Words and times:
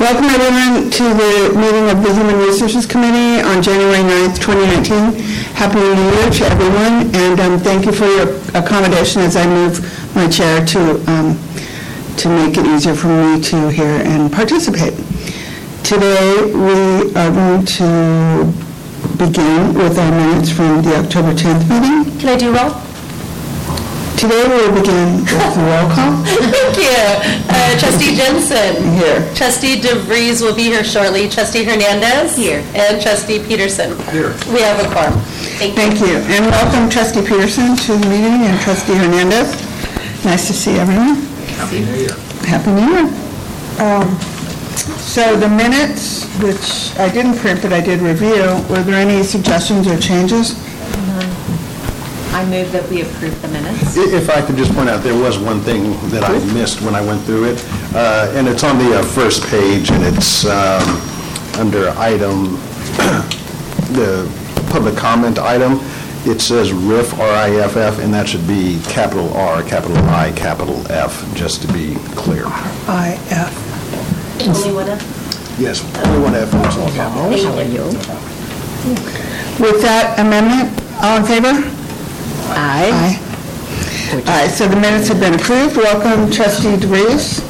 Welcome 0.00 0.24
everyone 0.24 0.90
to 0.90 1.02
the 1.12 1.52
meeting 1.60 1.90
of 1.90 2.02
the 2.02 2.14
Human 2.14 2.38
Resources 2.38 2.86
Committee 2.86 3.42
on 3.46 3.62
January 3.62 3.98
9th, 3.98 4.40
2019. 4.40 5.20
Happy 5.52 5.76
New 5.78 6.10
Year 6.16 6.30
to 6.30 6.44
everyone, 6.46 7.14
and 7.14 7.38
um, 7.38 7.58
thank 7.58 7.84
you 7.84 7.92
for 7.92 8.06
your 8.06 8.34
accommodation 8.54 9.20
as 9.20 9.36
I 9.36 9.46
move 9.46 9.76
my 10.16 10.26
chair 10.26 10.64
to, 10.64 10.80
um, 11.06 11.38
to 12.16 12.28
make 12.30 12.56
it 12.56 12.64
easier 12.64 12.94
for 12.94 13.08
me 13.08 13.42
to 13.42 13.68
hear 13.68 14.00
and 14.08 14.32
participate. 14.32 14.94
Today, 15.84 16.46
we 16.48 17.12
are 17.14 17.30
going 17.30 17.66
to 17.66 18.54
begin 19.18 19.74
with 19.74 19.98
our 19.98 20.10
minutes 20.12 20.50
from 20.50 20.80
the 20.80 20.96
October 20.96 21.34
10th 21.34 21.68
meeting. 21.68 22.18
Can 22.18 22.28
I 22.30 22.36
do 22.38 22.54
roll? 22.54 22.89
Today, 24.20 24.44
we 24.44 24.68
will 24.68 24.76
begin 24.76 25.24
with 25.24 25.54
the 25.56 25.64
roll 25.64 25.88
call. 25.96 26.12
Thank 26.52 26.76
you. 26.76 26.92
Uh, 27.48 27.78
Trustee 27.80 28.14
Jensen. 28.14 28.92
Here. 29.00 29.24
Trustee 29.34 29.80
DeVries 29.80 30.42
will 30.42 30.54
be 30.54 30.64
here 30.64 30.84
shortly. 30.84 31.26
Trustee 31.26 31.64
Hernandez. 31.64 32.36
Here. 32.36 32.62
And 32.74 33.00
Trustee 33.00 33.38
Peterson. 33.38 33.96
Here. 34.12 34.36
We 34.52 34.60
have 34.60 34.76
a 34.84 34.92
quorum. 34.92 35.18
Thank 35.56 35.72
you. 35.72 35.80
Thank 35.80 36.00
you, 36.00 36.16
and 36.36 36.44
welcome 36.52 36.90
trustee 36.90 37.22
Peterson 37.22 37.76
to 37.76 37.92
the 37.96 38.06
meeting 38.12 38.44
and 38.44 38.60
trustee 38.60 38.92
Hernandez. 38.92 39.56
Nice 40.22 40.46
to 40.48 40.52
see 40.52 40.76
everyone. 40.76 41.16
Happy 41.56 41.80
New 41.80 41.94
Year. 41.96 42.14
Happy 42.44 42.72
New 42.72 42.92
Year. 42.92 43.08
Um, 43.80 44.20
So 45.00 45.34
the 45.36 45.48
minutes, 45.48 46.24
which 46.44 46.92
I 46.98 47.08
didn't 47.10 47.38
print 47.38 47.62
but 47.62 47.72
I 47.72 47.80
did 47.80 48.00
review, 48.00 48.44
were 48.68 48.82
there 48.82 49.00
any 49.00 49.22
suggestions 49.24 49.86
or 49.88 49.98
changes? 49.98 50.54
I 52.32 52.44
move 52.46 52.70
that 52.72 52.88
we 52.88 53.02
approve 53.02 53.40
the 53.42 53.48
minutes. 53.48 53.96
I- 53.98 54.02
If 54.16 54.30
I 54.30 54.40
could 54.42 54.56
just 54.56 54.72
point 54.74 54.88
out, 54.88 55.02
there 55.02 55.14
was 55.18 55.38
one 55.38 55.60
thing 55.60 55.96
that 56.10 56.24
I 56.24 56.38
missed 56.54 56.80
when 56.82 56.94
I 56.94 57.00
went 57.00 57.22
through 57.24 57.44
it, 57.52 57.64
uh, 57.94 58.32
and 58.36 58.46
it's 58.48 58.62
on 58.64 58.78
the 58.78 58.98
uh, 58.98 59.02
first 59.02 59.42
page, 59.48 59.90
and 59.90 60.02
it's 60.04 60.44
um, 60.46 60.82
under 61.58 61.90
item, 61.98 62.56
the 63.92 64.30
public 64.70 64.96
comment 64.96 65.38
item. 65.38 65.80
It 66.26 66.40
says 66.42 66.70
RIF, 66.72 67.18
R-I-F-F, 67.18 67.98
and 67.98 68.12
that 68.12 68.28
should 68.28 68.46
be 68.46 68.78
capital 68.88 69.32
R, 69.32 69.62
capital 69.62 69.96
I, 70.10 70.32
capital 70.32 70.84
F, 70.92 71.24
just 71.34 71.62
to 71.62 71.68
be 71.72 71.94
clear. 72.14 72.44
I-F. 72.86 74.46
Only 74.46 74.72
one 74.74 74.88
of- 74.90 75.02
Yes, 75.58 75.82
only 76.06 76.18
one 76.20 76.34
F, 76.34 76.52
and 76.52 76.64
it's 76.66 76.76
all 76.76 76.90
capitals. 76.90 77.44
With 79.58 79.82
that 79.82 80.18
amendment, 80.18 80.70
all 81.02 81.16
in 81.18 81.24
favor? 81.24 81.79
Aye. 82.56 83.18
Aye, 84.26 84.48
so 84.48 84.66
the 84.66 84.76
minutes 84.76 85.08
have 85.08 85.20
been 85.20 85.34
approved. 85.34 85.76
Welcome 85.76 86.30
trustee 86.30 86.76
DeVries. 86.76 87.46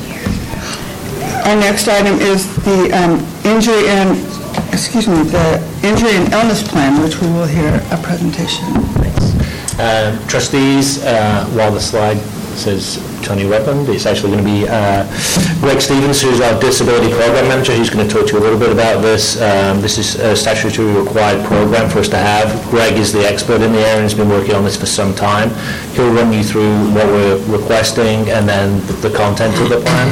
Our 1.46 1.56
next 1.56 1.88
item 1.88 2.18
is 2.20 2.46
the 2.64 2.90
um, 2.92 3.18
injury 3.44 3.88
and, 3.88 4.18
excuse 4.72 5.08
me, 5.08 5.22
the 5.22 5.56
injury 5.82 6.12
and 6.12 6.32
illness 6.32 6.66
plan, 6.66 7.02
which 7.02 7.20
we 7.20 7.28
will 7.28 7.46
hear 7.46 7.80
a 7.90 7.96
presentation. 8.02 8.64
Um, 9.80 10.18
Trustees, 10.28 11.02
uh, 11.04 11.46
while 11.54 11.72
the 11.72 11.80
slide 11.80 12.18
says 12.56 12.98
Tony 13.22 13.44
Rutland, 13.46 13.88
it's 13.88 14.06
actually 14.06 14.32
going 14.32 14.44
to 14.44 14.50
be 14.50 14.68
uh, 14.68 15.04
Greg 15.60 15.80
Stevens, 15.80 16.20
who's 16.22 16.40
our 16.40 16.58
Disability 16.60 17.10
Program 17.12 17.48
Manager. 17.48 17.72
He's 17.74 17.90
going 17.90 18.06
to 18.06 18.12
talk 18.12 18.26
to 18.28 18.32
you 18.32 18.38
a 18.38 18.44
little 18.44 18.58
bit 18.58 18.72
about 18.72 19.02
this. 19.02 19.40
Um, 19.40 19.80
This 19.80 19.98
is 19.98 20.16
a 20.16 20.34
statutory 20.34 20.90
required 20.92 21.44
program 21.46 21.88
for 21.90 21.98
us 22.00 22.08
to 22.08 22.16
have. 22.16 22.48
Greg 22.70 22.94
is 22.98 23.12
the 23.12 23.20
expert 23.26 23.60
in 23.60 23.72
the 23.72 23.78
area 23.78 23.94
and 23.94 24.02
has 24.02 24.14
been 24.14 24.28
working 24.28 24.54
on 24.54 24.64
this 24.64 24.76
for 24.76 24.86
some 24.86 25.14
time. 25.14 25.50
He'll 25.94 26.12
run 26.12 26.32
you 26.32 26.42
through 26.42 26.72
what 26.92 27.06
we're 27.06 27.38
requesting 27.46 28.28
and 28.30 28.48
then 28.48 28.80
the 29.00 29.10
content 29.16 29.54
of 29.60 29.68
the 29.68 29.80
plan, 29.80 30.08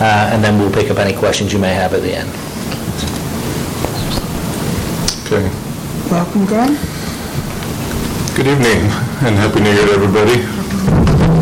Uh, 0.00 0.30
and 0.32 0.42
then 0.42 0.58
we'll 0.58 0.72
pick 0.72 0.90
up 0.90 0.98
any 0.98 1.12
questions 1.12 1.52
you 1.52 1.58
may 1.58 1.74
have 1.74 1.92
at 1.94 2.02
the 2.02 2.12
end. 2.16 2.30
Okay. 5.26 5.46
Welcome, 6.10 6.44
Greg. 6.46 6.70
Good 8.34 8.46
evening 8.46 8.80
and 9.22 9.36
Happy 9.36 9.60
New 9.60 9.70
Year 9.72 9.86
to 9.86 9.92
everybody. 9.92 11.39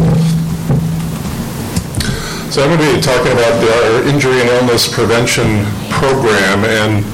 So 2.59 2.65
I'm 2.65 2.77
going 2.77 2.91
to 2.91 2.97
be 2.97 3.01
talking 3.01 3.31
about 3.31 3.61
the- 3.61 3.73
our 3.87 4.03
injury 4.09 4.41
and 4.41 4.51
illness 4.51 4.89
prevention 4.89 5.65
program, 5.91 6.65
and 6.65 7.05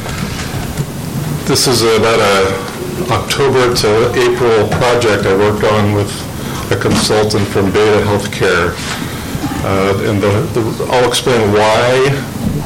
this 1.44 1.66
is 1.66 1.82
about 1.82 2.18
a 2.18 2.54
October 3.12 3.74
to 3.74 3.88
April 4.18 4.66
project 4.68 5.26
I 5.26 5.34
worked 5.36 5.64
on 5.64 5.92
with 5.92 6.10
a 6.72 6.76
consultant 6.76 7.46
from 7.48 7.70
Beta 7.72 8.00
Healthcare. 8.06 8.72
Uh, 9.62 9.92
And 10.08 10.22
the- 10.22 10.46
the- 10.54 10.84
I'll 10.90 11.06
explain 11.06 11.52
why 11.52 12.14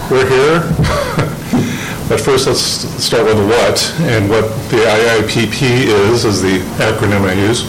we're 0.08 0.28
here. 0.28 0.62
But 2.08 2.20
first, 2.20 2.46
let's 2.46 2.60
start 3.04 3.24
with 3.24 3.40
what, 3.40 3.92
and 4.02 4.30
what 4.30 4.46
the 4.70 4.86
IIPP 4.86 5.82
is, 6.12 6.24
is 6.24 6.40
the 6.42 6.60
acronym 6.78 7.28
I 7.28 7.32
use. 7.32 7.64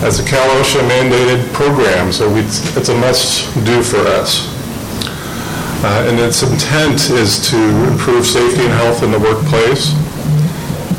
It's 0.00 0.20
a 0.20 0.24
Cal 0.24 0.46
OSHA 0.60 0.80
mandated 0.88 1.52
program, 1.52 2.12
so 2.12 2.28
we- 2.28 2.40
it's 2.76 2.88
a 2.88 2.94
must-do 2.94 3.82
for 3.82 4.06
us. 4.06 4.42
Uh, 5.84 6.04
And 6.08 6.18
its 6.20 6.42
intent 6.42 7.10
is 7.10 7.38
to 7.50 7.56
improve 7.56 8.26
safety 8.26 8.62
and 8.64 8.72
health 8.74 9.02
in 9.02 9.10
the 9.12 9.18
workplace 9.18 9.92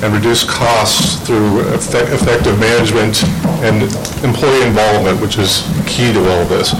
and 0.01 0.13
reduce 0.13 0.43
costs 0.43 1.17
through 1.25 1.59
effect- 1.75 2.11
effective 2.13 2.57
management 2.59 3.23
and 3.63 3.83
employee 4.23 4.63
involvement, 4.63 5.19
which 5.21 5.37
is 5.37 5.63
key 5.85 6.13
to 6.13 6.19
all 6.31 6.45
this. 6.45 6.73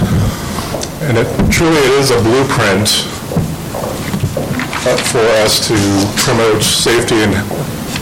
And 1.08 1.18
it 1.18 1.26
truly 1.50 1.76
it 1.78 1.92
is 2.00 2.10
a 2.10 2.16
blueprint 2.20 2.88
for 5.12 5.24
us 5.44 5.60
to 5.68 5.74
promote 6.16 6.62
safety 6.62 7.22
and, 7.22 7.34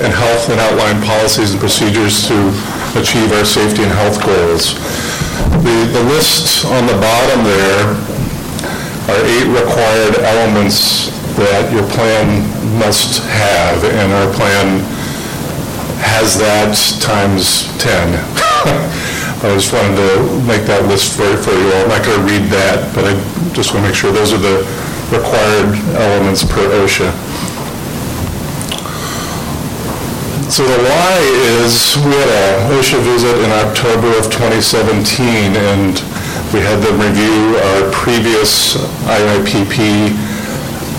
and 0.03 0.13
health 0.15 0.49
and 0.51 0.61
outline 0.61 1.03
policies 1.03 1.51
and 1.51 1.59
procedures 1.61 2.27
to 2.29 2.53
achieve 2.97 3.33
our 3.33 3.45
safety 3.45 3.83
and 3.83 3.93
health 3.93 4.23
goals. 4.25 4.79
The, 5.65 5.77
the 5.93 6.05
list 6.09 6.65
on 6.65 6.87
the 6.87 6.97
bottom 6.97 7.45
there 7.45 7.85
are 9.13 9.21
eight 9.25 9.49
required 9.53 10.21
elements 10.25 11.11
that 11.37 11.73
your 11.73 11.87
plan 11.95 12.43
must 12.79 13.23
have, 13.29 13.85
and 13.85 14.13
our 14.13 14.31
plan 14.35 14.81
has 16.01 16.39
that 16.39 16.75
times 17.01 17.71
10. 17.79 18.15
I 19.39 19.55
just 19.55 19.73
wanted 19.73 19.95
to 19.95 20.43
make 20.51 20.67
that 20.67 20.83
list 20.91 21.15
for, 21.15 21.31
for 21.39 21.55
you 21.55 21.71
all. 21.71 21.87
I'm 21.87 21.95
not 21.95 22.03
going 22.03 22.19
to 22.19 22.27
read 22.27 22.51
that, 22.51 22.91
but 22.95 23.07
I 23.07 23.15
just 23.55 23.71
want 23.71 23.87
to 23.87 23.91
make 23.91 23.95
sure 23.95 24.11
those 24.11 24.35
are 24.35 24.43
the 24.43 24.67
required 25.15 25.79
elements 25.95 26.43
per 26.43 26.67
OSHA. 26.83 27.28
So 30.49 30.65
the 30.65 30.81
why 30.81 31.21
is, 31.61 31.95
we 32.01 32.09
had 32.09 32.33
a 32.33 32.73
OSHA 32.73 32.99
visit 33.05 33.37
in 33.45 33.51
October 33.53 34.09
of 34.17 34.33
2017, 34.33 35.53
and 35.55 35.93
we 36.57 36.65
had 36.65 36.81
them 36.81 36.97
review 36.97 37.61
our 37.61 37.93
previous 37.93 38.75
IIPP, 39.05 40.09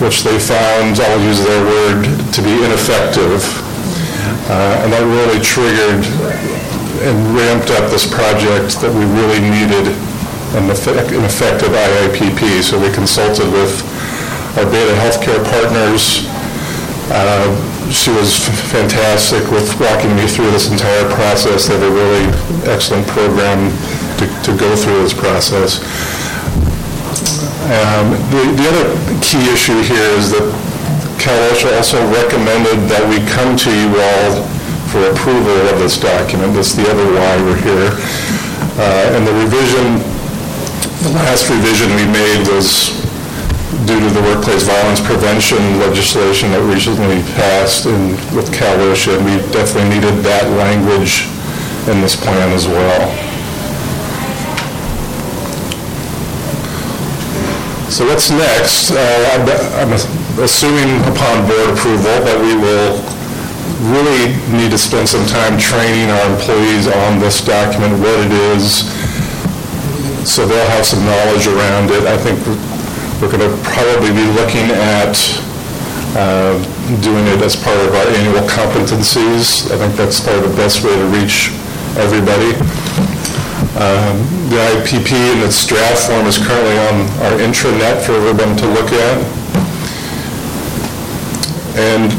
which 0.06 0.22
they 0.22 0.38
found, 0.38 1.02
I'll 1.02 1.20
use 1.26 1.42
their 1.44 1.66
word, 1.66 2.06
to 2.32 2.40
be 2.46 2.54
ineffective. 2.62 3.42
Uh, 4.48 4.86
And 4.86 4.94
that 4.94 5.02
really 5.02 5.42
triggered 5.42 6.06
and 7.10 7.18
ramped 7.36 7.72
up 7.74 7.90
this 7.90 8.06
project 8.06 8.78
that 8.86 8.94
we 8.94 9.04
really 9.18 9.42
needed 9.42 9.98
an 10.62 10.70
effect- 10.70 11.12
an 11.12 11.26
effective 11.26 11.74
IIPP. 11.74 12.62
So 12.62 12.78
we 12.78 12.90
consulted 12.94 13.52
with 13.52 13.82
our 14.58 14.66
Beta 14.66 14.94
Healthcare 14.94 15.42
partners. 15.44 16.29
Uh, 17.12 17.50
She 17.90 18.12
was 18.14 18.46
fantastic 18.70 19.42
with 19.50 19.66
walking 19.82 20.14
me 20.16 20.28
through 20.30 20.52
this 20.52 20.70
entire 20.70 21.10
process. 21.18 21.66
They 21.68 21.74
have 21.74 21.82
a 21.82 21.90
really 21.90 22.26
excellent 22.70 23.08
program 23.08 23.74
to 24.22 24.26
to 24.46 24.52
go 24.54 24.76
through 24.76 25.02
this 25.02 25.14
process. 25.14 25.82
Um, 27.66 28.14
The 28.30 28.42
the 28.60 28.66
other 28.70 28.88
key 29.26 29.42
issue 29.50 29.82
here 29.82 30.10
is 30.22 30.30
that 30.38 30.46
Cal 31.18 31.34
OSHA 31.52 31.78
also 31.78 31.98
recommended 32.14 32.78
that 32.94 33.04
we 33.10 33.18
come 33.36 33.58
to 33.66 33.72
you 33.74 33.90
all 33.90 34.46
for 34.94 35.02
approval 35.10 35.58
of 35.74 35.80
this 35.82 35.98
document. 35.98 36.54
That's 36.54 36.74
the 36.78 36.86
other 36.94 37.06
why 37.18 37.34
we're 37.42 37.62
here. 37.70 37.90
Uh, 38.78 39.16
And 39.18 39.26
the 39.26 39.34
revision, 39.34 39.98
the 41.10 41.12
last 41.18 41.50
revision 41.50 41.90
we 41.98 42.06
made 42.06 42.46
was 42.54 42.94
due 43.86 44.00
to 44.02 44.10
the 44.10 44.22
workplace 44.26 44.64
violence 44.64 45.00
prevention 45.00 45.62
legislation 45.80 46.50
that 46.52 46.62
recently 46.66 47.22
passed 47.38 47.86
in, 47.86 48.18
with 48.34 48.50
Cal 48.50 48.78
OSHA, 48.90 49.18
and 49.18 49.26
we 49.26 49.38
definitely 49.54 49.94
needed 49.94 50.26
that 50.26 50.50
language 50.58 51.30
in 51.86 52.02
this 52.02 52.18
plan 52.18 52.50
as 52.52 52.68
well. 52.68 53.14
So 57.90 58.06
what's 58.06 58.30
next? 58.30 58.92
Uh, 58.92 58.98
I'm 59.34 59.46
I'm 59.82 59.94
assuming 60.42 61.02
upon 61.10 61.46
board 61.46 61.74
approval 61.74 62.16
that 62.26 62.38
we 62.38 62.54
will 62.58 63.02
really 63.94 64.34
need 64.54 64.72
to 64.72 64.78
spend 64.78 65.10
some 65.10 65.26
time 65.26 65.58
training 65.58 66.10
our 66.10 66.26
employees 66.30 66.88
on 66.88 67.20
this 67.20 67.42
document, 67.46 67.98
what 68.02 68.18
it 68.26 68.34
is, 68.54 68.86
so 70.26 70.46
they'll 70.46 70.70
have 70.70 70.86
some 70.86 71.02
knowledge 71.06 71.48
around 71.48 71.90
it. 71.90 72.06
I 72.06 72.18
think 72.18 72.38
We're 73.20 73.28
going 73.28 73.44
to 73.44 73.52
probably 73.68 74.16
be 74.16 74.24
looking 74.32 74.72
at 74.72 75.12
uh, 76.16 76.56
doing 77.04 77.28
it 77.28 77.42
as 77.44 77.56
part 77.56 77.76
of 77.84 77.94
our 77.94 78.08
annual 78.16 78.48
competencies. 78.48 79.70
I 79.72 79.78
think 79.78 79.96
that's 80.00 80.24
probably 80.24 80.48
the 80.48 80.56
best 80.56 80.84
way 80.88 80.96
to 80.96 81.06
reach 81.12 81.52
everybody. 82.00 82.56
Um, 83.76 84.16
The 84.50 84.56
IPP 84.82 85.12
in 85.12 85.44
its 85.44 85.68
draft 85.68 86.08
form 86.08 86.26
is 86.26 86.40
currently 86.40 86.80
on 86.90 86.96
our 87.28 87.36
intranet 87.44 88.02
for 88.08 88.16
everyone 88.16 88.56
to 88.58 88.68
look 88.72 88.90
at. 88.96 89.18
And 91.76 92.10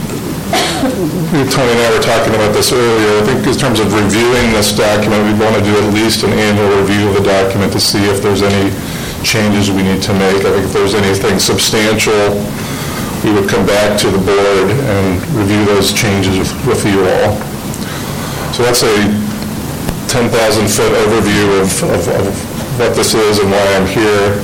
Tony 1.50 1.72
and 1.74 1.80
I 1.80 1.90
were 1.96 2.04
talking 2.04 2.34
about 2.34 2.52
this 2.52 2.72
earlier. 2.72 3.18
I 3.18 3.24
think 3.24 3.46
in 3.48 3.56
terms 3.56 3.80
of 3.80 3.92
reviewing 3.92 4.52
this 4.52 4.76
document, 4.76 5.24
we'd 5.24 5.40
want 5.40 5.56
to 5.56 5.64
do 5.64 5.74
at 5.80 5.92
least 5.92 6.22
an 6.22 6.32
annual 6.32 6.70
review 6.80 7.08
of 7.08 7.14
the 7.14 7.24
document 7.24 7.72
to 7.72 7.80
see 7.80 8.04
if 8.04 8.22
there's 8.22 8.42
any 8.42 8.70
changes 9.24 9.70
we 9.70 9.82
need 9.82 10.02
to 10.02 10.12
make. 10.14 10.44
I 10.44 10.50
think 10.52 10.64
if 10.66 10.72
there's 10.72 10.94
anything 10.94 11.38
substantial, 11.38 12.34
we 13.24 13.32
would 13.32 13.48
come 13.48 13.66
back 13.66 13.98
to 14.00 14.08
the 14.10 14.18
board 14.18 14.70
and 14.70 15.20
review 15.36 15.64
those 15.66 15.92
changes 15.92 16.52
with- 16.64 16.84
you 16.86 17.00
all. 17.04 17.36
So 18.54 18.62
that's 18.64 18.82
a 18.82 18.96
10,000-foot 20.08 20.92
overview 21.06 21.60
of 21.62 21.70
of 21.84 22.08
of 22.08 22.34
what 22.80 22.94
this 22.96 23.14
is 23.14 23.38
and 23.38 23.50
why 23.50 23.64
I'm 23.76 23.86
here, 23.86 24.40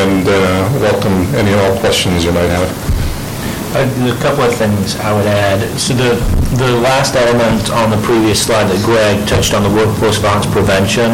and 0.00 0.26
uh, 0.26 0.32
welcome 0.80 1.26
any 1.36 1.52
and 1.52 1.60
all 1.60 1.76
questions 1.78 2.24
you 2.24 2.32
might 2.32 2.48
have. 2.48 2.68
Uh, 3.76 4.12
A 4.12 4.16
couple 4.22 4.44
of 4.44 4.54
things 4.54 4.96
I 4.96 5.12
would 5.12 5.26
add. 5.26 5.60
So 5.78 5.94
the, 5.94 6.16
the 6.56 6.72
last 6.80 7.14
element 7.14 7.70
on 7.70 7.90
the 7.90 7.96
previous 8.04 8.42
slide 8.44 8.64
that 8.68 8.82
Greg 8.84 9.26
touched 9.28 9.54
on, 9.54 9.62
the 9.62 9.70
workforce 9.70 10.18
violence 10.18 10.46
prevention, 10.46 11.12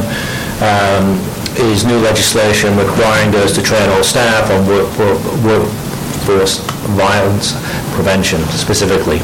um, 0.63 1.19
is 1.59 1.85
new 1.85 1.99
legislation 2.01 2.77
requiring 2.77 3.35
us 3.37 3.55
to 3.55 3.63
train 3.63 3.89
all 3.91 4.03
staff 4.05 4.51
on 4.51 4.67
work- 4.67 4.91
work- 4.99 5.23
workforce 5.45 6.59
violence 6.95 7.53
prevention 7.95 8.41
specifically. 8.55 9.21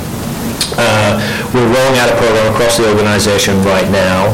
Uh, 0.77 1.21
We're 1.55 1.67
rolling 1.71 1.99
out 2.03 2.11
a 2.11 2.17
program 2.19 2.53
across 2.53 2.77
the 2.79 2.89
organization 2.91 3.63
right 3.63 3.89
now, 3.91 4.27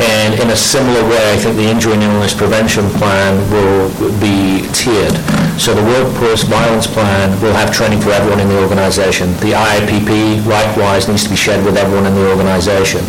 and 0.00 0.40
in 0.40 0.50
a 0.50 0.56
similar 0.56 1.02
way, 1.08 1.32
I 1.32 1.36
think 1.36 1.56
the 1.56 1.68
injury 1.68 1.94
and 1.94 2.02
illness 2.02 2.34
prevention 2.34 2.88
plan 2.98 3.38
will 3.50 3.88
be 4.18 4.66
tiered. 4.74 5.14
So 5.54 5.72
the 5.72 5.86
workplace 5.86 6.42
violence 6.42 6.86
plan 6.86 7.30
will 7.40 7.54
have 7.54 7.70
training 7.70 8.00
for 8.00 8.10
everyone 8.10 8.40
in 8.40 8.48
the 8.48 8.58
organization. 8.58 9.30
The 9.38 9.54
IIPP 9.54 10.44
likewise 10.46 11.06
needs 11.06 11.22
to 11.24 11.30
be 11.30 11.36
shared 11.36 11.64
with 11.64 11.76
everyone 11.76 12.06
in 12.06 12.14
the 12.14 12.26
organization. 12.28 13.06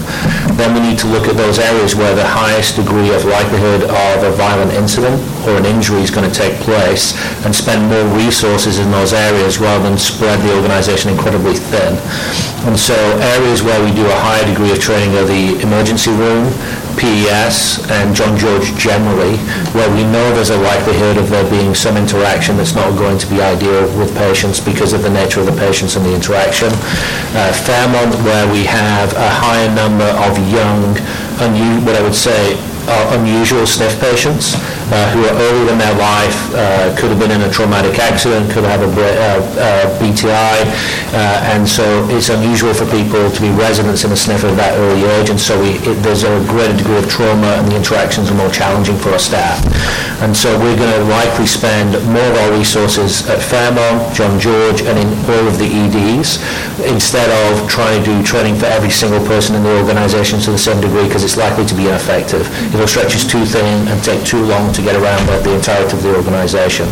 Then 0.54 0.78
we 0.78 0.80
need 0.80 1.00
to 1.00 1.08
look 1.08 1.28
at 1.28 1.36
those 1.36 1.58
areas 1.58 1.96
where 1.96 2.14
the 2.14 2.26
highest 2.26 2.78
degree 2.78 3.10
of 3.10 3.26
likelihood 3.26 3.90
of 3.90 4.18
a 4.24 4.32
violent 4.38 4.72
incident 4.74 5.18
or 5.50 5.58
an 5.58 5.66
injury 5.66 6.02
is 6.02 6.12
going 6.12 6.30
to 6.30 6.34
take 6.34 6.54
place, 6.62 7.14
and 7.46 7.54
spend 7.54 7.82
more 7.90 8.06
resources 8.18 8.80
in 8.80 8.90
those 8.92 9.14
areas 9.14 9.58
rather 9.58 9.84
than 9.88 9.98
spread 9.98 10.40
the 10.42 10.56
organization 10.56 11.12
incredibly 11.12 11.54
thin. 11.54 11.98
And 12.66 12.78
so 12.78 12.96
areas 13.38 13.62
where 13.62 13.78
we 13.84 13.94
do 13.94 14.06
a 14.06 14.20
higher 14.26 14.46
degree 14.46 14.72
of 14.72 14.80
training 14.80 15.14
are 15.18 15.26
the 15.26 15.60
emergency 15.62 16.10
room, 16.12 16.50
PES, 16.97 17.89
and 17.89 18.15
John 18.15 18.38
George 18.38 18.75
generally, 18.75 19.38
where 19.75 19.89
we 19.95 20.03
know 20.03 20.33
there's 20.33 20.50
a 20.50 20.57
likelihood 20.57 21.18
of 21.18 21.30
there 21.30 21.47
being 21.50 21.75
some 21.75 21.97
interaction 21.97 22.57
that's 22.57 22.75
not 22.75 22.97
going 22.97 23.18
to 23.18 23.27
be 23.27 23.42
ideal 23.42 23.83
with 23.97 24.15
patients 24.18 24.59
because 24.59 24.94
of 24.94 25.03
the 25.03 25.09
nature 25.09 25.39
of 25.39 25.45
the 25.45 25.57
patients 25.59 25.95
and 25.95 26.06
the 26.06 26.13
interaction. 26.13 26.69
Uh, 27.36 27.51
Fairmont, 27.65 28.15
where 28.24 28.51
we 28.51 28.63
have 28.63 29.13
a 29.13 29.30
higher 29.30 29.69
number 29.74 30.07
of 30.25 30.38
young, 30.51 30.95
unu- 31.44 31.86
what 31.86 31.95
I 31.95 32.01
would 32.01 32.15
say, 32.15 32.56
are 32.88 33.18
unusual 33.18 33.65
sniff 33.65 34.00
patients 34.00 34.53
uh, 34.92 35.10
who 35.14 35.26
are 35.26 35.34
earlier 35.34 35.72
in 35.74 35.78
their 35.80 35.96
life, 35.98 36.38
uh, 36.54 36.94
could 36.98 37.10
have 37.10 37.20
been 37.20 37.32
in 37.32 37.42
a 37.42 37.50
traumatic 37.52 37.98
accident, 38.00 38.52
could 38.52 38.64
have 38.64 38.82
a 38.82 38.90
uh, 38.90 39.42
uh, 39.58 40.00
BTI, 40.00 40.56
uh, 41.14 41.52
and 41.54 41.68
so 41.68 41.84
it's 42.12 42.30
unusual 42.30 42.74
for 42.74 42.86
people 42.92 43.30
to 43.32 43.40
be 43.42 43.50
residents 43.52 44.04
in 44.04 44.12
a 44.12 44.16
sniff 44.16 44.44
at 44.44 44.56
that 44.58 44.78
early 44.78 45.06
age, 45.18 45.30
and 45.30 45.40
so 45.40 45.58
we, 45.62 45.78
it- 45.90 45.98
there's 46.06 46.24
a 46.24 46.34
greater 46.46 46.76
degree 46.78 46.98
of 46.98 47.10
trauma 47.10 47.58
and 47.58 47.68
the 47.68 47.76
interactions 47.76 48.30
are 48.30 48.36
more 48.38 48.52
challenging 48.52 48.96
for 48.98 49.10
our 49.10 49.20
staff. 49.20 49.58
And 50.22 50.36
so 50.36 50.54
we're 50.60 50.78
going 50.78 50.94
to 50.94 51.04
likely 51.10 51.46
spend 51.46 51.92
more 52.08 52.24
of 52.24 52.36
our 52.46 52.52
resources 52.58 53.28
at 53.28 53.42
Fairmont, 53.42 54.14
John 54.16 54.40
George, 54.40 54.82
and 54.82 54.96
in 55.00 55.08
all 55.28 55.46
of 55.48 55.58
the 55.58 55.66
EDs, 55.68 56.40
instead 56.88 57.28
of 57.50 57.68
trying 57.70 58.04
to 58.04 58.06
do 58.06 58.24
training 58.24 58.56
for 58.56 58.66
every 58.66 58.90
single 58.92 59.20
person 59.26 59.56
in 59.56 59.64
the 59.64 59.74
organization 59.82 60.40
to 60.42 60.52
the 60.52 60.58
same 60.58 60.80
degree, 60.80 61.06
because 61.08 61.24
it's 61.24 61.38
likely 61.38 61.66
to 61.66 61.76
be 61.76 61.88
ineffective. 61.88 62.46
It'll 62.74 62.88
stretch 62.88 63.16
us 63.16 63.26
too 63.26 63.44
thin 63.46 63.88
and 63.88 63.98
take 64.04 64.24
too 64.26 64.44
long 64.46 64.72
to 64.75 64.81
get 64.81 64.95
around 64.95 65.25
the 65.27 65.38
the 65.48 65.54
entirety 65.56 65.94
of 65.98 66.04
the 66.04 66.13
organization. 66.16 66.88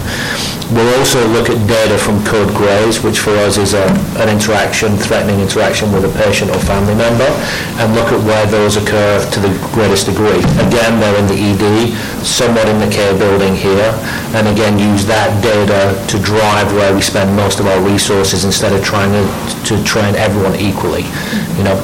We'll 0.72 0.90
also 0.98 1.20
look 1.36 1.50
at 1.50 1.60
data 1.68 1.98
from 2.00 2.24
code 2.26 2.50
grays, 2.56 3.04
which 3.04 3.20
for 3.20 3.36
us 3.46 3.58
is 3.58 3.74
a- 3.74 3.94
an 4.18 4.30
interaction, 4.30 4.98
threatening 4.98 5.40
interaction 5.40 5.92
with 5.94 6.04
a 6.06 6.14
patient 6.24 6.50
or 6.52 6.60
family 6.60 6.96
member, 6.96 7.30
and 7.78 7.94
look 7.94 8.10
at 8.12 8.22
where 8.24 8.46
those 8.48 8.78
occur 8.78 9.20
to 9.34 9.40
the 9.40 9.52
greatest 9.74 10.06
degree. 10.08 10.42
Again, 10.68 11.00
they're 11.00 11.18
in 11.20 11.28
the 11.28 11.38
ED, 11.50 11.94
somewhat 12.24 12.68
in 12.70 12.80
the 12.80 12.88
care 12.88 13.14
building 13.14 13.56
here, 13.56 13.94
and 14.34 14.48
again, 14.48 14.80
use 14.80 15.06
that 15.06 15.30
data 15.44 15.94
to 16.08 16.18
drive 16.20 16.74
where 16.74 16.94
we 16.96 17.02
spend 17.02 17.36
most 17.36 17.60
of 17.60 17.68
our 17.68 17.80
resources 17.82 18.44
instead 18.46 18.72
of 18.74 18.84
trying 18.84 19.12
to 19.12 19.24
to 19.70 19.84
train 19.84 20.16
everyone 20.16 20.56
equally. 20.56 21.06
You 21.58 21.64
know, 21.68 21.78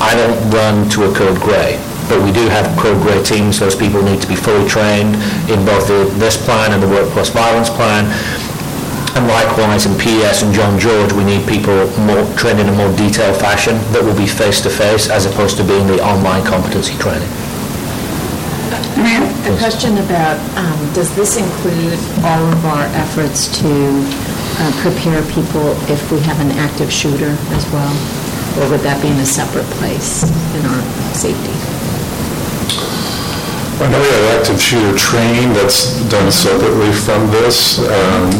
I 0.00 0.14
don't 0.14 0.38
run 0.50 0.88
to 0.90 1.04
a 1.04 1.14
code 1.14 1.40
gray, 1.40 1.78
but 2.08 2.22
we 2.22 2.32
do 2.32 2.48
have 2.48 2.64
gray 2.76 3.22
teams. 3.22 3.58
Those 3.58 3.74
people 3.74 4.02
need 4.02 4.20
to 4.22 4.28
be 4.28 4.36
fully 4.36 4.68
trained 4.68 5.14
in 5.50 5.64
both 5.64 5.88
the- 5.88 6.10
this 6.18 6.36
plan 6.36 6.72
and 6.72 6.82
the 6.82 6.88
workplace 6.88 7.28
violence 7.30 7.68
plan. 7.68 8.06
And 9.16 9.26
likewise, 9.28 9.86
in 9.86 9.94
PES 9.96 10.42
and 10.42 10.52
John 10.52 10.78
George, 10.78 11.12
we 11.12 11.24
need 11.24 11.46
people 11.46 11.88
more 12.00 12.24
trained 12.36 12.60
in 12.60 12.68
a 12.68 12.72
more 12.72 12.90
detailed 12.96 13.36
fashion 13.36 13.80
that 13.92 14.04
will 14.04 14.14
be 14.14 14.26
face-to-face 14.26 15.08
as 15.08 15.24
opposed 15.24 15.56
to 15.56 15.64
being 15.64 15.86
the 15.86 16.00
online 16.04 16.44
competency 16.44 16.94
training. 16.98 17.28
A 19.46 19.56
question 19.58 19.96
about, 19.98 20.36
um, 20.58 20.92
does 20.92 21.14
this 21.14 21.36
include 21.36 21.98
all 22.24 22.44
of 22.52 22.64
our 22.66 22.84
efforts 22.96 23.46
to 23.60 23.68
uh, 24.58 24.72
prepare 24.82 25.22
people 25.32 25.70
if 25.88 26.10
we 26.10 26.18
have 26.20 26.40
an 26.40 26.50
active 26.58 26.92
shooter 26.92 27.36
as 27.56 27.64
well? 27.72 27.92
Or 28.56 28.70
would 28.70 28.80
that 28.80 29.02
be 29.02 29.08
in 29.08 29.20
a 29.20 29.26
separate 29.28 29.68
place 29.76 30.24
in 30.56 30.62
our 30.64 30.80
safety? 31.12 31.52
I 33.76 33.88
know 33.92 34.00
we 34.00 34.08
have 34.08 34.40
active 34.40 34.56
shooter 34.56 34.96
training 34.96 35.52
that's 35.52 36.00
done 36.08 36.32
separately 36.32 36.88
from 37.04 37.28
this. 37.30 37.78
Um, 37.84 38.32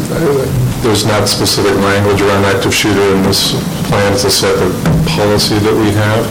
There's 0.81 1.05
not 1.05 1.29
specific 1.29 1.77
language 1.85 2.23
around 2.23 2.45
active 2.49 2.73
shooter 2.73 3.03
in 3.13 3.23
this 3.25 3.53
plan, 3.89 4.13
it's 4.15 4.25
a 4.25 4.31
separate 4.31 4.73
policy 5.05 5.59
that 5.61 5.77
we 5.77 5.93
have. 5.93 6.25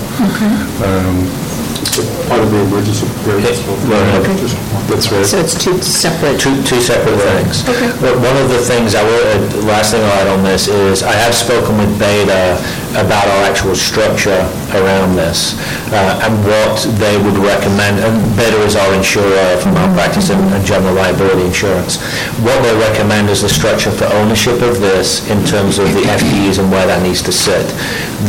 Um, 0.82 1.30
part 2.28 2.42
of 2.42 2.50
the 2.52 2.60
emergency 2.66 3.06
preparedness. 3.22 3.62
Right, 3.86 4.24
That's 4.90 5.12
right. 5.12 5.26
So 5.26 5.40
it's 5.40 5.56
two 5.56 5.78
separate... 5.82 6.40
Two, 6.40 6.56
two 6.64 6.82
separate 6.82 7.18
things. 7.20 7.64
But 8.02 8.18
one 8.20 8.38
of 8.38 8.50
the 8.50 8.60
things 8.60 8.96
I 8.96 9.04
will, 9.04 9.26
uh, 9.28 9.68
last 9.68 9.92
thing 9.92 10.02
I'll 10.02 10.26
add 10.26 10.28
on 10.28 10.44
this 10.44 10.68
is, 10.68 11.04
I 11.04 11.14
have 11.14 11.36
spoken 11.36 11.78
with 11.78 11.92
Beta 12.00 12.58
about 12.96 13.28
our 13.28 13.44
actual 13.52 13.76
structure 13.76 14.48
around 14.72 15.20
this, 15.20 15.60
uh, 15.92 16.24
and 16.24 16.32
what 16.48 16.80
they 16.96 17.20
would 17.20 17.36
recommend, 17.36 18.00
and 18.00 18.16
Beta 18.40 18.56
is 18.64 18.76
our 18.76 18.94
insurer 18.96 19.60
for 19.60 19.72
malpractice 19.76 20.30
and 20.32 20.40
and 20.56 20.64
general 20.66 20.96
liability 20.96 21.44
insurance. 21.44 22.00
What 22.40 22.62
they 22.64 22.74
recommend 22.80 23.30
is 23.30 23.42
the 23.42 23.50
structure 23.50 23.92
for 23.92 24.06
ownership 24.16 24.62
of 24.62 24.80
this 24.80 25.28
in 25.30 25.44
terms 25.46 25.80
of 25.80 25.92
the 25.94 26.08
FTEs 26.08 26.60
and 26.60 26.72
where 26.72 26.88
that 26.88 27.04
needs 27.04 27.22
to 27.24 27.32
sit. 27.34 27.68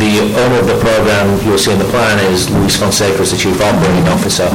The 0.02 0.34
owner 0.42 0.58
of 0.58 0.66
the 0.66 0.78
program, 0.82 1.38
you'll 1.46 1.62
see 1.62 1.72
in 1.72 1.78
the 1.78 1.88
plan, 1.94 2.18
is 2.32 2.50
Luis 2.50 2.76
Fonseca 2.76 3.22
as 3.22 3.30
the 3.30 3.38
Chief 3.38 3.45
Operating 3.54 4.06
Officer. 4.10 4.48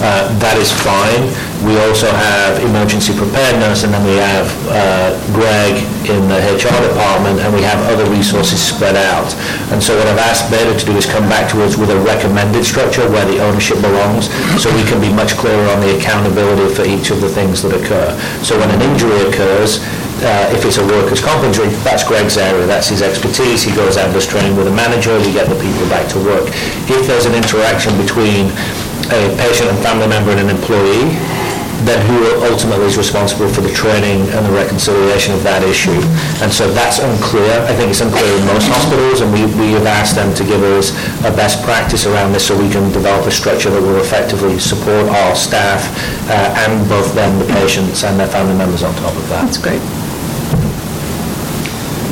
Uh, 0.00 0.32
That 0.40 0.56
is 0.56 0.72
fine. 0.72 1.28
We 1.60 1.76
also 1.76 2.08
have 2.08 2.56
emergency 2.64 3.12
preparedness, 3.12 3.84
and 3.84 3.92
then 3.92 4.00
we 4.08 4.16
have 4.16 4.48
uh, 4.72 5.12
Greg 5.36 5.84
in 6.08 6.24
the 6.24 6.40
HR 6.40 6.72
department, 6.88 7.36
and 7.44 7.52
we 7.52 7.60
have 7.60 7.76
other 7.92 8.08
resources 8.08 8.56
spread 8.56 8.96
out. 8.96 9.28
And 9.68 9.76
so 9.82 9.92
what 10.00 10.08
I've 10.08 10.24
asked 10.24 10.48
Beta 10.48 10.72
to 10.72 10.84
do 10.88 10.96
is 10.96 11.04
come 11.04 11.28
back 11.28 11.52
to 11.52 11.60
us 11.60 11.76
with 11.76 11.90
a 11.92 12.00
recommended 12.00 12.64
structure 12.64 13.04
where 13.12 13.26
the 13.28 13.44
ownership 13.44 13.76
belongs, 13.84 14.32
so 14.56 14.72
we 14.72 14.84
can 14.88 15.04
be 15.04 15.12
much 15.12 15.36
clearer 15.36 15.68
on 15.76 15.84
the 15.84 15.92
accountability 16.00 16.72
for 16.72 16.88
each 16.88 17.12
of 17.12 17.20
the 17.20 17.28
things 17.28 17.60
that 17.60 17.76
occur. 17.76 18.16
So 18.40 18.56
when 18.56 18.72
an 18.72 18.80
injury 18.80 19.20
occurs, 19.28 19.84
uh, 20.22 20.52
if 20.52 20.64
it's 20.64 20.78
a 20.78 20.84
workers' 20.84 21.20
comp 21.20 21.44
injury, 21.44 21.68
that's 21.80 22.04
Greg's 22.04 22.36
area, 22.36 22.66
that's 22.66 22.88
his 22.88 23.02
expertise, 23.02 23.62
he 23.62 23.74
goes 23.74 23.96
out 23.96 24.06
and 24.06 24.14
does 24.14 24.26
training 24.26 24.56
with 24.56 24.68
a 24.68 24.74
manager, 24.74 25.16
we 25.18 25.32
get 25.32 25.48
the 25.48 25.58
people 25.58 25.86
back 25.88 26.08
to 26.12 26.18
work. 26.20 26.48
If 26.88 27.06
there's 27.06 27.26
an 27.26 27.34
interaction 27.34 27.96
between 27.96 28.52
a 29.10 29.20
patient 29.40 29.72
and 29.72 29.78
family 29.80 30.06
member 30.06 30.30
and 30.32 30.40
an 30.40 30.50
employee, 30.50 31.16
then 31.88 31.96
who 32.04 32.44
ultimately 32.44 32.84
is 32.84 32.96
responsible 32.96 33.48
for 33.48 33.62
the 33.62 33.72
training 33.72 34.28
and 34.36 34.44
the 34.44 34.52
reconciliation 34.52 35.32
of 35.32 35.42
that 35.42 35.62
issue? 35.64 35.96
And 36.44 36.52
so 36.52 36.70
that's 36.70 36.98
unclear. 37.00 37.48
I 37.64 37.72
think 37.72 37.90
it's 37.90 38.04
unclear 38.04 38.28
in 38.36 38.44
most 38.46 38.68
hospitals, 38.68 39.20
and 39.24 39.32
we, 39.32 39.48
we 39.56 39.72
have 39.72 39.86
asked 39.86 40.16
them 40.16 40.34
to 40.34 40.44
give 40.44 40.62
us 40.62 40.92
a 41.24 41.32
best 41.32 41.64
practice 41.64 42.04
around 42.04 42.32
this 42.32 42.46
so 42.46 42.56
we 42.56 42.68
can 42.68 42.92
develop 42.92 43.26
a 43.26 43.32
structure 43.32 43.70
that 43.70 43.80
will 43.80 44.00
effectively 44.00 44.58
support 44.58 45.08
our 45.08 45.34
staff 45.34 45.88
uh, 46.28 46.68
and 46.68 46.88
both 46.88 47.14
them, 47.14 47.38
the 47.38 47.48
patients, 47.54 48.04
and 48.04 48.20
their 48.20 48.28
family 48.28 48.56
members 48.56 48.82
on 48.82 48.94
top 48.96 49.16
of 49.16 49.28
that. 49.28 49.48
That's 49.48 49.58
great. 49.58 49.80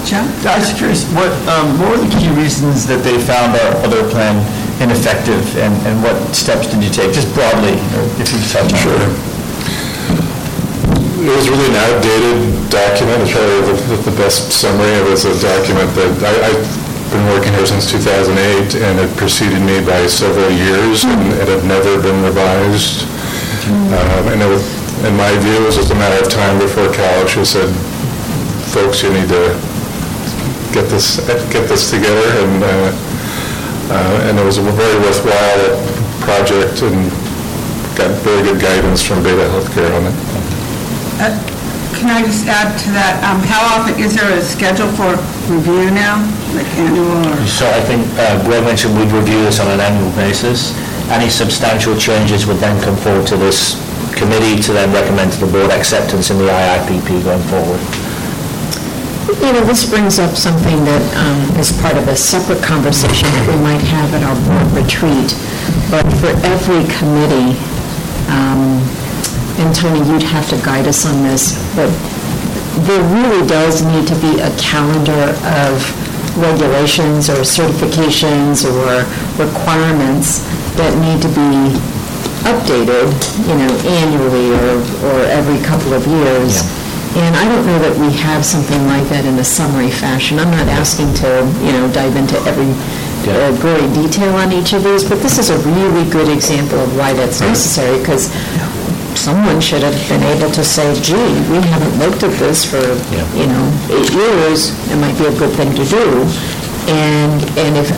Joe? 0.08 0.24
I 0.48 0.56
was 0.56 0.72
curious, 0.72 1.04
what, 1.12 1.28
um, 1.52 1.76
what 1.76 1.92
were 1.92 2.00
the 2.00 2.08
key 2.16 2.32
reasons 2.32 2.88
that 2.88 3.04
they 3.04 3.20
found 3.20 3.52
our 3.60 3.76
other 3.84 4.08
plan 4.08 4.40
ineffective, 4.80 5.44
and, 5.60 5.76
and 5.84 6.00
what 6.00 6.16
steps 6.32 6.64
did 6.72 6.80
you 6.80 6.88
take, 6.88 7.12
just 7.12 7.28
broadly, 7.36 7.76
if 8.16 8.32
you 8.32 8.40
could 8.40 8.48
touch 8.48 8.72
on? 8.72 8.80
Sure. 8.80 9.04
It 11.20 11.28
was 11.36 11.52
really 11.52 11.68
an 11.68 11.76
outdated 11.76 12.40
document, 12.72 13.20
it's 13.20 13.36
probably 13.36 13.60
the- 13.68 14.08
the 14.08 14.16
best 14.16 14.48
summary, 14.48 14.96
it 14.96 15.04
was 15.04 15.28
a 15.28 15.34
document 15.44 15.92
that, 15.92 16.08
I- 16.24 16.56
I've 16.56 16.64
been 17.12 17.26
working 17.28 17.52
here 17.52 17.66
since 17.68 17.84
2008, 17.92 18.80
and 18.80 18.96
it 19.04 19.12
preceded 19.16 19.60
me 19.60 19.80
by 19.84 20.06
several 20.08 20.48
years, 20.48 21.04
and 21.04 21.20
it 21.36 21.48
had 21.52 21.64
never 21.68 22.00
been 22.00 22.24
revised. 22.24 23.04
Um, 23.68 24.24
And 24.32 24.40
it 24.40 24.48
was, 24.48 24.64
in 25.04 25.14
my 25.20 25.36
view, 25.36 25.52
it 25.60 25.66
was 25.68 25.76
just 25.76 25.90
a 25.92 25.94
matter 25.94 26.16
of 26.24 26.28
time 26.32 26.56
before 26.58 26.88
Cal 26.96 27.28
said, 27.44 27.68
folks, 28.72 29.02
you 29.02 29.10
need 29.12 29.28
to 29.28 29.52
get 30.72 30.88
this, 30.90 31.18
get 31.52 31.68
this 31.68 31.90
together, 31.90 32.28
and, 32.44 32.62
uh, 32.62 32.90
uh, 33.90 34.26
and 34.28 34.38
it 34.38 34.44
was 34.44 34.58
a 34.58 34.62
very 34.62 34.98
worthwhile 35.00 35.80
project, 36.20 36.82
and 36.82 37.08
got 37.96 38.10
very 38.22 38.42
good 38.42 38.60
guidance 38.60 39.02
from 39.02 39.22
Beta 39.22 39.48
Healthcare 39.48 39.90
on 39.96 40.06
it. 40.06 40.16
Uh, 41.18 41.34
Can 41.98 42.10
I 42.14 42.22
just 42.22 42.46
add 42.46 42.78
to 42.86 42.88
that, 42.94 43.18
um, 43.26 43.42
how 43.42 43.58
often, 43.74 43.98
is 43.98 44.14
there 44.14 44.30
a 44.30 44.40
schedule 44.40 44.86
for 44.94 45.18
review 45.50 45.90
now, 45.90 46.22
like 46.54 46.68
annual 46.78 47.10
or? 47.26 47.34
So 47.50 47.66
I 47.66 47.82
think 47.82 48.06
uh, 48.14 48.38
Greg 48.46 48.62
mentioned 48.62 48.94
we'd 48.94 49.10
review 49.10 49.42
this 49.42 49.58
on 49.58 49.66
an 49.66 49.80
annual 49.80 50.12
basis. 50.14 50.78
Any 51.10 51.26
substantial 51.28 51.96
changes 51.98 52.46
would 52.46 52.58
then 52.62 52.78
come 52.84 52.94
forward 52.96 53.26
to 53.34 53.36
this 53.36 53.74
committee 54.14 54.62
to 54.62 54.72
then 54.72 54.92
recommend 54.92 55.32
to 55.32 55.40
the 55.42 55.50
board 55.50 55.70
acceptance 55.72 56.30
in 56.30 56.38
the 56.38 56.46
IIPP 56.46 57.24
going 57.24 57.42
forward. 57.50 57.80
You 59.38 59.52
know, 59.54 59.64
this 59.64 59.88
brings 59.88 60.18
up 60.18 60.34
something 60.34 60.84
that 60.84 61.02
um, 61.14 61.58
is 61.58 61.70
part 61.80 61.96
of 61.96 62.08
a 62.08 62.16
separate 62.16 62.62
conversation 62.62 63.30
that 63.38 63.46
we 63.46 63.56
might 63.62 63.80
have 63.86 64.10
at 64.12 64.26
our 64.26 64.34
board 64.44 64.84
retreat. 64.84 65.30
But 65.88 66.04
for 66.18 66.34
every 66.42 66.82
committee, 66.98 67.54
um, 68.28 68.82
and 69.62 69.70
Tony, 69.74 70.02
you'd 70.10 70.26
have 70.26 70.48
to 70.50 70.58
guide 70.66 70.86
us 70.86 71.06
on 71.06 71.22
this, 71.22 71.54
but 71.78 71.88
there 72.86 73.02
really 73.14 73.46
does 73.46 73.82
need 73.86 74.06
to 74.10 74.16
be 74.18 74.42
a 74.42 74.50
calendar 74.58 75.34
of 75.62 75.80
regulations 76.38 77.30
or 77.30 77.42
certifications 77.46 78.66
or 78.66 79.06
requirements 79.38 80.42
that 80.74 80.92
need 80.98 81.22
to 81.22 81.30
be 81.34 81.78
updated, 82.46 83.10
you 83.46 83.54
know, 83.54 83.70
annually 83.86 84.50
or, 84.54 84.78
or 85.08 85.18
every 85.30 85.58
couple 85.64 85.94
of 85.94 86.06
years. 86.06 86.62
And 87.18 87.34
I 87.34 87.44
don't 87.50 87.66
know 87.66 87.78
that 87.82 87.98
we 87.98 88.14
have 88.22 88.44
something 88.44 88.78
like 88.86 89.02
that 89.10 89.26
in 89.26 89.38
a 89.38 89.44
summary 89.44 89.90
fashion. 89.90 90.38
I'm 90.38 90.50
not 90.54 90.68
asking 90.70 91.12
to, 91.22 91.42
you 91.66 91.72
know, 91.74 91.90
dive 91.90 92.14
into 92.14 92.38
every 92.46 92.70
uh, 93.26 93.50
gory 93.58 93.90
detail 93.92 94.32
on 94.38 94.52
each 94.54 94.72
of 94.72 94.84
these, 94.86 95.02
but 95.02 95.18
this 95.18 95.38
is 95.38 95.50
a 95.50 95.58
really 95.66 96.08
good 96.10 96.30
example 96.30 96.78
of 96.78 96.96
why 96.96 97.12
that's 97.12 97.40
necessary, 97.42 97.98
because 97.98 98.30
someone 99.18 99.60
should 99.60 99.82
have 99.82 99.98
been 100.08 100.22
able 100.22 100.48
to 100.54 100.62
say, 100.62 100.94
gee, 101.02 101.34
we 101.50 101.58
haven't 101.74 101.98
looked 101.98 102.22
at 102.22 102.32
this 102.38 102.62
for, 102.64 102.80
you 103.34 103.46
know, 103.50 103.64
eight 103.90 104.14
years, 104.14 104.70
it 104.88 104.96
might 105.02 105.18
be 105.18 105.26
a 105.26 105.34
good 105.36 105.50
thing 105.58 105.74
to 105.74 105.84
do. 105.84 106.22
And, 106.86 107.42
and 107.58 107.76
if 107.76 107.90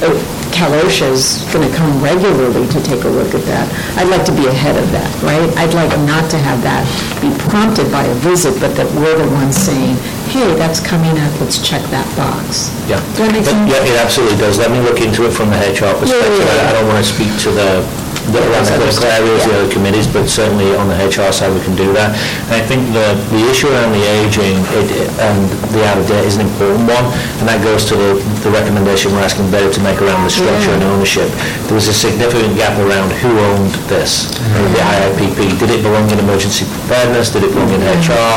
Cal 0.52 0.70
OSHA's 0.82 1.44
going 1.52 1.64
to 1.68 1.72
come 1.76 2.02
regularly 2.02 2.66
to 2.68 2.80
take 2.82 3.04
a 3.04 3.08
look 3.08 3.34
at 3.34 3.42
that, 3.46 3.66
I'd 3.96 4.08
like 4.10 4.24
to 4.26 4.34
be 4.34 4.46
ahead 4.46 4.76
of 4.76 4.90
that, 4.92 5.10
right? 5.22 5.48
I'd 5.56 5.74
like 5.74 5.90
not 6.06 6.30
to 6.30 6.38
have 6.38 6.60
that 6.62 6.84
be 7.20 7.30
prompted 7.48 7.90
by 7.92 8.04
a 8.04 8.14
visit, 8.20 8.58
but 8.60 8.74
that 8.76 8.88
we're 8.96 9.16
the 9.16 9.28
ones 9.34 9.56
saying, 9.56 9.96
hey, 10.32 10.54
that's 10.56 10.80
coming 10.80 11.16
up, 11.18 11.32
let's 11.40 11.58
check 11.60 11.82
that 11.90 12.06
box. 12.16 12.70
Yeah. 12.88 13.00
Does 13.16 13.18
that 13.24 13.32
make 13.32 13.44
sense? 13.44 13.70
Yeah, 13.70 13.82
it 13.84 13.98
absolutely 13.98 14.38
does. 14.38 14.58
Let 14.58 14.70
me 14.70 14.80
look 14.80 15.00
into 15.00 15.26
it 15.26 15.32
from 15.32 15.50
the 15.50 15.58
HR 15.58 15.92
perspective. 15.98 16.44
yeah, 16.44 16.54
yeah. 16.54 16.66
I 16.66 16.70
I 16.70 16.72
don't 16.78 16.88
want 16.88 17.02
to 17.02 17.08
speak 17.08 17.30
to 17.46 17.50
the, 17.50 17.82
the 18.28 18.40
around 18.52 18.68
the 18.68 18.76
political 18.76 19.08
areas, 19.08 19.40
the 19.48 19.54
other 19.56 19.70
committees, 19.72 20.06
but 20.06 20.28
certainly 20.28 20.76
on 20.76 20.88
the 20.88 20.96
HR 20.96 21.32
side, 21.32 21.52
we 21.52 21.62
can 21.64 21.74
do 21.74 21.92
that. 21.96 22.12
And 22.52 22.60
I 22.60 22.62
think 22.64 22.84
the, 22.92 23.16
the 23.32 23.42
issue 23.48 23.72
around 23.72 23.96
the 23.96 24.04
aging 24.20 24.60
it- 24.76 25.08
and 25.20 25.48
the 25.72 25.80
out 25.88 25.96
of 25.96 26.04
date 26.06 26.24
is 26.24 26.36
an 26.36 26.44
important 26.44 26.84
one, 26.88 27.06
and 27.40 27.48
that 27.48 27.60
goes 27.64 27.84
to 27.88 27.94
the, 27.96 28.20
the 28.44 28.50
recommendation 28.52 29.12
we're 29.12 29.24
asking 29.24 29.48
Beta 29.50 29.70
to 29.72 29.82
make 29.82 30.00
around 30.00 30.24
the 30.24 30.32
structure 30.32 30.70
and 30.70 30.82
ownership. 30.84 31.28
There 31.66 31.76
was 31.76 31.88
a 31.88 31.96
significant 31.96 32.56
gap 32.56 32.76
around 32.78 33.10
who 33.24 33.32
owned 33.32 33.72
this, 33.88 34.30
mm-hmm. 34.32 34.72
the 34.76 34.82
IIPP. 34.84 35.38
Did 35.58 35.70
it 35.70 35.80
belong 35.82 36.10
in 36.10 36.18
emergency 36.20 36.68
preparedness? 36.68 37.32
Did 37.32 37.44
it 37.44 37.52
belong 37.52 37.72
in 37.72 37.82
HR? 37.84 38.36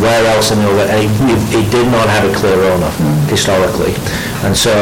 Where 0.00 0.24
else 0.34 0.50
in 0.50 0.58
the, 0.58 0.70
and 0.88 1.04
it, 1.04 1.40
it 1.52 1.66
did 1.70 1.86
not 1.92 2.08
have 2.08 2.24
a 2.24 2.32
clear 2.34 2.58
owner 2.72 2.90
mm. 2.90 3.28
historically. 3.28 3.92
And 4.42 4.56
so 4.56 4.74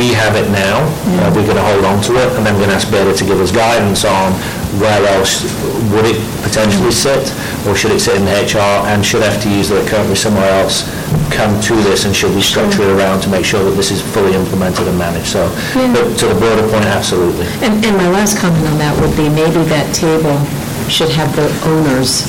we 0.00 0.16
have 0.16 0.32
it 0.34 0.48
now, 0.48 0.80
uh, 1.20 1.28
we're 1.36 1.44
going 1.44 1.60
to 1.60 1.68
hold 1.68 1.84
on 1.84 2.00
to 2.08 2.16
it, 2.16 2.32
and 2.36 2.46
then 2.46 2.56
we're 2.56 2.64
going 2.64 2.72
to 2.72 2.80
ask 2.80 2.88
Beta 2.90 3.12
to 3.12 3.24
give 3.24 3.36
us 3.38 3.52
guidance 3.52 4.04
on 4.04 4.32
where 4.80 4.96
else 5.12 5.44
would 5.92 6.08
it 6.08 6.16
potentially 6.40 6.90
sit, 6.90 7.28
or 7.68 7.76
should 7.76 7.92
it 7.92 8.00
sit 8.00 8.16
in 8.16 8.24
HR, 8.24 8.80
and 8.88 9.04
should 9.04 9.20
FTEs 9.20 9.68
that 9.68 9.84
are 9.84 9.88
currently 9.88 10.16
somewhere 10.16 10.48
else 10.56 10.88
come 11.28 11.60
to 11.68 11.76
this, 11.84 12.08
and 12.08 12.16
should 12.16 12.34
we 12.34 12.40
structure 12.40 12.80
it 12.80 12.90
around 12.96 13.20
to 13.20 13.28
make 13.28 13.44
sure 13.44 13.62
that 13.62 13.76
this 13.76 13.92
is 13.92 14.00
fully 14.00 14.32
implemented 14.34 14.88
and 14.88 14.96
managed? 14.96 15.28
So, 15.36 15.52
but 15.92 16.16
to 16.18 16.26
the 16.26 16.36
broader 16.40 16.64
point, 16.72 16.88
absolutely. 16.88 17.44
And, 17.60 17.84
and 17.84 17.94
my 18.00 18.08
last 18.08 18.40
comment 18.40 18.64
on 18.66 18.78
that 18.80 18.96
would 19.04 19.14
be 19.20 19.28
maybe 19.28 19.60
that 19.68 19.92
table 19.92 20.40
should 20.88 21.12
have 21.12 21.28
the 21.36 21.44
owners, 21.68 22.24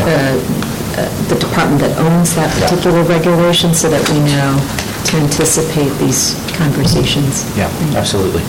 uh, 0.00 0.40
uh, 0.96 1.04
the 1.28 1.36
department 1.36 1.84
that 1.84 1.92
owns 2.00 2.34
that 2.34 2.48
particular 2.56 3.04
regulation 3.04 3.74
so 3.74 3.92
that 3.92 4.00
we 4.08 4.24
know 4.24 4.56
to 5.10 5.16
anticipate 5.16 5.90
these 5.98 6.34
conversations. 6.56 7.44
Yeah, 7.56 7.68
absolutely. 7.96 8.42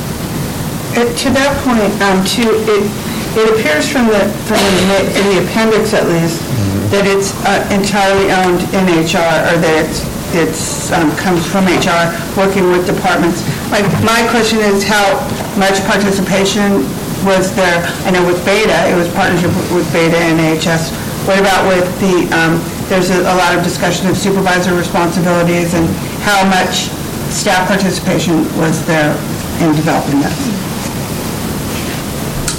Uh, 0.95 1.03
To 1.11 1.27
that 1.35 1.51
point, 1.67 1.91
um, 2.01 2.23
to, 2.39 2.43
it, 2.71 2.83
it 3.35 3.45
appears 3.51 3.89
from 3.91 4.07
the, 4.07 4.23
from 4.47 4.61
the, 4.87 4.99
in 5.19 5.23
the 5.35 5.37
appendix 5.43 5.91
at 5.93 6.07
least, 6.07 6.39
that 6.93 7.03
it's 7.09 7.33
uh, 7.43 7.59
entirely 7.73 8.31
owned 8.31 8.61
in 8.71 8.85
HR, 9.03 9.19
or 9.51 9.57
that 9.59 9.75
it's, 9.83 10.05
it's, 10.31 10.91
um, 10.95 11.11
comes 11.19 11.43
from 11.43 11.65
HR, 11.67 12.13
working 12.39 12.71
with 12.71 12.85
departments. 12.87 13.43
My, 13.73 13.81
my 14.05 14.21
question 14.31 14.59
is 14.63 14.85
how 14.87 15.19
much 15.59 15.81
participation 15.89 16.85
was 17.27 17.51
there? 17.57 17.83
I 18.07 18.11
know 18.15 18.23
with 18.23 18.39
Beta, 18.47 18.87
it 18.87 18.95
was 18.95 19.09
partnership 19.11 19.51
with 19.73 19.87
Beta 19.91 20.15
and 20.15 20.39
AHS. 20.39 20.93
What 21.27 21.41
about 21.41 21.65
with 21.67 21.83
the, 21.99 22.29
um, 22.31 22.61
there's 22.89 23.09
a 23.09 23.19
a 23.21 23.35
lot 23.35 23.55
of 23.57 23.63
discussion 23.63 24.07
of 24.07 24.17
supervisor 24.17 24.73
responsibilities, 24.75 25.73
and 25.73 25.87
how 26.21 26.45
much 26.45 26.89
staff 27.29 27.67
participation 27.67 28.45
was 28.57 28.85
there 28.85 29.11
in 29.61 29.73
developing 29.75 30.21
this. 30.21 30.37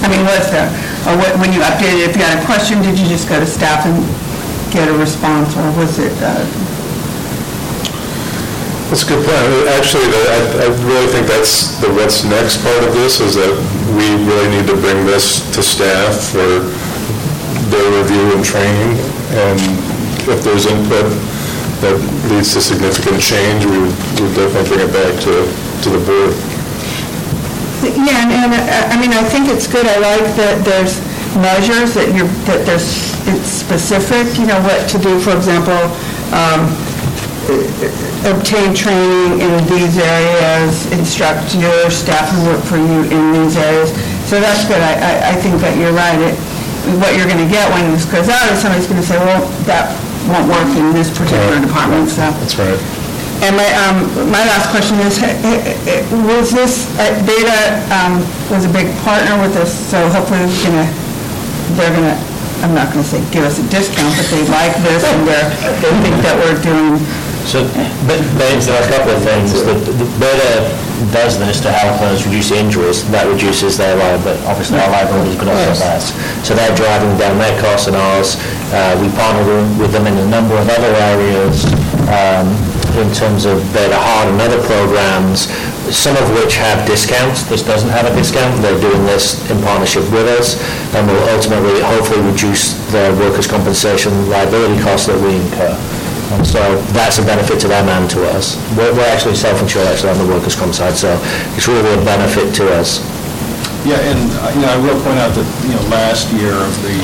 I 0.03 0.07
mean, 0.09 0.23
was 0.25 0.49
there, 0.51 0.69
or 1.07 1.17
what- 1.17 1.37
when 1.39 1.51
you 1.53 1.59
updated, 1.61 2.07
if 2.09 2.15
you 2.17 2.23
had 2.23 2.37
a 2.37 2.45
question, 2.45 2.81
did 2.81 2.97
you 2.99 3.07
just 3.07 3.27
go 3.27 3.39
to 3.39 3.45
staff 3.45 3.85
and 3.85 3.95
get 4.71 4.87
a 4.87 4.93
response, 4.93 5.55
or 5.55 5.71
was 5.79 5.99
it, 5.99 6.13
uh, 6.21 6.45
That's 8.89 9.03
a 9.03 9.07
good 9.07 9.25
point. 9.25 9.67
Uh, 9.67 9.77
Actually, 9.77 10.07
the- 10.07 10.29
I 10.31 10.39
I 10.63 10.67
really 10.87 11.07
think 11.11 11.27
that's 11.27 11.75
the 11.83 11.89
what's 11.91 12.23
next 12.23 12.63
part 12.63 12.83
of 12.87 12.93
this, 12.95 13.19
is 13.19 13.35
that 13.35 13.51
we 13.97 14.07
really 14.23 14.47
need 14.55 14.65
to 14.67 14.75
bring 14.75 15.05
this 15.05 15.41
to 15.51 15.61
staff 15.61 16.15
for 16.31 16.63
their 17.69 17.87
review 17.99 18.31
and 18.35 18.45
training, 18.45 18.97
and 19.35 19.59
if 20.27 20.43
there's 20.43 20.65
input 20.65 21.07
that 21.79 21.95
leads 22.29 22.53
to 22.53 22.61
significant 22.61 23.21
change, 23.21 23.65
we 23.65 23.77
would 23.77 23.95
definitely 24.35 24.67
bring 24.67 24.83
it 24.87 24.93
back 24.93 25.13
to 25.23 25.47
to 25.83 25.89
the 25.93 26.01
board. 26.03 26.33
yeah, 27.85 28.25
and, 28.25 28.33
and, 28.33 28.53
uh, 28.53 28.93
I 28.93 28.97
mean, 28.97 29.13
I 29.13 29.21
think 29.23 29.47
it's 29.47 29.67
good, 29.69 29.85
I 29.85 29.97
like 30.01 30.25
that 30.41 30.65
there's 30.65 30.97
measures, 31.37 31.93
that 31.93 32.09
you're, 32.17 32.29
that 32.49 32.65
there's, 32.65 33.13
it's 33.29 33.45
specific, 33.45 34.25
you 34.41 34.49
know, 34.49 34.57
what 34.65 34.89
to 34.89 34.97
do, 34.97 35.21
for 35.21 35.37
example, 35.37 35.77
um, 36.33 36.65
obtain 38.25 38.73
training 38.73 39.39
in 39.39 39.53
these 39.69 39.95
areas, 40.01 40.89
instruct 40.91 41.53
your 41.55 41.93
staff 41.93 42.27
who 42.33 42.49
work 42.49 42.63
for 42.65 42.81
you 42.81 43.05
in 43.07 43.23
these 43.37 43.55
areas. 43.55 43.93
So 44.27 44.41
that's 44.41 44.65
good. 44.65 44.81
I, 44.81 44.97
I, 44.97 45.13
I 45.31 45.35
think 45.39 45.61
that 45.61 45.77
you're 45.77 45.93
right. 45.93 46.19
It, 46.19 46.35
what 46.99 47.15
you're 47.15 47.27
going 47.27 47.43
to 47.43 47.51
get 47.51 47.67
when 47.71 47.91
this 47.91 48.03
goes 48.03 48.27
out 48.27 48.47
is 48.51 48.59
somebody's 48.59 48.87
going 48.87 48.99
to 48.99 49.07
say, 49.07 49.19
well, 49.19 49.43
that 49.69 49.91
won't 50.27 50.47
work 50.51 50.69
in 50.75 50.93
this 50.93 51.09
particular 51.09 51.59
department, 51.59 52.09
so. 52.09 52.27
That's 52.43 52.55
right. 52.59 52.79
And 53.45 53.53
my, 53.53 53.69
um, 53.85 53.97
my 54.33 54.41
last 54.49 54.73
question 54.73 54.97
is, 55.05 55.21
eh, 55.21 55.29
eh, 55.45 56.01
eh, 56.01 56.01
was 56.25 56.49
this, 56.51 56.89
uh, 56.97 57.13
Beta, 57.21 57.79
um, 57.93 58.25
was 58.49 58.65
a 58.65 58.71
big 58.73 58.89
partner 59.05 59.37
with 59.37 59.55
us, 59.57 59.69
so 59.69 59.97
hopefully 60.09 60.41
we're 60.41 60.63
gonna, 60.65 60.89
they're 61.77 61.93
gonna, 61.93 62.17
I'm 62.65 62.73
not 62.73 62.89
gonna 62.89 63.05
say 63.05 63.21
give 63.29 63.45
us 63.45 63.61
a 63.61 63.65
discount, 63.69 64.09
but 64.17 64.25
they 64.33 64.41
like 64.49 64.73
this 64.81 65.05
and 65.05 65.21
they're, 65.27 65.49
they 65.85 65.93
think 66.01 66.17
that 66.25 66.33
we're 66.41 66.57
doing 66.65 66.97
So, 67.45 67.61
but, 68.09 68.17
but 68.41 68.57
there 68.65 68.73
are 68.73 68.83
a 68.83 68.89
couple 68.89 69.13
of 69.13 69.21
things. 69.21 69.53
The 69.53 69.77
the 69.77 70.07
Beta 70.17 70.73
does 71.11 71.37
this 71.39 71.61
to 71.61 71.71
help 71.71 72.01
us 72.01 72.25
reduce 72.25 72.51
injuries, 72.51 73.05
that 73.11 73.25
reduces 73.27 73.77
their 73.77 73.95
liability, 73.95 74.41
obviously 74.45 74.79
our 74.79 74.89
liability, 74.89 75.37
but 75.37 75.47
also 75.47 75.73
theirs. 75.83 76.13
So 76.45 76.55
they're 76.55 76.75
driving 76.75 77.17
down 77.17 77.37
their 77.37 77.55
costs 77.61 77.87
and 77.87 77.95
ours. 77.95 78.35
Uh, 78.73 78.97
We 79.01 79.09
partner 79.13 79.43
with 79.77 79.91
them 79.91 80.07
in 80.07 80.17
a 80.17 80.27
number 80.27 80.55
of 80.57 80.67
other 80.69 80.93
areas, 81.13 81.65
um, 82.09 82.47
in 82.97 83.13
terms 83.13 83.45
of 83.45 83.61
BETA 83.73 83.93
HEART 83.93 84.27
and 84.33 84.41
other 84.41 84.61
programs, 84.65 85.47
some 85.93 86.17
of 86.17 86.25
which 86.33 86.55
have 86.57 86.85
discounts. 86.87 87.43
This 87.43 87.61
doesn't 87.61 87.89
have 87.89 88.05
a 88.09 88.13
discount. 88.15 88.59
They're 88.61 88.79
doing 88.79 89.05
this 89.05 89.37
in 89.51 89.61
partnership 89.61 90.03
with 90.09 90.25
us 90.27 90.57
and 90.95 91.05
will 91.07 91.29
ultimately, 91.29 91.79
hopefully, 91.79 92.21
reduce 92.25 92.73
the 92.91 93.15
workers' 93.19 93.45
compensation 93.45 94.11
liability 94.29 94.81
costs 94.81 95.07
that 95.07 95.19
we 95.21 95.35
incur. 95.35 95.77
And 96.35 96.45
so 96.45 96.59
that's 96.91 97.19
a 97.19 97.25
benefit 97.25 97.59
to 97.61 97.67
them 97.67 97.87
and 97.87 98.09
to 98.11 98.27
us. 98.35 98.59
We're 98.75 98.91
we're 98.93 99.07
actually 99.07 99.35
self-insured 99.35 99.87
actually 99.87 100.11
on 100.11 100.19
the 100.19 100.27
workers' 100.27 100.55
comp 100.55 100.73
side, 100.73 100.95
so 100.95 101.15
it's 101.55 101.67
really 101.67 101.87
a 101.87 102.03
benefit 102.03 102.53
to 102.55 102.67
us. 102.75 102.99
Yeah, 103.87 104.03
and, 104.03 104.19
uh, 104.43 104.51
you 104.51 104.59
know, 104.59 104.71
I 104.75 104.79
will 104.83 104.99
point 104.99 105.15
out 105.15 105.31
that, 105.39 105.47
you 105.63 105.71
know, 105.71 105.83
last 105.87 106.27
year, 106.35 106.51
the, 106.83 106.97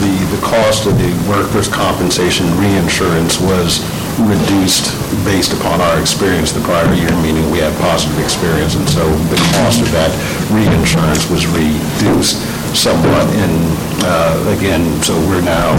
the, 0.00 0.14
the 0.32 0.40
cost 0.40 0.88
of 0.88 0.96
the 0.96 1.12
workers' 1.28 1.68
compensation 1.68 2.48
reinsurance 2.56 3.36
was 3.36 3.84
reduced 4.16 4.96
based 5.28 5.52
upon 5.52 5.84
our 5.84 6.00
experience 6.00 6.56
the 6.56 6.64
prior 6.64 6.88
year, 6.96 7.12
meaning 7.20 7.44
we 7.52 7.60
had 7.60 7.76
positive 7.76 8.16
experience, 8.24 8.72
and 8.72 8.88
so 8.88 9.04
the 9.28 9.36
cost 9.60 9.84
of 9.84 9.90
that 9.92 10.08
reinsurance 10.48 11.28
was 11.28 11.44
reduced 11.52 12.40
somewhat, 12.72 13.28
and, 13.44 13.60
uh, 14.08 14.56
again, 14.56 14.80
so 15.04 15.12
we're 15.28 15.44
now 15.44 15.76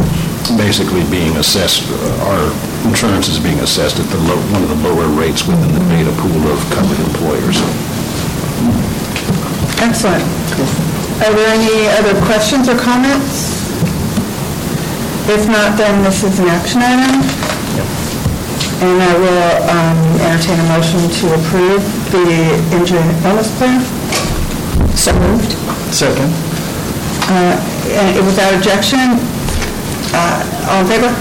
basically 0.52 1.04
being 1.10 1.36
assessed, 1.38 1.88
uh, 1.90 2.30
our 2.30 2.44
insurance 2.88 3.28
is 3.28 3.40
being 3.40 3.60
assessed 3.60 4.00
at 4.00 4.08
the 4.14 4.20
low, 4.30 4.38
one 4.54 4.64
of 4.64 4.70
the 4.70 4.82
lower 4.86 5.08
rates 5.18 5.48
within 5.48 5.72
the 5.74 5.84
beta 5.90 6.12
pool 6.22 6.42
of 6.52 6.60
covered 6.70 7.00
employers. 7.02 7.58
Excellent. 9.82 10.24
Are 11.24 11.34
there 11.34 11.50
any 11.56 11.88
other 11.98 12.14
questions 12.25 12.68
or 12.70 12.78
comments? 12.78 13.66
If 15.28 15.48
not, 15.48 15.78
then 15.78 16.04
this 16.04 16.24
is 16.24 16.40
an 16.40 16.48
action 16.48 16.82
item. 16.84 17.24
And 18.84 19.02
I 19.02 19.14
will 19.18 19.52
um, 19.72 20.00
entertain 20.22 20.60
a 20.60 20.68
motion 20.70 21.00
to 21.10 21.25
approve 21.40 21.82
the 22.12 22.60
injury 22.75 23.00
and 23.00 23.12
illness 23.25 23.50
plan. 23.58 23.82
So 24.94 25.14
moved. 25.18 25.54
Second. 25.94 26.30
Uh, 27.32 27.58
and 27.90 28.25
Without 28.25 28.54
objection, 28.54 29.18
uh, 30.15 30.72
all 30.72 30.81
in 30.81 30.88
favor? 30.88 31.12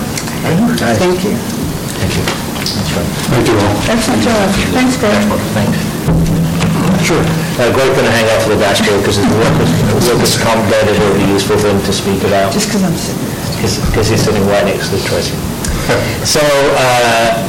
Thank 0.78 1.24
you. 1.26 1.34
Thank 1.34 2.12
you. 2.14 2.24
That's 2.62 2.90
right. 2.94 3.10
Thank 3.34 3.46
you 3.50 3.56
all. 3.58 3.74
Excellent 3.90 4.22
job. 4.22 4.46
Thanks, 4.70 4.94
Greg. 4.96 5.18
Thanks. 5.52 5.78
Sure. 7.02 7.20
Uh, 7.60 7.68
Greg's 7.74 7.92
going 7.92 8.08
to 8.08 8.14
hang 8.14 8.28
out 8.32 8.40
for 8.40 8.54
the 8.54 8.60
dashboard 8.60 9.00
because 9.02 9.20
the 9.20 9.28
workers, 9.36 9.70
workers' 10.08 10.36
comp 10.40 10.62
data 10.70 10.94
will 10.96 11.16
be 11.18 11.28
useful 11.28 11.58
for 11.58 11.68
him 11.68 11.80
to 11.84 11.92
speak 11.92 12.22
about. 12.24 12.52
Just 12.52 12.68
because 12.68 12.82
I'm 12.84 12.96
sitting 12.96 13.20
there. 13.28 13.90
because 13.90 14.08
he's 14.08 14.22
sitting 14.24 14.46
right 14.48 14.64
next 14.64 14.88
to 14.90 14.98
Tracy. 15.04 15.36
So, 16.24 16.40
uh, 16.40 17.44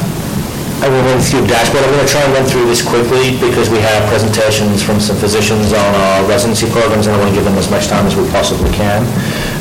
I 0.84 0.92
will 0.92 1.00
run 1.08 1.16
through 1.24 1.40
the 1.40 1.48
dashboard. 1.48 1.88
I'm 1.88 1.96
going 1.96 2.04
to 2.04 2.12
try 2.12 2.20
and 2.20 2.36
run 2.36 2.44
through 2.44 2.68
this 2.68 2.84
quickly 2.84 3.40
because 3.40 3.72
we 3.72 3.80
have 3.80 4.04
presentations 4.12 4.84
from 4.84 5.00
some 5.00 5.16
physicians 5.16 5.72
on 5.72 5.92
our 5.96 6.28
residency 6.28 6.68
programs, 6.68 7.08
and 7.08 7.16
I 7.16 7.18
want 7.18 7.32
to 7.32 7.36
give 7.36 7.48
them 7.48 7.56
as 7.56 7.70
much 7.72 7.88
time 7.88 8.04
as 8.04 8.12
we 8.12 8.28
possibly 8.28 8.68
can. 8.76 9.08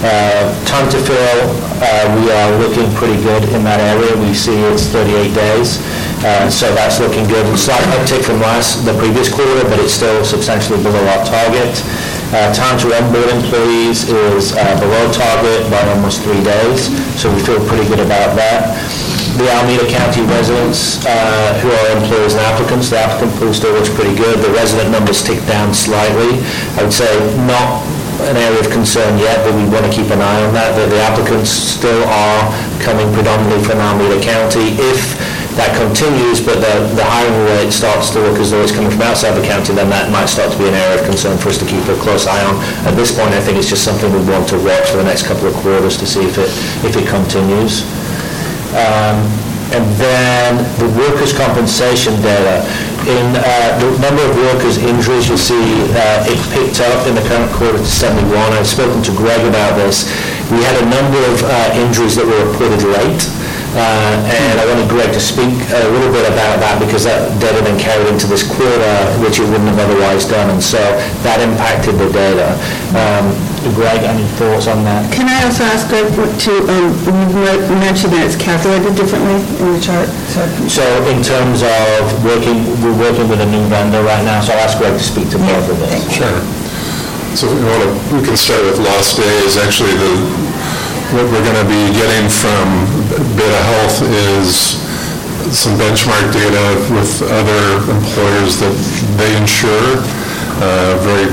Uh, 0.04 0.52
Time 0.66 0.90
to 0.92 1.00
fill, 1.00 1.40
uh, 1.80 2.06
we 2.20 2.28
are 2.32 2.52
looking 2.60 2.90
pretty 2.96 3.16
good 3.24 3.44
in 3.56 3.64
that 3.64 3.80
area. 3.80 4.12
We 4.20 4.34
see 4.34 4.56
it's 4.72 4.88
38 4.92 5.34
days, 5.34 5.80
Uh, 6.26 6.50
so 6.50 6.74
that's 6.74 7.00
looking 7.00 7.28
good. 7.30 7.46
Slight 7.58 7.84
uptick 7.96 8.24
from 8.26 8.42
last, 8.42 8.82
the 8.84 8.94
previous 8.98 9.30
quarter, 9.30 9.62
but 9.70 9.78
it's 9.80 9.94
still 9.94 10.26
substantially 10.26 10.82
below 10.82 11.00
our 11.14 11.22
target. 11.24 11.70
Time 12.58 12.76
to 12.82 12.90
onboard 12.98 13.30
employees 13.30 14.10
is 14.10 14.52
below 14.82 15.04
target 15.14 15.70
by 15.70 15.80
almost 15.94 16.22
three 16.26 16.42
days, 16.44 16.90
so 17.22 17.30
we 17.32 17.40
feel 17.46 17.62
pretty 17.70 17.88
good 17.88 18.00
about 18.02 18.36
that. 18.36 18.74
The 19.38 19.46
Alameda 19.52 19.86
County 19.92 20.24
residents 20.26 21.04
who 21.62 21.70
are 21.70 21.88
employees 22.02 22.34
and 22.34 22.42
applicants, 22.50 22.90
the 22.90 22.98
applicant 23.00 23.32
pool 23.38 23.54
still 23.54 23.74
looks 23.78 23.90
pretty 23.94 24.16
good. 24.16 24.40
The 24.42 24.50
resident 24.52 24.90
numbers 24.92 25.22
tick 25.24 25.40
down 25.46 25.74
slightly. 25.74 26.42
I 26.80 26.84
would 26.84 26.94
say 26.96 27.12
not 27.46 27.86
an 28.24 28.38
area 28.40 28.60
of 28.60 28.72
concern 28.72 29.20
yet, 29.20 29.44
but 29.44 29.52
we 29.56 29.68
want 29.68 29.84
to 29.84 29.92
keep 29.92 30.08
an 30.12 30.24
eye 30.24 30.42
on 30.48 30.54
that, 30.56 30.72
that 30.80 30.88
the 30.88 31.02
applicants 31.04 31.52
still 31.52 32.04
are 32.08 32.42
coming 32.80 33.12
predominantly 33.12 33.60
from 33.64 33.84
Alameda 33.84 34.22
County. 34.24 34.80
If 34.80 35.20
that 35.60 35.72
continues, 35.76 36.44
but 36.44 36.60
the, 36.60 36.74
the 36.96 37.04
hiring 37.04 37.48
rate 37.48 37.72
starts 37.72 38.12
to 38.12 38.20
look 38.20 38.40
as 38.40 38.52
though 38.52 38.64
it's 38.64 38.76
coming 38.76 38.92
from 38.92 39.04
outside 39.04 39.36
the 39.36 39.46
county, 39.46 39.72
then 39.76 39.88
that 39.92 40.12
might 40.12 40.28
start 40.28 40.52
to 40.52 40.58
be 40.60 40.68
an 40.68 40.76
area 40.76 41.00
of 41.00 41.04
concern 41.08 41.40
for 41.40 41.52
us 41.52 41.60
to 41.60 41.68
keep 41.68 41.84
a 41.88 41.96
close 42.00 42.28
eye 42.28 42.44
on. 42.44 42.60
At 42.88 42.96
this 42.96 43.16
point, 43.16 43.32
I 43.36 43.40
think 43.40 43.60
it's 43.60 43.72
just 43.72 43.84
something 43.84 44.12
we 44.12 44.24
want 44.28 44.48
to 44.52 44.60
watch 44.64 44.92
for 44.92 45.00
the 45.00 45.08
next 45.08 45.28
couple 45.28 45.48
of 45.48 45.56
quarters 45.60 45.96
to 46.00 46.06
see 46.08 46.24
if 46.24 46.36
it, 46.40 46.52
if 46.84 46.96
it 46.96 47.08
continues. 47.08 47.88
Um, 48.76 49.24
And 49.74 49.84
then 49.98 50.62
the 50.78 50.88
workers' 51.00 51.34
compensation 51.34 52.14
data. 52.22 52.62
In 53.06 53.38
uh, 53.38 53.78
the 53.82 53.90
number 54.02 54.22
of 54.22 54.36
workers' 54.38 54.78
injuries, 54.78 55.28
you'll 55.30 55.38
see 55.38 55.62
uh, 55.94 56.26
it 56.26 56.40
picked 56.54 56.82
up 56.82 57.08
in 57.08 57.16
the 57.16 57.22
current 57.30 57.52
quarter 57.54 57.78
to 57.78 57.86
71. 57.86 58.34
I've 58.54 58.68
spoken 58.68 59.02
to 59.04 59.12
Greg 59.14 59.46
about 59.46 59.78
this. 59.78 60.10
We 60.54 60.62
had 60.62 60.78
a 60.78 60.86
number 60.86 61.18
of 61.34 61.42
uh, 61.42 61.74
injuries 61.82 62.16
that 62.22 62.26
were 62.30 62.38
reported 62.46 62.86
late, 62.86 63.26
uh, 63.74 64.14
and 64.30 64.56
I 64.62 64.66
wanted 64.70 64.86
Greg 64.88 65.10
to 65.12 65.20
speak 65.20 65.58
a 65.74 65.82
little 65.90 66.14
bit 66.14 66.30
about 66.30 66.62
that 66.62 66.78
because 66.78 67.04
that 67.10 67.34
data 67.42 67.66
then 67.66 67.82
carried 67.82 68.08
into 68.08 68.30
this 68.30 68.46
quarter, 68.46 68.94
which 69.26 69.42
it 69.42 69.50
wouldn't 69.50 69.68
have 69.74 69.82
otherwise 69.82 70.24
done, 70.30 70.54
and 70.54 70.62
so 70.62 70.78
that 71.26 71.42
impacted 71.42 71.98
the 71.98 72.08
data. 72.14 72.54
Um, 72.94 73.34
Greg, 73.74 74.06
any 74.06 74.24
thoughts 74.38 74.70
on 74.70 74.86
that? 74.86 75.10
Can 75.10 75.26
I 75.26 75.42
also 75.50 75.66
ask 75.66 75.90
Greg 75.90 76.14
to, 76.14 76.54
um, 76.70 76.94
you 77.10 77.78
mentioned 77.82 78.14
that 78.14 78.22
it's 78.30 78.38
calculated 78.38 78.94
differently 78.94 79.42
in 79.66 79.74
the 79.74 79.82
chart, 79.82 80.06
so... 80.30 80.46
So 80.70 80.86
in 81.10 81.26
terms 81.26 81.66
of 81.66 82.06
working, 82.22 82.62
we're 82.86 82.94
working 83.02 83.26
with 83.26 83.42
a 83.42 83.50
new 83.50 83.66
vendor 83.66 84.06
right 84.06 84.22
now, 84.22 84.46
so 84.46 84.54
I'll 84.54 84.70
ask 84.70 84.78
Greg 84.78 84.94
to 84.94 85.02
speak 85.02 85.34
to 85.34 85.42
both 85.42 85.66
of 85.74 85.82
this. 85.82 86.06
Sure. 86.14 86.38
So 87.36 87.52
you 87.52 87.68
want 87.68 87.84
to, 87.84 88.16
we 88.16 88.24
can 88.24 88.38
start 88.38 88.64
with 88.64 88.80
lost 88.80 89.20
days. 89.20 89.58
Actually, 89.60 89.92
the, 90.00 90.14
what 91.12 91.28
we're 91.28 91.44
going 91.44 91.60
to 91.60 91.68
be 91.68 91.92
getting 91.92 92.32
from 92.32 92.88
Beta 93.36 93.60
Health 93.76 94.00
is 94.40 94.80
some 95.52 95.76
benchmark 95.76 96.32
data 96.32 96.80
with 96.96 97.20
other 97.28 97.84
employers 97.92 98.56
that 98.64 98.72
they 99.20 99.36
insure, 99.36 100.00
uh, 100.64 100.96
very 101.04 101.28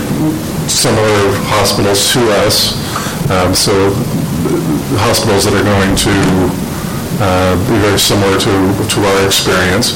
similar 0.67 1.39
hospitals 1.47 2.11
to 2.13 2.21
us. 2.43 2.75
Um, 3.31 3.55
So 3.55 3.95
hospitals 5.07 5.47
that 5.47 5.55
are 5.55 5.63
going 5.63 5.95
to 5.95 6.15
uh, 7.23 7.55
be 7.71 7.79
very 7.79 7.99
similar 7.99 8.43
to, 8.43 8.53
to 8.91 8.99
our 9.07 9.23
experience. 9.25 9.95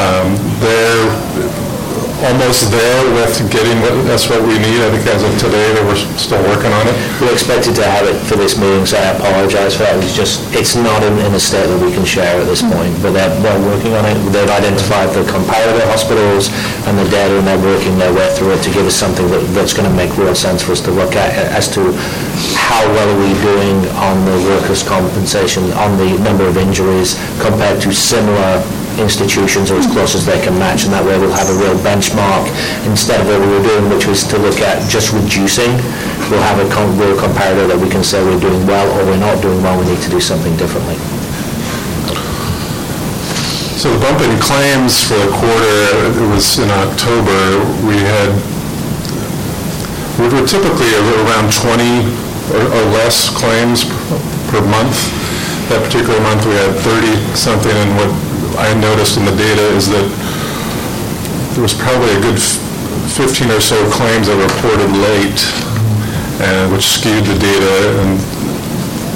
Um, 0.00 0.32
They're 0.64 1.75
almost 2.24 2.72
there 2.72 3.00
with 3.12 3.36
getting 3.52 3.76
what, 3.84 3.92
that's 4.08 4.28
what 4.28 4.40
we 4.40 4.56
need. 4.56 4.80
I 4.80 4.88
think 4.88 5.04
as 5.04 5.20
of 5.20 5.32
today, 5.36 5.68
that 5.76 5.84
we're 5.84 6.00
still 6.16 6.40
working 6.48 6.72
on 6.72 6.88
it. 6.88 6.96
We're 7.20 7.32
expected 7.32 7.76
to 7.76 7.84
have 7.84 8.08
it 8.08 8.16
for 8.24 8.40
this 8.40 8.56
meeting, 8.56 8.88
so 8.88 8.96
I 8.96 9.12
apologize 9.12 9.76
for 9.76 9.84
that. 9.84 10.00
It's 10.00 10.16
just, 10.16 10.40
it's 10.56 10.76
not 10.76 11.04
in, 11.04 11.20
in 11.20 11.36
a 11.36 11.42
state 11.42 11.68
that 11.68 11.80
we 11.80 11.92
can 11.92 12.04
share 12.08 12.40
at 12.40 12.48
this 12.48 12.64
mm-hmm. 12.64 12.72
point, 12.72 12.94
but 13.04 13.12
they're, 13.12 13.32
they're 13.44 13.64
working 13.68 13.92
on 13.92 14.08
it. 14.08 14.16
They've 14.32 14.48
identified 14.48 15.12
the 15.12 15.28
comparator 15.28 15.84
hospitals 15.92 16.48
and 16.88 16.96
the 16.96 17.04
data, 17.12 17.36
and 17.36 17.44
they're 17.44 17.60
working 17.60 18.00
their 18.00 18.14
way 18.14 18.28
through 18.32 18.56
it 18.56 18.62
to 18.64 18.70
give 18.72 18.88
us 18.88 18.96
something 18.96 19.28
that, 19.28 19.44
that's 19.52 19.76
going 19.76 19.88
to 19.88 19.96
make 19.96 20.16
real 20.16 20.34
sense 20.34 20.64
for 20.64 20.72
us 20.72 20.80
to 20.88 20.92
look 20.92 21.16
at 21.16 21.36
as 21.52 21.68
to 21.76 21.92
how 22.56 22.80
well 22.96 23.08
are 23.12 23.20
we 23.20 23.32
doing 23.44 23.76
on 24.00 24.16
the 24.24 24.36
workers' 24.48 24.82
compensation, 24.82 25.68
on 25.76 25.96
the 26.00 26.16
number 26.24 26.48
of 26.48 26.56
injuries 26.56 27.14
compared 27.40 27.80
to 27.82 27.92
similar 27.92 28.64
institutions 28.98 29.70
or 29.70 29.76
as 29.76 29.86
close 29.86 30.14
as 30.14 30.24
they 30.24 30.40
can 30.42 30.58
match, 30.58 30.84
and 30.84 30.92
that 30.92 31.04
way 31.04 31.18
we'll 31.18 31.34
have 31.34 31.48
a 31.52 31.58
real 31.60 31.76
benchmark 31.84 32.48
instead 32.88 33.20
of 33.20 33.26
what 33.28 33.40
we 33.40 33.48
were 33.48 33.64
doing, 33.64 33.88
which 33.92 34.06
was 34.06 34.24
to 34.32 34.38
look 34.38 34.60
at 34.60 34.82
just 34.90 35.12
reducing. 35.12 35.70
We'll 36.28 36.42
have 36.42 36.58
a 36.58 36.68
com- 36.72 36.96
real 36.98 37.16
comparator 37.16 37.68
that 37.68 37.78
we 37.78 37.88
can 37.88 38.02
say 38.02 38.24
we're 38.24 38.40
doing 38.40 38.66
well 38.66 38.88
or 38.96 39.04
we're 39.04 39.20
not 39.20 39.40
doing 39.42 39.62
well, 39.62 39.78
we 39.78 39.86
need 39.86 40.02
to 40.02 40.10
do 40.10 40.20
something 40.20 40.56
differently. 40.56 40.96
So 43.76 43.92
the 43.92 44.00
bump 44.00 44.18
in 44.24 44.34
claims 44.40 45.04
for 45.04 45.20
the 45.20 45.30
quarter, 45.30 45.76
it 46.16 46.28
was 46.32 46.58
in 46.58 46.72
October, 46.72 47.60
we 47.84 48.00
had, 48.00 48.32
we 50.18 50.26
were 50.32 50.48
typically 50.48 50.90
around 50.96 51.52
20 51.52 52.26
or 52.56 52.62
or 52.62 52.84
less 52.96 53.28
claims 53.28 53.84
per 54.50 54.62
month. 54.70 54.96
That 55.68 55.82
particular 55.82 56.18
month, 56.22 56.46
we 56.46 56.54
had 56.54 56.72
30-something, 56.78 57.74
and 57.74 57.90
what 57.98 58.10
I 58.54 58.72
noticed 58.78 59.18
in 59.18 59.24
the 59.26 59.34
data 59.34 59.66
is 59.74 59.88
that 59.90 60.06
there 61.54 61.62
was 61.62 61.74
probably 61.74 62.12
a 62.14 62.20
good 62.20 62.38
15 62.38 63.50
or 63.50 63.60
so 63.60 63.76
claims 63.90 64.28
that 64.28 64.36
were 64.36 64.46
reported 64.46 64.92
late, 64.92 65.40
and 66.44 66.70
which 66.70 66.86
skewed 66.86 67.24
the 67.24 67.36
data, 67.38 67.74
and 68.04 68.20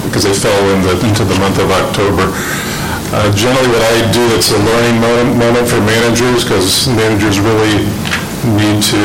because 0.08 0.24
they 0.26 0.34
fell 0.34 0.58
in 0.74 0.82
the, 0.82 0.94
into 1.06 1.22
the 1.22 1.36
month 1.38 1.60
of 1.60 1.68
October. 1.70 2.32
Uh, 3.12 3.26
Generally, 3.34 3.68
what 3.74 3.82
I 3.82 4.06
do, 4.14 4.22
it's 4.38 4.50
a 4.54 4.60
learning 4.60 4.96
moment 5.02 5.30
moment 5.36 5.66
for 5.68 5.80
managers, 5.82 6.46
because 6.46 6.88
managers 6.88 7.38
really 7.42 7.84
need 8.56 8.80
to 8.88 9.02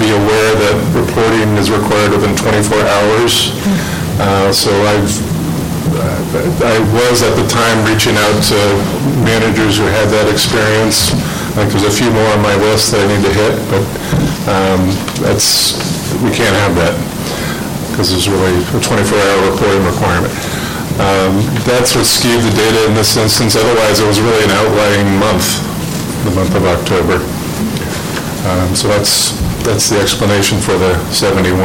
be 0.00 0.10
aware 0.10 0.52
that 0.58 0.76
reporting 0.96 1.54
is 1.60 1.70
required 1.70 2.10
within 2.16 2.34
24 2.34 2.80
hours. 2.82 3.54
Uh, 4.18 4.50
So 4.52 4.72
I've 4.90 5.06
I 5.88 6.76
was 6.92 7.22
at 7.24 7.34
the 7.34 7.46
time 7.48 7.82
reaching 7.88 8.14
out 8.14 8.36
to 8.52 8.60
managers 9.24 9.80
who 9.80 9.88
had 9.88 10.12
that 10.12 10.28
experience. 10.28 11.10
Like, 11.56 11.72
there's 11.72 11.88
a 11.88 11.90
few 11.90 12.12
more 12.12 12.28
on 12.36 12.40
my 12.44 12.54
list 12.60 12.92
that 12.92 13.02
I 13.02 13.06
need 13.10 13.24
to 13.26 13.32
hit, 13.32 13.54
but 13.72 13.82
um, 14.46 14.80
that's, 15.18 15.74
we 16.22 16.30
can't 16.30 16.54
have 16.62 16.76
that, 16.78 16.94
because 17.90 18.12
there's 18.12 18.28
really 18.28 18.54
a 18.60 18.80
24-hour 18.80 19.50
reporting 19.50 19.82
requirement. 19.82 20.30
Um, 21.00 21.40
That's 21.64 21.96
what 21.96 22.04
skewed 22.04 22.44
the 22.44 22.52
data 22.52 22.84
in 22.86 22.94
this 22.94 23.16
instance, 23.16 23.56
otherwise 23.56 24.00
it 24.00 24.06
was 24.06 24.20
really 24.20 24.44
an 24.44 24.52
outlying 24.52 25.08
month, 25.16 25.64
the 26.28 26.32
month 26.36 26.54
of 26.54 26.64
October. 26.68 27.24
Um, 28.46 28.76
So 28.76 28.88
that's, 28.88 29.32
that's 29.64 29.88
the 29.88 29.98
explanation 29.98 30.60
for 30.60 30.76
the 30.76 30.92
71. 31.10 31.56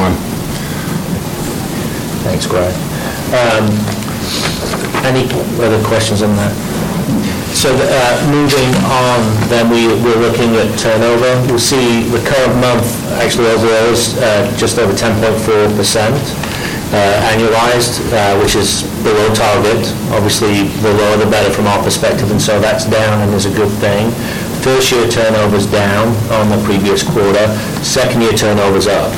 Thanks, 2.24 2.48
Greg. 2.48 2.74
Any 5.06 5.30
other 5.62 5.82
questions 5.86 6.22
on 6.22 6.36
that? 6.36 6.54
So 7.56 7.72
uh, 7.72 8.20
moving 8.30 8.68
on, 8.92 9.24
then 9.48 9.70
we, 9.72 9.88
we're 10.04 10.20
looking 10.20 10.56
at 10.60 10.78
turnover. 10.78 11.40
We'll 11.48 11.58
see 11.58 12.04
the 12.10 12.20
current 12.28 12.60
month, 12.60 12.86
actually 13.18 13.48
overall, 13.48 13.96
is 13.96 14.18
uh, 14.18 14.52
just 14.58 14.78
over 14.78 14.92
10.4% 14.92 15.16
uh, 16.92 17.32
annualized, 17.32 18.04
uh, 18.12 18.38
which 18.40 18.56
is 18.56 18.84
below 19.04 19.34
target. 19.34 19.88
Obviously, 20.12 20.68
the 20.84 20.94
lower 20.94 21.18
the 21.18 21.30
better 21.32 21.52
from 21.54 21.68
our 21.68 21.82
perspective, 21.82 22.30
and 22.32 22.42
so 22.42 22.60
that's 22.60 22.86
down 22.86 23.22
and 23.22 23.34
is 23.34 23.46
a 23.46 23.56
good 23.56 23.72
thing. 23.80 24.12
First 24.62 24.92
year 24.92 25.08
turnover's 25.08 25.66
down 25.66 26.10
on 26.32 26.50
the 26.50 26.62
previous 26.66 27.04
quarter, 27.04 27.48
second 27.84 28.22
year 28.22 28.34
turnover's 28.34 28.88
up. 28.88 29.14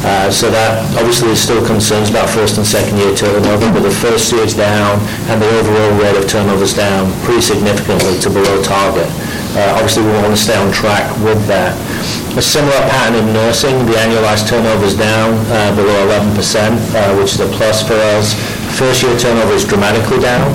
Uh, 0.00 0.30
So 0.32 0.48
that, 0.50 0.80
obviously, 0.96 1.28
there's 1.28 1.42
still 1.44 1.60
concerns 1.64 2.08
about 2.08 2.28
first 2.30 2.56
and 2.56 2.64
second 2.66 2.96
year 2.96 3.12
turnover, 3.14 3.68
but 3.68 3.82
the 3.84 3.92
first 3.92 4.32
year's 4.32 4.54
down, 4.56 4.96
and 5.28 5.36
the 5.42 5.50
overall 5.60 5.92
rate 6.00 6.16
of 6.16 6.24
turnover's 6.28 6.72
down 6.72 7.12
pretty 7.22 7.42
significantly 7.42 8.16
to 8.24 8.30
below 8.30 8.62
target. 8.62 9.08
Uh, 9.52 9.76
Obviously, 9.76 10.02
we 10.06 10.12
want 10.24 10.32
to 10.32 10.40
stay 10.40 10.56
on 10.56 10.72
track 10.72 11.04
with 11.20 11.36
that. 11.52 11.76
A 12.38 12.42
similar 12.42 12.80
pattern 12.88 13.18
in 13.20 13.34
nursing, 13.34 13.76
the 13.84 13.98
annualized 13.98 14.48
turnover 14.48 14.86
is 14.86 14.96
down 14.96 15.34
uh, 15.52 15.74
below 15.76 16.06
11%, 16.08 16.32
uh, 16.96 17.12
which 17.20 17.34
is 17.36 17.40
a 17.44 17.50
plus 17.58 17.82
for 17.84 17.98
us. 18.16 18.32
First 18.78 19.02
year 19.02 19.12
turnover 19.18 19.52
is 19.52 19.66
dramatically 19.66 20.20
down, 20.22 20.48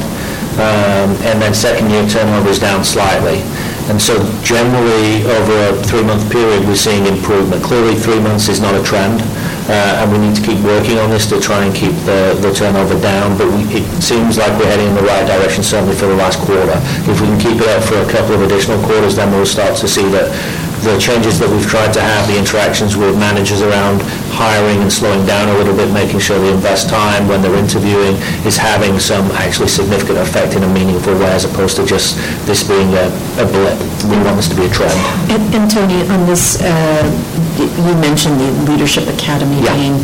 um, 0.58 1.14
and 1.28 1.38
then 1.38 1.54
second 1.54 1.92
year 1.92 2.08
turnover 2.08 2.50
is 2.50 2.58
down 2.58 2.82
slightly. 2.84 3.44
And 3.88 4.02
so 4.02 4.17
generally, 4.41 5.21
over 5.30 5.54
a 5.69 5.84
three-month 5.86 6.32
period, 6.32 6.65
we're 6.65 6.76
seeing 6.76 7.06
improvement. 7.06 7.62
Clearly, 7.63 7.93
three 7.95 8.19
months 8.19 8.50
is 8.50 8.60
not 8.60 8.74
a 8.74 8.82
trend, 8.82 9.21
uh, 9.69 10.02
and 10.02 10.12
we 10.12 10.17
need 10.17 10.36
to 10.36 10.41
keep 10.41 10.58
working 10.65 10.98
on 10.98 11.12
this 11.12 11.28
to 11.30 11.39
try 11.39 11.63
and 11.65 11.74
keep 11.74 11.93
the 12.10 12.34
the 12.41 12.52
turnover 12.52 12.98
down, 13.00 13.38
but 13.38 13.45
we- 13.45 13.69
it 13.78 13.86
seems 14.02 14.38
like 14.38 14.52
we're 14.58 14.65
heading 14.65 14.88
in 14.88 14.95
the 14.95 15.04
right 15.06 15.26
direction, 15.28 15.62
certainly 15.63 15.95
for 15.95 16.08
the 16.08 16.15
last 16.15 16.39
quarter. 16.39 16.78
If 17.06 17.21
we 17.21 17.28
can 17.28 17.38
keep 17.38 17.62
it 17.62 17.69
up 17.69 17.84
for 17.84 18.02
a 18.02 18.06
couple 18.10 18.34
of 18.34 18.41
additional 18.41 18.80
quarters, 18.82 19.15
then 19.15 19.32
we'll 19.32 19.45
start 19.45 19.76
to 19.78 19.88
see 19.88 20.06
that 20.17 20.34
the 20.84 20.98
changes 21.00 21.40
that 21.40 21.50
we've 21.50 21.66
tried 21.66 21.94
to 21.94 22.02
have, 22.02 22.28
the 22.28 22.38
interactions 22.38 22.98
with 22.98 23.18
managers 23.18 23.62
around 23.62 24.02
hiring 24.36 24.82
and 24.82 24.92
slowing 24.92 25.26
down 25.26 25.48
a 25.50 25.56
little 25.58 25.76
bit, 25.76 25.92
making 25.94 26.20
sure 26.20 26.38
they 26.40 26.52
invest 26.52 26.90
time 26.90 27.28
when 27.28 27.42
they're 27.42 27.56
interviewing, 27.56 28.16
is 28.46 28.58
having 28.58 29.00
some 29.00 29.26
actually 29.40 29.68
significant 29.70 30.18
effect 30.20 30.56
in 30.56 30.64
a 30.64 30.72
meaningful 30.74 31.14
way, 31.16 31.32
as 31.32 31.46
opposed 31.46 31.76
to 31.78 31.86
just 31.86 32.18
this 32.46 32.64
being 32.68 32.92
a 32.94 33.08
a 33.40 33.46
blip. 33.48 33.78
We 34.08 34.16
want 34.24 34.36
this 34.38 34.48
to 34.50 34.56
be 34.56 34.66
a 34.66 34.70
trend. 34.72 34.96
And 35.32 35.44
and 35.56 35.66
Tony, 35.72 36.02
on 36.10 36.26
this, 36.26 36.62
uh, 36.62 37.04
you 37.58 37.94
mentioned 38.04 38.40
the 38.40 38.52
Leadership 38.72 39.08
Academy 39.08 39.62
Yeah. 39.64 39.74
being, 39.76 39.96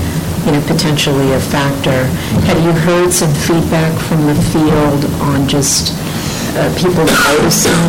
you 0.46 0.52
know, 0.54 0.62
potentially 0.68 1.34
a 1.34 1.40
factor. 1.40 2.06
Have 2.48 2.60
you 2.64 2.72
heard 2.72 3.12
some 3.12 3.32
feedback 3.34 3.92
from 4.08 4.26
the 4.26 4.36
field 4.56 5.06
on 5.22 5.48
just 5.48 5.94
uh, 6.58 6.68
people 6.76 7.06
noticing 7.06 7.80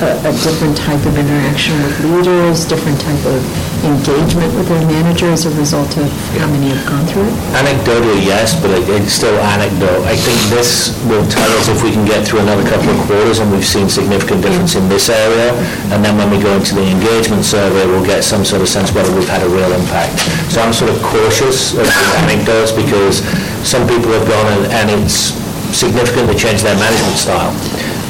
a 0.00 0.10
a 0.26 0.32
different 0.42 0.76
type 0.76 0.98
of 1.06 1.14
interaction 1.16 1.74
with 1.82 1.94
leaders, 2.10 2.64
different 2.66 2.98
type 3.00 3.24
of 3.26 3.38
engagement 3.84 4.50
with 4.56 4.66
their 4.68 4.80
manager 4.86 5.26
as 5.30 5.46
a 5.46 5.50
result 5.54 5.86
of 5.98 6.08
how 6.40 6.46
many 6.50 6.70
have 6.74 6.84
gone 6.88 7.04
through 7.06 7.22
it? 7.28 7.34
Anecdotally, 7.54 8.24
yes, 8.24 8.54
but 8.58 8.70
it- 8.70 8.88
it's 8.88 9.12
still 9.12 9.36
anecdote. 9.38 10.02
I 10.06 10.16
think 10.16 10.38
this 10.50 10.90
will 11.06 11.24
tell 11.26 11.50
us 11.58 11.68
if 11.68 11.82
we 11.84 11.90
can 11.92 12.04
get 12.04 12.24
through 12.26 12.40
another 12.40 12.64
couple 12.64 12.90
of 12.90 12.98
quarters 13.06 13.38
and 13.38 13.52
we've 13.52 13.64
seen 13.66 13.88
significant 13.88 14.42
difference 14.42 14.74
in 14.74 14.88
this 14.88 15.08
area, 15.08 15.52
and 15.92 16.04
then 16.04 16.16
when 16.16 16.30
we 16.30 16.38
go 16.38 16.52
into 16.54 16.74
the 16.74 16.82
engagement 16.86 17.44
survey, 17.44 17.86
we'll 17.86 18.04
get 18.04 18.24
some 18.24 18.44
sort 18.44 18.62
of 18.62 18.68
sense 18.68 18.92
whether 18.94 19.12
we've 19.12 19.28
had 19.28 19.42
a 19.42 19.48
real 19.48 19.70
impact. 19.72 20.18
So 20.48 20.60
I'm 20.62 20.72
sort 20.72 20.90
of 20.90 21.00
cautious 21.02 21.74
of 21.74 21.86
anecdotes 22.24 22.72
because 22.72 23.22
some 23.62 23.86
people 23.86 24.10
have 24.12 24.26
gone 24.26 24.46
and- 24.46 24.72
and 24.72 24.90
it's 25.02 25.32
significantly 25.72 26.34
changed 26.34 26.64
their 26.64 26.76
management 26.76 27.18
style. 27.18 27.52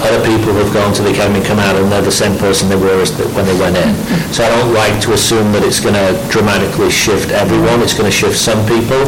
Other 0.05 0.21
people 0.25 0.53
who've 0.53 0.73
gone 0.73 0.93
to 0.95 1.03
the 1.03 1.11
academy, 1.11 1.41
come 1.45 1.59
out, 1.59 1.77
and 1.77 1.91
they're 1.91 2.03
the 2.05 2.13
same 2.13 2.37
person 2.37 2.69
they 2.69 2.77
were 2.77 3.01
when 3.33 3.47
they 3.49 3.57
went 3.59 3.77
in. 3.77 3.95
So 4.37 4.45
I 4.45 4.49
don't 4.53 4.75
like 4.75 5.01
to 5.09 5.13
assume 5.15 5.53
that 5.53 5.65
it's 5.65 5.81
going 5.81 5.97
to 5.97 6.13
dramatically 6.29 6.91
shift 6.91 7.31
everyone. 7.33 7.81
It's 7.81 7.95
going 7.97 8.11
to 8.11 8.15
shift 8.15 8.37
some 8.37 8.61
people. 8.67 9.01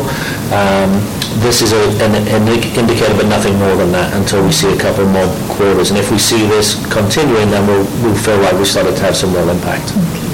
Um, 0.57 0.91
This 1.37 1.61
is 1.61 1.73
a- 1.77 1.93
an 2.01 2.15
an 2.33 2.49
indicator, 2.49 3.13
but 3.13 3.27
nothing 3.29 3.59
more 3.61 3.77
than 3.77 3.93
that, 3.93 4.09
until 4.17 4.41
we 4.41 4.51
see 4.51 4.73
a 4.73 4.77
couple 4.85 5.05
more 5.05 5.29
quarters. 5.53 5.91
And 5.93 5.99
if 6.01 6.09
we 6.11 6.17
see 6.19 6.47
this 6.49 6.81
continuing, 6.89 7.51
then 7.53 7.67
we'll 7.69 7.85
we'll 8.01 8.17
feel 8.17 8.41
like 8.41 8.57
we 8.57 8.65
started 8.65 8.97
to 8.97 9.03
have 9.05 9.15
some 9.15 9.35
real 9.37 9.51
impact. 9.53 9.93
Okay. 9.93 10.25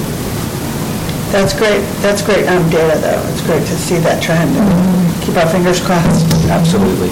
That's 1.35 1.55
great, 1.59 1.83
that's 2.07 2.23
great 2.23 2.47
um, 2.47 2.63
data, 2.71 2.95
though. 3.03 3.19
It's 3.35 3.43
great 3.43 3.67
to 3.67 3.75
see 3.87 3.99
that 4.07 4.23
trend. 4.23 4.55
Keep 5.27 5.37
our 5.43 5.49
fingers 5.51 5.81
crossed. 5.81 6.23
Absolutely. 6.47 7.11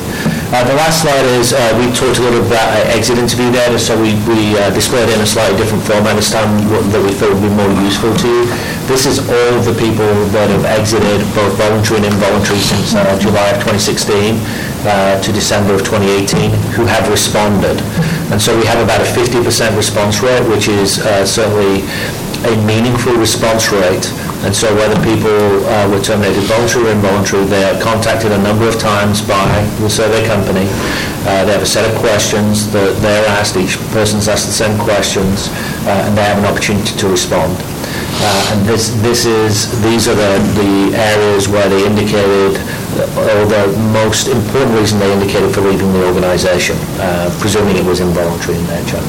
Uh, 0.51 0.65
The 0.67 0.75
last 0.75 1.03
slide 1.07 1.25
is, 1.39 1.53
uh, 1.55 1.63
we 1.79 1.87
talked 1.95 2.19
a 2.19 2.23
little 2.27 2.43
about 2.45 2.75
uh, 2.75 2.97
exit 2.97 3.19
interview 3.19 3.53
data, 3.55 3.79
so 3.79 3.95
we 3.95 4.19
we 4.27 4.59
uh, 4.59 4.67
displayed 4.75 5.07
it 5.09 5.15
in 5.15 5.23
a 5.23 5.27
slightly 5.27 5.57
different 5.57 5.85
format 5.87 6.17
this 6.19 6.31
time 6.35 6.51
what- 6.71 6.83
that 6.91 7.03
we 7.07 7.13
thought 7.15 7.31
would 7.31 7.43
be 7.47 7.55
more 7.55 7.71
useful 7.87 8.11
to 8.19 8.27
you. 8.27 8.43
This 8.91 9.07
is 9.07 9.23
all 9.31 9.55
the 9.63 9.75
people 9.79 10.11
that 10.35 10.51
have 10.51 10.65
exited, 10.67 11.23
both 11.39 11.55
voluntary 11.55 12.03
and 12.03 12.07
involuntary, 12.11 12.59
since 12.59 12.95
uh, 12.99 13.15
July 13.23 13.47
of 13.55 13.63
2016 13.63 14.43
uh, 14.91 15.23
to 15.23 15.31
December 15.31 15.75
of 15.79 15.87
2018, 15.87 16.51
who 16.75 16.83
have 16.85 17.07
responded. 17.09 17.79
And 18.35 18.43
so 18.43 18.51
we 18.59 18.67
have 18.67 18.83
about 18.83 19.01
a 19.01 19.07
50% 19.07 19.39
response 19.79 20.19
rate, 20.21 20.43
which 20.51 20.67
is 20.67 20.99
uh, 20.99 21.25
certainly 21.25 21.87
a 22.47 22.57
meaningful 22.65 23.15
response 23.17 23.71
rate. 23.73 24.07
And 24.41 24.57
so 24.57 24.73
whether 24.75 24.97
people 25.05 25.29
uh, 25.69 25.85
were 25.93 26.01
terminated 26.01 26.41
voluntary 26.49 26.89
or 26.89 26.93
involuntary, 26.97 27.45
they 27.45 27.63
are 27.65 27.77
contacted 27.83 28.33
a 28.33 28.41
number 28.41 28.67
of 28.67 28.79
times 28.81 29.21
by 29.21 29.61
the 29.85 29.91
survey 29.91 30.25
company. 30.27 30.65
Uh, 31.29 31.45
They 31.45 31.53
have 31.53 31.61
a 31.61 31.69
set 31.69 31.85
of 31.85 31.93
questions 32.01 32.73
that 32.73 32.97
they're 33.05 33.27
asked, 33.37 33.57
each 33.61 33.77
person's 33.93 34.29
asked 34.29 34.47
the 34.49 34.57
same 34.57 34.79
questions, 34.81 35.53
uh, 35.85 36.09
and 36.09 36.17
they 36.17 36.25
have 36.25 36.39
an 36.41 36.47
opportunity 36.49 36.97
to 36.97 37.07
respond. 37.09 37.53
Uh, 38.25 38.53
And 38.57 38.65
this, 38.65 38.97
this 39.05 39.27
is, 39.29 39.69
these 39.85 40.09
are 40.09 40.17
the, 40.17 40.33
the 40.57 40.97
areas 40.97 41.49
where 41.49 41.69
they 41.69 41.85
indicated, 41.85 42.57
uh, 42.97 43.37
or 43.37 43.45
the 43.45 43.69
most 43.93 44.29
important 44.33 44.73
reason 44.81 44.99
they 44.99 45.13
indicated 45.13 45.53
for 45.53 45.61
leaving 45.61 45.93
the 45.93 46.07
organization, 46.09 46.77
uh, 46.97 47.29
presuming 47.41 47.77
it 47.77 47.85
was 47.85 48.01
involuntary 48.01 48.57
in 48.57 48.65
nature. 48.73 49.05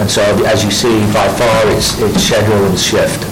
And 0.00 0.10
so, 0.10 0.22
as 0.44 0.64
you 0.64 0.70
see, 0.70 1.00
by 1.12 1.28
far, 1.28 1.70
it's, 1.70 1.98
it's 2.00 2.22
schedule 2.22 2.64
and 2.66 2.78
shift. 2.78 3.22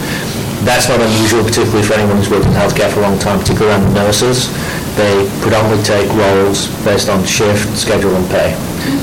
That's 0.65 0.89
not 0.89 1.01
unusual, 1.01 1.43
particularly 1.43 1.83
for 1.83 1.95
anyone 1.95 2.17
who's 2.17 2.31
worked 2.31 2.47
in 2.47 2.53
healthcare 2.53 2.91
for 2.91 3.01
a 3.01 3.03
long 3.03 3.19
time, 3.19 3.41
particularly 3.41 3.75
around 3.75 3.95
nurses. 3.95 4.47
They 4.95 5.27
predominantly 5.41 5.83
take 5.83 6.07
roles 6.13 6.69
based 6.85 7.09
on 7.09 7.25
shift, 7.25 7.77
schedule, 7.77 8.15
and 8.15 8.29
pay. 8.31 8.55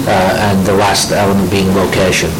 Uh, 0.07 0.47
And 0.49 0.65
the 0.65 0.73
last 0.73 1.11
element 1.11 1.51
being 1.51 1.73
location. 1.75 2.31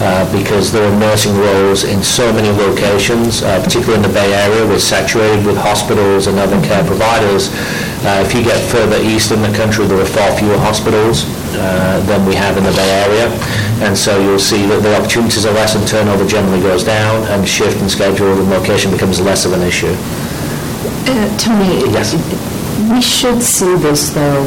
Uh, 0.00 0.24
Because 0.32 0.72
there 0.72 0.84
are 0.84 0.96
nursing 0.98 1.36
roles 1.38 1.84
in 1.84 2.02
so 2.02 2.32
many 2.32 2.50
locations, 2.50 3.42
uh, 3.42 3.60
particularly 3.64 3.96
in 3.96 4.02
the 4.02 4.12
Bay 4.12 4.28
Area, 4.34 4.66
we're 4.66 4.78
saturated 4.78 5.44
with 5.46 5.56
hospitals 5.56 6.26
and 6.26 6.38
other 6.38 6.60
care 6.68 6.84
providers. 6.84 7.48
Uh, 8.04 8.20
If 8.24 8.34
you 8.34 8.42
get 8.44 8.60
further 8.70 9.00
east 9.00 9.32
in 9.32 9.40
the 9.40 9.52
country, 9.56 9.86
there 9.86 9.98
are 9.98 10.04
far 10.18 10.30
fewer 10.36 10.58
hospitals 10.58 11.24
uh, 11.56 12.00
than 12.06 12.26
we 12.26 12.34
have 12.34 12.56
in 12.58 12.64
the 12.64 12.72
Bay 12.72 12.90
Area. 13.06 13.26
And 13.80 13.96
so 13.96 14.20
you'll 14.20 14.38
see 14.52 14.66
that 14.66 14.82
the 14.82 14.92
opportunities 14.96 15.44
are 15.46 15.52
less 15.52 15.74
and 15.74 15.86
turnover 15.88 16.24
generally 16.26 16.60
goes 16.60 16.84
down, 16.84 17.24
and 17.32 17.48
shift 17.48 17.80
and 17.80 17.90
schedule 17.90 18.32
and 18.36 18.50
location 18.50 18.90
becomes 18.92 19.20
less 19.20 19.44
of 19.46 19.52
an 19.52 19.62
issue. 19.62 19.94
Uh, 21.08 21.28
Tony? 21.38 21.80
Yes. 21.92 22.14
We 22.92 23.00
should 23.00 23.42
see 23.42 23.74
this, 23.76 24.10
though, 24.10 24.44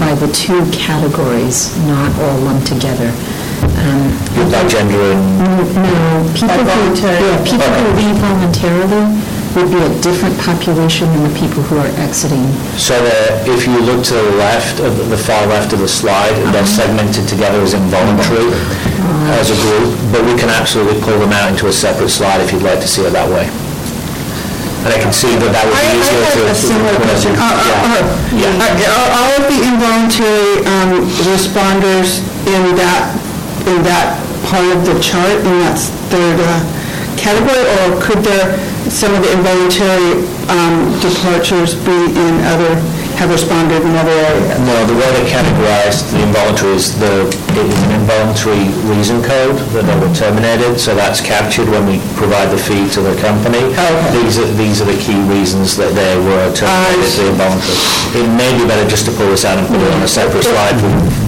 by 0.00 0.14
the 0.16 0.28
two 0.32 0.64
categories, 0.72 1.76
not 1.86 2.10
all 2.20 2.38
lumped 2.40 2.66
together. 2.66 3.12
Um, 3.64 4.12
By 4.50 4.62
gender 4.68 5.00
and 5.12 5.22
No, 5.40 6.24
people 6.34 6.60
who, 6.60 6.64
voluntary. 6.64 7.16
yeah, 7.24 7.38
people 7.44 7.70
who 7.72 7.86
leave 7.96 8.16
voluntarily 8.20 9.04
would 9.54 9.70
be 9.70 9.78
a 9.80 9.92
different 10.02 10.36
population 10.42 11.06
than 11.14 11.22
the 11.30 11.34
people 11.38 11.62
who 11.62 11.78
are 11.78 11.90
exiting. 12.02 12.42
So 12.76 12.94
uh, 12.98 13.54
if 13.54 13.66
you 13.66 13.78
look 13.80 14.02
to 14.10 14.14
the 14.14 14.34
left, 14.36 14.80
of 14.80 14.96
the- 14.98 15.04
the 15.14 15.16
far 15.16 15.46
left 15.46 15.72
of 15.72 15.78
the 15.80 15.88
slide, 15.88 16.34
they're 16.52 16.66
segmented 16.66 17.26
together 17.28 17.62
as 17.62 17.72
involuntary 17.74 18.50
as 19.40 19.50
a 19.50 19.56
group, 19.62 19.94
but 20.12 20.24
we 20.26 20.34
can 20.34 20.50
absolutely 20.50 21.00
pull 21.00 21.18
them 21.18 21.32
out 21.32 21.48
into 21.50 21.66
a 21.68 21.72
separate 21.72 22.10
slide 22.10 22.40
if 22.40 22.52
you'd 22.52 22.62
like 22.66 22.80
to 22.80 22.88
see 22.88 23.02
it 23.02 23.12
that 23.12 23.30
way. 23.30 23.46
And 24.84 24.92
I 24.92 24.98
can 25.00 25.12
see 25.14 25.32
that 25.40 25.48
that 25.54 25.64
would 25.64 25.72
I 25.80 25.96
be 25.96 25.96
easier 25.96 26.20
to... 26.20 26.38
have 26.44 26.52
a 26.52 26.54
similar 26.54 26.96
question. 27.00 27.32
Are- 27.40 27.56
Are 27.56 28.04
Yeah. 28.36 28.52
are- 28.60 28.76
are 28.84 29.10
all 29.16 29.32
of 29.40 29.44
the 29.48 29.60
involuntary 29.64 30.60
um, 30.68 30.90
responders 31.24 32.20
in 32.44 32.76
that, 32.76 33.16
in 33.66 33.82
that 33.86 34.18
part 34.46 34.66
of 34.76 34.84
the 34.84 34.96
chart, 35.00 35.38
in 35.46 35.56
that 35.64 35.78
third 36.12 36.38
uh, 36.42 36.60
category, 37.16 37.64
or 37.80 37.96
could 38.02 38.20
there, 38.24 38.58
some 38.90 39.14
of 39.14 39.22
the 39.24 39.30
involuntary 39.32 40.20
um, 40.52 40.92
departures 41.00 41.74
be 41.74 42.12
in 42.12 42.34
other, 42.44 42.76
have 43.16 43.30
responded 43.30 43.82
in 43.82 43.94
other 43.94 44.10
areas? 44.10 44.58
No, 44.66 44.76
the 44.86 44.96
way 44.98 45.08
they're 45.14 45.30
categorized, 45.30 46.10
the 46.10 46.22
involuntary 46.26 46.74
is 46.74 46.98
the, 46.98 47.26
it 47.54 47.66
is 47.66 47.80
an 47.86 47.92
involuntary 48.02 48.66
reason 48.90 49.22
code 49.22 49.56
that 49.72 49.86
they 49.86 49.96
were 50.02 50.12
terminated, 50.14 50.78
so 50.78 50.94
that's 50.94 51.20
captured 51.20 51.68
when 51.70 51.86
we 51.86 52.02
provide 52.18 52.50
the 52.50 52.58
fee 52.58 52.90
to 52.96 53.00
the 53.00 53.14
company. 53.22 53.62
Oh, 53.62 53.78
okay. 53.78 54.22
These 54.22 54.38
are, 54.42 54.48
these 54.58 54.78
are 54.82 54.88
the 54.88 54.98
key 54.98 55.18
reasons 55.30 55.76
that 55.78 55.94
they 55.94 56.14
were 56.18 56.50
terminated, 56.52 57.10
the 57.14 57.26
involuntary. 57.30 57.78
It 58.14 58.28
may 58.34 58.50
be 58.58 58.66
better 58.66 58.86
just 58.88 59.06
to 59.06 59.12
pull 59.14 59.30
this 59.30 59.44
out 59.46 59.58
and 59.58 59.66
put 59.66 59.78
it 59.78 59.90
on 59.90 60.02
a 60.02 60.10
separate 60.10 60.44
slide. 60.44 60.78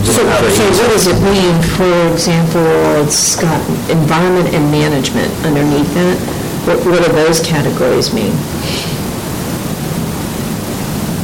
So 0.06 0.22
so 0.22 0.22
what 0.22 0.90
does 0.90 1.06
it 1.06 1.18
mean, 1.22 1.54
for 1.74 1.90
example, 2.12 2.62
it's 3.02 3.34
got 3.36 3.58
environment 3.90 4.54
and 4.54 4.70
management 4.70 5.30
underneath 5.44 5.90
that? 5.94 6.18
What 6.66 6.78
what 6.86 7.02
do 7.02 7.12
those 7.12 7.40
categories 7.40 8.14
mean? 8.14 8.34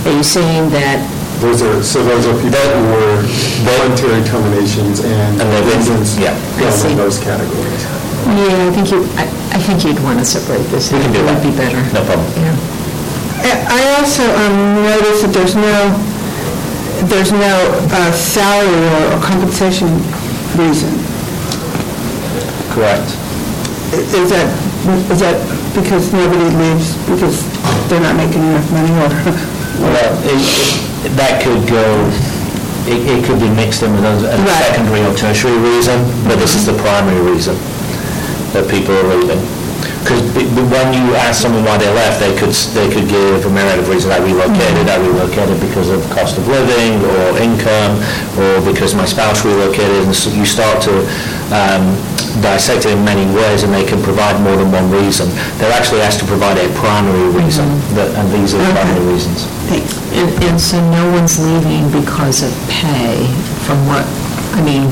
Are 0.04 0.12
you 0.16 0.22
saying 0.22 0.70
that, 0.74 0.98
Those 1.40 1.62
are, 1.62 1.82
so 1.82 2.02
those 2.02 2.26
are 2.26 2.34
people 2.42 2.58
who 2.58 2.82
were 2.90 3.22
voluntary 3.62 4.22
terminations 4.26 5.00
and 5.00 5.38
And 5.40 5.46
they've 5.50 5.76
reasons 5.78 6.18
yeah. 6.18 6.34
I 6.58 6.66
fell 6.66 6.72
see. 6.72 6.90
in 6.90 6.96
those 6.98 7.18
categories. 7.22 7.82
yeah, 8.26 8.66
I 8.66 8.70
think 8.74 8.90
you, 8.90 9.06
I 9.18 9.24
I 9.54 9.58
think 9.62 9.84
you'd 9.84 10.00
want 10.02 10.18
to 10.18 10.24
separate 10.24 10.64
this. 10.74 10.90
We 10.90 10.98
can 10.98 11.12
do 11.12 11.20
It 11.20 11.26
that. 11.26 11.38
would 11.38 11.44
be 11.44 11.54
better. 11.56 11.78
No 11.92 12.02
problem. 12.08 12.26
Yeah. 12.40 12.56
I 13.68 13.80
also 14.00 14.22
um, 14.38 14.80
noticed 14.82 15.22
that 15.26 15.32
there's 15.34 15.54
no, 15.54 15.76
there's 17.10 17.30
no 17.34 17.54
uh, 17.92 18.10
salary 18.14 18.86
or 19.12 19.18
compensation 19.22 19.90
reason. 20.58 20.94
Correct. 22.74 23.06
I- 23.92 24.06
Is 24.18 24.30
that, 24.32 24.48
is 25.12 25.20
that 25.20 25.36
because 25.76 26.10
nobody 26.12 26.48
leaves 26.56 26.96
because 27.06 27.44
they're 27.90 28.00
not 28.02 28.16
making 28.16 28.40
enough 28.42 28.66
money 28.72 28.90
or? 28.98 29.10
Well, 29.82 30.12
it- 30.24 30.46
it- 31.06 31.16
that 31.16 31.42
could 31.42 31.66
go, 31.66 31.84
it 32.86 33.00
it 33.06 33.24
could 33.24 33.40
be 33.40 33.48
mixed 33.50 33.82
in 33.82 33.92
with 33.94 34.04
a 34.04 34.14
a 34.34 34.38
Right. 34.38 34.64
secondary 34.66 35.02
or 35.04 35.12
tertiary 35.14 35.58
reason, 35.58 35.98
but 36.26 36.38
this 36.38 36.54
is 36.54 36.64
the 36.66 36.72
primary 36.74 37.20
reason 37.20 37.56
that 38.52 38.68
people 38.68 38.94
are 38.94 39.08
leaving. 39.16 39.40
Because 40.02 40.20
when 40.74 40.88
you 40.94 41.14
ask 41.14 41.40
someone 41.42 41.64
why 41.64 41.76
they 41.78 41.88
left, 41.94 42.18
they 42.18 42.32
could, 42.34 42.50
s- 42.50 42.70
they 42.74 42.88
could 42.90 43.06
give 43.08 43.46
a 43.46 43.50
myriad 43.50 43.78
of 43.78 43.88
reasons. 43.88 44.12
I 44.12 44.18
relocated, 44.18 44.88
I 44.90 44.96
relocated 44.98 45.60
because 45.60 45.90
of 45.90 46.02
cost 46.10 46.38
of 46.38 46.48
living 46.48 46.98
or 47.06 47.38
income, 47.38 48.02
or 48.36 48.60
because 48.66 48.94
my 48.96 49.04
spouse 49.06 49.44
relocated, 49.44 50.02
and 50.06 50.14
so 50.14 50.30
you 50.30 50.44
start 50.44 50.80
to 50.82 50.94
um, 51.54 51.94
dissect 52.40 52.86
it 52.86 52.96
in 52.96 53.04
many 53.04 53.26
ways, 53.34 53.62
and 53.62 53.72
they 53.72 53.84
can 53.84 54.00
provide 54.02 54.40
more 54.40 54.56
than 54.56 54.72
one 54.72 54.90
reason. 54.90 55.28
They're 55.58 55.72
actually 55.72 56.00
asked 56.00 56.20
to 56.20 56.26
provide 56.26 56.56
a 56.56 56.68
primary 56.78 57.28
reason, 57.28 57.68
mm-hmm. 57.68 57.94
that- 57.96 58.14
and 58.16 58.30
these 58.32 58.54
are 58.54 58.58
the 58.58 58.72
primary 58.72 59.12
reasons. 59.12 59.44
Thanks. 59.68 59.92
And, 60.16 60.30
and 60.44 60.60
so 60.60 60.80
no 60.90 61.04
one's 61.12 61.36
leaving 61.38 61.90
because 61.92 62.42
of 62.42 62.52
pay, 62.68 63.26
from 63.68 63.84
what, 63.86 64.06
I 64.56 64.62
mean, 64.64 64.88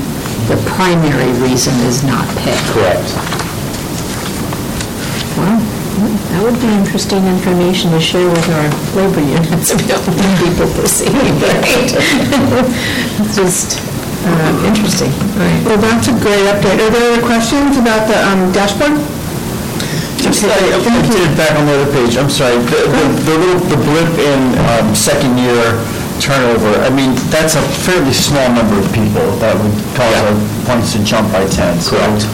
the 0.48 0.60
primary 0.66 1.32
reason 1.40 1.74
is 1.86 2.02
not 2.02 2.26
pay. 2.38 2.56
Correct. 2.74 3.08
Well, 5.38 5.60
that 6.32 6.42
would 6.42 6.60
be 6.60 6.72
interesting 6.72 7.24
information 7.26 7.92
to 7.92 8.00
share 8.00 8.28
with 8.28 8.48
our 8.48 8.68
labor 8.96 9.20
units 9.20 9.70
about 9.76 10.00
people 10.40 10.68
perceive, 10.74 11.12
right? 11.12 11.92
Just 13.36 13.89
um, 14.26 14.64
interesting, 14.64 15.10
right? 15.40 15.60
Well, 15.64 15.78
that's 15.80 16.08
a 16.08 16.16
great 16.20 16.44
update. 16.50 16.78
Are 16.82 16.90
there 16.92 17.12
other 17.14 17.24
questions 17.24 17.76
about 17.76 18.06
the 18.06 18.18
um, 18.20 18.52
dashboard? 18.52 18.98
Just, 20.20 20.44
I 20.44 20.52
I 20.52 21.00
did 21.08 21.16
it 21.16 21.34
back 21.36 21.56
on 21.56 21.64
the 21.64 21.80
other 21.80 21.90
page, 21.92 22.16
I'm 22.20 22.28
sorry, 22.28 22.56
the, 22.68 22.84
the- 22.92 23.20
the 23.24 23.34
little, 23.40 23.60
the 23.72 23.80
blip 23.80 24.12
in 24.20 24.40
um, 24.68 24.94
second 24.94 25.38
year 25.38 25.80
turnover, 26.20 26.76
I 26.84 26.90
mean, 26.92 27.16
that's 27.32 27.56
a 27.56 27.62
fairly 27.88 28.12
small 28.12 28.44
number 28.52 28.76
of 28.76 28.84
people 28.92 29.24
that 29.40 29.56
would 29.56 29.72
cause 29.96 30.12
a, 30.28 30.36
points 30.68 30.92
to 30.92 31.00
jump 31.02 31.32
by 31.32 31.48
10. 31.48 31.80
So 31.80 31.96
Correct. 31.96 32.28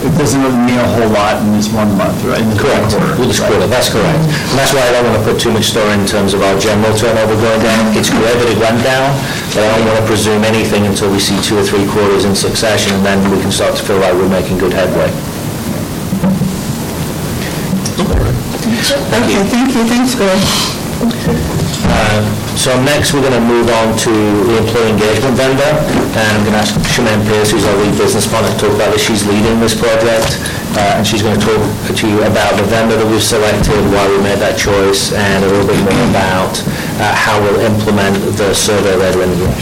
It 0.00 0.16
doesn't 0.16 0.40
really 0.40 0.56
mean 0.64 0.80
a 0.80 0.88
whole 0.96 1.12
lot 1.12 1.36
in 1.44 1.52
this 1.52 1.68
one 1.68 1.92
month, 2.00 2.16
right? 2.24 2.40
in 2.40 2.48
the 2.48 2.56
third 2.56 2.72
Correct, 2.72 2.88
quarter. 2.96 3.20
with 3.20 3.28
this 3.28 3.40
quarter, 3.40 3.68
that's 3.68 3.92
correct. 3.92 4.16
And 4.48 4.56
that's 4.56 4.72
why 4.72 4.80
I 4.80 4.92
don't 4.96 5.04
want 5.12 5.20
to 5.20 5.24
put 5.28 5.36
too 5.36 5.52
much 5.52 5.76
store 5.76 5.92
in 5.92 6.08
terms 6.08 6.32
of 6.32 6.40
our 6.40 6.56
general 6.56 6.96
turnover 6.96 7.36
going 7.36 7.60
down. 7.60 7.92
It's 7.92 8.08
great 8.08 8.32
that 8.32 8.48
it 8.48 8.56
went 8.56 8.80
down, 8.80 9.12
but 9.52 9.60
I 9.60 9.76
don't 9.76 9.84
want 9.92 10.00
to 10.00 10.06
presume 10.08 10.40
anything 10.48 10.88
until 10.88 11.12
we 11.12 11.20
see 11.20 11.36
two 11.44 11.60
or 11.60 11.64
three 11.68 11.84
quarters 11.84 12.24
in 12.24 12.32
succession, 12.32 12.96
and 12.96 13.04
then 13.04 13.20
we 13.28 13.36
can 13.44 13.52
start 13.52 13.76
to 13.76 13.82
feel 13.84 14.00
like 14.00 14.16
we're 14.16 14.32
making 14.32 14.56
good 14.56 14.72
headway. 14.72 15.12
Okay, 19.20 19.44
thank 19.52 19.74
you, 19.76 19.84
thanks, 19.84 20.79
Greg. 21.00 21.60
So 22.60 22.76
next, 22.84 23.14
we're 23.14 23.24
going 23.24 23.32
to 23.32 23.40
move 23.40 23.72
on 23.72 23.96
to 24.04 24.12
the 24.12 24.60
employee 24.60 24.92
engagement 24.92 25.32
vendor, 25.32 25.72
and 26.12 26.28
I'm 26.36 26.44
going 26.44 26.52
to 26.52 26.60
ask 26.60 26.76
Shanann 26.92 27.24
Pierce, 27.24 27.52
who's 27.52 27.64
our 27.64 27.76
lead 27.80 27.96
business 27.96 28.28
partner, 28.28 28.52
to 28.52 28.58
talk 28.60 28.74
about 28.76 28.92
this. 28.92 29.00
She's 29.00 29.24
leading 29.24 29.60
this 29.60 29.72
project, 29.72 30.36
uh, 30.76 31.00
and 31.00 31.06
she's 31.06 31.22
going 31.22 31.40
to 31.40 31.46
talk 31.46 31.96
to 31.96 32.04
you 32.04 32.20
about 32.28 32.60
the 32.60 32.64
vendor 32.68 33.00
that 33.00 33.08
we've 33.08 33.22
selected, 33.22 33.80
why 33.96 34.04
we 34.12 34.20
made 34.20 34.44
that 34.44 34.60
choice, 34.60 35.16
and 35.16 35.42
a 35.42 35.48
little 35.48 35.64
bit 35.64 35.80
more 35.80 36.04
about 36.12 36.52
uh, 37.00 37.16
how 37.16 37.40
we'll 37.40 37.64
implement 37.64 38.20
the 38.36 38.52
survey 38.52 38.92
later 38.92 39.22
in 39.24 39.30
the 39.32 39.36
year. 39.40 39.56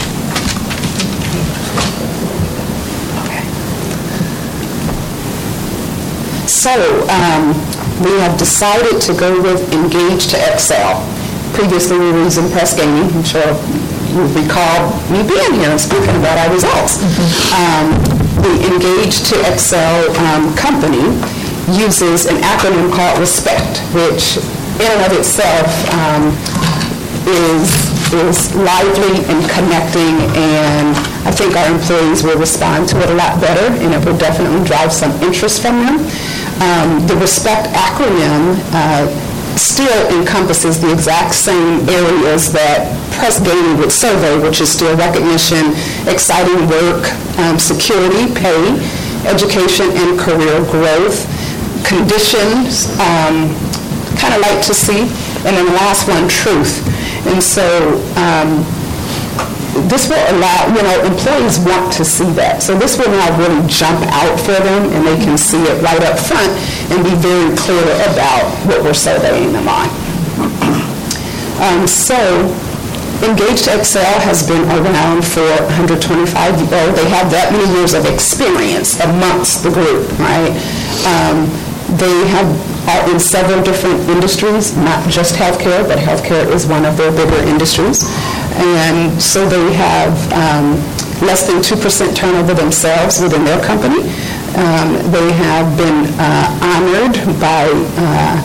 So, 6.51 6.75
um, 7.07 7.55
we 8.03 8.11
have 8.19 8.37
decided 8.37 8.99
to 9.07 9.13
go 9.15 9.41
with 9.41 9.71
Engage 9.71 10.27
to 10.27 10.37
Excel. 10.51 11.18
Previously, 11.53 11.97
we 11.97 12.11
were 12.11 12.23
using 12.23 12.49
Press 12.51 12.77
Ganey. 12.77 13.03
I'm 13.13 13.23
sure 13.23 13.51
you 14.15 14.23
recall 14.33 14.95
me 15.11 15.21
being 15.27 15.59
here 15.59 15.71
and 15.71 15.79
speaking 15.81 16.15
about 16.15 16.37
our 16.39 16.53
results. 16.53 17.03
Um, 17.51 17.93
The 18.39 18.55
Engage 18.71 19.27
to 19.29 19.35
Excel 19.51 20.07
um, 20.23 20.55
company 20.55 21.03
uses 21.75 22.25
an 22.25 22.37
acronym 22.41 22.91
called 22.93 23.19
RESPECT, 23.19 23.83
which 23.93 24.39
in 24.79 24.87
and 24.87 25.01
of 25.03 25.13
itself 25.19 25.67
um, 25.99 26.31
is, 27.27 27.67
is 28.15 28.55
lively 28.55 29.19
and 29.27 29.43
connecting, 29.51 30.15
and 30.39 30.95
I 31.27 31.31
think 31.35 31.55
our 31.59 31.67
employees 31.67 32.23
will 32.23 32.39
respond 32.39 32.87
to 32.89 33.01
it 33.03 33.09
a 33.09 33.13
lot 33.13 33.41
better, 33.41 33.67
and 33.83 33.93
it 33.93 34.01
will 34.07 34.17
definitely 34.17 34.63
drive 34.65 34.93
some 34.93 35.11
interest 35.21 35.61
from 35.61 35.83
them. 35.83 35.97
Um, 36.63 37.05
The 37.05 37.15
RESPECT 37.19 37.67
acronym 37.75 38.55
uh, 38.71 39.11
still 39.59 40.19
encompasses 40.19 40.79
the 40.79 40.91
exact 40.91 41.35
same 41.35 41.83
areas 41.89 42.51
that 42.53 42.87
Press 43.19 43.39
Ganey 43.39 43.77
would 43.79 43.91
survey, 43.91 44.39
which 44.39 44.61
is 44.61 44.71
still 44.71 44.95
recognition, 44.95 45.75
exciting 46.07 46.67
work, 46.71 47.11
um, 47.39 47.59
security, 47.59 48.31
pay, 48.33 48.79
education 49.27 49.91
and 49.91 50.17
career 50.17 50.63
growth, 50.71 51.27
conditions, 51.83 52.87
kind 54.15 54.33
of 54.33 54.41
like 54.41 54.63
to 54.65 54.73
see, 54.73 55.07
and 55.43 55.55
then 55.55 55.65
the 55.65 55.75
last 55.75 56.07
one, 56.07 56.27
truth. 56.27 56.79
And 57.27 57.43
so 57.43 57.99
um, 58.15 58.63
this 59.89 60.07
will 60.07 60.21
allow, 60.37 60.69
you 60.69 60.81
know, 60.81 60.97
employees 61.03 61.59
want 61.59 61.91
to 61.97 62.05
see 62.05 62.29
that. 62.37 62.61
So 62.61 62.77
this 62.77 62.97
will 62.97 63.09
now 63.09 63.33
really 63.37 63.59
jump 63.67 63.99
out 64.13 64.37
for 64.39 64.53
them, 64.53 64.93
and 64.93 65.01
they 65.05 65.17
can 65.17 65.37
see 65.37 65.59
it 65.65 65.81
right 65.81 66.01
up 66.05 66.17
front 66.17 66.53
and 66.93 67.03
be 67.03 67.15
very 67.17 67.49
clear 67.57 67.83
about 68.07 68.45
what 68.69 68.83
we're 68.85 68.93
surveying 68.93 69.51
them 69.51 69.67
on. 69.67 69.89
Um, 71.59 71.87
So 71.87 72.15
Engaged 73.25 73.67
Excel 73.67 74.15
has 74.23 74.47
been 74.47 74.63
around 74.71 75.25
for 75.27 75.43
125, 75.75 76.71
well, 76.71 76.93
they 76.95 77.09
have 77.09 77.27
that 77.31 77.51
many 77.51 77.67
years 77.75 77.93
of 77.93 78.05
experience 78.05 78.95
amongst 79.01 79.63
the 79.63 79.69
group, 79.69 80.07
right? 80.21 80.53
Um, 81.03 81.49
They 81.97 82.27
have, 82.29 82.45
are 82.87 83.09
in 83.09 83.19
several 83.19 83.63
different 83.65 83.99
industries, 84.07 84.77
not 84.77 85.01
just 85.09 85.33
healthcare, 85.35 85.81
but 85.89 85.97
healthcare 85.97 86.45
is 86.53 86.67
one 86.69 86.85
of 86.85 86.95
their 86.97 87.11
bigger 87.11 87.41
industries. 87.49 88.05
And 88.59 89.21
so 89.21 89.47
they 89.47 89.73
have 89.73 90.13
um, 90.35 90.75
less 91.25 91.47
than 91.47 91.61
2% 91.63 92.15
turnover 92.15 92.53
themselves 92.53 93.21
within 93.21 93.43
their 93.45 93.63
company. 93.63 94.03
Um, 94.55 94.99
They 95.11 95.31
have 95.31 95.77
been 95.77 96.11
uh, 96.19 96.47
honored 96.59 97.15
by 97.39 97.69
uh, 97.95 98.35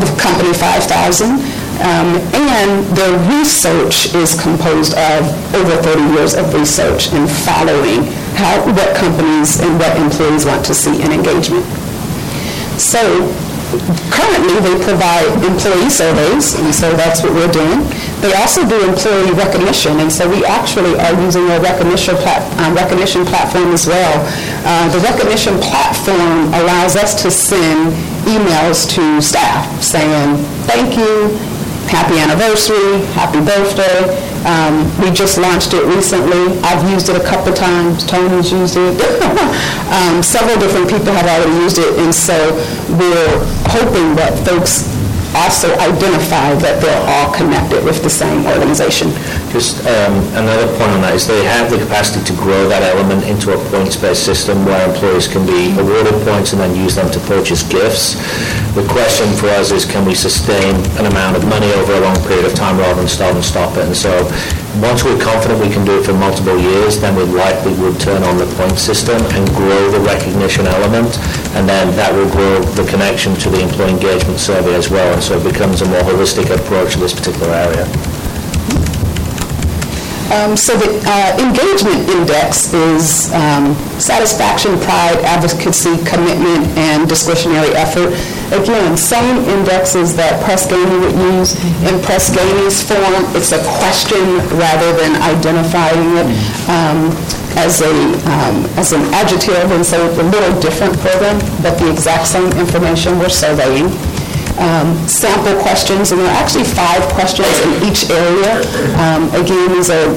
the 0.00 0.08
company 0.16 0.52
5,000, 0.54 1.28
um, 1.28 2.16
and 2.32 2.84
their 2.96 3.12
research 3.28 4.14
is 4.14 4.38
composed 4.40 4.94
of 4.94 5.22
over 5.54 5.76
30 5.82 6.14
years 6.14 6.34
of 6.34 6.52
research 6.54 7.12
and 7.12 7.28
following 7.28 8.04
how, 8.38 8.64
what 8.72 8.96
companies 8.96 9.60
and 9.60 9.78
what 9.78 9.96
employees 9.96 10.46
want 10.46 10.64
to 10.66 10.74
see 10.74 11.02
in 11.02 11.12
engagement. 11.12 11.64
So 12.78 13.00
currently, 14.10 14.56
they 14.60 14.76
provide 14.84 15.28
employee 15.44 15.90
surveys, 15.90 16.54
and 16.54 16.74
so 16.74 16.92
that's 16.96 17.22
what 17.22 17.32
we're 17.32 17.52
doing. 17.52 17.80
They 18.22 18.32
also 18.34 18.62
do 18.64 18.78
employee 18.86 19.32
recognition, 19.34 19.98
and 19.98 20.10
so 20.12 20.28
we 20.30 20.44
actually 20.44 20.94
are 20.98 21.12
using 21.20 21.50
a 21.50 21.58
recognition 21.60 22.14
plat- 22.16 22.46
um, 22.60 22.72
recognition 22.74 23.26
platform 23.26 23.72
as 23.74 23.84
well. 23.86 24.14
Uh, 24.64 24.88
The 24.94 25.00
recognition 25.00 25.58
platform 25.58 26.54
allows 26.54 26.94
us 26.94 27.20
to 27.22 27.30
send 27.32 27.92
emails 28.24 28.86
to 28.94 29.20
staff 29.20 29.66
saying, 29.82 30.38
"Thank 30.70 30.96
you, 30.96 31.36
happy 31.88 32.18
anniversary, 32.20 33.02
happy 33.18 33.40
birthday. 33.40 33.98
Um, 34.46 34.86
We 35.02 35.10
just 35.10 35.36
launched 35.38 35.72
it 35.74 35.84
recently. 35.96 36.58
I've 36.62 36.84
used 36.94 37.08
it 37.08 37.16
a 37.16 37.24
couple 37.26 37.52
times, 37.52 38.04
Tony's 38.06 38.52
used 38.52 38.76
it. 38.76 38.94
Um, 39.92 40.22
Several 40.22 40.56
different 40.56 40.88
people 40.88 41.12
have 41.12 41.26
already 41.26 41.56
used 41.66 41.78
it, 41.78 41.92
and 41.98 42.14
so 42.14 42.36
we're 43.00 43.34
hoping 43.76 44.14
that 44.14 44.32
folks 44.46 44.88
also 45.34 45.72
identify 45.78 46.54
that 46.60 46.80
they're 46.80 47.04
all 47.08 47.32
connected 47.32 47.84
with 47.84 48.02
the 48.02 48.10
same 48.10 48.44
organization. 48.46 49.08
Just 49.52 49.84
um, 49.84 50.16
another 50.32 50.64
point 50.80 50.96
on 50.96 51.04
that 51.04 51.12
is 51.12 51.28
they 51.28 51.44
have 51.44 51.68
the 51.68 51.76
capacity 51.76 52.24
to 52.24 52.32
grow 52.40 52.72
that 52.72 52.80
element 52.96 53.20
into 53.28 53.52
a 53.52 53.60
points-based 53.68 54.24
system 54.24 54.64
where 54.64 54.80
employees 54.88 55.28
can 55.28 55.44
be 55.44 55.76
awarded 55.76 56.16
points 56.24 56.56
and 56.56 56.60
then 56.64 56.72
use 56.72 56.96
them 56.96 57.12
to 57.12 57.20
purchase 57.28 57.60
gifts. 57.60 58.16
The 58.72 58.88
question 58.88 59.28
for 59.36 59.52
us 59.52 59.68
is, 59.68 59.84
can 59.84 60.08
we 60.08 60.16
sustain 60.16 60.72
an 60.96 61.04
amount 61.04 61.36
of 61.36 61.44
money 61.44 61.68
over 61.76 61.92
a 61.92 62.00
long 62.00 62.16
period 62.24 62.48
of 62.48 62.56
time 62.56 62.80
rather 62.80 63.04
than 63.04 63.12
start 63.12 63.36
and 63.36 63.44
stop 63.44 63.76
it? 63.76 63.84
And 63.84 63.92
so, 63.92 64.24
once 64.80 65.04
we're 65.04 65.20
confident 65.20 65.60
we 65.60 65.68
can 65.68 65.84
do 65.84 66.00
it 66.00 66.08
for 66.08 66.16
multiple 66.16 66.56
years, 66.56 66.96
then 66.96 67.12
we 67.12 67.28
likely 67.28 67.76
would 67.76 68.00
turn 68.00 68.24
on 68.24 68.40
the 68.40 68.48
point 68.56 68.80
system 68.80 69.20
and 69.36 69.44
grow 69.52 69.92
the 69.92 70.00
recognition 70.00 70.64
element, 70.64 71.20
and 71.52 71.68
then 71.68 71.92
that 72.00 72.08
will 72.16 72.32
grow 72.32 72.56
the 72.72 72.88
connection 72.88 73.36
to 73.36 73.52
the 73.52 73.60
employee 73.60 73.92
engagement 73.92 74.40
survey 74.40 74.72
as 74.72 74.88
well, 74.88 75.12
and 75.12 75.22
so 75.22 75.36
it 75.36 75.44
becomes 75.44 75.84
a 75.84 75.88
more 75.92 76.00
holistic 76.08 76.48
approach 76.48 76.96
to 76.96 77.04
this 77.04 77.12
particular 77.12 77.52
area. 77.52 77.84
Um, 80.32 80.56
So 80.56 80.72
the 80.76 80.88
uh, 81.04 81.36
engagement 81.44 82.08
index 82.08 82.72
is 82.72 83.28
um, 83.36 83.74
satisfaction, 84.00 84.80
pride, 84.80 85.20
advocacy, 85.28 85.92
commitment, 86.08 86.64
and 86.78 87.08
discretionary 87.08 87.68
effort. 87.76 88.16
Again, 88.48 88.96
same 88.96 89.44
indexes 89.48 90.16
that 90.16 90.40
Press 90.44 90.66
Ganey 90.66 90.98
would 91.04 91.16
use. 91.36 91.52
In 91.84 92.00
Press 92.00 92.32
Ganey's 92.32 92.80
form, 92.80 93.22
it's 93.36 93.52
a 93.52 93.60
question 93.80 94.24
rather 94.56 94.96
than 94.96 95.20
identifying 95.20 96.16
it 96.16 96.28
um, 96.68 97.12
as 97.60 97.82
a, 97.84 97.92
um, 98.32 98.64
as 98.80 98.92
an 98.96 99.02
adjective, 99.12 99.68
and 99.70 99.84
so 99.84 100.00
it's 100.08 100.18
a 100.18 100.22
little 100.32 100.54
different 100.60 100.96
for 100.96 101.12
them, 101.20 101.36
but 101.60 101.76
the 101.78 101.90
exact 101.92 102.26
same 102.26 102.48
information 102.56 103.18
we're 103.18 103.28
surveying 103.28 103.92
um, 104.58 104.96
sample 105.08 105.56
questions, 105.62 106.12
and 106.12 106.20
there 106.20 106.28
are 106.28 106.38
actually 106.42 106.64
five 106.64 107.02
questions 107.14 107.48
in 107.64 107.88
each 107.88 108.08
area. 108.10 108.60
Um, 109.00 109.28
Again, 109.32 109.72
these 109.72 109.88
are 109.88 110.12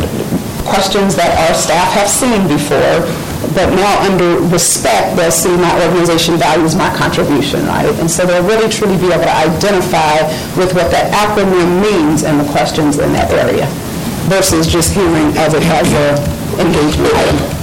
questions 0.66 1.16
that 1.16 1.32
our 1.48 1.54
staff 1.56 1.94
have 1.94 2.10
seen 2.10 2.48
before, 2.50 3.06
but 3.54 3.70
now 3.78 3.94
under 4.02 4.42
respect, 4.50 5.16
they'll 5.16 5.32
see 5.32 5.54
my 5.56 5.72
organization 5.86 6.36
values 6.36 6.76
my 6.76 6.90
contribution, 6.98 7.66
right? 7.66 7.88
And 8.02 8.10
so 8.10 8.26
they'll 8.26 8.44
really 8.44 8.70
truly 8.70 8.98
be 8.98 9.14
able 9.14 9.24
to 9.24 9.36
identify 9.36 10.26
with 10.58 10.74
what 10.74 10.92
that 10.92 11.14
acronym 11.14 11.82
means 11.82 12.24
in 12.24 12.38
the 12.38 12.48
questions 12.52 12.98
in 13.00 13.14
that 13.14 13.32
area 13.32 13.68
versus 14.28 14.66
just 14.68 14.94
hearing 14.94 15.38
as 15.38 15.54
it 15.54 15.64
has 15.64 15.86
a 15.94 16.18
engagement 16.60 17.14
item. 17.14 17.55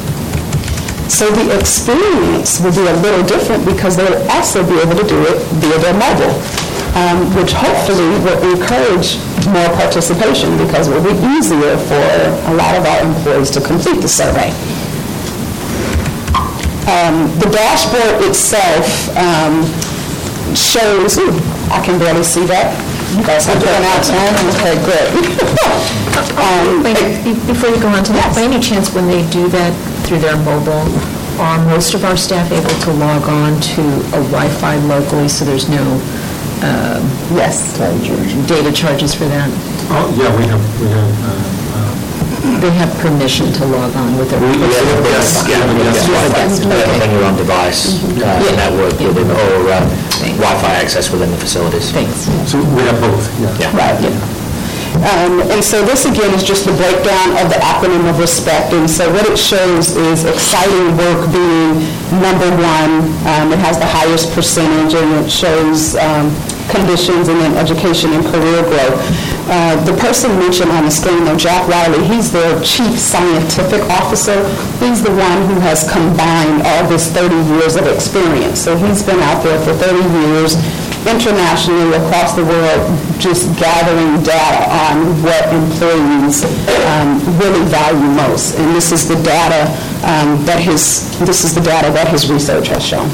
So 1.13 1.29
the 1.31 1.55
experience 1.55 2.59
will 2.65 2.73
be 2.73 2.89
a 2.89 2.97
little 3.05 3.23
different 3.23 3.65
because 3.69 3.97
they'll 3.97 4.17
also 4.33 4.65
be 4.67 4.81
able 4.81 4.97
to 4.97 5.07
do 5.07 5.21
it 5.29 5.39
via 5.61 5.79
their 5.79 5.95
mobile, 5.95 6.35
um, 6.97 7.29
which 7.37 7.53
hopefully 7.53 8.17
will 8.25 8.41
encourage 8.57 9.21
more 9.53 9.69
participation 9.77 10.57
because 10.59 10.89
it 10.89 10.97
will 10.97 11.05
be 11.05 11.15
easier 11.37 11.77
for 11.77 12.01
a 12.51 12.55
lot 12.57 12.75
of 12.75 12.83
our 12.89 13.01
employees 13.05 13.51
to 13.53 13.61
complete 13.61 14.01
the 14.01 14.09
survey. 14.09 14.51
Um, 16.89 17.29
The 17.39 17.49
dashboard 17.53 18.25
itself 18.27 19.13
um, 19.15 19.63
shows, 20.57 21.19
ooh, 21.19 21.37
I 21.71 21.79
can 21.85 21.99
barely 22.01 22.25
see 22.25 22.47
that. 22.47 22.73
You 23.15 23.23
guys 23.23 23.45
have 23.47 23.61
gone 23.63 23.85
out 23.85 24.03
time? 24.03 24.35
Okay, 24.57 24.75
good. 24.83 25.07
Um, 26.33 26.83
Wait, 26.83 26.97
be- 27.25 27.39
Before 27.47 27.69
you 27.71 27.81
go 27.81 27.89
on 27.89 28.03
to 28.05 28.13
that, 28.13 28.33
by 28.35 28.43
any 28.43 28.61
chance, 28.61 28.93
when 28.93 29.07
they 29.09 29.23
do 29.31 29.49
that 29.49 29.73
through 30.13 30.21
their 30.21 30.37
mobile, 30.45 30.85
are 31.41 31.57
most 31.73 31.95
of 31.95 32.05
our 32.05 32.19
staff 32.19 32.53
able 32.53 32.77
to 32.85 32.93
log 33.01 33.25
on 33.33 33.59
to 33.63 33.81
a 34.13 34.21
Wi-Fi 34.29 34.77
locally, 34.85 35.27
so 35.27 35.43
there's 35.43 35.71
no 35.71 35.81
um, 36.61 37.01
Yes. 37.33 37.79
data 38.47 38.71
charges 38.73 39.15
for 39.15 39.25
that? 39.25 39.49
Oh, 39.89 40.13
yeah, 40.13 40.29
we 40.37 40.45
have, 40.53 40.61
we 40.85 40.89
have, 40.93 41.09
uh, 41.25 42.61
They 42.61 42.71
have 42.77 42.93
permission 43.01 43.53
to 43.57 43.65
log 43.65 43.97
on 43.97 44.19
with 44.19 44.29
their... 44.29 44.41
Yes, 44.53 45.49
yeah, 45.49 45.65
yes. 45.81 46.61
When 46.61 47.11
you're 47.11 47.25
on 47.25 47.37
device, 47.37 47.97
uh, 48.05 48.53
network 48.53 48.93
within, 49.01 49.31
or 49.31 49.73
uh, 49.73 49.81
Wi-Fi 50.37 50.73
access 50.77 51.11
within 51.11 51.31
the 51.31 51.39
facilities. 51.39 51.91
Thanks. 51.91 52.29
uh, 52.29 52.45
so 52.45 52.59
we 52.59 52.83
have 52.83 53.01
both, 53.01 53.25
yeah. 53.41 53.57
Yeah. 53.59 53.77
Right, 53.77 53.97
yeah. 54.03 54.32
Um, 55.01 55.41
And 55.51 55.65
so 55.65 55.85
this 55.85 56.05
again 56.05 56.35
is 56.35 56.45
just 56.45 56.65
the 56.65 56.73
breakdown 56.77 57.33
of 57.41 57.49
the 57.49 57.57
acronym 57.65 58.09
of 58.11 58.19
RESPECT. 58.19 58.73
And 58.75 58.89
so 58.91 59.11
what 59.13 59.25
it 59.27 59.39
shows 59.39 59.97
is 59.97 60.25
exciting 60.25 60.97
work 60.97 61.33
being 61.33 61.81
number 62.21 62.49
one. 62.61 63.09
Um, 63.27 63.53
It 63.53 63.59
has 63.59 63.79
the 63.79 63.89
highest 63.89 64.33
percentage 64.35 64.95
and 64.95 65.25
it 65.25 65.31
shows 65.31 65.97
um, 65.97 66.29
conditions 66.69 67.29
and 67.29 67.41
then 67.41 67.57
education 67.57 68.13
and 68.13 68.23
career 68.25 68.63
growth. 68.69 69.01
Uh, 69.49 69.77
The 69.85 69.97
person 69.97 70.39
mentioned 70.39 70.71
on 70.71 70.85
the 70.85 70.91
screen, 70.93 71.25
though, 71.25 71.37
Jack 71.37 71.67
Riley, 71.69 72.05
he's 72.05 72.31
their 72.31 72.61
chief 72.63 72.95
scientific 72.99 73.83
officer. 73.91 74.39
He's 74.79 75.03
the 75.03 75.11
one 75.11 75.39
who 75.49 75.59
has 75.61 75.89
combined 75.91 76.63
all 76.69 76.85
this 76.89 77.09
30 77.11 77.35
years 77.57 77.77
of 77.77 77.87
experience. 77.89 78.61
So 78.61 78.77
he's 78.77 79.03
been 79.03 79.21
out 79.21 79.43
there 79.43 79.59
for 79.65 79.73
30 79.73 79.99
years 80.21 80.55
internationally 81.07 81.97
across 81.99 82.35
the 82.35 82.45
world, 82.45 82.83
just 83.19 83.51
gathering 83.59 84.23
data 84.23 84.71
on 84.71 85.23
what 85.23 85.51
employees 85.51 86.45
um, 86.87 87.19
really 87.39 87.65
value 87.67 88.11
most. 88.15 88.59
And 88.59 88.75
this 88.75 88.93
is 88.93 89.09
the 89.09 89.17
data 89.23 89.71
um, 90.07 90.45
that 90.47 90.61
his, 90.61 91.11
this 91.21 91.45
is 91.45 91.55
the 91.55 91.61
data 91.61 91.91
that 91.93 92.09
his 92.09 92.31
research 92.31 92.69
has 92.69 92.85
shown. 92.85 93.09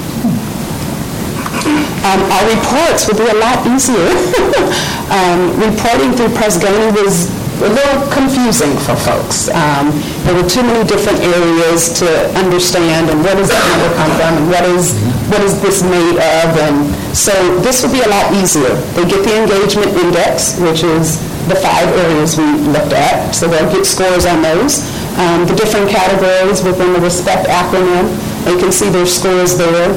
Um, 2.04 2.20
Our 2.32 2.44
reports 2.48 3.06
would 3.08 3.18
be 3.18 3.28
a 3.28 3.38
lot 3.38 3.66
easier. 3.66 4.08
Um, 5.08 5.58
Reporting 5.58 6.12
through 6.12 6.28
Press 6.36 6.58
Ganey 6.62 6.92
was 6.92 7.32
a 7.62 7.68
little 7.68 8.06
confusing 8.12 8.72
for 8.86 8.94
folks. 8.94 9.48
Um, 9.50 9.90
There 10.24 10.34
were 10.34 10.48
too 10.48 10.62
many 10.62 10.84
different 10.86 11.18
areas 11.20 11.90
to 12.00 12.06
understand, 12.38 13.10
and 13.10 13.24
where 13.24 13.34
does 13.34 13.48
that 13.48 13.64
number 13.72 13.90
come 13.96 14.12
from, 14.18 14.32
and 14.38 14.46
what 14.50 14.64
is, 14.64 14.94
what 15.30 15.42
is 15.42 15.58
this 15.60 15.82
made 15.82 16.18
of? 16.18 16.48
And 16.58 16.94
so 17.16 17.32
this 17.60 17.82
would 17.82 17.92
be 17.92 18.02
a 18.02 18.10
lot 18.10 18.32
easier. 18.34 18.74
They 18.94 19.04
get 19.08 19.24
the 19.24 19.34
engagement 19.42 19.90
index, 19.96 20.58
which 20.60 20.84
is 20.84 21.18
the 21.48 21.56
five 21.56 21.88
areas 22.04 22.36
we 22.36 22.46
looked 22.70 22.92
at, 22.92 23.34
so 23.34 23.48
they'll 23.48 23.72
get 23.72 23.86
scores 23.86 24.26
on 24.26 24.42
those. 24.42 24.84
Um, 25.18 25.46
The 25.46 25.56
different 25.56 25.90
categories 25.90 26.62
within 26.62 26.92
the 26.92 27.00
RESPECT 27.00 27.48
acronym, 27.48 28.06
they 28.44 28.56
can 28.60 28.70
see 28.70 28.88
their 28.88 29.06
scores 29.06 29.56
there 29.58 29.90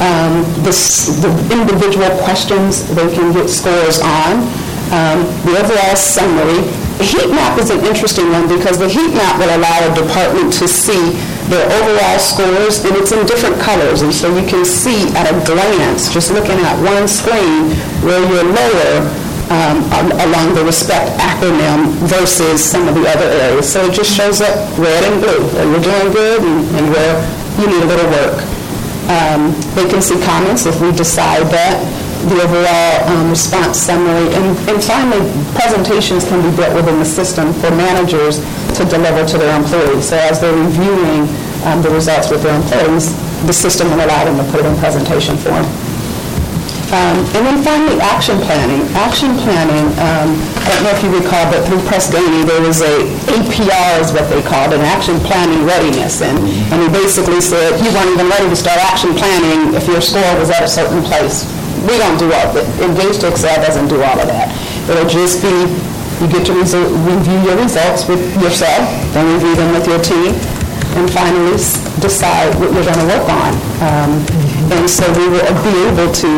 um, 0.00 0.46
the 0.62 0.70
the 1.22 1.30
individual 1.50 2.10
questions 2.22 2.86
they 2.94 3.08
can 3.14 3.32
get 3.32 3.50
scores 3.50 3.98
on, 3.98 4.46
um, 4.92 5.24
the 5.44 5.58
overall 5.60 5.96
summary. 5.96 6.64
The 6.98 7.06
heat 7.06 7.30
map 7.30 7.58
is 7.58 7.70
an 7.70 7.78
interesting 7.86 8.26
one 8.34 8.48
because 8.50 8.76
the 8.78 8.88
heat 8.88 9.14
map 9.14 9.38
will 9.38 9.52
allow 9.54 9.78
a 9.86 9.94
department 9.94 10.52
to 10.58 10.66
see 10.66 11.14
their 11.46 11.64
overall 11.80 12.18
scores, 12.18 12.84
and 12.84 12.96
it's 12.98 13.12
in 13.12 13.24
different 13.24 13.56
colors, 13.62 14.02
and 14.02 14.12
so 14.12 14.28
you 14.34 14.44
can 14.46 14.64
see 14.64 15.08
at 15.14 15.30
a 15.30 15.36
glance, 15.46 16.12
just 16.12 16.30
looking 16.32 16.58
at 16.60 16.74
one 16.82 17.06
screen, 17.08 17.70
where 18.02 18.20
you're 18.20 18.44
lower 18.44 19.06
um, 19.48 19.80
along 20.28 20.52
the 20.52 20.64
RESPECT 20.66 21.08
acronym 21.16 21.88
versus 22.04 22.60
some 22.60 22.86
of 22.88 22.94
the 22.94 23.08
other 23.08 23.30
areas. 23.46 23.64
So 23.72 23.86
it 23.86 23.94
just 23.94 24.12
shows 24.12 24.42
up 24.42 24.52
red 24.76 25.04
and 25.08 25.22
blue, 25.22 25.40
where 25.54 25.64
you're 25.70 25.86
doing 25.86 26.12
good 26.12 26.42
and 26.42 26.60
and 26.76 26.84
where 26.90 27.14
you 27.56 27.66
need 27.66 27.82
a 27.82 27.86
little 27.86 28.10
work. 28.10 28.44
Um, 29.08 29.54
They 29.72 29.88
can 29.88 30.02
see 30.02 30.20
comments 30.20 30.66
if 30.66 30.82
we 30.82 30.92
decide 30.92 31.46
that, 31.48 31.80
the 32.26 32.42
overall 32.42 32.94
um, 33.06 33.30
response 33.30 33.78
summary, 33.78 34.26
and 34.34 34.58
and 34.66 34.78
finally, 34.82 35.22
presentations 35.54 36.26
can 36.26 36.42
be 36.42 36.50
built 36.56 36.74
within 36.74 36.98
the 36.98 37.06
system 37.06 37.52
for 37.54 37.70
managers 37.70 38.42
to 38.74 38.82
deliver 38.84 39.24
to 39.24 39.38
their 39.38 39.54
employees. 39.54 40.08
So 40.08 40.16
as 40.18 40.40
they're 40.40 40.54
reviewing 40.54 41.30
um, 41.62 41.82
the 41.82 41.90
results 41.90 42.30
with 42.30 42.42
their 42.42 42.56
employees, 42.58 43.14
the 43.46 43.52
system 43.54 43.90
will 43.90 44.02
allow 44.02 44.24
them 44.24 44.36
to 44.42 44.46
put 44.50 44.60
it 44.60 44.66
in 44.66 44.76
presentation 44.78 45.36
form. 45.38 45.66
Um, 46.88 47.20
And 47.36 47.44
then 47.44 47.60
finally, 47.62 48.00
action 48.00 48.40
planning. 48.40 48.80
Action 48.96 49.36
planning, 49.44 49.92
um, 50.00 50.32
I 50.64 50.72
don't 50.72 50.84
know 50.88 50.94
if 50.96 51.02
you 51.04 51.12
recall, 51.12 51.44
but 51.52 51.60
through 51.68 51.84
Press 51.84 52.08
Ganey, 52.08 52.48
there 52.48 52.64
was 52.64 52.80
a 52.80 53.04
APR 53.28 54.00
is 54.00 54.10
what 54.10 54.24
they 54.32 54.40
called, 54.40 54.72
an 54.72 54.80
action 54.80 55.20
planning 55.20 55.68
readiness. 55.68 56.22
And 56.22 56.38
and 56.72 56.78
he 56.80 56.88
basically 56.88 57.40
said, 57.44 57.76
you 57.84 57.92
weren't 57.92 58.10
even 58.16 58.26
ready 58.32 58.48
to 58.48 58.56
start 58.56 58.80
action 58.80 59.14
planning 59.14 59.74
if 59.76 59.86
your 59.86 60.00
score 60.00 60.32
was 60.40 60.48
at 60.50 60.64
a 60.64 60.68
certain 60.68 61.04
place 61.04 61.44
we 61.86 61.94
don't 61.98 62.18
do 62.18 62.32
all, 62.32 62.50
Engage 62.82 63.18
to 63.20 63.28
Excel 63.28 63.56
doesn't 63.62 63.88
do 63.88 64.02
all 64.02 64.18
of 64.18 64.26
that. 64.26 64.48
It'll 64.88 65.08
just 65.08 65.42
be, 65.42 65.52
you 66.20 66.26
get 66.32 66.46
to 66.46 66.52
resu- 66.56 66.90
review 67.06 67.38
your 67.46 67.56
results 67.60 68.08
with 68.08 68.20
yourself, 68.42 68.82
then 69.14 69.26
review 69.34 69.54
them 69.54 69.70
with 69.74 69.86
your 69.86 70.00
team, 70.02 70.34
and 70.98 71.06
finally 71.12 71.54
s- 71.54 71.78
decide 72.00 72.54
what 72.58 72.72
you're 72.72 72.84
going 72.86 72.98
to 73.02 73.08
work 73.08 73.28
on. 73.28 73.52
Um, 73.84 74.12
And 74.68 74.84
so 74.84 75.08
we 75.16 75.24
will 75.32 75.48
be 75.64 75.72
able 75.88 76.12
to 76.12 76.30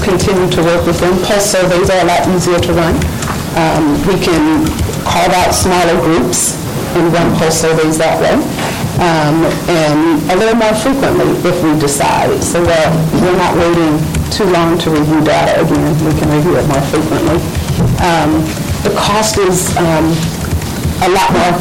continue 0.00 0.48
to 0.56 0.60
work 0.64 0.86
with 0.88 0.96
them. 1.04 1.20
Pulse 1.20 1.52
surveys 1.52 1.90
are 1.92 2.00
a 2.00 2.08
lot 2.08 2.24
easier 2.32 2.56
to 2.58 2.72
run. 2.72 2.96
Um, 3.60 4.00
We 4.08 4.16
can 4.16 4.64
carve 5.04 5.32
out 5.36 5.52
smaller 5.52 6.00
groups 6.00 6.56
and 6.96 7.12
run 7.12 7.36
pulse 7.36 7.60
surveys 7.60 7.98
that 7.98 8.16
way, 8.24 8.40
um, 9.00 9.44
and 9.68 10.22
a 10.30 10.36
little 10.36 10.54
more 10.56 10.74
frequently 10.74 11.26
if 11.48 11.56
we 11.62 11.78
decide, 11.80 12.42
so 12.42 12.62
that 12.64 12.88
we're 13.20 13.36
not 13.36 13.56
waiting 13.58 13.98
too 14.30 14.44
long 14.50 14.78
to 14.78 14.90
review 14.90 15.20
data. 15.24 15.60
Again, 15.62 15.94
we 16.04 16.12
can 16.18 16.30
review 16.30 16.56
it 16.58 16.66
more 16.68 16.82
frequently. 16.92 17.38
Um, 18.02 18.42
The 18.84 18.92
cost 18.94 19.38
is 19.38 19.72
um, 19.80 20.12
a 21.02 21.08
lot 21.08 21.28
more 21.32 21.52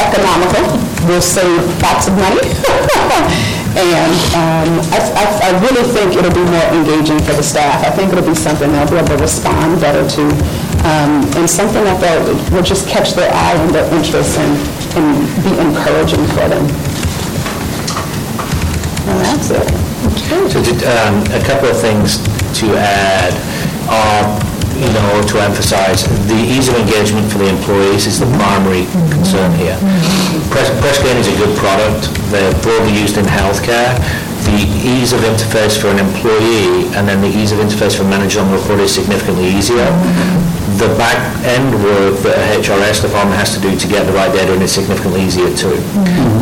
economical, 0.00 0.64
we'll 1.06 1.20
save 1.22 1.60
lots 1.84 2.08
of 2.08 2.16
money, 2.16 2.40
and 3.76 4.16
um, 4.32 4.70
I 4.90 4.98
I- 5.14 5.40
I 5.44 5.50
really 5.60 5.84
think 5.92 6.16
it'll 6.16 6.32
be 6.32 6.46
more 6.48 6.68
engaging 6.72 7.20
for 7.20 7.34
the 7.36 7.42
staff. 7.42 7.84
I 7.84 7.90
think 7.90 8.12
it'll 8.12 8.24
be 8.26 8.34
something 8.34 8.72
they'll 8.72 8.88
be 8.88 8.96
able 8.96 9.08
to 9.08 9.20
respond 9.20 9.80
better 9.80 10.08
to, 10.16 10.22
um, 10.88 11.12
and 11.36 11.44
something 11.48 11.84
that 11.84 12.00
will 12.50 12.62
just 12.64 12.88
catch 12.88 13.12
their 13.12 13.28
eye 13.32 13.54
and 13.60 13.70
their 13.74 13.84
interest 13.94 14.38
and 14.38 14.52
and 14.96 15.18
be 15.42 15.52
encouraging 15.58 16.24
for 16.34 16.46
them. 16.48 16.64
And 19.06 19.18
that's 19.20 19.50
it. 19.50 19.66
So 20.50 20.62
just, 20.62 20.84
um, 20.86 21.20
a 21.34 21.42
couple 21.44 21.68
of 21.68 21.76
things 21.78 22.18
to 22.60 22.66
add 22.78 23.34
are, 23.90 24.24
you 24.78 24.90
know, 24.94 25.22
to 25.28 25.42
emphasize, 25.42 26.04
the 26.26 26.38
ease 26.38 26.68
of 26.68 26.76
engagement 26.76 27.30
for 27.30 27.38
the 27.38 27.48
employees 27.48 28.06
is 28.06 28.18
the 28.20 28.26
primary 28.38 28.86
concern 29.10 29.52
here. 29.58 29.76
Press 30.50 30.98
Ganey 31.02 31.20
is 31.20 31.28
a 31.28 31.36
good 31.36 31.56
product. 31.58 32.08
They're 32.30 32.54
broadly 32.62 32.94
used 32.94 33.18
in 33.18 33.24
healthcare. 33.24 33.98
The 34.44 34.60
ease 34.84 35.12
of 35.12 35.20
interface 35.20 35.80
for 35.80 35.88
an 35.88 35.98
employee 35.98 36.86
and 36.94 37.08
then 37.08 37.20
the 37.20 37.32
ease 37.32 37.50
of 37.50 37.58
interface 37.58 37.96
for 37.96 38.04
a 38.04 38.08
manager 38.08 38.40
on 38.40 38.52
report 38.52 38.78
is 38.80 38.94
significantly 38.94 39.48
easier. 39.48 39.88
The 40.74 40.90
back-end 40.98 41.70
work 41.86 42.18
that 42.26 42.34
a 42.34 42.58
HRS 42.58 43.06
department 43.06 43.38
has 43.38 43.54
to 43.54 43.62
do 43.62 43.78
to 43.78 43.86
get 43.86 44.10
the 44.10 44.12
right 44.12 44.32
data 44.34 44.58
in 44.58 44.58
is 44.58 44.74
significantly 44.74 45.22
easier 45.22 45.46
too. 45.54 45.78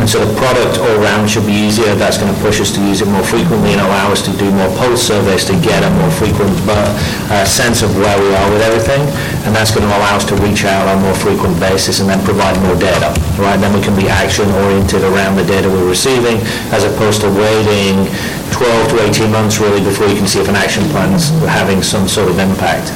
And 0.01 0.09
so 0.09 0.25
the 0.25 0.33
product 0.41 0.81
all 0.81 0.99
round 1.05 1.29
should 1.29 1.45
be 1.45 1.53
easier. 1.53 1.93
That's 2.01 2.17
going 2.17 2.33
to 2.33 2.41
push 2.41 2.57
us 2.57 2.73
to 2.73 2.81
use 2.81 3.05
it 3.05 3.13
more 3.13 3.23
frequently 3.29 3.77
and 3.77 3.85
allow 3.85 4.09
us 4.09 4.25
to 4.25 4.33
do 4.41 4.49
more 4.51 4.73
pulse 4.81 5.05
surveys 5.05 5.45
to 5.53 5.55
get 5.61 5.85
a 5.85 5.91
more 6.01 6.09
frequent 6.17 6.49
uh, 6.65 7.45
sense 7.45 7.85
of 7.85 7.93
where 7.93 8.17
we 8.17 8.33
are 8.33 8.49
with 8.49 8.65
everything. 8.65 9.05
And 9.45 9.53
that's 9.53 9.69
going 9.69 9.85
to 9.85 9.93
allow 9.93 10.17
us 10.17 10.25
to 10.33 10.35
reach 10.41 10.65
out 10.65 10.89
on 10.89 10.97
a 10.97 11.03
more 11.05 11.19
frequent 11.21 11.61
basis 11.61 12.01
and 12.01 12.09
then 12.09 12.25
provide 12.25 12.57
more 12.65 12.75
data, 12.81 13.13
right? 13.37 13.61
Then 13.61 13.77
we 13.77 13.85
can 13.85 13.93
be 13.93 14.09
action-oriented 14.09 15.05
around 15.05 15.37
the 15.37 15.45
data 15.45 15.69
we're 15.69 15.93
receiving 15.93 16.41
as 16.73 16.89
opposed 16.89 17.21
to 17.21 17.29
waiting 17.29 18.09
12 18.49 18.97
to 18.97 18.97
18 19.13 19.29
months 19.29 19.61
really 19.61 19.85
before 19.85 20.09
you 20.09 20.17
can 20.17 20.27
see 20.27 20.41
if 20.41 20.49
an 20.49 20.57
action 20.57 20.89
plan 20.89 21.13
is 21.13 21.29
having 21.45 21.83
some 21.83 22.09
sort 22.09 22.33
of 22.33 22.41
impact. 22.41 22.89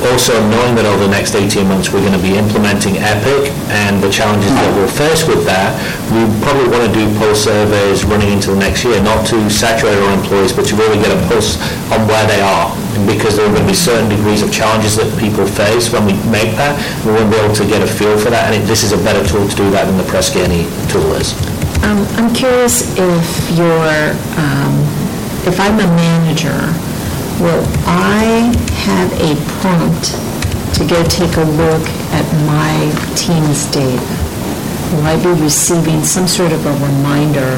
Also, 0.00 0.32
knowing 0.48 0.72
that 0.80 0.88
over 0.88 1.04
the 1.04 1.12
next 1.12 1.36
18 1.36 1.68
months, 1.68 1.92
we're 1.92 2.00
going 2.00 2.16
to 2.16 2.24
be 2.24 2.32
implementing 2.32 2.96
EPIC 2.96 3.52
and 3.68 4.00
the 4.00 4.08
challenges 4.08 4.48
that 4.48 4.72
we'll 4.72 4.88
face 4.88 5.28
with 5.28 5.44
that, 5.44 5.76
we 6.08 6.24
probably 6.40 6.72
want 6.72 6.88
to 6.88 6.92
do 6.96 7.04
pulse 7.20 7.44
surveys 7.44 8.00
running 8.08 8.32
into 8.32 8.48
the 8.50 8.56
next 8.56 8.80
year, 8.80 8.96
not 9.04 9.28
to 9.28 9.36
saturate 9.52 10.00
our 10.00 10.12
employees, 10.16 10.56
but 10.56 10.64
to 10.72 10.74
really 10.74 10.96
get 10.96 11.12
a 11.12 11.20
pulse 11.28 11.60
on 11.92 12.00
where 12.08 12.24
they 12.32 12.40
are, 12.40 12.72
because 13.04 13.36
there 13.36 13.44
are 13.44 13.52
going 13.52 13.60
to 13.60 13.68
be 13.68 13.76
certain 13.76 14.08
degrees 14.08 14.40
of 14.40 14.48
challenges 14.48 14.96
that 14.96 15.04
people 15.20 15.44
face 15.44 15.92
when 15.92 16.08
we 16.08 16.16
make 16.32 16.56
that. 16.56 16.80
We 17.04 17.12
want 17.12 17.28
to 17.28 17.32
be 17.36 17.38
able 17.44 17.54
to 17.60 17.66
get 17.68 17.84
a 17.84 17.88
feel 17.88 18.16
for 18.16 18.32
that, 18.32 18.48
and 18.48 18.56
it- 18.56 18.64
this 18.66 18.80
is 18.80 18.96
a 18.96 19.00
better 19.04 19.20
tool 19.28 19.44
to 19.46 19.54
do 19.56 19.68
that 19.76 19.84
than 19.84 20.00
the 20.00 20.08
Press 20.08 20.32
Ganey 20.32 20.64
tool 20.88 21.12
is. 21.20 21.36
Um, 21.84 22.08
I'm 22.16 22.32
curious 22.32 22.88
if 22.96 23.24
you're, 23.52 24.16
um, 24.40 24.72
if 25.44 25.60
I'm 25.60 25.76
a 25.80 25.88
manager, 25.92 26.56
will 27.40 27.64
I 27.86 28.52
have 28.84 29.10
a 29.16 29.32
prompt 29.60 30.12
to 30.76 30.86
go 30.86 31.02
take 31.08 31.36
a 31.36 31.46
look 31.56 31.82
at 32.12 32.26
my 32.44 32.76
team's 33.16 33.64
data? 33.72 33.96
Will 34.92 35.06
I 35.06 35.16
be 35.22 35.40
receiving 35.42 36.04
some 36.04 36.28
sort 36.28 36.52
of 36.52 36.64
a 36.66 36.72
reminder 36.72 37.56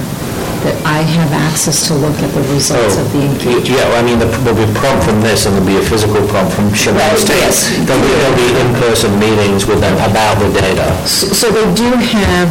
that 0.63 0.77
I 0.87 1.03
have 1.03 1.33
access 1.33 1.87
to 1.89 1.95
look 1.95 2.15
at 2.23 2.31
the 2.35 2.43
results 2.55 2.97
of 2.99 3.07
the 3.13 3.23
oh, 3.23 3.31
engagement? 3.35 3.69
Yeah, 3.69 3.85
well, 3.91 3.99
I 3.99 4.05
mean, 4.07 4.19
the- 4.19 4.31
there'll 4.47 4.59
be 4.59 4.67
a 4.67 4.75
prompt 4.79 5.03
from 5.05 5.21
this, 5.21 5.47
and 5.47 5.55
there'll 5.55 5.67
be 5.67 5.79
a 5.79 5.87
physical 5.87 6.23
prompt 6.31 6.55
from 6.55 6.71
Siobhan's 6.71 7.27
team. 7.27 7.87
There'll 7.87 8.03
be, 8.03 8.13
there'll 8.15 8.39
be 8.39 8.49
in-person 8.63 9.11
meetings 9.19 9.67
with 9.67 9.81
them 9.81 9.95
about 10.03 10.39
the 10.39 10.49
data. 10.55 10.87
So 11.07 11.51
they 11.51 11.67
do 11.75 11.91
have, 11.95 12.49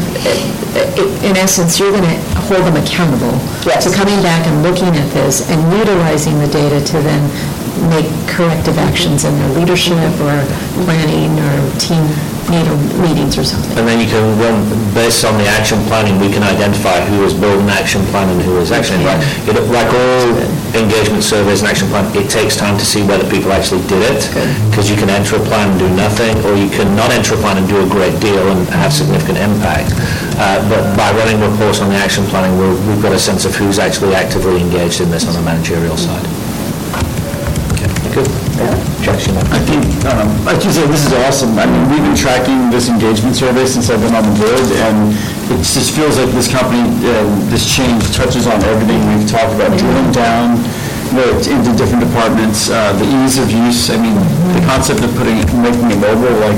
in 1.24 1.36
essence, 1.38 1.80
you're 1.80 1.92
going 1.92 2.08
to 2.08 2.18
hold 2.48 2.64
them 2.68 2.76
accountable 2.78 3.34
Yes. 3.66 3.84
to 3.86 3.96
coming 3.96 4.20
back 4.22 4.46
and 4.48 4.64
looking 4.64 4.92
at 4.96 5.08
this 5.14 5.48
and 5.50 5.60
utilizing 5.78 6.40
the 6.40 6.48
data 6.48 6.84
to 6.84 6.98
then 7.02 7.24
make 7.90 8.08
corrective 8.28 8.78
actions 8.78 9.24
in 9.24 9.34
their 9.40 9.50
leadership 9.58 9.96
or 10.20 10.36
planning 10.84 11.32
or 11.40 11.56
team 11.80 12.04
meet- 12.50 12.96
meetings 13.00 13.38
or 13.38 13.44
something. 13.44 13.78
And 13.78 13.88
then 13.88 14.00
you 14.00 14.08
can 14.08 14.24
run, 14.40 14.56
based 14.94 15.24
on 15.26 15.38
the 15.38 15.48
action 15.48 15.78
planning, 15.86 16.20
we 16.20 16.30
can 16.32 16.44
identify 16.44 17.00
who 17.06 17.22
has 17.24 17.34
built 17.34 17.60
an 17.62 17.70
action 17.70 18.06
plan 18.08 18.30
and 18.30 18.42
who 18.42 18.58
is 18.60 18.72
actually, 18.72 19.04
right? 19.06 19.20
It- 19.48 19.60
Like 19.72 19.88
all 19.94 20.28
engagement 20.76 21.24
surveys 21.24 21.62
and 21.62 21.70
action 21.70 21.88
plan, 21.90 22.06
it 22.16 22.30
takes 22.30 22.56
time 22.56 22.78
to 22.78 22.86
see 22.86 23.02
whether 23.04 23.24
people 23.30 23.52
actually 23.54 23.82
did 23.88 24.02
it, 24.04 24.28
because 24.70 24.90
you 24.90 24.98
can 24.98 25.10
enter 25.10 25.36
a 25.38 25.40
plan 25.40 25.70
and 25.72 25.80
do 25.80 25.88
nothing, 25.90 26.36
or 26.46 26.56
you 26.56 26.68
can 26.70 26.94
not 26.96 27.10
enter 27.12 27.36
a 27.36 27.38
plan 27.38 27.58
and 27.58 27.68
do 27.70 27.78
a 27.82 27.86
great 27.88 28.20
deal 28.20 28.44
and 28.52 28.68
have 28.70 28.92
significant 28.92 29.38
impact. 29.38 29.92
Uh, 30.40 30.60
But 30.72 30.96
by 30.98 31.12
running 31.20 31.40
reports 31.42 31.80
on 31.82 31.90
the 31.90 31.96
action 31.96 32.26
planning, 32.28 32.58
we're- 32.60 32.76
we've 32.88 33.02
got 33.02 33.12
a 33.14 33.20
sense 33.20 33.46
of 33.46 33.56
who's 33.56 33.80
actually 33.80 34.14
actively 34.16 34.60
engaged 34.60 35.00
in 35.02 35.10
this 35.12 35.26
on 35.28 35.34
the 35.34 35.42
managerial 35.42 35.98
side. 35.98 36.26
Okay, 37.74 37.88
Good. 38.14 38.30
Objection. 39.00 39.36
I 39.38 39.44
think, 39.44 39.61
um, 40.06 40.28
like 40.46 40.64
you 40.64 40.72
said, 40.72 40.88
this 40.90 41.06
is 41.06 41.14
awesome. 41.26 41.58
I 41.60 41.66
mean, 41.66 41.84
we've 41.90 42.04
been 42.04 42.18
tracking 42.18 42.70
this 42.70 42.90
engagement 42.90 43.36
survey 43.36 43.66
since 43.66 43.90
I've 43.90 44.02
been 44.02 44.16
on 44.16 44.24
the 44.24 44.36
board, 44.40 44.68
and 44.88 45.14
it 45.54 45.62
just 45.62 45.96
feels 45.96 46.18
like 46.18 46.30
this 46.32 46.50
company, 46.50 46.82
um, 47.12 47.30
this 47.50 47.68
change 47.68 48.02
touches 48.16 48.48
on 48.48 48.62
everything 48.64 49.00
we've 49.14 49.30
talked 49.30 49.54
about, 49.54 49.78
drilling 49.78 50.12
down 50.12 50.58
into 51.12 51.76
different 51.76 52.00
departments, 52.00 52.70
uh, 52.72 52.96
the 52.96 53.04
ease 53.04 53.36
of 53.38 53.52
use, 53.52 53.92
I 53.92 54.00
mean, 54.00 54.16
the 54.56 54.64
concept 54.64 55.04
of 55.04 55.12
putting, 55.20 55.44
making 55.60 55.92
it 55.92 56.00
mobile, 56.00 56.40
like, 56.40 56.56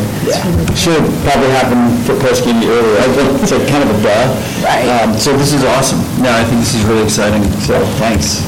should 0.77 1.01
probably 1.25 1.49
happen 1.57 1.89
for 2.05 2.13
Press 2.21 2.37
Ganey 2.37 2.69
earlier. 2.69 3.01
I 3.01 3.09
think 3.17 3.41
it's 3.41 3.49
like 3.49 3.65
kind 3.65 3.81
of 3.81 3.89
a 3.89 3.97
duh. 4.05 4.29
Right. 4.61 4.85
Um, 5.01 5.17
So 5.17 5.33
this 5.33 5.53
is 5.53 5.65
awesome. 5.65 5.97
No, 6.21 6.29
I 6.29 6.45
think 6.45 6.61
this 6.61 6.75
is 6.77 6.85
really 6.85 7.01
exciting, 7.01 7.41
so 7.65 7.81
thanks. 7.97 8.45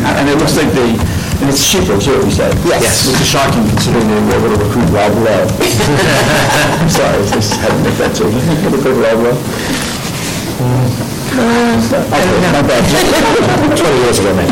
And 0.00 0.28
it 0.32 0.38
looks 0.40 0.56
like 0.56 0.72
they, 0.72 0.96
and 1.40 1.50
it's 1.50 1.64
cheaper 1.64 1.98
too, 1.98 2.18
you 2.24 2.30
said. 2.30 2.54
Yes. 2.66 3.06
Which 3.06 3.20
is 3.20 3.28
shocking 3.28 3.66
considering 3.68 4.06
they 4.08 4.38
were 4.38 4.54
able 4.54 4.56
to 4.56 4.64
recruit 4.64 4.88
Rob 4.90 5.12
Lowe. 5.18 5.46
I'm 5.48 6.88
sorry, 6.98 7.18
I 7.18 7.26
just 7.34 7.54
had 7.58 7.70
to 7.74 7.80
make 7.82 7.96
that 7.98 8.12
joke. 8.14 8.34
Recruit 8.70 8.98
Rob 9.02 9.18
Lowe? 9.24 9.38
Okay, 11.34 12.50
my 12.54 12.62
bad. 12.62 12.84
20 13.74 13.98
years 14.06 14.18
ago, 14.22 14.30
man. 14.38 14.46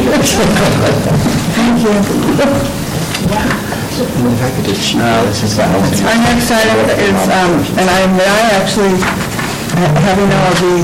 Thank 1.54 1.78
maybe. 1.82 1.92
Our 4.98 6.18
next 6.26 6.50
item 6.50 6.78
is, 6.98 7.14
um, 7.30 7.52
and 7.78 7.86
I, 7.86 8.02
and 8.02 8.18
I 8.18 8.50
actually, 8.58 8.98
ha- 8.98 9.94
having 10.02 10.30
all 10.32 10.54
the 10.58 10.82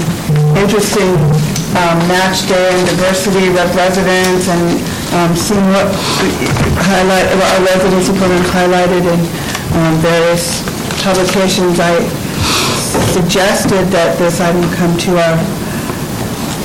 interesting 0.62 1.18
um, 1.76 1.98
match 2.06 2.46
day 2.46 2.70
and 2.78 2.86
diversity 2.88 3.48
of 3.48 3.74
residents 3.74 4.46
and 4.48 4.78
um, 5.16 5.32
seeing 5.36 5.64
what 5.72 5.88
highlight, 6.84 7.26
what 7.32 7.48
our 7.56 7.62
residency 7.64 8.12
program 8.18 8.44
highlighted 8.52 9.04
in 9.08 9.20
um, 9.76 9.94
various 10.04 10.60
publications, 11.00 11.80
I 11.80 11.96
suggested 13.16 13.88
that 13.94 14.18
this 14.18 14.40
item 14.40 14.64
come 14.76 14.92
to 15.08 15.16
our 15.16 15.36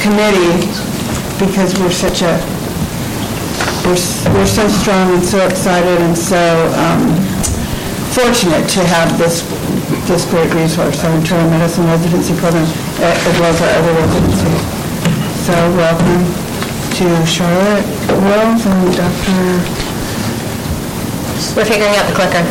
committee 0.04 0.68
because 1.40 1.80
we're 1.80 1.94
such 1.94 2.22
a 2.24 2.36
we're, 3.88 4.00
we're 4.36 4.48
so 4.48 4.68
strong 4.68 5.16
and 5.16 5.24
so 5.24 5.44
excited 5.46 6.00
and 6.00 6.18
so 6.18 6.40
um, 6.80 7.16
fortunate 8.16 8.68
to 8.70 8.80
have 8.86 9.18
this, 9.18 9.44
this 10.08 10.24
great 10.30 10.54
resource, 10.54 11.04
our 11.04 11.16
internal 11.16 11.50
medicine 11.50 11.86
residency 11.86 12.36
program, 12.40 12.64
as 13.04 13.40
well 13.40 13.52
as 13.52 13.62
our 13.62 13.72
other 13.84 13.94
residencies. 14.00 14.62
So 15.44 15.54
welcome 15.76 16.53
to 16.94 17.26
Charlotte 17.26 17.86
Wells 18.22 18.68
and 18.68 18.96
Dr. 18.96 19.34
We're 21.56 21.66
figuring 21.66 21.96
out 21.96 22.08
the 22.08 22.14
clicker. 22.14 22.44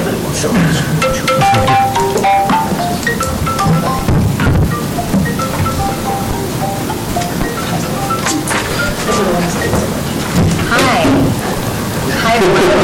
Hi. 10.71 11.05
Hi, 12.25 12.39
good. 12.41 12.82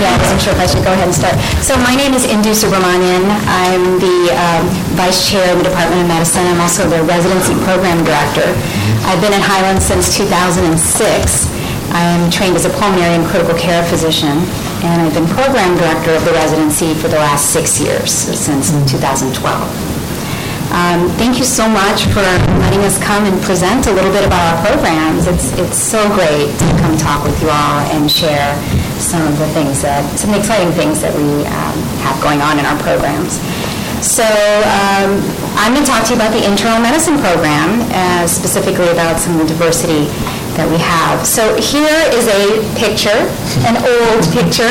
Yeah, 0.00 0.10
I 0.10 0.18
wasn't 0.18 0.40
sure 0.40 0.52
if 0.56 0.60
I 0.60 0.66
should 0.66 0.84
go 0.84 0.92
ahead 0.92 1.06
and 1.08 1.14
start. 1.14 1.36
So 1.60 1.76
my 1.84 1.94
name 1.94 2.14
is 2.14 2.26
Indu 2.26 2.52
Subramanian. 2.56 3.24
I'm 3.46 4.00
the 4.00 4.32
um, 4.32 4.64
Vice 4.96 5.28
Chair 5.28 5.44
of 5.52 5.62
the 5.62 5.68
Department 5.68 6.02
of 6.02 6.08
Medicine. 6.08 6.44
I'm 6.48 6.60
also 6.60 6.88
the 6.88 7.02
Residency 7.04 7.54
Program 7.64 8.02
Director. 8.04 8.48
I've 9.04 9.20
been 9.20 9.32
at 9.36 9.44
Highland 9.44 9.82
since 9.82 10.16
2006. 10.16 10.72
I 11.94 12.02
am 12.02 12.30
trained 12.30 12.56
as 12.56 12.64
a 12.64 12.72
pulmonary 12.74 13.14
and 13.14 13.24
critical 13.28 13.54
care 13.54 13.84
physician, 13.86 14.42
and 14.82 14.98
I've 15.04 15.14
been 15.14 15.28
Program 15.30 15.76
Director 15.78 16.10
of 16.16 16.24
the 16.24 16.32
residency 16.32 16.92
for 16.94 17.06
the 17.06 17.20
last 17.22 17.52
six 17.54 17.78
years, 17.78 18.10
since 18.10 18.74
2012. 18.90 19.30
Um, 20.74 21.06
Thank 21.14 21.38
you 21.38 21.44
so 21.46 21.68
much 21.68 22.02
for 22.10 22.24
letting 22.66 22.82
us 22.82 22.98
come 22.98 23.22
and 23.30 23.38
present 23.42 23.86
a 23.86 23.92
little 23.94 24.10
bit 24.10 24.26
about 24.26 24.42
our 24.42 24.58
programs. 24.66 25.28
It's 25.30 25.54
it's 25.54 25.78
so 25.78 26.02
great 26.18 26.50
to 26.50 26.66
come 26.82 26.98
talk 26.98 27.22
with 27.22 27.38
you 27.40 27.46
all 27.46 27.78
and 27.94 28.10
share 28.10 28.58
some 29.00 29.26
of 29.26 29.38
the 29.38 29.46
things 29.54 29.82
that, 29.82 30.02
some 30.18 30.34
exciting 30.34 30.72
things 30.72 31.00
that 31.02 31.14
we 31.14 31.46
um, 31.46 31.76
have 32.06 32.18
going 32.22 32.40
on 32.40 32.58
in 32.58 32.66
our 32.66 32.78
programs. 32.82 33.38
So 34.04 34.20
um, 34.68 35.16
I'm 35.56 35.72
going 35.72 35.80
to 35.80 35.90
talk 35.90 36.04
to 36.04 36.12
you 36.12 36.20
about 36.20 36.36
the 36.36 36.44
internal 36.44 36.76
medicine 36.76 37.16
program, 37.16 37.80
uh, 37.88 38.28
specifically 38.28 38.92
about 38.92 39.16
some 39.16 39.40
of 39.40 39.42
the 39.46 39.48
diversity 39.48 40.12
that 40.60 40.68
we 40.70 40.76
have. 40.78 41.26
So 41.26 41.56
here 41.56 41.98
is 42.14 42.28
a 42.30 42.62
picture, 42.78 43.26
an 43.66 43.74
old 43.80 44.22
picture 44.30 44.70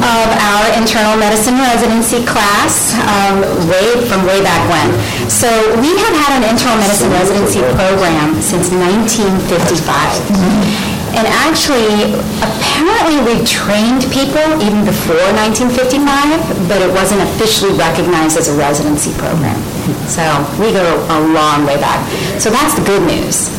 of 0.00 0.26
our 0.54 0.64
internal 0.78 1.18
medicine 1.18 1.58
residency 1.60 2.24
class, 2.24 2.94
um, 3.10 3.42
way 3.68 4.00
from 4.08 4.24
way 4.24 4.40
back 4.40 4.62
when. 4.70 4.88
So 5.28 5.50
we 5.82 5.92
have 6.06 6.14
had 6.16 6.40
an 6.40 6.48
internal 6.48 6.78
medicine 6.80 7.10
residency 7.10 7.60
program 7.76 8.38
since 8.40 8.70
1955. 8.72 10.89
And 11.16 11.26
actually, 11.26 12.14
apparently 12.38 13.18
we 13.26 13.42
trained 13.44 14.06
people 14.14 14.46
even 14.62 14.86
before 14.86 15.20
1955, 15.42 16.70
but 16.70 16.78
it 16.80 16.90
wasn't 16.94 17.20
officially 17.34 17.74
recognized 17.74 18.38
as 18.38 18.48
a 18.48 18.54
residency 18.54 19.10
program. 19.18 19.58
So 20.06 20.22
we 20.62 20.70
go 20.70 20.86
a 21.10 21.18
long 21.34 21.66
way 21.66 21.76
back. 21.76 21.98
So 22.38 22.48
that's 22.50 22.78
the 22.78 22.84
good 22.86 23.02
news. 23.02 23.50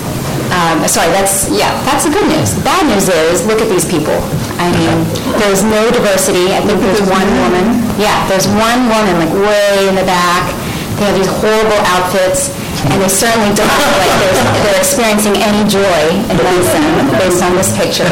Um, 0.51 0.83
sorry, 0.87 1.11
that's, 1.15 1.47
yeah, 1.47 1.71
that's 1.87 2.03
the 2.03 2.11
good 2.11 2.27
news. 2.27 2.55
The 2.55 2.63
bad 2.67 2.83
news 2.87 3.07
is, 3.07 3.47
look 3.47 3.63
at 3.63 3.71
these 3.71 3.87
people. 3.87 4.15
I 4.59 4.67
mean, 4.75 5.07
there's 5.39 5.63
no 5.63 5.87
diversity. 5.91 6.51
I 6.51 6.59
think 6.59 6.79
there's 6.83 7.03
one 7.07 7.27
woman. 7.39 7.83
Yeah, 7.95 8.19
there's 8.27 8.47
one 8.51 8.91
woman, 8.91 9.15
like 9.19 9.31
way 9.31 9.87
in 9.87 9.95
the 9.95 10.03
back. 10.03 10.51
They 10.99 11.07
have 11.07 11.15
these 11.15 11.31
horrible 11.31 11.79
outfits, 11.87 12.51
and 12.89 12.97
they 13.01 13.09
certainly 13.11 13.53
don't 13.53 13.69
look 13.69 13.93
like 14.01 14.13
they're, 14.21 14.37
they're 14.65 14.79
experiencing 14.81 15.35
any 15.37 15.61
joy 15.69 16.01
in 16.29 16.35
medicine 16.41 16.85
based 17.21 17.41
on 17.45 17.53
this 17.53 17.69
picture. 17.77 18.09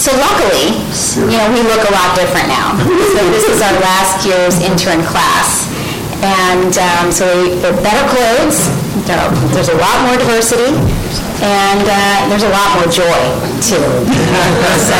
So 0.00 0.10
luckily, 0.18 0.80
you 1.30 1.36
know, 1.38 1.48
we 1.52 1.62
look 1.62 1.84
a 1.86 1.92
lot 1.94 2.16
different 2.18 2.48
now. 2.48 2.74
So 3.14 3.20
this 3.30 3.46
is 3.46 3.60
our 3.62 3.76
last 3.84 4.26
year's 4.26 4.58
intern 4.64 5.04
class. 5.06 5.68
And 6.24 6.74
um, 6.78 7.12
so 7.12 7.26
we- 7.38 7.54
they're 7.60 7.76
better 7.82 8.02
clothes, 8.10 8.66
there's 9.54 9.68
a 9.68 9.78
lot 9.78 9.96
more 10.06 10.16
diversity, 10.18 10.70
and 11.42 11.82
uh, 11.84 12.28
there's 12.30 12.46
a 12.46 12.52
lot 12.54 12.68
more 12.78 12.88
joy, 12.88 13.20
too. 13.60 13.82
So 14.82 14.98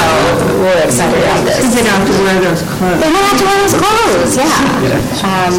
we're 0.62 0.84
excited 0.84 1.18
about 1.22 1.42
this. 1.44 1.58
They 1.74 1.82
don't 1.82 1.98
have 1.98 2.06
to 2.06 2.14
wear 2.22 2.38
those 2.42 2.62
clothes. 2.62 3.00
They 3.02 3.10
don't 3.10 3.26
have 3.26 3.38
to 3.40 3.46
wear 3.46 3.58
those 3.66 3.76
clothes, 3.78 4.32
yeah. 4.38 5.26
Um, 5.26 5.52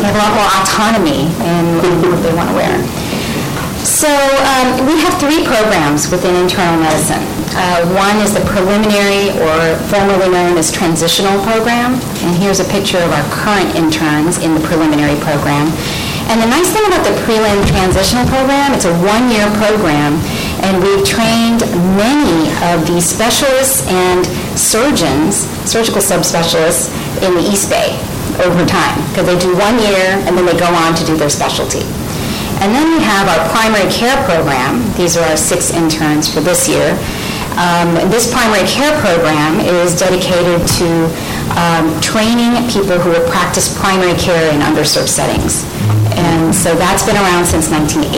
They 0.00 0.04
have 0.04 0.16
a 0.16 0.20
lot 0.20 0.32
more 0.36 0.48
autonomy 0.60 1.28
in 1.40 1.64
what 2.12 2.20
they 2.22 2.34
want 2.34 2.50
to 2.52 2.56
wear. 2.56 2.74
So 3.84 4.08
um, 4.10 4.84
we 4.88 5.00
have 5.00 5.16
three 5.20 5.44
programs 5.44 6.10
within 6.10 6.36
internal 6.36 6.76
medicine. 6.80 7.24
Uh, 7.56 7.86
One 7.96 8.16
is 8.20 8.34
the 8.34 8.44
preliminary, 8.44 9.32
or 9.40 9.76
formerly 9.88 10.28
known 10.28 10.58
as 10.58 10.72
transitional 10.72 11.40
program, 11.44 11.94
and 12.24 12.32
here's 12.36 12.60
a 12.60 12.68
picture 12.68 12.98
of 12.98 13.10
our 13.12 13.24
current 13.32 13.74
interns 13.76 14.38
in 14.44 14.52
the 14.54 14.60
preliminary 14.60 15.16
program. 15.20 15.68
And 16.30 16.40
the 16.40 16.48
nice 16.50 16.72
thing 16.72 16.84
about 16.88 17.04
the 17.04 17.14
prelim 17.22 17.62
transitional 17.68 18.26
program, 18.26 18.72
it's 18.72 18.86
a 18.88 18.94
one-year 19.04 19.46
program, 19.60 20.18
and 20.64 20.82
we've 20.82 21.04
trained 21.04 21.60
many 21.94 22.50
of 22.72 22.86
the 22.88 22.98
specialists 23.00 23.86
and 23.86 24.26
surgeons, 24.58 25.46
surgical 25.68 26.00
subspecialists 26.00 26.90
in 27.22 27.34
the 27.34 27.44
East 27.44 27.70
Bay 27.70 27.94
over 28.42 28.64
time, 28.66 28.98
because 29.10 29.26
they 29.26 29.38
do 29.38 29.54
one 29.54 29.78
year 29.78 30.18
and 30.26 30.34
then 30.36 30.46
they 30.46 30.58
go 30.58 30.66
on 30.66 30.94
to 30.96 31.04
do 31.04 31.16
their 31.16 31.30
specialty. 31.30 31.84
And 32.64 32.74
then 32.74 32.88
we 32.96 33.04
have 33.04 33.28
our 33.28 33.42
primary 33.50 33.90
care 33.92 34.16
program. 34.24 34.82
These 34.96 35.16
are 35.16 35.24
our 35.28 35.36
six 35.36 35.70
interns 35.70 36.32
for 36.32 36.40
this 36.40 36.66
year. 36.68 36.96
Um, 37.60 37.94
This 38.10 38.32
primary 38.32 38.66
care 38.66 38.90
program 38.98 39.60
is 39.60 39.94
dedicated 39.94 40.66
to 40.82 40.88
um, 41.54 41.86
training 42.00 42.56
people 42.70 42.98
who 42.98 43.10
will 43.10 43.28
practice 43.30 43.70
primary 43.78 44.18
care 44.18 44.50
in 44.50 44.58
underserved 44.60 45.12
settings. 45.12 45.62
So 46.54 46.72
that's 46.74 47.02
been 47.04 47.18
around 47.18 47.44
since 47.44 47.68
1980. 47.68 48.14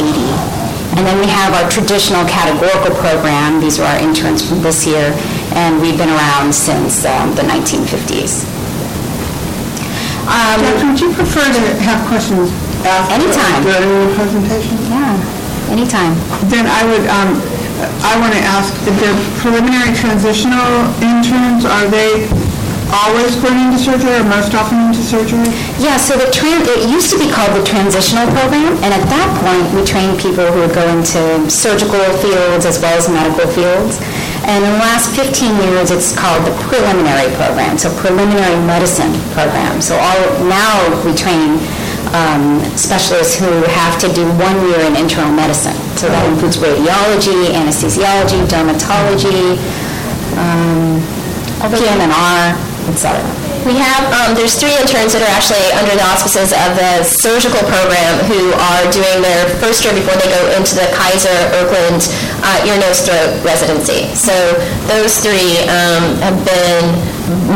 And 0.97 1.05
then 1.05 1.19
we 1.19 1.27
have 1.27 1.57
our 1.57 1.69
traditional 1.69 2.25
categorical 2.29 2.95
program. 2.97 3.61
These 3.61 3.81
are 3.81 3.89
our 3.89 3.99
interns 3.99 4.41
from 4.45 4.63
this 4.63 4.87
year, 4.87 5.13
and 5.57 5.81
we've 5.81 5.97
been 5.97 6.13
around 6.13 6.55
since 6.55 7.05
um, 7.05 7.35
the 7.35 7.43
1950s. 7.43 8.45
Um, 10.29 10.59
would 10.89 11.01
you 11.01 11.13
prefer 11.13 11.45
to 11.45 11.63
have 11.83 12.01
questions 12.09 12.53
after? 12.85 13.19
Anytime. 13.19 13.61
During 13.65 14.09
the 14.09 14.15
presentation? 14.15 14.77
Yeah, 14.89 15.17
anytime. 15.69 16.15
Then 16.49 16.65
I 16.71 16.83
would, 16.87 17.05
um, 17.13 17.31
I 18.05 18.15
want 18.21 18.33
to 18.33 18.41
ask, 18.41 18.73
if 18.87 18.95
they're 19.01 19.21
preliminary 19.43 19.93
transitional 19.97 20.87
interns, 21.03 21.65
are 21.65 21.89
they 21.91 22.25
always 22.93 23.35
going 23.43 23.59
into 23.71 23.79
surgery 23.79 24.15
or 24.15 24.25
most 24.25 24.55
often 24.55 24.91
into 24.91 25.03
surgery? 25.03 25.47
Yeah, 25.83 25.97
so 25.97 26.15
the 26.15 26.31
tran, 26.31 26.63
it 26.67 26.89
used 26.89 27.11
to 27.11 27.19
be 27.19 27.31
called 27.31 27.55
the 27.57 27.65
transitional 27.67 28.27
program, 28.33 28.79
and 28.85 28.91
at 28.95 29.05
that 29.11 29.31
point, 29.43 29.67
we 29.75 29.83
trained 29.83 30.19
people 30.19 30.47
who 30.47 30.67
would 30.67 30.75
go 30.75 30.87
into 30.89 31.51
surgical 31.51 32.03
fields 32.23 32.65
as 32.65 32.79
well 32.79 32.95
as 32.97 33.09
medical 33.09 33.47
fields. 33.51 33.99
And 34.47 34.63
in 34.63 34.71
the 34.79 34.83
last 34.83 35.11
15 35.19 35.35
years, 35.67 35.91
it's 35.91 36.15
called 36.15 36.47
the 36.47 36.55
preliminary 36.71 37.35
program, 37.35 37.79
so 37.79 37.91
preliminary 37.99 38.55
medicine 38.63 39.11
program. 39.35 39.83
So 39.83 39.99
all, 39.99 40.23
now 40.47 40.87
we 41.03 41.11
train 41.19 41.59
um, 42.15 42.63
specialists 42.79 43.35
who 43.35 43.51
have 43.75 43.99
to 44.01 44.09
do 44.15 44.23
one 44.39 44.55
year 44.71 44.81
in 44.87 44.95
internal 44.95 45.35
medicine. 45.35 45.75
So 45.99 46.07
that 46.07 46.23
includes 46.31 46.57
radiology, 46.63 47.51
anesthesiology, 47.51 48.47
dermatology, 48.47 49.59
um, 50.39 51.03
PM&R, 51.75 52.55
et 52.89 52.99
cetera. 52.99 53.27
We 53.67 53.75
have, 53.83 54.07
um, 54.15 54.39
there's 54.39 54.55
three 54.55 54.75
interns 54.79 55.11
that 55.19 55.27
are 55.27 55.35
actually 55.35 55.67
under 55.75 55.91
the 55.99 56.07
auspices 56.07 56.55
of 56.55 56.71
the 56.79 57.03
surgical 57.03 57.59
program 57.67 58.23
who 58.31 58.55
are 58.55 58.87
doing 58.95 59.27
their 59.27 59.51
first 59.59 59.83
year 59.83 59.91
before 59.91 60.15
they 60.23 60.31
go 60.31 60.43
into 60.55 60.79
the 60.79 60.87
Kaiser 60.95 61.35
Oakland 61.59 62.07
uh, 62.47 62.63
ear, 62.71 62.79
nose, 62.79 63.03
throat 63.03 63.35
residency. 63.43 64.07
So 64.15 64.31
those 64.87 65.19
three 65.19 65.67
um, 65.67 66.15
have 66.23 66.39
been 66.47 66.95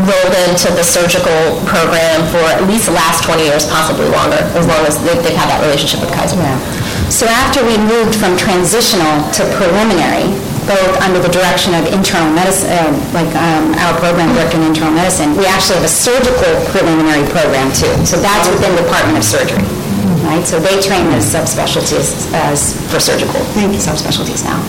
rolled 0.02 0.34
into 0.50 0.66
the 0.74 0.82
surgical 0.82 1.62
program 1.62 2.26
for 2.34 2.42
at 2.42 2.66
least 2.66 2.90
the 2.90 2.96
last 2.98 3.22
20 3.22 3.46
years, 3.46 3.70
possibly 3.70 4.10
longer, 4.10 4.42
as 4.58 4.66
long 4.66 4.82
as 4.82 4.98
they- 5.06 5.14
they've 5.22 5.38
had 5.38 5.46
that 5.46 5.62
relationship 5.62 6.02
with 6.02 6.10
Kaiser. 6.10 6.34
So 7.06 7.26
after 7.30 7.62
we 7.62 7.78
moved 7.78 8.18
from 8.18 8.34
transitional 8.36 9.22
to 9.38 9.46
preliminary, 9.54 10.34
both 10.70 11.02
under 11.02 11.18
the 11.18 11.32
direction 11.34 11.74
of 11.74 11.82
internal 11.90 12.30
medicine, 12.30 12.70
uh, 12.70 12.94
like 13.10 13.26
um, 13.34 13.74
our 13.82 13.90
program 13.98 14.30
director 14.38 14.54
in 14.62 14.70
internal 14.70 14.94
medicine, 14.94 15.34
we 15.34 15.42
actually 15.42 15.82
have 15.82 15.88
a 15.90 15.90
surgical 15.90 16.46
preliminary 16.70 17.26
program 17.34 17.74
too. 17.74 17.90
So 18.06 18.14
that's 18.22 18.46
within 18.46 18.78
the 18.78 18.86
Department 18.86 19.18
of 19.18 19.26
Surgery, 19.26 19.66
right? 20.22 20.46
So 20.46 20.62
they 20.62 20.78
train 20.78 21.10
as 21.10 21.26
subspecialties 21.26 22.30
as 22.30 22.78
for 22.86 23.02
surgical 23.02 23.42
subspecialties 23.82 24.46
now. 24.46 24.62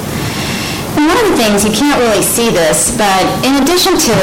One 1.02 1.18
of 1.18 1.34
the 1.34 1.38
things, 1.38 1.66
you 1.66 1.74
can't 1.74 1.98
really 1.98 2.22
see 2.22 2.54
this, 2.54 2.94
but 2.94 3.26
in 3.42 3.58
addition 3.58 3.98
to 3.98 4.16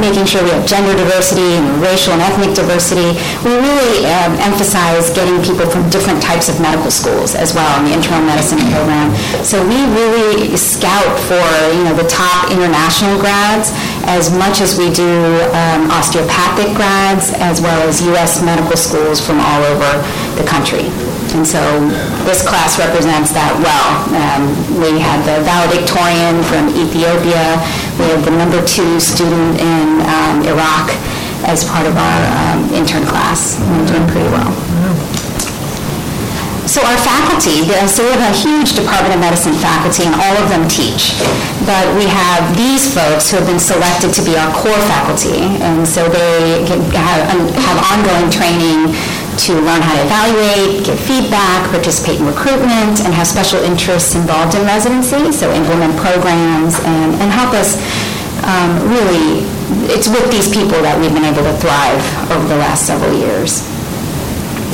making 0.00 0.24
sure 0.24 0.40
we 0.40 0.48
have 0.56 0.64
gender 0.64 0.96
diversity 0.96 1.60
and 1.60 1.68
racial 1.84 2.16
and 2.16 2.22
ethnic 2.22 2.56
diversity, 2.56 3.12
we 3.44 3.52
really 3.52 4.08
um, 4.08 4.32
emphasize 4.40 5.12
getting 5.12 5.36
people 5.44 5.68
from 5.68 5.84
different 5.90 6.22
types 6.22 6.48
of 6.48 6.56
medical 6.64 6.90
schools 6.90 7.34
as 7.34 7.52
well 7.52 7.68
in 7.80 7.84
the 7.84 7.92
internal 7.92 8.24
medicine 8.24 8.58
program. 8.72 9.12
So 9.44 9.60
we 9.68 9.76
really 9.92 10.56
scout 10.56 11.12
for, 11.28 11.44
you 11.76 11.84
know, 11.84 11.92
the 11.92 12.08
top 12.08 12.48
international 12.48 13.20
grads 13.20 13.72
as 14.08 14.32
much 14.32 14.64
as 14.64 14.80
we 14.80 14.88
do 14.88 15.12
um, 15.52 15.92
osteopathic 15.92 16.72
grads, 16.72 17.36
as 17.36 17.60
well 17.60 17.76
as 17.84 18.00
U.S. 18.16 18.40
medical 18.40 18.76
schools 18.76 19.20
from 19.20 19.40
all 19.40 19.60
over 19.60 19.90
the 20.38 20.46
country. 20.46 20.86
And 21.34 21.44
so 21.44 21.60
this 22.24 22.40
class 22.46 22.78
represents 22.78 23.34
that 23.36 23.52
well. 23.60 23.88
Um, 24.14 24.42
We 24.80 25.02
had 25.02 25.20
the 25.26 25.42
valedictorian 25.42 26.40
from 26.46 26.70
Ethiopia, 26.72 27.58
we 27.98 28.06
have 28.14 28.22
the 28.24 28.30
number 28.32 28.62
two 28.62 29.02
student 29.02 29.58
in 29.58 29.86
um, 30.06 30.46
Iraq 30.46 30.94
as 31.44 31.66
part 31.66 31.86
of 31.86 31.94
our 31.98 32.20
um, 32.38 32.70
intern 32.74 33.04
class. 33.04 33.58
And 33.58 33.66
we're 33.74 33.88
doing 33.90 34.06
pretty 34.06 34.30
well. 34.30 34.50
so 36.68 36.84
our 36.84 37.00
faculty, 37.00 37.64
so 37.88 38.04
we 38.04 38.12
have 38.12 38.22
a 38.28 38.36
huge 38.36 38.76
Department 38.76 39.16
of 39.16 39.20
Medicine 39.20 39.56
faculty, 39.56 40.04
and 40.04 40.14
all 40.14 40.34
of 40.38 40.46
them 40.52 40.68
teach. 40.68 41.16
But 41.64 41.90
we 41.96 42.04
have 42.06 42.54
these 42.54 42.92
folks 42.92 43.30
who 43.32 43.40
have 43.40 43.48
been 43.48 43.58
selected 43.58 44.12
to 44.14 44.22
be 44.22 44.36
our 44.36 44.52
core 44.52 44.82
faculty, 44.86 45.58
and 45.64 45.82
so 45.88 46.06
they 46.08 46.68
have 46.68 47.18
have 47.56 47.78
ongoing 47.92 48.28
training 48.30 48.94
to 49.38 49.54
learn 49.62 49.80
how 49.80 49.94
to 49.94 50.02
evaluate, 50.02 50.84
give 50.84 50.98
feedback, 50.98 51.70
participate 51.70 52.18
in 52.18 52.26
recruitment, 52.26 53.00
and 53.06 53.14
have 53.14 53.26
special 53.26 53.62
interests 53.62 54.14
involved 54.14 54.54
in 54.54 54.66
residency, 54.66 55.30
so 55.30 55.52
implement 55.54 55.94
programs 55.96 56.74
and 56.82 57.14
and 57.22 57.30
help 57.30 57.54
us 57.54 57.78
um, 58.48 58.80
really, 58.88 59.44
it's 59.92 60.08
with 60.08 60.30
these 60.30 60.48
people 60.48 60.80
that 60.80 60.96
we've 60.96 61.12
been 61.12 61.26
able 61.26 61.44
to 61.44 61.56
thrive 61.60 62.00
over 62.32 62.46
the 62.48 62.56
last 62.56 62.86
several 62.86 63.12
years. 63.12 63.66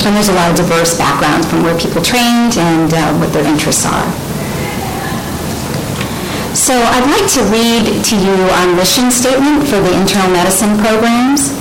And 0.05 0.13
there's 0.13 0.29
a 0.29 0.37
lot 0.37 0.53
of 0.53 0.55
diverse 0.55 0.95
backgrounds 0.95 1.49
from 1.49 1.65
where 1.65 1.75
people 1.75 1.99
trained 1.99 2.55
and 2.55 2.93
uh, 2.93 3.11
what 3.17 3.33
their 3.33 3.43
interests 3.43 3.83
are. 3.83 4.05
So 6.55 6.71
I'd 6.71 7.09
like 7.09 7.27
to 7.35 7.43
read 7.51 7.83
to 8.05 8.15
you 8.15 8.37
our 8.63 8.67
mission 8.79 9.11
statement 9.11 9.67
for 9.67 9.81
the 9.81 9.91
internal 9.91 10.31
medicine 10.31 10.77
programs. 10.77 11.51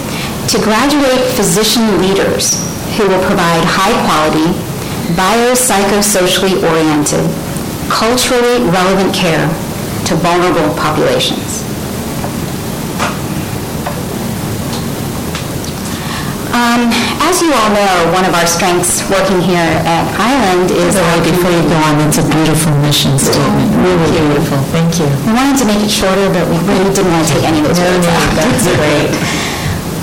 To 0.52 0.60
graduate 0.62 1.24
physician 1.34 1.98
leaders 1.98 2.73
who 2.96 3.08
will 3.08 3.22
provide 3.26 3.62
high-quality, 3.66 4.54
biopsychosocially 5.18 6.62
oriented, 6.62 7.26
culturally 7.90 8.62
relevant 8.70 9.14
care 9.14 9.48
to 10.06 10.14
vulnerable 10.16 10.70
populations. 10.78 11.62
Um, 16.54 16.86
As 17.18 17.42
you 17.42 17.50
all 17.50 17.70
know, 17.74 18.14
one 18.14 18.22
of 18.22 18.34
our 18.38 18.46
strengths 18.46 19.02
working 19.10 19.42
here 19.42 19.58
at 19.58 20.06
Highland 20.14 20.70
is... 20.70 20.94
Before 20.94 21.50
you 21.50 21.66
go 21.66 21.74
on, 21.82 21.98
it's 22.06 22.22
a 22.22 22.26
beautiful 22.30 22.70
mission 22.78 23.18
statement, 23.18 23.74
really 23.82 24.06
beautiful, 24.14 24.62
thank 24.70 25.02
you. 25.02 25.10
We 25.26 25.34
wanted 25.34 25.58
to 25.58 25.66
make 25.66 25.82
it 25.82 25.90
shorter, 25.90 26.30
but 26.30 26.46
we 26.46 26.54
really 26.62 26.94
didn't 26.94 27.10
want 27.10 27.26
to 27.26 27.34
take 27.34 27.42
any 27.42 27.58
of 27.58 27.66
those 27.66 27.82
words 27.82 28.06
out. 28.06 28.28
That's 28.38 28.70
great. 28.78 29.10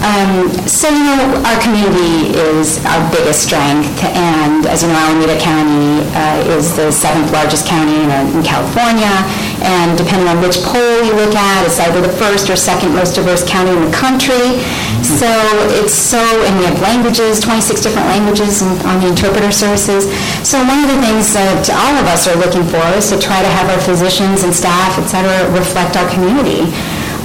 Um, 0.01 0.49
So, 0.65 0.89
you 0.89 1.03
know, 1.03 1.41
our 1.45 1.59
community 1.61 2.33
is 2.33 2.81
our 2.89 3.01
biggest 3.13 3.45
strength, 3.45 3.91
and 4.01 4.65
as 4.65 4.81
you 4.81 4.89
know, 4.89 4.97
Alameda 4.97 5.37
County 5.37 6.01
uh, 6.17 6.55
is 6.57 6.73
the 6.75 6.89
seventh 6.91 7.29
largest 7.31 7.67
county 7.67 8.01
in 8.01 8.09
uh, 8.09 8.25
in 8.33 8.41
California, 8.41 9.13
and 9.61 9.97
depending 9.97 10.27
on 10.27 10.41
which 10.41 10.57
poll 10.65 11.05
you 11.05 11.13
look 11.13 11.35
at, 11.35 11.65
it's 11.67 11.77
either 11.79 12.01
the 12.01 12.13
first 12.17 12.49
or 12.49 12.55
second 12.55 12.95
most 12.97 13.13
diverse 13.13 13.43
county 13.45 13.71
in 13.77 13.81
the 13.85 13.93
country. 13.93 14.57
So 15.05 15.29
it's 15.77 15.93
so, 15.93 16.21
and 16.45 16.53
we 16.57 16.65
have 16.65 16.79
languages, 16.81 17.39
26 17.39 17.81
different 17.81 18.07
languages 18.07 18.61
on 18.63 19.01
the 19.01 19.07
interpreter 19.13 19.51
services. 19.51 20.09
So 20.41 20.57
one 20.65 20.81
of 20.81 20.89
the 20.89 21.01
things 21.05 21.33
that 21.37 21.69
all 21.69 21.93
of 22.01 22.05
us 22.09 22.25
are 22.29 22.37
looking 22.41 22.65
for 22.65 22.81
is 22.97 23.09
to 23.13 23.17
try 23.19 23.41
to 23.41 23.51
have 23.57 23.69
our 23.69 23.81
physicians 23.81 24.41
and 24.43 24.53
staff, 24.53 24.97
et 24.97 25.07
cetera, 25.13 25.45
reflect 25.53 25.93
our 25.97 26.09
community. 26.09 26.73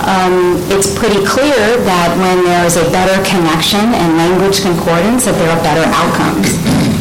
Um, 0.06 0.62
It's 0.70 0.94
pretty 0.94 1.18
clear 1.26 1.82
that 1.82 2.14
when 2.22 2.46
there 2.46 2.62
is 2.62 2.78
a 2.78 2.86
better 2.94 3.18
connection 3.26 3.82
and 3.90 4.14
language 4.14 4.62
concordance, 4.62 5.26
that 5.26 5.34
there 5.34 5.50
are 5.50 5.58
better 5.66 5.82
outcomes. 5.90 6.54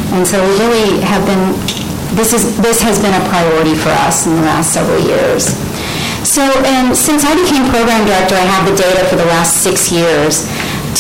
And 0.10 0.26
so 0.26 0.42
we 0.42 0.54
really 0.58 1.06
have 1.06 1.22
been, 1.30 1.54
this 2.18 2.34
is, 2.34 2.58
this 2.58 2.82
has 2.82 2.98
been 2.98 3.14
a 3.14 3.24
priority 3.30 3.78
for 3.78 3.94
us 4.08 4.26
in 4.26 4.34
the 4.34 4.42
last 4.42 4.74
several 4.74 4.98
years. 4.98 5.54
So, 6.26 6.42
and 6.66 6.98
since 6.98 7.22
I 7.22 7.38
became 7.38 7.70
program 7.70 8.10
director, 8.10 8.34
I 8.34 8.48
have 8.50 8.66
the 8.66 8.74
data 8.74 9.06
for 9.06 9.18
the 9.22 9.30
last 9.30 9.62
six 9.62 9.92
years 9.94 10.50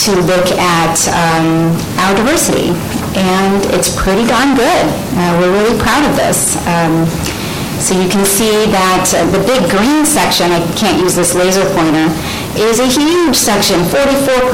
to 0.06 0.12
look 0.30 0.54
at 0.54 0.98
um, 1.10 1.74
our 2.06 2.14
diversity, 2.14 2.76
and 3.18 3.66
it's 3.74 3.90
pretty 3.96 4.28
darn 4.30 4.54
good. 4.54 4.86
Uh, 5.18 5.34
We're 5.42 5.56
really 5.56 5.78
proud 5.82 6.06
of 6.06 6.14
this. 6.14 6.54
Um, 6.70 7.10
So 7.80 7.94
you 7.94 8.08
can 8.10 8.26
see 8.26 8.66
that 8.72 9.06
uh, 9.14 9.26
the 9.30 9.42
big 9.46 9.70
green 9.70 10.06
section, 10.06 10.52
I 10.52 10.64
can't 10.74 10.98
use 11.00 11.14
this 11.16 11.36
laser 11.36 11.66
pointer, 11.76 12.08
is 12.58 12.80
a 12.80 12.88
huge 12.88 13.36
section, 13.36 13.84
44% 13.92 14.48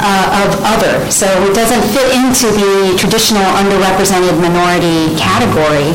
uh, 0.00 0.42
of 0.42 0.50
other. 0.64 1.04
So 1.12 1.26
it 1.44 1.54
doesn't 1.54 1.84
fit 1.92 2.08
into 2.16 2.48
the 2.56 2.96
traditional 2.96 3.44
underrepresented 3.60 4.40
minority 4.40 5.12
category, 5.20 5.92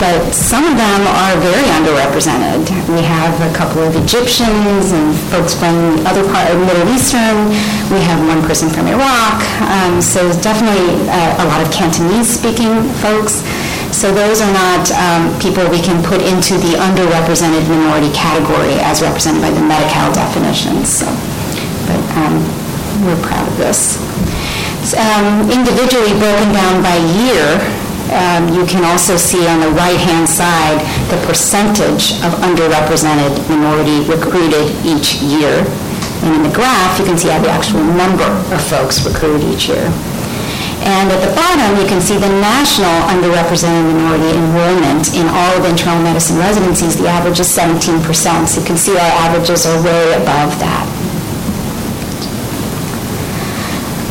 but 0.00 0.32
some 0.32 0.64
of 0.64 0.74
them 0.76 1.00
are 1.08 1.36
very 1.40 1.64
underrepresented. 1.76 2.68
We 2.92 3.04
have 3.04 3.36
a 3.44 3.52
couple 3.56 3.84
of 3.84 3.96
Egyptians 3.96 4.92
and 4.92 5.12
folks 5.32 5.52
from 5.54 6.00
other 6.08 6.24
part 6.32 6.50
of 6.50 6.56
Middle 6.60 6.88
Eastern. 6.92 7.52
We 7.92 8.00
have 8.04 8.20
one 8.26 8.42
person 8.42 8.68
from 8.72 8.88
Iraq. 8.88 9.44
Um, 9.60 10.00
So 10.00 10.32
definitely 10.40 11.04
uh, 11.08 11.44
a 11.44 11.46
lot 11.48 11.60
of 11.60 11.68
Cantonese-speaking 11.72 12.88
folks. 13.04 13.44
So 13.96 14.12
those 14.12 14.44
are 14.44 14.52
not 14.52 14.92
um, 14.92 15.32
people 15.40 15.64
we 15.72 15.80
can 15.80 16.04
put 16.04 16.20
into 16.20 16.60
the 16.60 16.76
underrepresented 16.76 17.64
minority 17.64 18.12
category 18.12 18.76
as 18.84 19.00
represented 19.00 19.40
by 19.40 19.48
the 19.48 19.64
Medi-Cal 19.64 20.12
definitions. 20.12 21.00
So, 21.00 21.08
But 21.88 22.04
um, 22.20 22.44
we're 23.08 23.16
proud 23.24 23.48
of 23.48 23.56
this. 23.56 23.96
Um, 24.92 25.48
Individually 25.48 26.12
broken 26.20 26.52
down 26.52 26.84
by 26.84 27.00
year, 27.24 27.56
um, 28.12 28.52
you 28.52 28.68
can 28.68 28.84
also 28.84 29.16
see 29.16 29.48
on 29.48 29.64
the 29.64 29.72
right-hand 29.72 30.28
side 30.28 30.84
the 31.08 31.16
percentage 31.24 32.20
of 32.20 32.36
underrepresented 32.44 33.32
minority 33.48 34.04
recruited 34.04 34.76
each 34.84 35.24
year. 35.24 35.64
And 36.20 36.36
in 36.36 36.42
the 36.44 36.52
graph, 36.52 37.00
you 37.00 37.06
can 37.08 37.16
see 37.16 37.28
how 37.32 37.40
the 37.40 37.48
actual 37.48 37.80
number 37.82 38.28
of 38.52 38.60
folks 38.60 39.00
recruited 39.08 39.48
each 39.48 39.72
year. 39.72 39.88
And 40.86 41.10
at 41.10 41.18
the 41.18 41.34
bottom, 41.34 41.82
you 41.82 41.86
can 41.90 42.00
see 42.00 42.14
the 42.14 42.30
national 42.38 42.94
underrepresented 43.10 43.90
minority 43.90 44.38
enrollment 44.38 45.18
in 45.18 45.26
all 45.26 45.58
of 45.58 45.66
internal 45.66 45.98
medicine 45.98 46.38
residencies. 46.38 46.94
The 46.94 47.08
average 47.10 47.40
is 47.40 47.50
17%, 47.50 48.06
so 48.46 48.60
you 48.60 48.66
can 48.66 48.78
see 48.78 48.94
our 48.94 49.12
averages 49.26 49.66
are 49.66 49.82
way 49.82 50.14
above 50.14 50.54
that. 50.62 50.86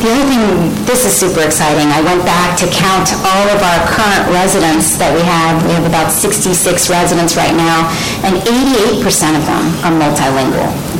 The 0.04 0.12
other 0.12 0.28
thing, 0.28 0.84
this 0.84 1.08
is 1.08 1.16
super 1.16 1.40
exciting, 1.40 1.88
I 1.88 2.04
went 2.04 2.22
back 2.28 2.60
to 2.60 2.68
count 2.68 3.08
all 3.24 3.48
of 3.48 3.58
our 3.64 3.80
current 3.88 4.28
residents 4.28 5.00
that 5.00 5.16
we 5.16 5.24
have. 5.24 5.64
We 5.64 5.72
have 5.72 5.88
about 5.88 6.12
66 6.12 6.52
residents 6.92 7.40
right 7.40 7.56
now, 7.56 7.88
and 8.20 8.36
88% 8.44 9.00
of 9.32 9.48
them 9.48 9.64
are 9.80 9.96
multilingual. 9.96 10.95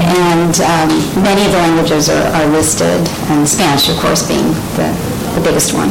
And 0.00 0.54
um, 0.64 0.90
many 1.22 1.44
of 1.46 1.52
the 1.52 1.58
languages 1.58 2.08
are 2.08 2.26
are 2.34 2.46
listed, 2.48 3.00
and 3.30 3.46
Spanish, 3.48 3.88
of 3.88 3.96
course, 3.98 4.26
being 4.26 4.48
the 4.76 4.88
the 5.36 5.42
biggest 5.44 5.72
one. 5.74 5.90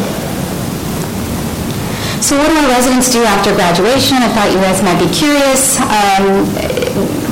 So 2.20 2.36
what 2.38 2.50
do 2.52 2.56
our 2.60 2.68
residents 2.68 3.10
do 3.12 3.24
after 3.24 3.56
graduation? 3.56 4.18
I 4.20 4.28
thought 4.36 4.52
you 4.52 4.60
guys 4.60 4.84
might 4.84 5.00
be 5.00 5.10
curious. 5.14 5.80
Um, 5.80 6.46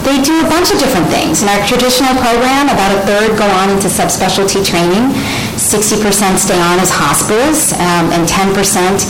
They 0.08 0.24
do 0.24 0.40
a 0.40 0.48
bunch 0.48 0.72
of 0.72 0.80
different 0.80 1.12
things. 1.12 1.44
In 1.44 1.52
our 1.52 1.60
traditional 1.68 2.16
program, 2.16 2.72
about 2.72 2.96
a 2.96 3.04
third 3.04 3.36
go 3.36 3.44
on 3.60 3.68
into 3.76 3.92
subspecialty 3.92 4.64
training, 4.64 5.12
60% 5.60 6.40
stay 6.40 6.56
on 6.56 6.80
as 6.80 6.88
hospitalists, 6.88 7.76
um, 7.76 8.16
and 8.16 8.24
10%, 8.24 9.04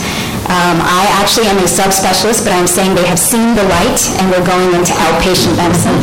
um, 0.48 0.80
I 0.80 1.04
actually 1.20 1.46
am 1.46 1.58
a 1.60 1.68
subspecialist, 1.68 2.44
but 2.44 2.52
I'm 2.56 2.66
saying 2.66 2.94
they 2.94 3.06
have 3.06 3.18
seen 3.20 3.54
the 3.54 3.64
light 3.68 4.00
and 4.18 4.30
we're 4.32 4.44
going 4.44 4.72
into 4.72 4.92
outpatient 4.96 5.56
medicine. 5.60 5.96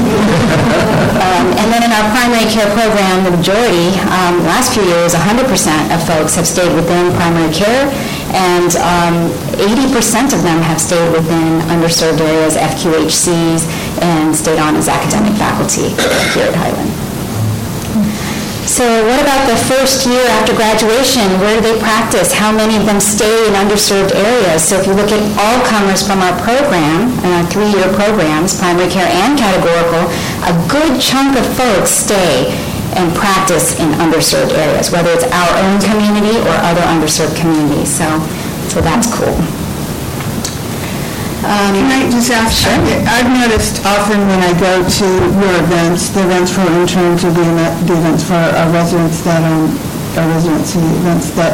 Um, 1.17 1.47
And 1.57 1.73
then 1.73 1.81
in 1.81 1.91
our 1.91 2.05
primary 2.13 2.45
care 2.51 2.69
program, 2.77 3.23
the 3.25 3.31
majority, 3.33 3.89
um, 4.13 4.45
last 4.45 4.73
few 4.73 4.83
years, 4.85 5.13
100% 5.15 5.49
of 5.93 5.99
folks 6.05 6.35
have 6.35 6.45
stayed 6.45 6.73
within 6.75 7.11
primary 7.17 7.51
care, 7.53 7.89
and 8.33 8.75
um, 8.77 9.15
80% 9.57 10.33
of 10.33 10.43
them 10.43 10.61
have 10.61 10.79
stayed 10.79 11.09
within 11.11 11.61
underserved 11.73 12.21
areas, 12.21 12.55
FQHCs, 12.55 13.65
and 14.01 14.35
stayed 14.35 14.59
on 14.59 14.75
as 14.75 14.87
academic 14.87 15.33
faculty 15.37 15.89
here 16.37 16.47
at 16.51 16.55
Highland. 16.55 17.04
So 18.65 18.83
what 19.05 19.21
about 19.21 19.45
the 19.45 19.55
first 19.69 20.09
year 20.09 20.25
after 20.41 20.49
graduation? 20.57 21.21
Where 21.37 21.61
do 21.61 21.61
they 21.61 21.77
practice? 21.79 22.33
How 22.33 22.51
many 22.51 22.75
of 22.75 22.85
them 22.89 22.99
stay 22.99 23.47
in 23.47 23.53
underserved 23.53 24.13
areas? 24.17 24.65
So 24.65 24.81
if 24.81 24.87
you 24.87 24.93
look 24.97 25.13
at 25.13 25.21
all 25.37 25.61
comers 25.69 26.01
from 26.01 26.19
our 26.19 26.33
program, 26.41 27.13
our 27.29 27.45
three-year 27.45 27.93
programs, 27.93 28.57
primary 28.57 28.89
care 28.89 29.05
and 29.05 29.37
categorical, 29.37 30.09
a 30.49 30.53
good 30.65 30.99
chunk 30.99 31.37
of 31.37 31.45
folks 31.55 31.91
stay 31.91 32.49
and 32.97 33.13
practice 33.13 33.77
in 33.79 33.93
underserved 34.01 34.57
areas, 34.57 34.89
whether 34.89 35.13
it's 35.13 35.29
our 35.29 35.51
own 35.61 35.77
community 35.85 36.35
or 36.41 36.55
other 36.65 36.81
underserved 36.89 37.37
communities. 37.37 37.93
So, 37.93 38.07
so 38.73 38.81
that's 38.81 39.05
cool. 39.13 39.64
Can 41.45 41.91
I 41.93 42.09
just 42.09 42.31
ask, 42.31 42.65
I've 42.65 43.29
noticed 43.29 43.85
often 43.85 44.17
when 44.27 44.41
I 44.41 44.51
go 44.57 44.81
to 44.81 45.07
your 45.37 45.55
events, 45.61 46.09
the 46.09 46.25
events 46.25 46.51
for 46.51 46.65
interns 46.73 47.23
or 47.23 47.29
the 47.31 47.45
the 47.85 47.93
events 47.93 48.23
for 48.25 48.33
our 48.33 48.69
residents 48.73 49.21
that, 49.21 49.43
um, 49.45 49.69
our 50.17 50.25
residency 50.33 50.79
events 51.05 51.29
that, 51.37 51.53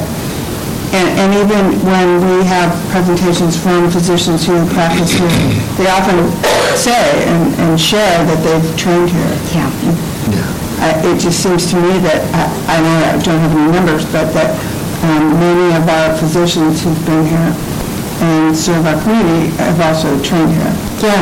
and 0.95 1.07
and 1.19 1.29
even 1.43 1.75
when 1.83 2.07
we 2.23 2.45
have 2.47 2.71
presentations 2.91 3.59
from 3.59 3.91
physicians 3.91 4.45
who 4.47 4.55
practice 4.71 5.11
here, 5.11 5.27
they 5.75 5.87
often 5.91 6.31
say 6.77 7.27
and 7.27 7.53
and 7.59 7.79
share 7.79 8.23
that 8.23 8.39
they've 8.47 8.69
trained 8.79 9.09
here. 9.11 9.35
Yeah. 10.31 10.47
I- 10.87 10.99
It 11.11 11.19
just 11.19 11.43
seems 11.43 11.67
to 11.71 11.75
me 11.75 11.99
that, 12.07 12.21
I 12.31 12.75
I 12.75 12.77
know 12.79 12.95
I 13.11 13.17
don't 13.19 13.39
have 13.43 13.51
any 13.59 13.71
numbers, 13.75 14.05
but 14.07 14.31
that 14.33 14.55
um, 15.03 15.35
many 15.39 15.75
of 15.75 15.83
our 15.89 16.15
physicians 16.15 16.81
who've 16.83 17.05
been 17.05 17.25
here 17.27 17.51
and 18.21 18.55
serve 18.55 18.85
our 18.85 18.97
community 19.01 19.49
have 19.57 19.81
also 19.81 20.13
trained 20.21 20.53
here. 20.53 20.73
Yeah, 21.01 21.21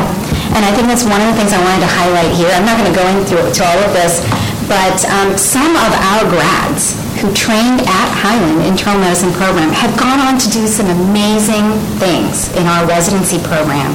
and 0.52 0.62
I 0.64 0.70
think 0.76 0.86
that's 0.86 1.04
one 1.08 1.20
of 1.20 1.28
the 1.32 1.36
things 1.40 1.52
I 1.56 1.60
wanted 1.64 1.80
to 1.80 1.90
highlight 1.90 2.32
here. 2.36 2.52
I'm 2.52 2.68
not 2.68 2.76
going 2.76 2.92
to 2.92 2.96
go 2.96 3.06
into 3.08 3.36
to 3.40 3.60
all 3.64 3.80
of 3.80 3.92
this, 3.96 4.20
but 4.68 5.00
um, 5.08 5.34
some 5.40 5.72
of 5.80 5.92
our 6.12 6.22
grads 6.28 7.00
who 7.20 7.32
trained 7.32 7.80
at 7.84 8.08
Highland 8.16 8.64
Internal 8.68 9.00
Medicine 9.00 9.32
Program 9.32 9.72
have 9.72 9.92
gone 9.96 10.20
on 10.20 10.36
to 10.40 10.48
do 10.48 10.68
some 10.68 10.88
amazing 10.88 11.72
things 12.00 12.52
in 12.56 12.64
our 12.68 12.86
residency 12.86 13.40
program 13.44 13.92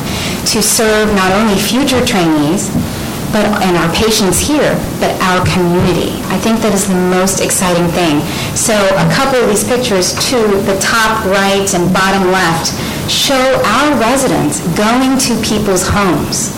to 0.53 0.61
serve 0.61 1.09
not 1.13 1.31
only 1.33 1.57
future 1.57 2.05
trainees, 2.05 2.69
but, 3.35 3.51
and 3.67 3.75
our 3.75 3.91
patients 3.91 4.39
here, 4.39 4.79
but 5.03 5.11
our 5.19 5.43
community. 5.43 6.23
I 6.31 6.39
think 6.39 6.63
that 6.63 6.71
is 6.71 6.87
the 6.87 6.95
most 7.11 7.43
exciting 7.43 7.91
thing. 7.91 8.23
So 8.55 8.71
a 8.71 9.07
couple 9.11 9.43
of 9.43 9.51
these 9.51 9.67
pictures, 9.67 10.15
to 10.31 10.39
the 10.63 10.79
top 10.79 11.19
right 11.27 11.67
and 11.75 11.91
bottom 11.91 12.31
left, 12.31 12.71
show 13.11 13.59
our 13.75 13.91
residents 13.99 14.63
going 14.79 15.19
to 15.27 15.35
people's 15.43 15.83
homes 15.83 16.55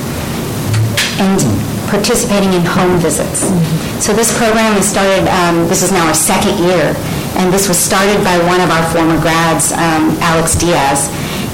and 1.18 1.42
participating 1.90 2.54
in 2.54 2.62
home 2.62 3.02
visits. 3.02 3.50
So 3.98 4.14
this 4.14 4.30
program 4.38 4.78
is 4.78 4.86
started, 4.86 5.26
um, 5.34 5.66
this 5.66 5.82
is 5.82 5.90
now 5.90 6.06
our 6.06 6.14
second 6.14 6.62
year, 6.62 6.94
and 7.42 7.50
this 7.50 7.66
was 7.66 7.82
started 7.82 8.22
by 8.22 8.38
one 8.46 8.62
of 8.62 8.70
our 8.70 8.86
former 8.94 9.18
grads, 9.18 9.74
um, 9.74 10.14
Alex 10.22 10.54
Diaz, 10.54 11.10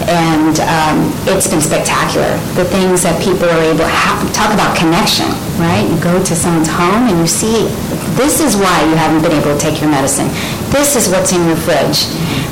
and 0.10 0.60
um, 0.60 0.98
it's 1.30 1.48
been 1.48 1.62
spectacular. 1.62 2.30
The 2.60 2.66
things 2.66 3.04
that 3.04 3.16
people 3.24 3.48
are 3.48 3.64
able, 3.64 3.88
ha- 3.88 4.20
talk 4.36 4.52
about 4.52 4.76
connection, 4.76 5.30
right? 5.58 5.86
You 5.88 5.98
go 6.04 6.20
to 6.20 6.34
someone's 6.36 6.70
home 6.70 7.08
and 7.08 7.18
you 7.20 7.30
see, 7.30 7.72
this 8.20 8.44
is 8.44 8.56
why 8.56 8.84
you 8.86 8.96
haven't 8.96 9.24
been 9.24 9.34
able 9.34 9.56
to 9.56 9.60
take 9.60 9.82
your 9.82 9.90
medicine. 9.90 10.28
This 10.70 10.94
is 10.98 11.10
what's 11.10 11.32
in 11.34 11.42
your 11.48 11.58
fridge, 11.58 12.10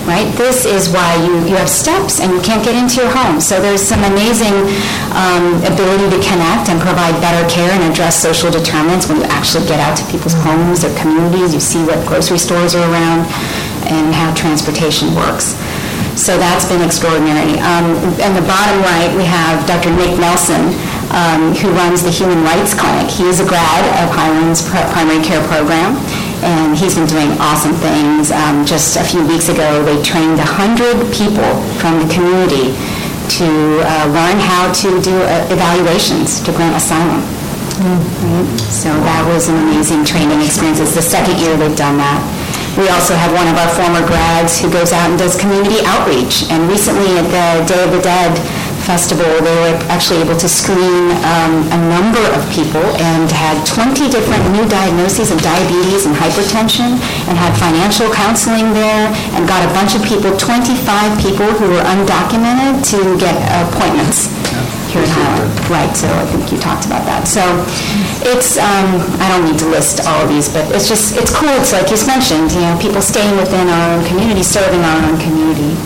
right? 0.08 0.30
This 0.38 0.66
is 0.66 0.90
why 0.90 1.18
you, 1.22 1.44
you 1.46 1.56
have 1.58 1.70
steps 1.70 2.20
and 2.22 2.32
you 2.34 2.42
can't 2.42 2.64
get 2.64 2.74
into 2.74 3.02
your 3.04 3.12
home. 3.12 3.42
So 3.42 3.62
there's 3.62 3.82
some 3.82 4.02
amazing 4.06 4.54
um, 5.14 5.62
ability 5.68 6.10
to 6.14 6.20
connect 6.24 6.70
and 6.70 6.82
provide 6.82 7.14
better 7.22 7.44
care 7.50 7.70
and 7.70 7.84
address 7.92 8.18
social 8.18 8.50
determinants 8.50 9.10
when 9.10 9.22
you 9.22 9.28
actually 9.30 9.68
get 9.68 9.80
out 9.82 9.98
to 9.98 10.04
people's 10.10 10.38
homes, 10.42 10.82
their 10.82 10.94
communities, 10.98 11.54
you 11.54 11.62
see 11.62 11.82
what 11.86 12.02
grocery 12.08 12.40
stores 12.40 12.74
are 12.74 12.86
around 12.90 13.28
and 13.90 14.14
how 14.14 14.34
transportation 14.34 15.14
works. 15.16 15.58
So 16.16 16.38
that's 16.38 16.68
been 16.68 16.84
extraordinary. 16.84 17.58
Um, 17.64 17.96
in 18.20 18.34
the 18.36 18.44
bottom 18.46 18.78
right, 18.84 19.10
we 19.16 19.24
have 19.26 19.64
Dr. 19.66 19.90
Nick 19.96 20.20
Nelson, 20.20 20.76
um, 21.12 21.56
who 21.56 21.72
runs 21.72 22.04
the 22.04 22.12
Human 22.12 22.44
Rights 22.44 22.76
Clinic. 22.76 23.10
He 23.10 23.26
is 23.26 23.40
a 23.40 23.48
grad 23.48 23.84
of 24.04 24.12
Highland's 24.12 24.62
primary 24.68 25.24
care 25.24 25.42
program, 25.48 25.96
and 26.44 26.78
he's 26.78 26.96
been 26.96 27.08
doing 27.08 27.32
awesome 27.40 27.74
things. 27.80 28.32
Um, 28.32 28.66
just 28.66 28.98
a 28.98 29.04
few 29.04 29.26
weeks 29.26 29.50
ago, 29.50 29.84
they 29.84 29.98
trained 30.04 30.38
100 30.38 31.10
people 31.16 31.48
from 31.80 32.04
the 32.04 32.08
community 32.12 32.76
to 33.40 33.48
uh, 33.88 34.12
learn 34.12 34.38
how 34.44 34.72
to 34.84 34.90
do 35.02 35.16
uh, 35.24 35.48
evaluations 35.50 36.44
to 36.44 36.52
grant 36.52 36.76
asylum. 36.76 37.24
Right? 37.82 38.46
So 38.70 38.92
that 38.94 39.24
was 39.26 39.50
an 39.50 39.58
amazing 39.58 40.06
training 40.06 40.42
experience. 40.44 40.80
It's 40.80 40.94
the 40.94 41.02
second 41.02 41.40
year 41.40 41.56
they've 41.58 41.76
done 41.76 41.98
that. 41.98 42.20
We 42.80 42.88
also 42.88 43.20
have 43.20 43.36
one 43.36 43.52
of 43.52 43.60
our 43.60 43.68
former 43.76 44.00
grads 44.08 44.56
who 44.56 44.72
goes 44.72 44.96
out 44.96 45.12
and 45.12 45.20
does 45.20 45.36
community 45.36 45.84
outreach. 45.84 46.48
And 46.48 46.72
recently 46.72 47.20
at 47.20 47.28
the 47.28 47.68
Day 47.68 47.84
of 47.84 47.92
the 47.92 48.00
Dead 48.00 48.32
Festival, 48.88 49.28
they 49.44 49.56
were 49.60 49.76
actually 49.92 50.24
able 50.24 50.40
to 50.40 50.48
screen 50.48 51.12
um, 51.28 51.68
a 51.68 51.80
number 51.92 52.24
of 52.32 52.42
people 52.48 52.82
and 53.04 53.28
had 53.28 53.60
20 53.68 54.08
different 54.08 54.42
new 54.56 54.64
diagnoses 54.72 55.36
of 55.36 55.44
diabetes 55.44 56.08
and 56.08 56.16
hypertension 56.16 56.96
and 57.28 57.36
had 57.36 57.52
financial 57.60 58.08
counseling 58.16 58.72
there 58.72 59.12
and 59.36 59.44
got 59.52 59.68
a 59.68 59.72
bunch 59.76 59.92
of 59.92 60.02
people, 60.08 60.32
25 60.40 60.72
people 61.20 61.52
who 61.60 61.68
were 61.76 61.84
undocumented 61.84 62.88
to 62.88 63.20
get 63.20 63.36
appointments 63.68 64.31
here 64.92 65.02
in 65.02 65.10
Highland. 65.10 65.48
Right, 65.72 65.92
so 65.96 66.12
I 66.12 66.28
think 66.28 66.52
you 66.52 66.60
talked 66.60 66.84
about 66.86 67.08
that. 67.08 67.24
So 67.24 67.42
it's, 68.28 68.60
um, 68.60 69.00
I 69.24 69.32
don't 69.32 69.48
need 69.48 69.60
to 69.64 69.70
list 69.72 70.04
all 70.04 70.28
of 70.28 70.30
these, 70.30 70.52
but 70.52 70.68
it's 70.76 70.92
just, 70.92 71.16
it's 71.16 71.32
cool. 71.32 71.52
It's 71.64 71.72
like 71.72 71.88
you 71.88 71.98
mentioned, 72.04 72.52
you 72.52 72.62
know, 72.68 72.76
people 72.76 73.00
staying 73.00 73.40
within 73.40 73.72
our 73.72 73.96
own 73.96 74.04
community, 74.04 74.44
serving 74.44 74.84
our 74.84 75.00
own 75.08 75.16
community. 75.24 75.80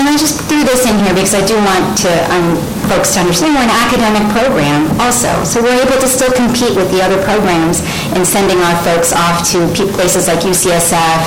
And 0.00 0.08
I 0.08 0.16
just 0.16 0.40
threw 0.48 0.64
this 0.64 0.88
in 0.88 0.96
here 1.04 1.12
because 1.12 1.36
I 1.36 1.44
do 1.44 1.60
want 1.60 1.84
to, 2.08 2.12
um, 2.32 2.56
folks 2.88 3.12
to 3.14 3.20
understand 3.20 3.52
we're 3.52 3.68
an 3.68 3.76
academic 3.84 4.24
program 4.32 4.88
also. 4.96 5.28
So 5.44 5.60
we're 5.60 5.76
able 5.76 6.00
to 6.00 6.08
still 6.08 6.32
compete 6.32 6.72
with 6.72 6.88
the 6.88 7.04
other 7.04 7.20
programs 7.20 7.84
in 8.16 8.24
sending 8.24 8.56
our 8.64 8.76
folks 8.80 9.12
off 9.12 9.44
to 9.52 9.68
places 9.92 10.24
like 10.24 10.40
UCSF, 10.40 11.20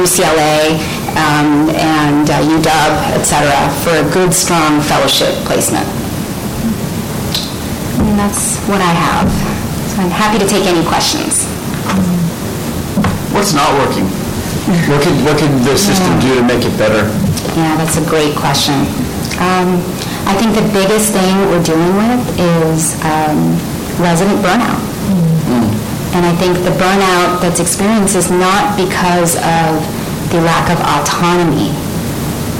UCLA, 0.00 0.80
um, 1.16 1.72
and 1.74 2.28
uh, 2.28 2.38
UW, 2.44 3.16
et 3.16 3.24
cetera, 3.24 3.56
for 3.82 3.96
a 3.96 4.06
good, 4.12 4.32
strong 4.32 4.80
fellowship 4.80 5.32
placement. 5.48 5.88
And 8.04 8.18
that's 8.20 8.60
what 8.68 8.80
I 8.80 8.92
have. 8.92 9.28
So 9.96 10.02
I'm 10.02 10.12
happy 10.12 10.38
to 10.38 10.46
take 10.46 10.66
any 10.68 10.84
questions. 10.86 11.48
What's 13.32 13.52
not 13.52 13.68
working? 13.80 14.04
What 14.90 15.02
could, 15.02 15.16
what 15.24 15.38
can 15.38 15.62
the 15.64 15.76
system 15.76 16.18
do 16.20 16.34
to 16.36 16.42
make 16.42 16.64
it 16.64 16.76
better? 16.76 17.08
Yeah, 17.56 17.76
that's 17.76 17.96
a 17.96 18.04
great 18.08 18.36
question. 18.36 18.74
Um, 19.40 19.80
I 20.26 20.34
think 20.36 20.56
the 20.56 20.66
biggest 20.72 21.12
thing 21.12 21.36
we're 21.48 21.62
dealing 21.62 21.94
with 21.96 22.20
is 22.36 22.98
um, 23.04 23.56
resident 24.02 24.40
burnout. 24.44 24.80
And 26.16 26.24
I 26.24 26.32
think 26.40 26.56
the 26.64 26.72
burnout 26.80 27.40
that's 27.40 27.60
experienced 27.60 28.16
is 28.16 28.30
not 28.30 28.76
because 28.76 29.36
of 29.36 29.84
the 30.36 30.44
lack 30.44 30.68
of 30.68 30.76
autonomy. 30.84 31.72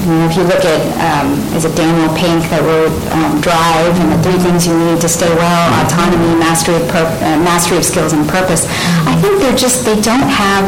You 0.09 0.13
know, 0.17 0.25
if 0.25 0.33
you 0.33 0.43
look 0.49 0.65
at, 0.65 0.81
um, 0.97 1.37
is 1.53 1.65
it 1.65 1.75
Daniel 1.77 2.09
Pink 2.17 2.41
that 2.49 2.63
wrote 2.65 2.95
um, 3.13 3.37
Drive 3.43 3.93
and 4.01 4.09
the 4.09 4.19
three 4.25 4.39
things 4.41 4.65
you 4.65 4.73
need 4.73 5.01
to 5.01 5.09
stay 5.09 5.29
well, 5.29 5.65
autonomy, 5.85 6.33
mastery 6.41 6.79
of, 6.81 6.85
pur- 6.89 7.11
uh, 7.21 7.37
mastery 7.45 7.77
of 7.77 7.85
skills 7.85 8.13
and 8.13 8.25
purpose, 8.25 8.65
I 9.05 9.13
think 9.21 9.37
they're 9.37 9.57
just, 9.57 9.85
they 9.85 9.99
don't 10.01 10.25
have 10.25 10.65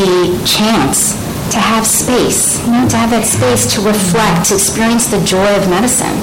the 0.00 0.32
chance 0.48 1.18
to 1.52 1.58
have 1.58 1.86
space, 1.86 2.62
you 2.66 2.72
know, 2.72 2.88
to 2.88 2.96
have 2.96 3.10
that 3.10 3.24
space 3.26 3.66
to 3.74 3.80
reflect, 3.84 4.48
to 4.50 4.54
experience 4.54 5.06
the 5.06 5.20
joy 5.24 5.46
of 5.56 5.68
medicine. 5.68 6.16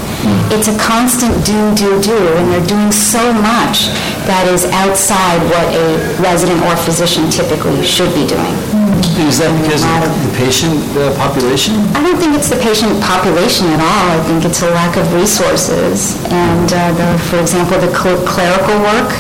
It's 0.50 0.68
a 0.68 0.76
constant 0.78 1.34
do, 1.46 1.74
do, 1.76 2.02
do, 2.02 2.18
and 2.38 2.52
they're 2.52 2.66
doing 2.66 2.92
so 2.92 3.22
much 3.34 3.92
that 4.26 4.48
is 4.50 4.66
outside 4.72 5.40
what 5.52 5.68
a 5.74 6.00
resident 6.22 6.62
or 6.64 6.76
physician 6.76 7.30
typically 7.30 7.82
should 7.84 8.14
be 8.14 8.26
doing. 8.28 8.56
Is 9.04 9.44
that 9.44 9.52
because 9.60 9.84
of 9.84 10.16
the 10.24 10.32
patient 10.40 10.80
uh, 10.96 11.12
population? 11.20 11.76
I 11.92 12.00
don't 12.00 12.16
think 12.16 12.40
it's 12.40 12.48
the 12.48 12.62
patient 12.64 12.96
population 13.04 13.68
at 13.76 13.84
all. 13.84 14.06
I 14.16 14.22
think 14.24 14.48
it's 14.48 14.64
a 14.64 14.72
lack 14.72 14.96
of 14.96 15.06
resources. 15.12 16.16
And, 16.32 16.72
uh, 16.72 16.96
the, 16.96 17.10
for 17.28 17.38
example, 17.44 17.76
the 17.84 17.92
cl- 17.92 18.24
clerical 18.24 18.80
work 18.80 19.12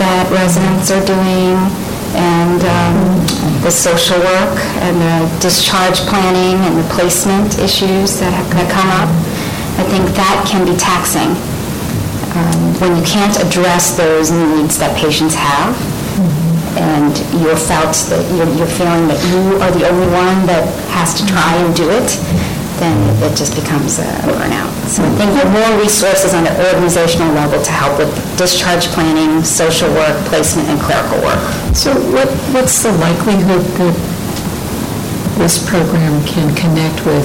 that 0.00 0.24
residents 0.32 0.88
are 0.88 1.04
doing, 1.04 1.60
and 2.16 2.60
um, 2.64 2.96
the 3.60 3.70
social 3.70 4.16
work, 4.16 4.56
and 4.80 4.96
the 4.96 5.16
discharge 5.44 6.00
planning, 6.08 6.56
and 6.64 6.80
the 6.80 6.88
placement 6.88 7.60
issues 7.60 8.16
that 8.18 8.32
have 8.32 8.48
that 8.56 8.68
come 8.72 8.88
up. 8.96 9.12
I 9.76 9.84
think 9.92 10.08
that 10.16 10.44
can 10.48 10.64
be 10.64 10.76
taxing 10.76 11.36
um, 12.36 12.60
when 12.80 12.96
you 12.96 13.04
can't 13.04 13.36
address 13.44 13.96
those 13.96 14.30
needs 14.32 14.78
that 14.80 14.96
patients 14.96 15.34
have 15.34 15.76
and 16.76 17.12
you're 17.42 17.56
felt 17.56 17.92
that, 18.08 18.22
you're, 18.32 18.48
you're 18.56 18.70
feeling 18.70 19.08
that 19.08 19.20
you 19.28 19.60
are 19.60 19.72
the 19.72 19.84
only 19.88 20.08
one 20.08 20.46
that 20.48 20.64
has 20.92 21.12
to 21.20 21.22
try 21.28 21.52
and 21.60 21.76
do 21.76 21.90
it, 21.92 22.16
then 22.80 22.96
it 23.22 23.36
just 23.36 23.54
becomes 23.54 23.98
a 24.00 24.08
burnout. 24.24 24.72
So 24.88 25.04
I 25.04 25.10
think 25.14 25.36
more 25.52 25.72
resources 25.78 26.34
on 26.34 26.44
the 26.44 26.54
organizational 26.72 27.32
level 27.34 27.62
to 27.62 27.70
help 27.70 27.98
with 27.98 28.10
discharge 28.36 28.88
planning, 28.90 29.44
social 29.44 29.88
work, 29.92 30.16
placement, 30.26 30.68
and 30.68 30.80
clerical 30.80 31.20
work. 31.22 31.40
So 31.76 31.92
what, 32.10 32.28
what's 32.56 32.82
the 32.82 32.92
likelihood 32.98 33.62
that 33.78 33.94
this 35.38 35.60
program 35.68 36.24
can 36.26 36.54
connect 36.56 37.04
with 37.06 37.24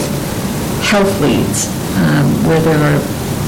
health 0.84 1.12
leads, 1.20 1.68
um, 1.98 2.28
where 2.46 2.62
there 2.62 2.80
are 2.80 3.00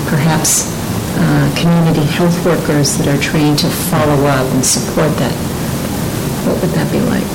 perhaps 0.09 0.71
uh, 1.19 1.47
community 1.59 2.05
health 2.05 2.35
workers 2.45 2.97
that 2.97 3.07
are 3.07 3.21
trained 3.21 3.59
to 3.59 3.69
follow 3.91 4.25
up 4.25 4.47
and 4.53 4.65
support 4.65 5.11
that? 5.19 5.48
Would 6.61 6.71
that 6.75 6.91
be 6.91 6.99
like? 7.07 7.27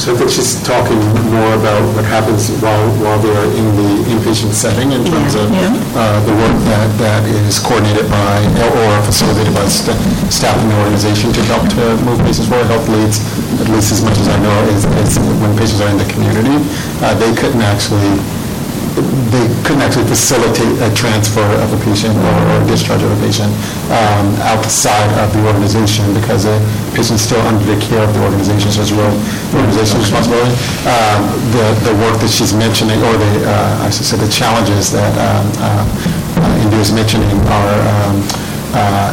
So 0.00 0.16
I 0.16 0.16
think 0.16 0.32
she's 0.32 0.56
talking 0.64 0.98
more 1.30 1.52
about 1.54 1.84
what 1.94 2.02
happens 2.08 2.48
while, 2.64 2.88
while 3.04 3.20
they're 3.20 3.44
in 3.54 3.66
the 3.76 3.90
inpatient 4.08 4.50
setting 4.56 4.90
in 4.90 5.04
terms 5.04 5.36
of 5.36 5.52
Yeah. 5.52 5.68
uh, 5.94 6.18
the 6.24 6.32
work 6.32 6.56
that, 6.72 6.88
that 6.98 7.22
is 7.46 7.60
coordinated 7.60 8.08
by 8.08 8.40
or 8.72 8.88
facilitated 9.04 9.52
by 9.54 9.68
sta- 9.68 9.94
staff 10.32 10.56
in 10.64 10.68
the 10.72 10.76
organization 10.80 11.30
to 11.36 11.42
help 11.44 11.68
to 11.76 11.84
move 12.08 12.18
patients 12.24 12.48
forward. 12.48 12.66
Health 12.72 12.88
leads, 12.88 13.20
at 13.60 13.68
least 13.68 13.92
as 13.92 14.00
much 14.02 14.16
as 14.18 14.26
I 14.32 14.40
know, 14.40 14.56
is, 14.72 14.82
is 15.04 15.20
when 15.38 15.52
patients 15.60 15.78
are 15.84 15.90
in 15.92 16.00
the 16.00 16.08
community, 16.08 16.56
uh, 17.04 17.12
they 17.20 17.30
couldn't 17.36 17.62
actually 17.62 18.16
they 19.32 19.46
couldn't 19.64 19.80
actually 19.80 20.04
facilitate 20.04 20.68
a 20.84 20.92
transfer 20.92 21.44
of 21.64 21.72
a 21.72 21.80
patient 21.84 22.12
or 22.12 22.36
or 22.52 22.58
discharge 22.68 23.02
of 23.02 23.08
a 23.08 23.20
patient 23.24 23.48
um, 23.88 24.28
outside 24.44 25.08
of 25.22 25.32
the 25.32 25.40
organization 25.48 26.04
because 26.12 26.44
the 26.44 26.56
patient's 26.92 27.22
still 27.24 27.40
under 27.48 27.64
the 27.64 27.78
care 27.80 28.04
of 28.04 28.12
the 28.12 28.22
organization, 28.22 28.68
so 28.70 28.82
it's 28.82 28.92
real 28.92 29.08
the 29.52 29.56
organization's 29.64 30.04
responsibility. 30.04 30.52
Um, 30.84 31.20
The, 31.52 31.66
the 31.84 31.94
work 32.04 32.16
that 32.20 32.32
she's 32.32 32.54
mentioning, 32.56 32.96
or 33.04 33.12
the, 33.12 33.32
uh, 33.44 33.86
I 33.86 33.90
should 33.92 34.08
say, 34.08 34.16
the 34.16 34.30
challenges 34.30 34.92
that 34.92 35.12
um, 35.20 35.46
uh, 35.60 35.84
uh, 36.40 36.62
Indu 36.64 36.80
is 36.80 36.92
mentioning 36.92 37.28
are 37.48 37.76
um, 37.92 38.16
uh, 38.72 39.12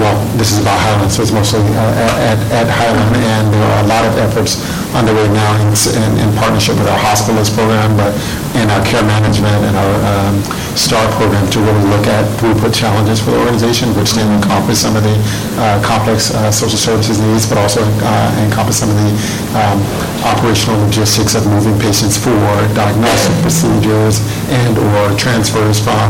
well, 0.00 0.16
this 0.38 0.52
is 0.52 0.58
about 0.64 0.78
Highland, 0.80 1.10
so 1.12 1.20
it's 1.22 1.32
mostly 1.32 1.60
uh, 1.60 2.30
at 2.30 2.38
at 2.52 2.68
Highland, 2.70 3.16
and 3.16 3.52
there 3.52 3.66
are 3.74 3.80
a 3.84 3.88
lot 3.90 4.04
of 4.08 4.16
efforts 4.16 4.62
underway 4.94 5.28
now 5.32 5.52
in 5.62 5.68
in- 5.70 6.18
in 6.22 6.28
partnership 6.36 6.76
with 6.78 6.88
our 6.88 6.98
hospitalist 6.98 7.54
program, 7.54 7.96
but 7.96 8.12
in 8.60 8.66
our 8.70 8.82
care 8.84 9.02
management 9.04 9.60
and 9.64 9.74
our 9.76 9.94
um, 10.12 10.34
STAR 10.74 11.02
program 11.18 11.46
to 11.50 11.58
really 11.60 11.84
look 11.90 12.06
at 12.06 12.24
throughput 12.38 12.72
challenges 12.74 13.20
for 13.20 13.30
the 13.32 13.38
organization, 13.38 13.94
which 13.98 14.12
then 14.14 14.26
encompass 14.38 14.78
some 14.80 14.94
of 14.96 15.02
the 15.02 15.16
uh, 15.58 15.78
complex 15.82 16.30
uh, 16.34 16.50
social 16.50 16.78
services 16.78 17.18
needs, 17.20 17.46
but 17.48 17.58
also 17.58 17.80
uh, 18.02 18.44
encompass 18.46 18.78
some 18.80 18.90
of 18.90 18.96
the 18.96 19.10
um, 19.58 19.78
operational 20.24 20.76
logistics 20.86 21.34
of 21.34 21.46
moving 21.46 21.78
patients 21.78 22.16
for 22.18 22.34
diagnostic 22.74 23.34
procedures 23.42 24.20
and/or 24.50 25.14
transfers 25.16 25.78
from 25.78 26.06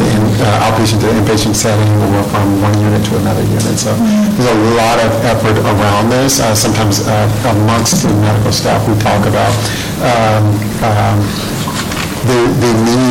the 0.00 0.06
in- 0.16 0.34
uh, 0.40 0.64
outpatient 0.66 1.00
to 1.00 1.08
inpatient 1.12 1.54
setting 1.56 1.92
or 2.16 2.22
from 2.32 2.46
one 2.62 2.76
unit 2.80 3.04
to 3.08 3.16
another 3.20 3.42
unit. 3.44 3.76
So 3.78 3.92
there's 4.36 4.48
a 4.50 4.60
lot 4.76 4.98
of 5.04 5.10
effort 5.24 5.56
around 5.60 6.08
this. 6.10 6.40
Uh, 6.40 6.54
Sometimes 6.54 7.06
uh, 7.08 7.28
amongst 7.50 8.02
the 8.02 8.12
medical 8.22 8.52
staff, 8.52 8.86
we 8.88 8.94
talk 9.02 9.26
about 9.26 9.52
um, 10.00 10.44
um, 10.86 11.18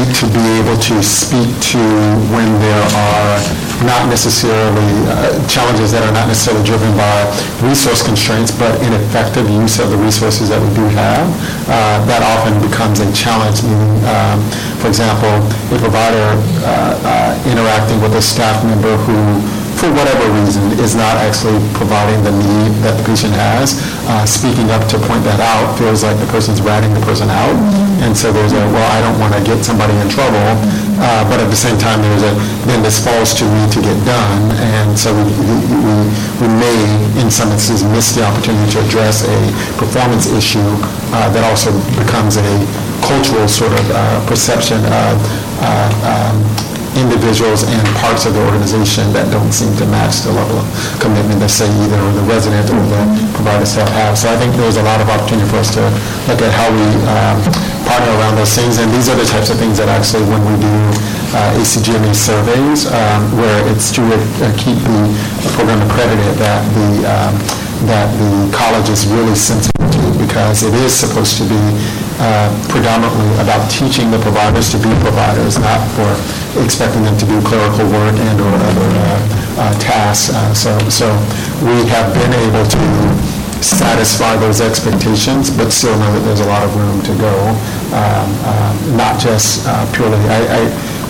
need 0.01 0.15
to 0.15 0.25
be 0.31 0.43
able 0.59 0.77
to 0.79 1.03
speak 1.03 1.49
to 1.59 1.81
when 2.31 2.47
there 2.59 2.85
are 2.95 3.37
not 3.83 4.07
necessarily 4.07 4.87
uh, 5.09 5.35
challenges 5.47 5.91
that 5.91 6.03
are 6.05 6.13
not 6.13 6.27
necessarily 6.27 6.63
driven 6.63 6.89
by 6.95 7.17
resource 7.61 8.05
constraints, 8.05 8.51
but 8.53 8.71
ineffective 8.81 9.49
use 9.49 9.79
of 9.79 9.89
the 9.89 9.97
resources 9.97 10.49
that 10.49 10.61
we 10.61 10.69
do 10.75 10.85
have. 10.95 11.25
Uh, 11.67 11.99
That 12.05 12.21
often 12.23 12.55
becomes 12.61 12.99
a 12.99 13.09
challenge, 13.13 13.63
meaning, 13.63 13.93
um, 14.05 14.39
for 14.79 14.87
example, 14.87 15.33
a 15.73 15.77
provider 15.79 16.37
uh, 16.63 16.95
uh, 17.03 17.49
interacting 17.51 17.99
with 18.01 18.15
a 18.15 18.21
staff 18.21 18.63
member 18.63 18.95
who 19.05 19.17
for 19.81 19.89
whatever 19.97 20.29
reason, 20.37 20.61
is 20.77 20.93
not 20.93 21.17
actually 21.17 21.57
providing 21.73 22.21
the 22.21 22.29
need 22.37 22.69
that 22.85 22.93
the 23.01 23.05
patient 23.09 23.33
has, 23.33 23.81
uh, 24.05 24.21
speaking 24.29 24.69
up 24.69 24.85
to 24.85 25.01
point 25.09 25.25
that 25.25 25.41
out 25.41 25.73
feels 25.73 26.05
like 26.05 26.13
the 26.21 26.29
person's 26.29 26.61
ratting 26.61 26.93
the 26.93 27.01
person 27.01 27.25
out. 27.33 27.57
And 28.05 28.13
so 28.13 28.29
there's 28.29 28.53
a, 28.53 28.61
well, 28.69 28.85
I 28.93 29.01
don't 29.01 29.17
want 29.17 29.33
to 29.33 29.41
get 29.41 29.65
somebody 29.65 29.97
in 29.97 30.05
trouble, 30.09 30.37
uh, 31.01 31.25
but 31.25 31.41
at 31.41 31.49
the 31.49 31.57
same 31.57 31.77
time, 31.81 31.97
there's 32.05 32.21
a, 32.29 32.33
then 32.69 32.85
this 32.85 33.01
falls 33.01 33.33
to 33.41 33.45
me 33.49 33.61
to 33.73 33.79
get 33.81 33.97
done. 34.05 34.41
And 34.77 34.93
so 34.93 35.09
we, 35.17 35.25
we- 35.25 36.09
we, 36.41 36.47
may, 36.57 36.77
in 37.21 37.29
some 37.29 37.49
instances, 37.53 37.85
miss 37.93 38.13
the 38.17 38.25
opportunity 38.25 38.65
to 38.73 38.79
address 38.85 39.21
a 39.25 39.37
performance 39.77 40.25
issue 40.33 40.61
uh, 41.13 41.29
that 41.33 41.41
also 41.45 41.69
becomes 41.97 42.37
a 42.37 42.49
cultural 43.05 43.45
sort 43.47 43.73
of 43.73 43.85
uh, 43.93 44.01
perception 44.25 44.81
of 44.85 45.15
uh, 45.61 45.89
um, 46.09 46.37
individuals 46.95 47.63
and 47.63 47.83
parts 48.03 48.25
of 48.27 48.35
the 48.35 48.43
organization 48.43 49.11
that 49.15 49.29
don't 49.31 49.51
seem 49.51 49.71
to 49.79 49.85
match 49.87 50.23
the 50.27 50.31
level 50.31 50.59
of 50.59 50.67
commitment 50.99 51.39
that 51.39 51.51
say 51.51 51.67
either 51.83 51.99
the 52.15 52.25
resident 52.27 52.67
or 52.67 52.83
the 52.91 53.03
provider 53.31 53.65
staff 53.65 53.87
have. 53.95 54.17
So 54.17 54.27
I 54.27 54.35
think 54.35 54.55
there's 54.59 54.75
a 54.75 54.83
lot 54.83 54.99
of 54.99 55.07
opportunity 55.07 55.47
for 55.47 55.63
us 55.63 55.71
to 55.75 55.83
look 56.27 56.41
at 56.43 56.51
how 56.51 56.67
we 56.67 56.85
um, 57.07 57.37
partner 57.87 58.11
around 58.19 58.35
those 58.35 58.51
things. 58.51 58.77
And 58.79 58.91
these 58.91 59.07
are 59.07 59.15
the 59.15 59.27
types 59.27 59.49
of 59.49 59.57
things 59.57 59.79
that 59.79 59.87
actually, 59.87 60.27
when 60.27 60.43
we 60.43 60.55
do 60.59 60.75
uh, 61.31 61.59
ACGME 61.59 62.11
surveys, 62.11 62.87
um, 62.91 63.21
where 63.39 63.59
it's 63.71 63.91
to 63.95 64.03
uh, 64.03 64.51
keep 64.59 64.77
the 64.83 64.99
program 65.55 65.79
accredited, 65.87 66.35
that 66.39 66.61
the, 66.75 66.89
um, 67.07 67.33
that 67.89 68.07
the 68.21 68.31
college 68.53 68.89
is 68.89 69.07
really 69.07 69.35
sensitive 69.35 69.89
to, 69.91 70.03
because 70.21 70.61
it 70.63 70.73
is 70.73 70.93
supposed 70.93 71.37
to 71.41 71.45
be 71.49 71.61
uh, 72.21 72.49
predominantly 72.69 73.29
about 73.41 73.65
teaching 73.71 74.11
the 74.11 74.19
providers 74.19 74.69
to 74.71 74.77
be 74.77 74.91
providers, 75.01 75.57
not 75.57 75.81
for 75.97 76.09
expecting 76.61 77.01
them 77.03 77.17
to 77.17 77.25
do 77.25 77.41
clerical 77.41 77.85
work 77.89 78.13
and/or 78.13 78.53
other 78.53 78.89
uh, 79.01 79.65
uh, 79.65 79.73
tasks. 79.79 80.29
Uh, 80.29 80.53
So, 80.53 80.77
so 80.89 81.07
we 81.65 81.87
have 81.89 82.13
been 82.13 82.33
able 82.45 82.65
to 82.65 82.83
satisfy 83.61 84.35
those 84.37 84.61
expectations, 84.61 85.49
but 85.49 85.71
still 85.71 85.97
know 85.97 86.11
that 86.13 86.21
there's 86.25 86.41
a 86.41 86.49
lot 86.49 86.61
of 86.61 86.69
room 86.75 87.01
to 87.01 87.13
go, 87.17 87.33
um, 87.93 88.29
um, 88.45 88.73
not 88.97 89.19
just 89.19 89.65
uh, 89.65 89.85
purely, 89.93 90.17
I, 90.29 90.41
I 90.59 90.61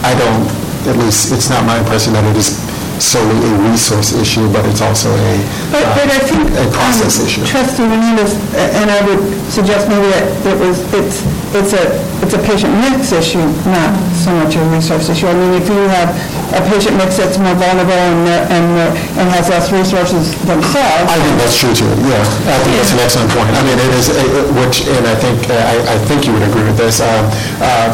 I 0.04 0.14
don't, 0.18 0.48
at 0.88 0.98
least, 0.98 1.32
it's 1.32 1.50
not 1.50 1.64
my 1.66 1.78
impression 1.80 2.14
that 2.14 2.26
it 2.26 2.36
is 2.36 2.58
solely 3.02 3.34
a 3.50 3.54
resource 3.74 4.14
issue, 4.14 4.46
but 4.54 4.62
it's 4.70 4.82
also 4.82 5.10
a, 5.10 5.34
But, 5.74 5.82
but 5.98 6.08
I 6.08 6.20
think... 6.22 6.46
a 6.54 6.70
process 6.70 7.18
um, 7.20 7.26
issue. 7.26 7.42
Trustee 7.50 7.84
Menendez, 7.90 8.38
uh, 8.54 8.78
and 8.80 8.88
I 8.94 9.02
would 9.10 9.22
suggest 9.50 9.90
maybe 9.90 10.06
that 10.14 10.30
it 10.46 10.58
was, 10.62 10.86
it's, 10.94 11.26
it's 11.58 11.74
a, 11.74 11.84
it's 12.22 12.38
a 12.38 12.42
patient 12.46 12.72
mix 12.86 13.10
issue, 13.12 13.42
not 13.66 13.90
so 14.14 14.30
much 14.38 14.54
a 14.56 14.62
resource 14.70 15.10
issue. 15.10 15.26
I 15.28 15.34
mean, 15.34 15.58
if 15.58 15.66
you 15.68 15.82
have 15.90 16.14
a 16.54 16.62
patient 16.70 16.96
mix 17.02 17.18
that's 17.18 17.42
more 17.42 17.58
vulnerable 17.58 17.98
and, 17.98 18.22
they're- 18.28 18.48
and, 18.54 18.66
they're- 18.78 18.96
and 19.18 19.26
has 19.34 19.50
less 19.50 19.74
resources 19.74 20.32
themselves... 20.46 21.10
I 21.10 21.18
think 21.18 21.36
that's 21.42 21.58
true 21.58 21.74
too, 21.74 21.90
yeah. 22.06 22.22
I 22.22 22.62
think 22.62 22.78
that's 22.78 22.94
an 22.94 23.02
excellent 23.02 23.32
point. 23.34 23.50
I 23.58 23.62
mean, 23.66 23.80
it 23.82 23.92
is, 23.98 24.14
uh, 24.14 24.22
which, 24.62 24.86
and 24.86 25.04
I 25.10 25.16
think, 25.18 25.50
uh, 25.50 25.58
I 25.58 25.76
I 25.96 25.98
think 26.06 26.28
you 26.30 26.34
would 26.38 26.46
agree 26.46 26.64
with 26.64 26.78
this, 26.78 27.02
um, 27.02 27.26
uh, 27.60 27.90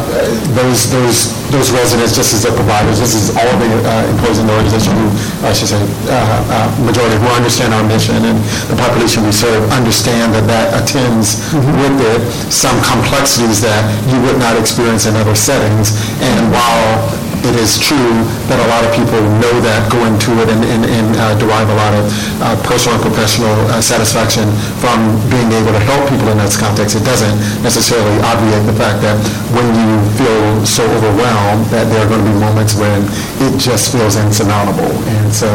those, 0.54 0.90
those, 0.92 1.32
those 1.50 1.72
residents, 1.72 2.12
just 2.12 2.34
as 2.36 2.44
the 2.44 2.52
providers, 2.52 3.00
this 3.00 3.14
is 3.16 3.32
all 3.32 3.48
of 3.48 3.58
the 3.60 3.70
uh, 3.84 4.12
employees 4.12 4.38
in 4.38 4.46
the 4.46 4.52
organization 4.52 4.92
who, 4.92 5.08
I 5.44 5.52
should 5.56 5.72
say, 5.72 5.80
uh, 5.80 6.12
uh, 6.12 6.68
majority 6.84 7.16
who 7.16 7.28
understand 7.32 7.72
our 7.72 7.84
mission 7.84 8.20
and 8.20 8.36
the 8.68 8.76
population 8.76 9.24
we 9.24 9.32
serve, 9.32 9.64
understand 9.72 10.34
that 10.36 10.44
that 10.44 10.76
attends 10.76 11.40
with 11.80 11.96
it 12.04 12.20
some 12.52 12.76
complexities 12.84 13.60
that 13.64 13.80
you 14.12 14.20
would 14.28 14.38
not 14.38 14.60
experience 14.60 15.06
in 15.06 15.16
other 15.16 15.34
settings. 15.34 15.96
And 16.20 16.52
while 16.52 17.27
it 17.44 17.54
is 17.58 17.78
true 17.78 18.12
that 18.50 18.58
a 18.58 18.68
lot 18.72 18.82
of 18.82 18.90
people 18.94 19.20
know 19.38 19.54
that, 19.62 19.86
go 19.92 20.00
into 20.08 20.34
it 20.42 20.48
and, 20.50 20.62
and 20.66 20.82
and, 20.88 21.08
uh, 21.16 21.34
derive 21.38 21.68
a 21.70 21.76
lot 21.78 21.92
of 21.94 22.04
uh, 22.42 22.56
personal 22.66 22.96
and 22.98 23.04
professional 23.04 23.52
uh, 23.70 23.80
satisfaction 23.80 24.48
from 24.82 24.98
being 25.30 25.48
able 25.54 25.70
to 25.72 25.82
help 25.86 26.08
people 26.10 26.28
in 26.32 26.38
that 26.40 26.50
context. 26.56 26.96
It 26.96 27.04
doesn't 27.04 27.36
necessarily 27.62 28.16
obviate 28.24 28.64
the 28.66 28.74
fact 28.74 29.04
that 29.04 29.16
when 29.52 29.66
you 29.76 29.90
feel 30.16 30.64
so 30.64 30.82
overwhelmed, 30.98 31.66
that 31.70 31.86
there 31.92 32.00
are 32.02 32.08
going 32.10 32.24
to 32.24 32.28
be 32.32 32.36
moments 32.40 32.74
when 32.74 33.04
it 33.44 33.52
just 33.60 33.92
feels 33.92 34.16
insurmountable. 34.16 34.88
And 35.20 35.28
so 35.32 35.48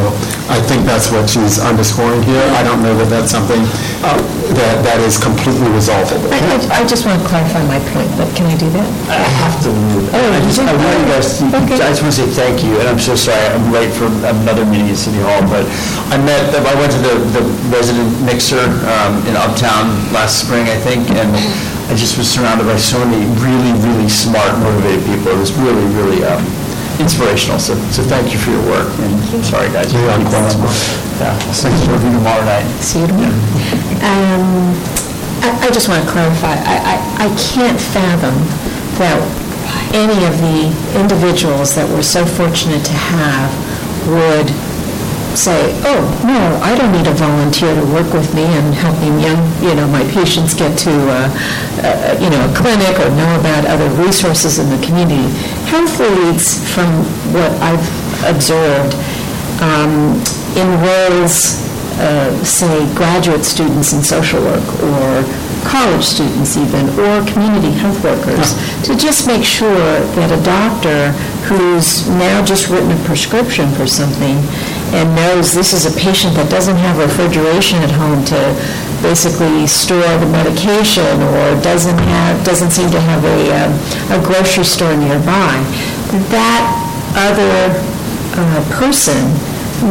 I 0.53 0.61
think 0.69 0.85
that's 0.85 1.09
what 1.11 1.25
she's 1.29 1.57
underscoring 1.59 2.21
here. 2.23 2.43
I 2.55 2.61
don't 2.63 2.81
know 2.85 2.93
that 3.01 3.09
that's 3.09 3.31
something 3.33 3.59
uh, 4.05 4.17
that, 4.53 4.75
that 4.85 4.99
is 5.01 5.17
completely 5.17 5.67
resolvable. 5.73 6.29
I- 6.31 6.41
I 6.53 6.83
I 6.83 6.85
just 6.85 7.05
want 7.05 7.17
to 7.21 7.25
clarify 7.27 7.63
my 7.65 7.79
point, 7.95 8.11
but 8.19 8.29
can 8.37 8.45
I 8.45 8.55
do 8.57 8.69
that? 8.77 8.85
I 9.09 9.17
have 9.41 9.55
to 9.65 9.69
move. 9.73 10.05
Oh, 10.13 10.19
I 10.19 10.39
just, 10.45 10.59
I 10.61 10.69
you 10.71 10.77
want 10.77 10.99
you 11.01 11.09
guys, 11.09 11.27
to- 11.39 11.49
Okay. 11.63 11.72
I 11.81 11.89
just 11.89 12.01
want 12.01 12.13
to 12.13 12.19
say 12.21 12.29
thank 12.31 12.63
you, 12.63 12.77
and 12.79 12.87
I'm 12.87 12.99
so 12.99 13.15
sorry, 13.15 13.41
I'm 13.53 13.71
late 13.71 13.91
for 13.93 14.05
another 14.29 14.65
meeting 14.65 14.89
at 14.93 14.97
City 14.97 15.19
Hall, 15.19 15.41
but 15.49 15.65
I 16.13 16.17
met, 16.21 16.53
I 16.53 16.73
went 16.77 16.91
to 16.93 17.01
the, 17.01 17.15
the 17.33 17.43
resident 17.73 18.09
mixer 18.25 18.61
um, 18.87 19.19
in 19.25 19.33
Uptown 19.35 19.89
last 20.13 20.45
spring, 20.45 20.69
I 20.69 20.77
think, 20.77 21.09
and 21.11 21.29
I 21.89 21.95
just 21.95 22.17
was 22.17 22.29
surrounded 22.29 22.65
by 22.65 22.77
so 22.77 23.01
many 23.03 23.25
really, 23.41 23.73
really 23.83 24.07
smart, 24.09 24.53
motivated 24.61 25.03
people. 25.05 25.33
It 25.33 25.39
was 25.39 25.51
really, 25.57 25.83
really 25.97 26.21
um, 26.23 26.45
inspirational, 27.01 27.59
so, 27.59 27.75
so 27.89 28.03
thank 28.05 28.31
you 28.33 28.39
for 28.39 28.51
your 28.51 28.63
work, 28.69 28.87
and 29.01 29.13
I'm 29.33 29.43
sorry, 29.43 29.69
guys. 29.73 29.91
You're 29.91 30.05
welcome. 30.07 30.29
Yeah, 31.19 31.33
I'll 31.35 31.53
see 31.53 31.69
you 31.69 31.85
tomorrow 32.21 32.43
night. 32.45 32.65
See 32.81 33.01
you 33.01 33.07
tomorrow. 33.07 33.33
Um, 34.03 34.73
I 35.43 35.67
I 35.67 35.71
just 35.71 35.89
want 35.89 36.03
to 36.05 36.09
clarify, 36.09 36.55
I 36.63 36.95
I- 36.95 37.25
I 37.25 37.27
can't 37.35 37.79
fathom 37.79 38.35
that 38.99 39.19
any 39.93 40.25
of 40.25 40.35
the 40.41 40.73
individuals 40.99 41.75
that 41.75 41.87
we're 41.87 42.01
so 42.01 42.25
fortunate 42.25 42.83
to 42.83 42.97
have 42.97 43.49
would 44.09 44.49
say, 45.37 45.73
oh, 45.85 46.01
no, 46.25 46.41
I 46.61 46.75
don't 46.75 46.91
need 46.91 47.07
a 47.07 47.13
volunteer 47.13 47.73
to 47.73 47.85
work 47.93 48.13
with 48.13 48.33
me 48.33 48.45
and 48.45 48.73
help 48.73 48.97
me 49.01 49.09
young, 49.21 49.41
you 49.61 49.73
know, 49.73 49.87
my 49.87 50.03
patients 50.13 50.53
get 50.53 50.77
to, 50.85 50.93
uh, 51.09 51.29
uh, 51.81 52.17
you 52.21 52.29
know, 52.29 52.41
a 52.41 52.51
clinic 52.53 52.93
or 53.01 53.09
know 53.17 53.31
about 53.39 53.65
other 53.65 53.89
resources 54.01 54.59
in 54.59 54.69
the 54.69 54.81
community. 54.85 55.29
Health 55.69 55.99
leads, 55.99 56.61
from 56.73 56.89
what 57.33 57.49
I've 57.61 57.85
observed, 58.25 58.93
um, 59.61 60.21
enrolls, 60.53 61.65
uh, 61.99 62.43
say, 62.43 62.85
graduate 62.95 63.45
students 63.45 63.93
in 63.93 64.01
social 64.01 64.41
work 64.41 64.65
or 64.81 65.23
college 65.63 66.03
students 66.03 66.57
even, 66.57 66.89
or 66.99 67.23
community 67.31 67.71
health 67.71 68.03
workers, 68.03 68.53
to 68.83 68.95
just 68.97 69.27
make 69.27 69.43
sure 69.43 69.99
that 70.17 70.29
a 70.31 70.41
doctor 70.43 71.11
who's 71.47 72.07
now 72.19 72.43
just 72.43 72.69
written 72.69 72.91
a 72.91 72.99
prescription 73.05 73.71
for 73.71 73.87
something 73.87 74.37
and 74.93 75.15
knows 75.15 75.53
this 75.53 75.73
is 75.73 75.87
a 75.87 75.93
patient 75.99 76.35
that 76.35 76.49
doesn't 76.51 76.75
have 76.75 76.97
refrigeration 76.97 77.79
at 77.79 77.91
home 77.91 78.23
to 78.25 78.37
basically 79.01 79.65
store 79.67 80.13
the 80.19 80.29
medication 80.29 81.17
or 81.33 81.59
doesn't 81.61 81.97
have, 81.97 82.45
doesn't 82.45 82.71
seem 82.71 82.89
to 82.91 82.99
have 82.99 83.23
a, 83.23 83.39
um, 83.55 83.71
a 84.13 84.19
grocery 84.23 84.63
store 84.63 84.95
nearby, 84.95 85.59
that 86.29 86.63
other 87.15 87.73
uh, 88.35 88.61
person 88.71 89.17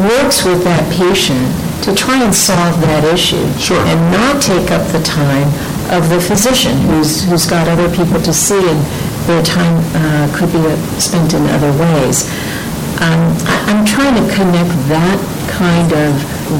works 0.08 0.44
with 0.44 0.64
that 0.64 0.84
patient 0.92 1.44
to 1.82 1.94
try 1.94 2.22
and 2.22 2.34
solve 2.34 2.80
that 2.82 3.04
issue. 3.04 3.42
Sure. 3.58 3.78
And 3.78 3.98
not 4.12 4.40
take 4.40 4.70
up 4.70 4.86
the 4.92 5.02
time 5.02 5.48
of 5.90 6.08
the 6.08 6.20
physician 6.20 6.78
who's, 6.88 7.24
who's 7.24 7.46
got 7.46 7.66
other 7.68 7.90
people 7.94 8.20
to 8.22 8.32
see 8.32 8.58
and 8.58 8.80
their 9.26 9.42
time 9.42 9.74
uh, 9.94 10.26
could 10.34 10.50
be 10.52 10.62
spent 10.98 11.34
in 11.34 11.42
other 11.50 11.70
ways. 11.78 12.26
Um, 13.02 13.34
I- 13.50 13.62
I'm 13.70 13.84
trying 13.84 14.14
to 14.14 14.24
connect 14.34 14.70
that 14.88 15.18
kind 15.62 15.90
of 15.94 16.10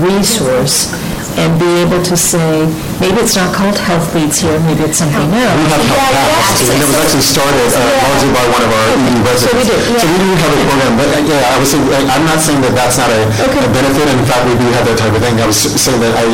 resource 0.07 0.95
and 1.41 1.49
be 1.59 1.67
able 1.83 1.99
to 2.05 2.15
say, 2.15 2.69
maybe 3.01 3.17
it's 3.25 3.35
not 3.35 3.51
called 3.57 3.75
Health 3.89 4.13
Leads 4.15 4.39
here, 4.45 4.55
maybe 4.69 4.85
it's 4.85 5.01
something 5.01 5.33
else. 5.33 5.57
We 5.59 5.65
have 5.75 5.83
Health 5.91 6.13
Paths, 6.13 6.69
and 6.71 6.77
it 6.77 6.87
was 6.87 6.99
actually 7.03 7.25
started 7.25 7.69
uh, 7.73 7.81
largely 8.05 8.31
by 8.37 8.45
one 8.53 8.63
of 8.63 8.71
our 8.71 8.87
ED 8.93 9.17
residents. 9.27 9.57
we 9.59 9.65
do, 9.65 9.77
So 9.97 10.07
we 10.13 10.19
do 10.23 10.29
have 10.39 10.53
a 10.53 10.61
program, 10.69 10.93
but 11.01 11.09
uh, 11.09 11.25
yeah, 11.33 11.51
I 11.51 11.57
was 11.59 11.69
saying, 11.73 11.89
like, 11.89 12.05
I'm 12.13 12.27
not 12.29 12.39
saying 12.39 12.61
that 12.63 12.75
that's 12.77 13.01
not 13.01 13.09
a 13.11 13.21
a 13.33 13.71
benefit, 13.75 14.07
in 14.13 14.23
fact, 14.29 14.45
we 14.45 14.55
do 14.61 14.67
have 14.77 14.85
that 14.87 14.99
type 15.01 15.15
of 15.17 15.21
thing. 15.25 15.35
I 15.41 15.49
was 15.49 15.57
saying 15.57 16.01
that 16.05 16.13
I, 16.21 16.25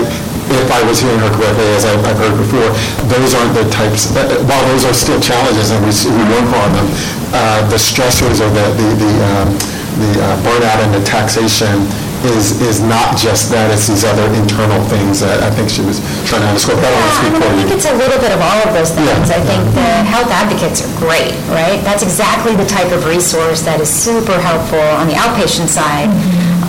if 0.51 0.67
I 0.75 0.81
was 0.83 0.99
hearing 0.99 1.23
her 1.23 1.31
correctly, 1.31 1.69
as 1.79 1.87
I've 1.87 2.03
I've 2.03 2.19
heard 2.19 2.35
before, 2.35 2.67
those 3.07 3.39
aren't 3.39 3.55
the 3.55 3.71
types, 3.71 4.11
uh, 4.13 4.19
uh, 4.27 4.43
while 4.51 4.65
those 4.75 4.83
are 4.83 4.97
still 4.99 5.21
challenges 5.23 5.71
and 5.71 5.79
we 5.87 5.95
s- 5.95 6.11
we 6.11 6.25
work 6.35 6.49
on 6.59 6.69
them, 6.75 6.89
uh, 7.39 7.63
the 7.71 7.79
stressors 7.79 8.43
or 8.43 8.51
the 8.51 8.67
the 8.81 8.89
the 8.99 9.13
um, 9.31 9.49
the 10.03 10.11
uh, 10.19 10.27
burnout 10.43 10.83
and 10.83 10.91
the 10.91 11.05
taxation 11.07 11.87
is 12.27 12.59
is 12.63 12.81
not 12.83 13.17
just 13.17 13.51
that, 13.55 13.71
it's 13.71 13.87
these 13.87 14.05
other 14.05 14.27
internal 14.35 14.81
things 14.91 15.21
that 15.21 15.43
I 15.43 15.51
think 15.51 15.71
she 15.71 15.83
was 15.83 16.01
trying 16.27 16.43
to 16.43 16.49
underscore. 16.51 16.75
But 16.77 16.87
I 16.87 16.91
don't 16.91 17.03
want 17.03 17.15
to 17.15 17.23
Yeah, 17.23 17.29
I 17.29 17.33
mean, 17.33 17.43
for 17.43 17.47
I 17.47 17.55
you. 17.55 17.59
think 17.63 17.73
it's 17.79 17.89
a 17.89 17.97
little 17.97 18.21
bit 18.21 18.33
of 18.35 18.41
all 18.43 18.61
of 18.67 18.71
those 18.75 18.91
things. 18.91 19.29
Yeah. 19.31 19.39
I 19.39 19.41
think 19.47 19.63
the 19.75 19.91
health 20.09 20.31
advocates 20.31 20.83
are 20.83 20.93
great, 20.99 21.35
right? 21.55 21.79
That's 21.87 22.03
exactly 22.03 22.55
the 22.59 22.67
type 22.67 22.91
of 22.91 23.07
resource 23.07 23.63
that 23.63 23.79
is 23.81 23.89
super 23.91 24.35
helpful 24.41 24.83
on 24.99 25.07
the 25.07 25.15
outpatient 25.15 25.71
side 25.71 26.11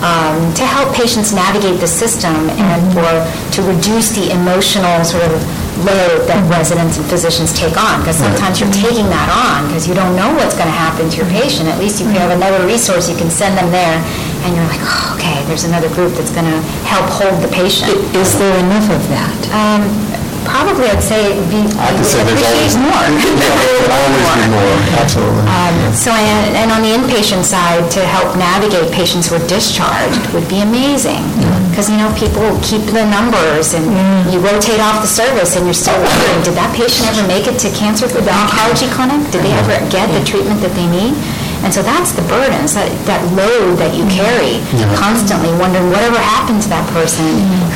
um, 0.00 0.52
to 0.54 0.64
help 0.64 0.94
patients 0.94 1.32
navigate 1.32 1.80
the 1.80 1.88
system 1.88 2.34
and 2.56 2.80
for, 2.94 3.04
to 3.52 3.60
reduce 3.66 4.14
the 4.16 4.32
emotional 4.32 5.04
sort 5.04 5.28
of 5.28 5.40
load 5.86 6.26
that 6.28 6.42
residents 6.50 6.98
and 6.98 7.06
physicians 7.06 7.52
take 7.52 7.76
on. 7.78 8.00
Because 8.00 8.18
sometimes 8.18 8.60
you're 8.60 8.72
taking 8.72 9.08
that 9.08 9.28
on 9.30 9.68
because 9.68 9.86
you 9.86 9.94
don't 9.94 10.14
know 10.14 10.28
what's 10.36 10.54
going 10.54 10.68
to 10.68 10.74
happen 10.74 11.08
to 11.08 11.16
your 11.16 11.30
patient. 11.30 11.68
At 11.68 11.78
least 11.78 12.00
you 12.00 12.06
have 12.14 12.30
another 12.30 12.66
resource, 12.66 13.08
you 13.08 13.16
can 13.16 13.30
send 13.30 13.56
them 13.56 13.70
there 13.70 13.98
and 14.44 14.56
you're 14.56 14.68
like, 14.68 14.82
oh, 14.82 15.16
okay, 15.18 15.44
there's 15.46 15.64
another 15.64 15.88
group 15.92 16.12
that's 16.16 16.32
going 16.32 16.48
to 16.48 16.58
help 16.88 17.06
hold 17.08 17.42
the 17.42 17.50
patient. 17.52 17.92
Is 18.16 18.36
there 18.38 18.56
enough 18.60 18.88
of 18.90 19.02
that? 19.12 19.38
Um, 19.52 20.19
Probably, 20.44 20.88
I'd 20.88 21.02
say, 21.02 21.36
be, 21.52 21.62
I 21.78 21.92
to 21.94 22.04
say, 22.04 22.24
there's 22.24 22.42
always, 22.42 22.74
more. 22.76 22.90
Yeah, 23.40 23.54
there'll 23.54 23.92
always 23.92 24.28
be 24.40 24.46
more, 24.50 24.76
absolutely. 24.98 25.44
Um, 25.46 25.76
So, 25.94 26.10
and 26.10 26.56
and 26.56 26.68
on 26.72 26.80
the 26.82 26.92
inpatient 26.96 27.44
side, 27.44 27.90
to 27.92 28.00
help 28.06 28.36
navigate 28.36 28.90
patients 28.92 29.28
who 29.28 29.36
are 29.36 29.46
discharged 29.46 30.20
would 30.32 30.48
be 30.48 30.60
amazing. 30.60 31.22
Because, 31.70 31.88
you 31.90 31.96
know, 31.96 32.10
people 32.18 32.42
keep 32.62 32.82
the 32.90 33.04
numbers, 33.06 33.74
and 33.74 33.86
you 34.32 34.40
rotate 34.40 34.80
off 34.80 35.00
the 35.04 35.10
service, 35.10 35.56
and 35.56 35.64
you're 35.66 35.76
still 35.76 35.96
wondering, 35.98 36.38
did 36.42 36.54
that 36.58 36.72
patient 36.74 37.06
ever 37.12 37.24
make 37.28 37.46
it 37.46 37.58
to 37.62 37.68
cancer, 37.76 38.08
for 38.08 38.20
the 38.20 38.32
oncology 38.34 38.88
clinic? 38.90 39.20
Did 39.30 39.44
they 39.46 39.54
ever 39.54 39.76
get 39.90 40.08
the 40.10 40.22
treatment 40.24 40.60
that 40.64 40.74
they 40.74 40.88
need? 40.88 41.14
And 41.60 41.68
so 41.74 41.82
that's 41.84 42.12
the 42.16 42.22
burden, 42.24 42.56
it's 42.64 42.72
that, 42.74 42.88
that 43.04 43.20
load 43.36 43.76
that 43.76 43.92
you 43.92 44.08
carry, 44.08 44.64
constantly 44.96 45.52
wondering 45.60 45.92
whatever 45.92 46.16
happened 46.16 46.62
to 46.64 46.68
that 46.72 46.88
person, 46.96 47.24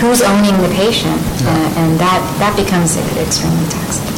who's 0.01 0.25
owning 0.25 0.57
the 0.65 0.73
patient? 0.73 1.21
Uh, 1.45 1.81
And 1.85 2.01
that, 2.01 2.21
that 2.41 2.57
becomes 2.57 2.97
extremely 3.21 3.67
taxing. 3.69 4.09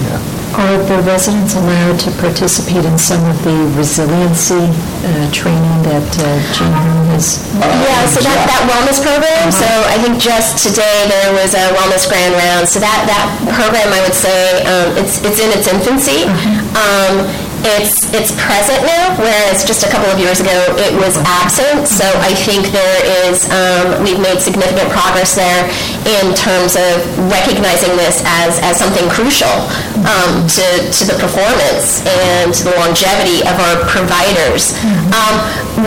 Are 0.57 0.79
the 0.89 1.03
residents 1.05 1.53
allowed 1.59 1.99
to 2.07 2.11
participate 2.23 2.85
in 2.87 2.97
some 2.97 3.21
of 3.27 3.37
the 3.45 3.57
resiliency 3.77 4.71
uh, 5.05 5.27
training 5.35 5.77
that 5.85 6.07
uh, 6.23 6.25
Jean 6.55 6.71
Herman 6.73 7.11
has? 7.13 7.43
Yeah, 7.61 8.07
so 8.09 8.23
that, 8.23 8.39
that 8.47 8.63
wellness 8.71 9.03
program, 9.03 9.51
so 9.53 9.67
I 9.67 9.99
think 10.01 10.17
just 10.23 10.63
today 10.63 11.11
there 11.11 11.35
was 11.35 11.53
a 11.59 11.75
wellness 11.77 12.07
grand 12.09 12.33
round. 12.39 12.65
So 12.71 12.79
that, 12.81 13.05
that 13.11 13.27
program, 13.53 13.91
I 13.93 14.01
would 14.07 14.15
say, 14.17 14.63
um, 14.65 14.97
it's, 14.97 15.21
it's 15.27 15.43
in 15.43 15.51
its 15.53 15.67
infancy. 15.69 16.25
Um, 16.79 17.27
It's, 17.67 18.07
it's 18.15 18.31
present 18.39 18.79
now, 18.87 19.19
whereas 19.19 19.67
just 19.67 19.83
a 19.83 19.91
couple 19.91 20.07
of 20.07 20.23
years 20.23 20.39
ago, 20.39 20.55
it 20.79 20.95
was 21.03 21.19
absent. 21.27 21.91
So 21.91 22.07
I 22.23 22.31
think 22.47 22.71
there 22.71 22.99
is, 23.27 23.51
um, 23.51 24.07
we've 24.07 24.23
made 24.23 24.39
significant 24.39 24.87
progress 24.95 25.35
there 25.35 25.67
in 26.07 26.31
terms 26.39 26.79
of 26.79 27.03
recognizing 27.27 27.91
this 27.99 28.23
as, 28.23 28.63
as 28.63 28.79
something 28.79 29.11
crucial 29.11 29.51
um, 30.07 30.47
to, 30.47 30.67
to 30.95 31.03
the 31.11 31.19
performance 31.19 32.07
and 32.07 32.55
the 32.55 32.71
longevity 32.79 33.43
of 33.43 33.59
our 33.59 33.83
providers, 33.91 34.71
um, 35.11 35.35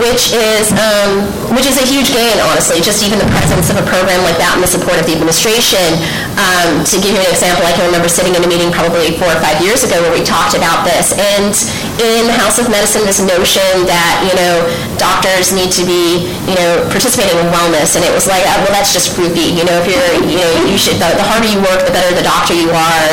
which 0.04 0.36
is, 0.36 0.76
um, 0.76 1.24
which 1.56 1.64
is 1.64 1.80
a 1.80 1.86
huge 1.88 2.12
gain, 2.12 2.36
honestly, 2.44 2.84
just 2.84 3.00
even 3.00 3.16
the 3.16 3.30
presence 3.32 3.72
of 3.72 3.80
a 3.80 3.86
program 3.88 4.20
like 4.28 4.36
that 4.36 4.52
and 4.52 4.60
the 4.60 4.68
support 4.68 5.00
of 5.00 5.08
the 5.08 5.16
administration. 5.16 5.96
Um, 6.36 6.84
To 6.84 7.00
give 7.00 7.16
you 7.16 7.22
an 7.24 7.32
example, 7.32 7.64
I 7.64 7.72
can 7.72 7.88
remember 7.88 8.12
sitting 8.12 8.36
in 8.36 8.44
a 8.44 8.50
meeting 8.52 8.68
probably 8.68 9.16
four 9.16 9.32
or 9.32 9.40
five 9.40 9.64
years 9.64 9.80
ago 9.80 9.96
where 10.04 10.12
we 10.12 10.20
talked 10.20 10.52
about 10.52 10.84
this, 10.84 11.16
and 11.16 11.56
in 12.00 12.24
the 12.26 12.36
House 12.36 12.56
of 12.56 12.68
Medicine, 12.72 13.04
this 13.04 13.20
notion 13.20 13.84
that, 13.84 14.24
you 14.24 14.32
know, 14.36 14.64
doctors 14.96 15.52
need 15.52 15.68
to 15.76 15.84
be, 15.84 16.28
you 16.48 16.56
know, 16.56 16.80
participating 16.88 17.36
in 17.36 17.48
wellness, 17.52 17.96
and 17.96 18.04
it 18.04 18.12
was 18.12 18.24
like, 18.24 18.44
uh, 18.48 18.56
well, 18.64 18.72
that's 18.72 18.92
just 18.92 19.12
groupie, 19.16 19.52
you 19.52 19.64
know, 19.68 19.76
if 19.80 19.86
you're, 19.88 20.10
you 20.24 20.40
know, 20.40 20.52
you 20.64 20.80
should, 20.80 20.96
the 20.96 21.08
the 21.16 21.26
harder 21.26 21.48
you 21.48 21.60
work, 21.60 21.84
the 21.84 21.92
better 21.92 22.12
the 22.16 22.24
doctor 22.24 22.56
you 22.56 22.72
are, 22.72 23.04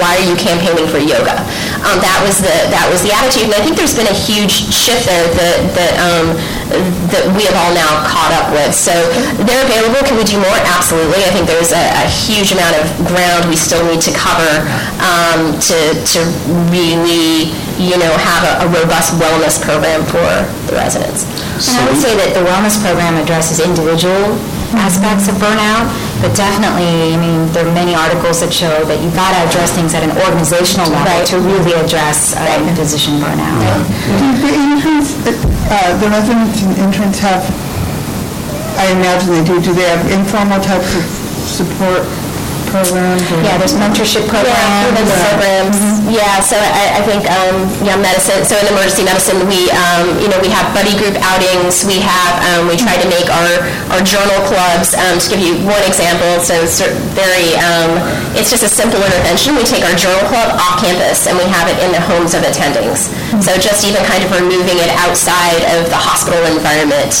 why 0.00 0.16
are 0.16 0.26
you 0.26 0.36
campaigning 0.36 0.88
for 0.88 1.00
yoga? 1.00 1.36
Um, 1.84 2.00
That 2.00 2.18
was 2.24 2.40
the, 2.40 2.56
that 2.72 2.86
was 2.88 3.00
the 3.04 3.12
attitude, 3.12 3.48
and 3.52 3.56
I 3.56 3.62
think 3.64 3.76
there's 3.76 3.96
been 3.96 4.08
a 4.08 4.16
huge 4.16 4.52
shift 4.72 5.08
there 5.08 5.28
that, 5.36 5.56
that, 5.76 5.92
um, 6.00 6.26
that 7.14 7.24
we 7.38 7.46
have 7.46 7.56
all 7.56 7.72
now 7.72 8.02
caught 8.10 8.34
up 8.34 8.50
with. 8.50 8.74
So 8.74 8.92
they're 9.46 9.64
available, 9.64 10.02
can 10.02 10.18
we 10.18 10.26
do 10.26 10.36
more? 10.42 10.58
Absolutely. 10.66 11.22
I 11.22 11.30
think 11.30 11.46
there's 11.46 11.70
a, 11.70 11.84
a 12.02 12.06
huge 12.10 12.50
amount 12.50 12.74
of 12.76 12.90
ground 13.06 13.46
we 13.46 13.54
still 13.56 13.80
need 13.86 14.02
to 14.02 14.12
cover 14.12 14.66
um, 14.98 15.54
to, 15.62 15.78
to 15.94 16.18
really, 16.74 17.54
you 17.78 17.96
know, 18.00 18.12
have 18.16 18.42
a 18.44 18.52
a 18.64 18.66
robust 18.72 19.14
wellness 19.20 19.60
program 19.60 20.02
for 20.08 20.24
the 20.66 20.74
residents. 20.74 21.24
And 21.68 21.76
I 21.76 21.82
would 21.88 22.00
say 22.00 22.12
that 22.16 22.34
the 22.34 22.42
wellness 22.42 22.80
program 22.82 23.14
addresses 23.20 23.60
individual 23.60 24.34
aspects 24.74 25.30
of 25.30 25.38
burnout, 25.38 25.86
but 26.20 26.34
definitely, 26.34 27.14
I 27.14 27.18
mean, 27.20 27.46
there 27.54 27.64
are 27.64 27.72
many 27.72 27.94
articles 27.94 28.42
that 28.42 28.50
show 28.52 28.84
that 28.90 28.98
you've 29.00 29.14
got 29.14 29.30
to 29.32 29.40
address 29.46 29.70
things 29.72 29.94
at 29.94 30.02
an 30.02 30.12
organizational 30.26 30.90
level 30.90 31.16
to 31.30 31.36
really 31.38 31.72
address 31.78 32.34
um, 32.36 32.66
physician 32.74 33.22
burnout. 33.22 33.62
Do 34.18 34.26
the 34.42 34.52
interns, 34.52 35.14
uh, 35.70 35.94
the 36.02 36.08
residents 36.10 36.60
and 36.66 36.72
interns 36.82 37.22
have, 37.22 37.46
I 38.76 38.90
imagine 38.92 39.32
they 39.32 39.44
do, 39.46 39.62
do 39.62 39.72
they 39.72 39.86
have 39.86 40.02
informal 40.10 40.58
types 40.60 40.90
of 40.98 41.04
support 41.46 42.02
programs? 42.82 43.24
Yeah, 43.40 43.56
there's 43.56 43.76
mentorship 43.76 44.24
Yeah, 44.28 44.32
programs. 44.36 45.08
the 45.08 45.16
programs. 45.24 45.76
Yeah, 46.12 46.40
so 46.44 46.56
I, 46.60 47.00
I 47.00 47.02
think, 47.08 47.24
um, 47.28 47.56
yeah, 47.82 47.96
medicine, 47.96 48.44
so 48.44 48.54
in 48.60 48.66
emergency 48.70 49.04
medicine, 49.04 49.40
we, 49.48 49.70
um, 49.72 50.12
you 50.20 50.28
know, 50.28 50.38
we 50.44 50.52
have 50.52 50.68
buddy 50.76 50.92
group 51.00 51.16
outings, 51.24 51.82
we 51.88 51.98
have, 52.04 52.34
um, 52.52 52.68
we 52.68 52.76
try 52.76 52.94
to 53.00 53.08
make 53.08 53.26
our, 53.32 53.52
our 53.96 54.02
journal 54.04 54.38
clubs, 54.46 54.92
um, 54.94 55.16
to 55.18 55.26
give 55.32 55.40
you 55.42 55.54
one 55.64 55.80
example, 55.88 56.38
so 56.44 56.54
it's 56.60 56.78
very, 57.16 57.56
um, 57.64 57.96
it's 58.36 58.52
just 58.52 58.62
a 58.62 58.70
simple 58.70 59.00
intervention, 59.00 59.56
we 59.56 59.64
take 59.64 59.82
our 59.88 59.96
journal 59.96 60.22
club 60.28 60.54
off 60.60 60.78
campus 60.84 61.26
and 61.26 61.34
we 61.40 61.46
have 61.48 61.66
it 61.72 61.78
in 61.82 61.90
the 61.90 62.02
homes 62.02 62.34
of 62.36 62.44
attendings. 62.46 63.08
So 63.42 63.56
just 63.58 63.84
even 63.84 64.00
kind 64.06 64.22
of 64.22 64.30
removing 64.32 64.78
it 64.78 64.90
outside 65.02 65.64
of 65.76 65.88
the 65.90 65.98
hospital 65.98 66.38
environment. 66.46 67.12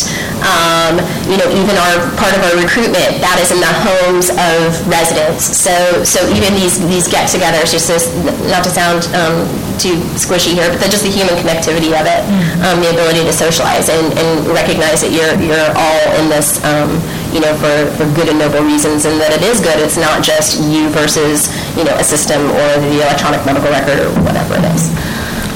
Um, 0.46 1.02
you 1.26 1.34
know, 1.34 1.48
even 1.50 1.74
our, 1.74 2.06
part 2.14 2.30
of 2.30 2.40
our 2.46 2.54
recruitment, 2.54 3.18
that 3.18 3.34
is 3.42 3.50
in 3.50 3.58
the 3.58 3.74
homes 3.82 4.30
of 4.30 4.78
residents. 4.86 5.42
So, 5.42 5.74
so 6.06 6.22
even 6.30 6.54
these, 6.54 6.78
these 6.86 7.10
get-togethers, 7.10 7.74
just 7.74 7.90
this, 7.90 8.14
not 8.46 8.62
to 8.62 8.70
sound 8.70 9.10
um, 9.10 9.42
too 9.74 9.98
squishy 10.14 10.54
here, 10.54 10.70
but 10.78 10.86
just 10.86 11.02
the 11.02 11.10
human 11.10 11.34
connectivity 11.42 11.90
of 11.98 12.06
it, 12.06 12.22
um, 12.62 12.78
the 12.78 12.94
ability 12.94 13.26
to 13.26 13.34
socialize 13.34 13.90
and, 13.90 14.14
and 14.14 14.46
recognize 14.54 15.02
that 15.02 15.10
you're, 15.10 15.34
you're 15.42 15.66
all 15.74 16.04
in 16.22 16.30
this, 16.30 16.62
um, 16.62 16.94
you 17.34 17.42
know, 17.42 17.50
for, 17.58 17.74
for 17.98 18.06
good 18.14 18.30
and 18.30 18.38
noble 18.38 18.62
reasons, 18.62 19.02
and 19.02 19.18
that 19.18 19.34
it 19.34 19.42
is 19.42 19.58
good. 19.58 19.82
It's 19.82 19.98
not 19.98 20.22
just 20.22 20.62
you 20.62 20.86
versus, 20.94 21.50
you 21.74 21.82
know, 21.82 21.98
a 21.98 22.06
system 22.06 22.38
or 22.54 22.68
the 22.86 23.02
electronic 23.02 23.42
medical 23.42 23.66
record 23.74 23.98
or 23.98 24.14
whatever 24.22 24.54
it 24.62 24.66
is. 24.78 24.94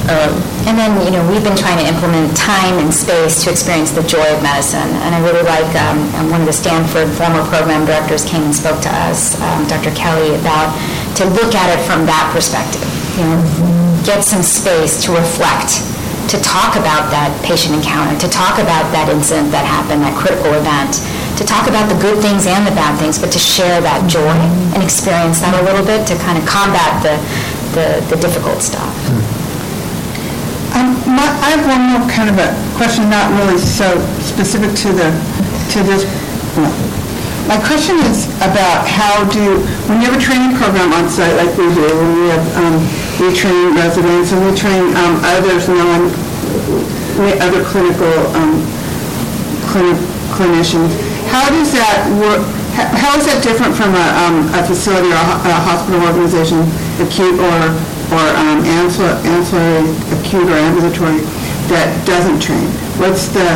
Um, 0.08 0.32
And 0.68 0.76
then, 0.78 0.92
you 1.02 1.10
know, 1.10 1.24
we've 1.26 1.42
been 1.42 1.56
trying 1.56 1.78
to 1.80 1.86
implement 1.88 2.36
time 2.36 2.78
and 2.78 2.92
space 2.92 3.42
to 3.44 3.50
experience 3.50 3.90
the 3.90 4.04
joy 4.04 4.22
of 4.28 4.42
medicine. 4.42 4.86
And 5.02 5.14
I 5.16 5.20
really 5.24 5.42
like, 5.42 5.72
um, 5.74 5.98
and 6.14 6.30
one 6.30 6.40
of 6.40 6.46
the 6.46 6.52
Stanford 6.52 7.08
former 7.16 7.42
program 7.48 7.86
directors 7.88 8.22
came 8.24 8.44
and 8.44 8.54
spoke 8.54 8.78
to 8.84 8.92
us, 9.08 9.40
um, 9.40 9.66
Dr. 9.66 9.90
Kelly, 9.96 10.36
about 10.36 10.70
to 11.16 11.24
look 11.24 11.56
at 11.56 11.72
it 11.74 11.80
from 11.88 12.04
that 12.06 12.28
perspective. 12.32 12.84
You 13.18 13.24
know, 13.24 13.38
get 14.04 14.22
some 14.22 14.44
space 14.44 15.00
to 15.04 15.12
reflect 15.16 15.80
to 16.28 16.36
talk 16.44 16.76
about 16.76 17.10
that 17.10 17.32
patient 17.42 17.74
encounter, 17.74 18.14
to 18.20 18.28
talk 18.30 18.60
about 18.62 18.86
that 18.94 19.08
incident 19.10 19.50
that 19.50 19.64
happened, 19.66 20.04
that 20.06 20.14
critical 20.14 20.54
event, 20.54 21.02
to 21.40 21.42
talk 21.42 21.66
about 21.66 21.88
the 21.90 21.98
good 21.98 22.20
things 22.22 22.46
and 22.46 22.62
the 22.68 22.74
bad 22.76 22.94
things, 23.00 23.18
but 23.18 23.32
to 23.32 23.40
share 23.40 23.80
that 23.80 24.06
joy 24.06 24.36
and 24.76 24.84
experience 24.84 25.40
that 25.40 25.56
a 25.58 25.62
little 25.66 25.82
bit 25.82 26.06
to 26.06 26.14
kind 26.22 26.38
of 26.38 26.44
combat 26.46 27.02
the, 27.02 27.16
the, 27.74 27.86
the 28.14 28.16
difficult 28.22 28.62
stuff. 28.62 28.92
Um, 30.74 30.94
my- 31.16 31.34
I 31.42 31.56
have 31.56 31.64
one 31.66 31.82
more 31.90 32.04
kind 32.10 32.30
of 32.30 32.38
a 32.38 32.54
question, 32.76 33.10
not 33.10 33.26
really 33.40 33.58
so 33.58 33.98
specific 34.22 34.70
to 34.86 34.88
the, 34.92 35.08
to 35.74 35.78
this. 35.82 36.06
My 37.48 37.58
question 37.58 37.98
is 38.06 38.30
about 38.38 38.86
how 38.86 39.24
do, 39.26 39.58
when 39.90 39.98
you 40.00 40.06
have 40.10 40.16
a 40.16 40.22
training 40.22 40.54
program 40.56 40.92
on 40.94 41.08
site 41.10 41.34
like 41.34 41.50
we 41.58 41.66
do, 41.74 41.82
when 41.98 42.10
we 42.22 42.28
have, 42.30 42.46
um, 42.56 42.74
we 43.18 43.34
train 43.34 43.74
residents 43.74 44.30
and 44.30 44.40
we 44.46 44.54
train 44.54 44.94
um, 44.94 45.18
others, 45.26 45.66
non, 45.66 46.06
other 47.42 47.64
clinical, 47.66 48.12
um, 48.38 48.62
clini- 49.66 49.98
clinicians, 50.30 50.94
how 51.34 51.48
does 51.50 51.72
that 51.74 52.06
work, 52.22 52.46
how 52.74 53.18
is 53.18 53.26
that 53.26 53.42
different 53.42 53.74
from 53.74 53.94
a, 53.98 54.06
um, 54.22 54.46
a 54.54 54.62
facility 54.66 55.10
or 55.10 55.18
a 55.18 55.50
a 55.50 55.58
hospital 55.66 56.00
organization, 56.06 56.62
acute 57.02 57.34
or, 57.40 57.74
or 58.10 58.24
um, 58.36 58.64
ancillary, 58.66 59.86
acute 60.18 60.48
or 60.50 60.58
ambulatory, 60.58 61.22
that 61.70 61.88
doesn't 62.06 62.40
train? 62.42 62.66
What's 62.98 63.30
the, 63.30 63.46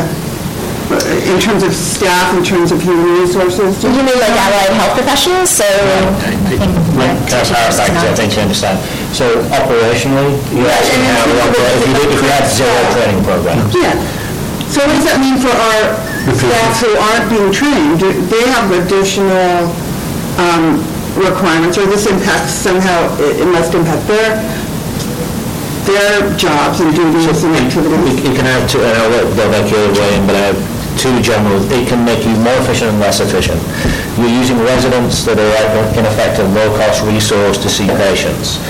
in 1.26 1.40
terms 1.42 1.62
of 1.66 1.74
staff, 1.74 2.30
in 2.38 2.44
terms 2.44 2.70
of 2.70 2.78
human 2.80 3.18
resources? 3.18 3.80
do 3.82 3.90
You 3.90 4.02
mean 4.06 4.14
like 4.20 4.30
allied 4.38 4.70
health 4.78 4.94
professionals? 4.94 5.50
So, 5.50 5.66
Can 5.66 6.70
I 6.94 7.42
clarify, 7.42 7.88
because 7.90 8.04
I 8.06 8.14
think 8.14 8.36
you 8.36 8.42
understand. 8.46 8.78
So 9.10 9.42
operationally, 9.50 10.38
you're 10.54 10.70
asking 10.70 11.02
how 11.10 11.26
we 11.26 11.34
operate, 11.42 11.74
if 11.74 11.88
you 11.88 11.94
did- 11.98 12.12
if 12.14 12.20
we 12.22 12.28
had 12.30 12.46
zero 12.46 12.78
training 12.94 13.20
programs? 13.24 13.74
Yeah. 13.74 13.94
So 14.70 14.80
what 14.86 14.94
does 14.94 15.06
that 15.06 15.18
mean 15.22 15.38
for 15.38 15.50
our 15.54 15.98
staff 16.34 16.80
who 16.82 16.90
aren't 16.98 17.26
being 17.30 17.50
trained? 17.52 17.98
Do 18.00 18.10
they 18.26 18.42
have 18.54 18.70
additional 18.70 19.70
um, 20.38 20.82
requirements, 21.16 21.78
or 21.78 21.86
this 21.86 22.06
impacts 22.06 22.52
somehow, 22.52 23.08
it 23.18 23.40
it 23.42 23.48
must 23.48 23.74
impact 23.74 24.06
their, 24.06 24.38
their 25.86 26.34
jobs 26.36 26.80
and 26.80 26.94
duties 26.94 27.42
and 27.44 27.54
activities? 27.54 28.18
It 28.18 28.30
it 28.30 28.34
can 28.36 28.46
have 28.46 28.68
two, 28.70 28.82
and 28.82 28.94
I'll 28.98 29.10
let 29.10 29.26
Bill 29.36 29.50
Vecchio 29.50 29.80
weigh 29.94 30.14
in, 30.18 30.26
but 30.26 30.36
I 30.36 30.52
have 30.52 30.60
two 30.98 31.20
general, 31.22 31.58
it 31.72 31.88
can 31.88 32.04
make 32.04 32.24
you 32.24 32.34
more 32.40 32.54
efficient 32.62 32.90
and 32.90 33.00
less 33.00 33.20
efficient. 33.20 33.60
You're 34.18 34.30
using 34.30 34.58
residents 34.62 35.24
that 35.26 35.38
are 35.38 35.98
in 35.98 36.06
effect 36.06 36.38
a 36.38 36.46
low-cost 36.54 37.02
resource 37.02 37.58
to 37.58 37.68
see 37.68 37.86
patients. 37.86 38.62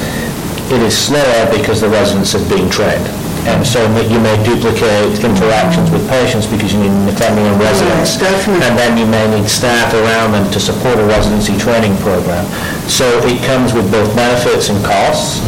It 0.72 0.80
is 0.80 0.96
slower 0.96 1.44
because 1.52 1.80
the 1.80 1.88
residents 1.88 2.34
are 2.34 2.44
being 2.48 2.70
trained. 2.70 3.04
And 3.44 3.60
so 3.60 3.84
that 4.00 4.08
you 4.08 4.16
may 4.24 4.32
duplicate 4.40 5.20
interactions 5.20 5.90
with 5.92 6.00
patients 6.08 6.48
because 6.48 6.72
you 6.72 6.80
need 6.80 6.92
attending 7.12 7.44
and 7.44 7.60
residents. 7.60 8.16
And 8.16 8.72
then 8.78 8.96
you 8.96 9.04
may 9.04 9.20
need 9.36 9.48
staff 9.48 9.92
around 9.92 10.32
them 10.32 10.48
to 10.52 10.58
support 10.60 10.96
a 10.98 11.04
residency 11.04 11.52
training 11.60 11.92
program. 12.00 12.44
So 12.88 13.04
it 13.28 13.40
comes 13.44 13.72
with 13.76 13.88
both 13.92 14.08
benefits 14.16 14.68
and 14.72 14.80
costs, 14.84 15.44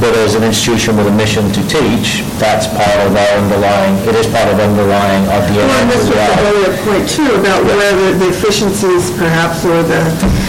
but 0.00 0.16
as 0.24 0.34
an 0.34 0.44
institution 0.44 0.96
with 0.96 1.08
a 1.08 1.16
mission 1.16 1.44
to 1.52 1.60
teach, 1.68 2.24
that's 2.40 2.68
part 2.72 2.98
of 3.04 3.12
our 3.16 3.32
underlying, 3.40 3.96
it 4.08 4.16
is 4.16 4.26
part 4.28 4.48
of 4.48 4.56
underlying 4.60 5.24
our 5.28 5.40
Well, 5.52 5.72
and 5.80 5.88
this 5.92 6.04
was 6.04 6.12
the 6.12 6.16
well. 6.16 6.40
earlier 6.52 6.72
point 6.84 7.04
too, 7.08 7.30
about 7.36 7.64
where 7.64 7.92
the 7.96 8.08
the 8.16 8.28
efficiencies 8.32 9.12
perhaps, 9.16 9.64
or 9.64 9.82
the, 9.84 10.00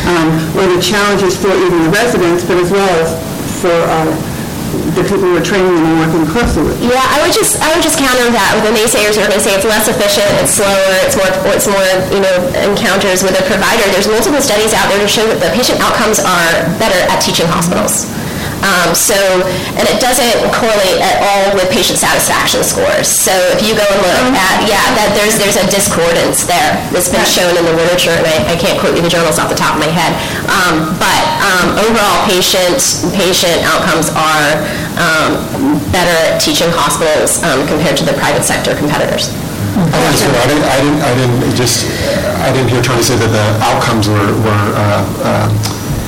um, 0.07 0.29
or 0.55 0.67
the 0.71 0.81
challenges 0.81 1.35
for 1.35 1.51
even 1.51 1.83
the 1.83 1.91
residents, 1.91 2.43
but 2.43 2.57
as 2.59 2.71
well 2.71 2.91
as 3.03 3.11
for 3.61 3.71
uh, 3.71 4.11
the 4.97 5.05
people 5.05 5.29
who 5.29 5.37
are 5.37 5.45
training 5.45 5.77
and 5.77 6.01
working 6.01 6.25
closely 6.25 6.65
with. 6.65 6.73
yeah, 6.81 6.97
I 6.97 7.21
would 7.21 7.29
just, 7.29 7.61
I 7.61 7.69
would 7.69 7.85
just 7.85 8.01
counter 8.01 8.33
that 8.33 8.57
with 8.57 8.65
the 8.65 8.73
naysayers 8.73 9.13
are 9.21 9.29
going 9.29 9.37
to 9.37 9.45
say 9.45 9.53
it's 9.53 9.69
less 9.69 9.85
efficient, 9.85 10.25
it's 10.41 10.57
slower, 10.57 10.89
it's 11.05 11.13
more, 11.13 11.29
it's 11.53 11.69
more, 11.69 11.85
you 12.09 12.17
know, 12.17 12.33
encounters 12.65 13.21
with 13.21 13.37
a 13.37 13.45
provider. 13.45 13.85
There's 13.93 14.09
multiple 14.09 14.41
studies 14.41 14.73
out 14.73 14.89
there 14.89 14.97
to 14.97 15.05
show 15.05 15.21
that 15.29 15.37
the 15.37 15.53
patient 15.53 15.77
outcomes 15.85 16.17
are 16.17 16.49
better 16.81 16.97
at 17.13 17.21
teaching 17.21 17.45
hospitals. 17.45 18.09
Um, 18.65 18.95
So, 18.97 19.15
and 19.77 19.85
it 19.85 20.01
doesn't 20.01 20.49
correlate 20.51 20.99
at 20.99 21.21
all 21.21 21.53
with 21.53 21.69
patient 21.69 21.99
satisfaction 22.01 22.63
scores. 22.63 23.05
So 23.07 23.31
if 23.53 23.61
you 23.61 23.77
go 23.77 23.85
and 23.85 23.99
look 24.01 24.33
at, 24.33 24.65
yeah, 24.65 24.81
that 24.97 25.13
there's, 25.13 25.37
there's 25.37 25.55
a 25.59 25.67
discordance 25.69 26.43
there 26.49 26.75
that's 26.89 27.09
been 27.13 27.23
shown 27.25 27.53
in 27.53 27.63
the 27.63 27.75
literature, 27.77 28.17
and 28.17 28.25
I 28.25 28.37
I 28.53 28.55
can't 28.57 28.79
quote 28.81 28.95
you 28.97 29.03
the 29.05 29.11
journals 29.11 29.37
off 29.37 29.49
the 29.53 29.59
top 29.59 29.77
of 29.77 29.81
my 29.85 29.91
head. 29.91 30.11
Um, 30.49 30.97
But 30.97 31.21
um, 31.45 31.77
overall, 31.85 32.25
patient, 32.25 32.81
patient 33.13 33.61
outcomes 33.69 34.09
are 34.17 34.47
um, 34.97 35.29
better 35.93 36.15
at 36.33 36.41
teaching 36.41 36.71
hospitals 36.73 37.43
um, 37.45 37.67
compared 37.67 37.95
to 38.01 38.05
the 38.05 38.13
private 38.17 38.43
sector 38.43 38.73
competitors. 38.73 39.29
I 39.77 39.99
understand. 40.09 40.33
I 40.33 40.47
didn't, 40.49 40.65
I 40.65 40.77
didn't, 40.81 41.01
I 41.05 41.13
didn't 41.13 41.55
just, 41.55 41.85
I 42.41 42.49
didn't 42.51 42.69
hear 42.73 42.81
Tony 42.81 43.03
say 43.05 43.13
that 43.21 43.29
the 43.29 43.47
outcomes 43.61 44.09
were, 44.09 44.33
were 44.41 44.65
uh, 44.73 45.05
uh, 45.21 45.47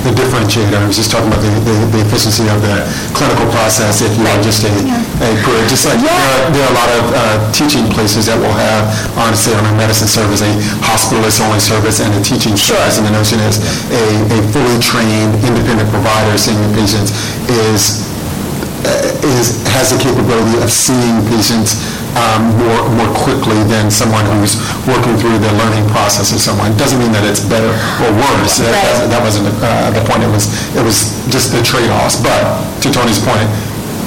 the 0.04 0.16
differentiator. 0.16 0.80
I 0.80 0.88
was 0.88 0.96
just 0.96 1.12
talking 1.12 1.28
about 1.28 1.44
the, 1.44 1.52
the 1.68 1.76
the 1.92 2.02
efficiency 2.08 2.48
of 2.48 2.62
the 2.64 2.88
clinical 3.12 3.48
process 3.52 4.00
if 4.00 4.12
you 4.16 4.24
are 4.24 4.40
just 4.40 4.64
a, 4.64 4.72
a, 4.72 5.28
just 5.68 5.84
like, 5.84 6.00
there 6.00 6.16
are, 6.16 6.40
there 6.56 6.64
are 6.64 6.72
a 6.72 6.78
lot 6.78 6.90
of 6.96 7.04
uh, 7.12 7.20
teaching 7.52 7.84
places 7.92 8.32
that 8.32 8.40
will 8.40 8.56
have, 8.56 8.88
honestly, 9.20 9.52
on 9.52 9.66
a 9.68 9.74
medicine 9.76 10.08
service, 10.08 10.40
a 10.40 10.52
hospitalist-only 10.80 11.60
service 11.60 12.00
and 12.00 12.10
a 12.16 12.22
teaching 12.24 12.56
service. 12.56 12.96
And 12.96 13.06
the 13.08 13.16
notion 13.16 13.44
is 13.44 13.60
a, 13.92 14.04
a 14.32 14.40
fully 14.56 14.80
trained, 14.80 15.36
independent 15.44 15.90
provider 15.92 16.38
seeing 16.40 16.60
the 16.64 16.72
patients 16.80 17.12
is 17.52 18.08
is, 18.80 19.60
has 19.76 19.92
the 19.92 20.00
capability 20.00 20.56
of 20.64 20.72
seeing 20.72 21.20
patients 21.28 21.76
um, 22.18 22.56
more, 22.58 22.82
more 22.98 23.12
quickly 23.14 23.60
than 23.70 23.92
someone 23.92 24.26
who's 24.38 24.58
working 24.88 25.16
through 25.18 25.38
the 25.38 25.52
learning 25.62 25.86
process 25.94 26.32
of 26.34 26.40
someone. 26.42 26.72
It 26.74 26.78
doesn't 26.82 26.98
mean 27.00 27.12
that 27.14 27.24
it's 27.28 27.42
better 27.46 27.70
or 28.02 28.10
worse. 28.16 28.58
That- 28.64 28.74
That 28.74 29.10
that 29.14 29.22
wasn't 29.22 29.48
uh, 29.62 29.92
the 29.94 30.02
point. 30.10 30.24
It 30.26 30.32
was, 30.32 30.50
it 30.76 30.82
was 30.84 31.14
just 31.30 31.52
the 31.54 31.62
trade-offs. 31.62 32.18
But 32.22 32.42
to 32.82 32.88
Tony's 32.92 33.20
point, 33.22 33.46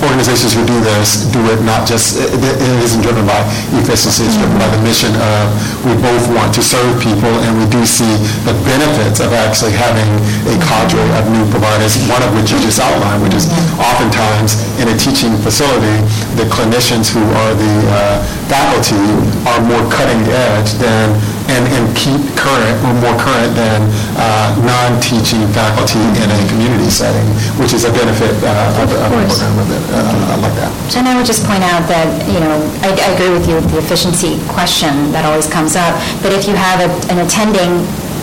organizations 0.03 0.53
who 0.53 0.66
do 0.66 0.74
this 0.82 1.30
do 1.30 1.38
it 1.50 1.62
not 1.62 1.86
just, 1.86 2.18
it 2.18 2.34
it 2.34 2.78
isn't 2.82 3.03
driven 3.03 3.24
by 3.26 3.38
efficiency, 3.78 4.26
it's 4.26 4.36
driven 4.36 4.59
by 4.59 4.68
the 4.74 4.82
mission 4.82 5.14
of, 5.14 5.46
we 5.86 5.94
both 6.03 6.26
want 6.34 6.50
to 6.55 6.62
serve 6.62 6.98
people, 6.98 7.30
and 7.46 7.55
we 7.59 7.66
do 7.70 7.82
see 7.86 8.11
the 8.42 8.55
benefits 8.66 9.22
of 9.22 9.30
actually 9.32 9.72
having 9.72 10.11
a 10.50 10.57
cadre 10.59 11.03
of 11.18 11.24
new 11.30 11.46
providers, 11.50 11.96
one 12.11 12.22
of 12.22 12.30
which 12.34 12.50
you 12.50 12.59
just 12.61 12.82
outlined, 12.82 13.22
which 13.22 13.34
is 13.34 13.46
oftentimes 13.78 14.59
in 14.82 14.90
a 14.90 14.96
teaching 14.98 15.32
facility, 15.40 15.96
the 16.34 16.46
clinicians 16.50 17.09
who 17.11 17.22
are 17.22 17.55
the 17.55 17.74
uh, 17.94 18.18
faculty 18.50 18.98
are 19.46 19.61
more 19.64 19.84
cutting 19.90 20.20
edge 20.28 20.74
than, 20.82 21.14
and 21.49 21.64
and 21.66 21.84
keep 21.97 22.20
current, 22.38 22.76
or 22.86 22.93
more 23.03 23.16
current 23.18 23.53
than 23.59 23.82
uh, 24.18 24.55
non-teaching 24.62 25.43
faculty 25.51 26.01
in 26.22 26.28
a 26.30 26.38
community 26.49 26.90
setting, 26.90 27.24
which 27.59 27.72
is 27.72 27.84
a 27.84 27.93
benefit 27.93 28.32
uh, 28.45 28.82
of 28.82 28.88
of 28.93 29.11
a 29.11 29.20
program 29.26 29.55
of 29.59 29.66
that, 29.68 29.84
uh, 29.90 30.38
like 30.43 30.55
that. 30.61 30.70
And 30.97 31.09
I 31.09 31.16
would 31.16 31.26
just 31.26 31.45
point 31.47 31.62
out 31.64 31.86
that, 31.88 32.07
you 32.28 32.40
know, 32.40 32.55
I 32.86 32.90
I 32.95 33.09
agree 33.16 33.30
with 33.34 33.49
you 33.49 33.57
with 33.57 33.68
the 33.70 33.78
efficiency 33.78 34.38
question 34.49 35.11
that 35.12 35.24
always 35.24 35.49
comes 35.49 35.74
up, 35.76 35.95
but 36.22 36.32
if 36.32 36.47
you 36.47 36.55
have 36.55 36.78
a- 36.80 36.95
an 37.12 37.18
attending 37.26 37.82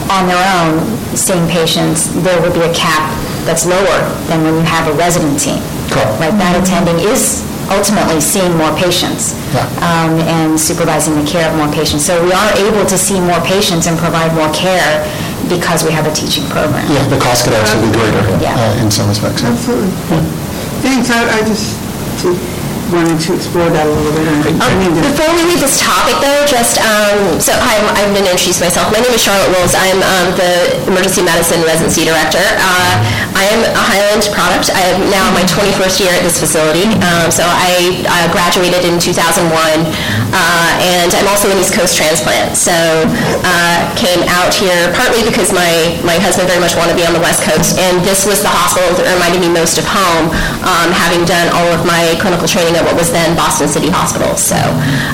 on 0.10 0.26
their 0.28 0.42
own 0.58 0.82
seeing 1.16 1.46
patients, 1.48 2.10
there 2.26 2.40
will 2.42 2.54
be 2.54 2.62
a 2.66 2.74
cap 2.74 3.14
that's 3.46 3.66
lower 3.66 4.00
than 4.28 4.44
when 4.44 4.54
you 4.56 4.66
have 4.66 4.88
a 4.88 4.94
resident 4.94 5.40
team. 5.40 5.62
Correct. 5.90 6.20
Right, 6.22 6.34
that 6.38 6.54
attending 6.58 6.98
is 7.00 7.44
ultimately 7.72 8.20
seeing 8.22 8.52
more 8.58 8.74
patients 8.76 9.34
Yeah. 9.54 9.66
um, 9.86 10.20
and 10.28 10.60
supervising 10.60 11.16
the 11.16 11.26
care 11.30 11.50
of 11.50 11.56
more 11.58 11.72
patients. 11.72 12.06
So 12.06 12.24
we 12.24 12.32
are 12.34 12.52
able 12.58 12.86
to 12.86 12.98
see 12.98 13.20
more 13.20 13.40
patients 13.42 13.88
and 13.88 13.98
provide 13.98 14.34
more 14.36 14.52
care 14.54 15.06
because 15.48 15.84
we 15.84 15.92
have 15.92 16.06
a 16.06 16.14
teaching 16.14 16.46
program. 16.50 16.86
Yeah, 16.92 17.06
the 17.08 17.18
cost 17.18 17.46
could 17.46 17.54
actually 17.54 17.88
be 17.90 17.94
greater 17.98 18.22
Yeah. 18.42 18.54
uh, 18.58 18.82
in 18.84 18.92
some 18.92 19.08
respects. 19.10 19.42
yeah. 19.42 19.50
Absolutely. 19.50 19.92
Thanks, 20.86 21.10
I 21.12 21.20
I 21.38 21.40
just 21.44 21.76
wanted 22.92 23.20
to 23.22 23.36
explore 23.38 23.70
that 23.70 23.86
a 23.86 23.90
little 23.90 24.14
bit. 24.14 24.26
and- 24.28 24.62
I 24.64 24.70
mean, 24.82 24.92
the- 24.96 25.02
Before 25.10 25.30
we 25.36 25.44
leave 25.46 25.62
this 25.62 25.78
topic, 25.80 26.16
though, 26.22 26.42
just, 26.50 26.78
um, 26.82 27.40
so 27.40 27.54
hi, 27.54 27.76
I'm- 27.78 27.94
I'm 27.96 28.10
going 28.14 28.26
to 28.26 28.32
introduce 28.34 28.60
myself. 28.60 28.90
My 28.92 29.00
name 29.00 29.14
is 29.14 29.22
Charlotte 29.22 29.50
Wills. 29.54 29.74
I'm 29.76 30.02
um, 30.02 30.28
the 30.36 30.74
Emergency 30.90 31.22
Medicine 31.22 31.62
Residency 31.64 32.06
Director. 32.06 32.42
Uh, 32.42 32.96
I 33.38 33.46
am 33.54 33.62
a 33.64 33.72
Highland 33.78 34.26
product. 34.34 34.70
I 34.74 34.82
am 34.96 35.10
now 35.14 35.30
my 35.32 35.44
21st 35.46 36.00
year 36.02 36.12
at 36.14 36.24
this 36.24 36.40
facility. 36.40 36.86
Um, 37.06 37.30
So 37.30 37.44
I 37.46 38.02
uh, 38.10 38.28
graduated 38.34 38.84
in 38.86 38.98
2001, 39.00 39.86
uh, 40.34 40.70
and 40.82 41.14
I'm 41.14 41.28
also 41.30 41.48
an 41.52 41.58
East 41.62 41.74
Coast 41.78 41.96
transplant. 41.96 42.58
So 42.58 42.74
uh, 43.46 43.78
came 43.96 44.24
out 44.28 44.52
here 44.54 44.90
partly 44.98 45.22
because 45.24 45.54
my 45.54 45.94
my 46.04 46.18
husband 46.20 46.50
very 46.50 46.60
much 46.60 46.76
wanted 46.76 46.98
to 46.98 47.00
be 47.00 47.06
on 47.06 47.14
the 47.14 47.22
West 47.22 47.44
Coast, 47.46 47.78
and 47.78 48.02
this 48.04 48.26
was 48.26 48.42
the 48.42 48.50
hospital 48.50 48.90
that 48.98 49.06
reminded 49.14 49.40
me 49.46 49.50
most 49.54 49.78
of 49.78 49.86
home, 49.86 50.34
um, 50.66 50.90
having 50.92 51.24
done 51.26 51.48
all 51.54 51.70
of 51.72 51.86
my 51.86 52.18
clinical 52.20 52.48
training 52.48 52.76
what 52.86 52.96
was 52.96 53.12
then 53.12 53.36
Boston 53.36 53.68
City 53.68 53.90
Hospital. 53.90 54.36
So 54.36 54.58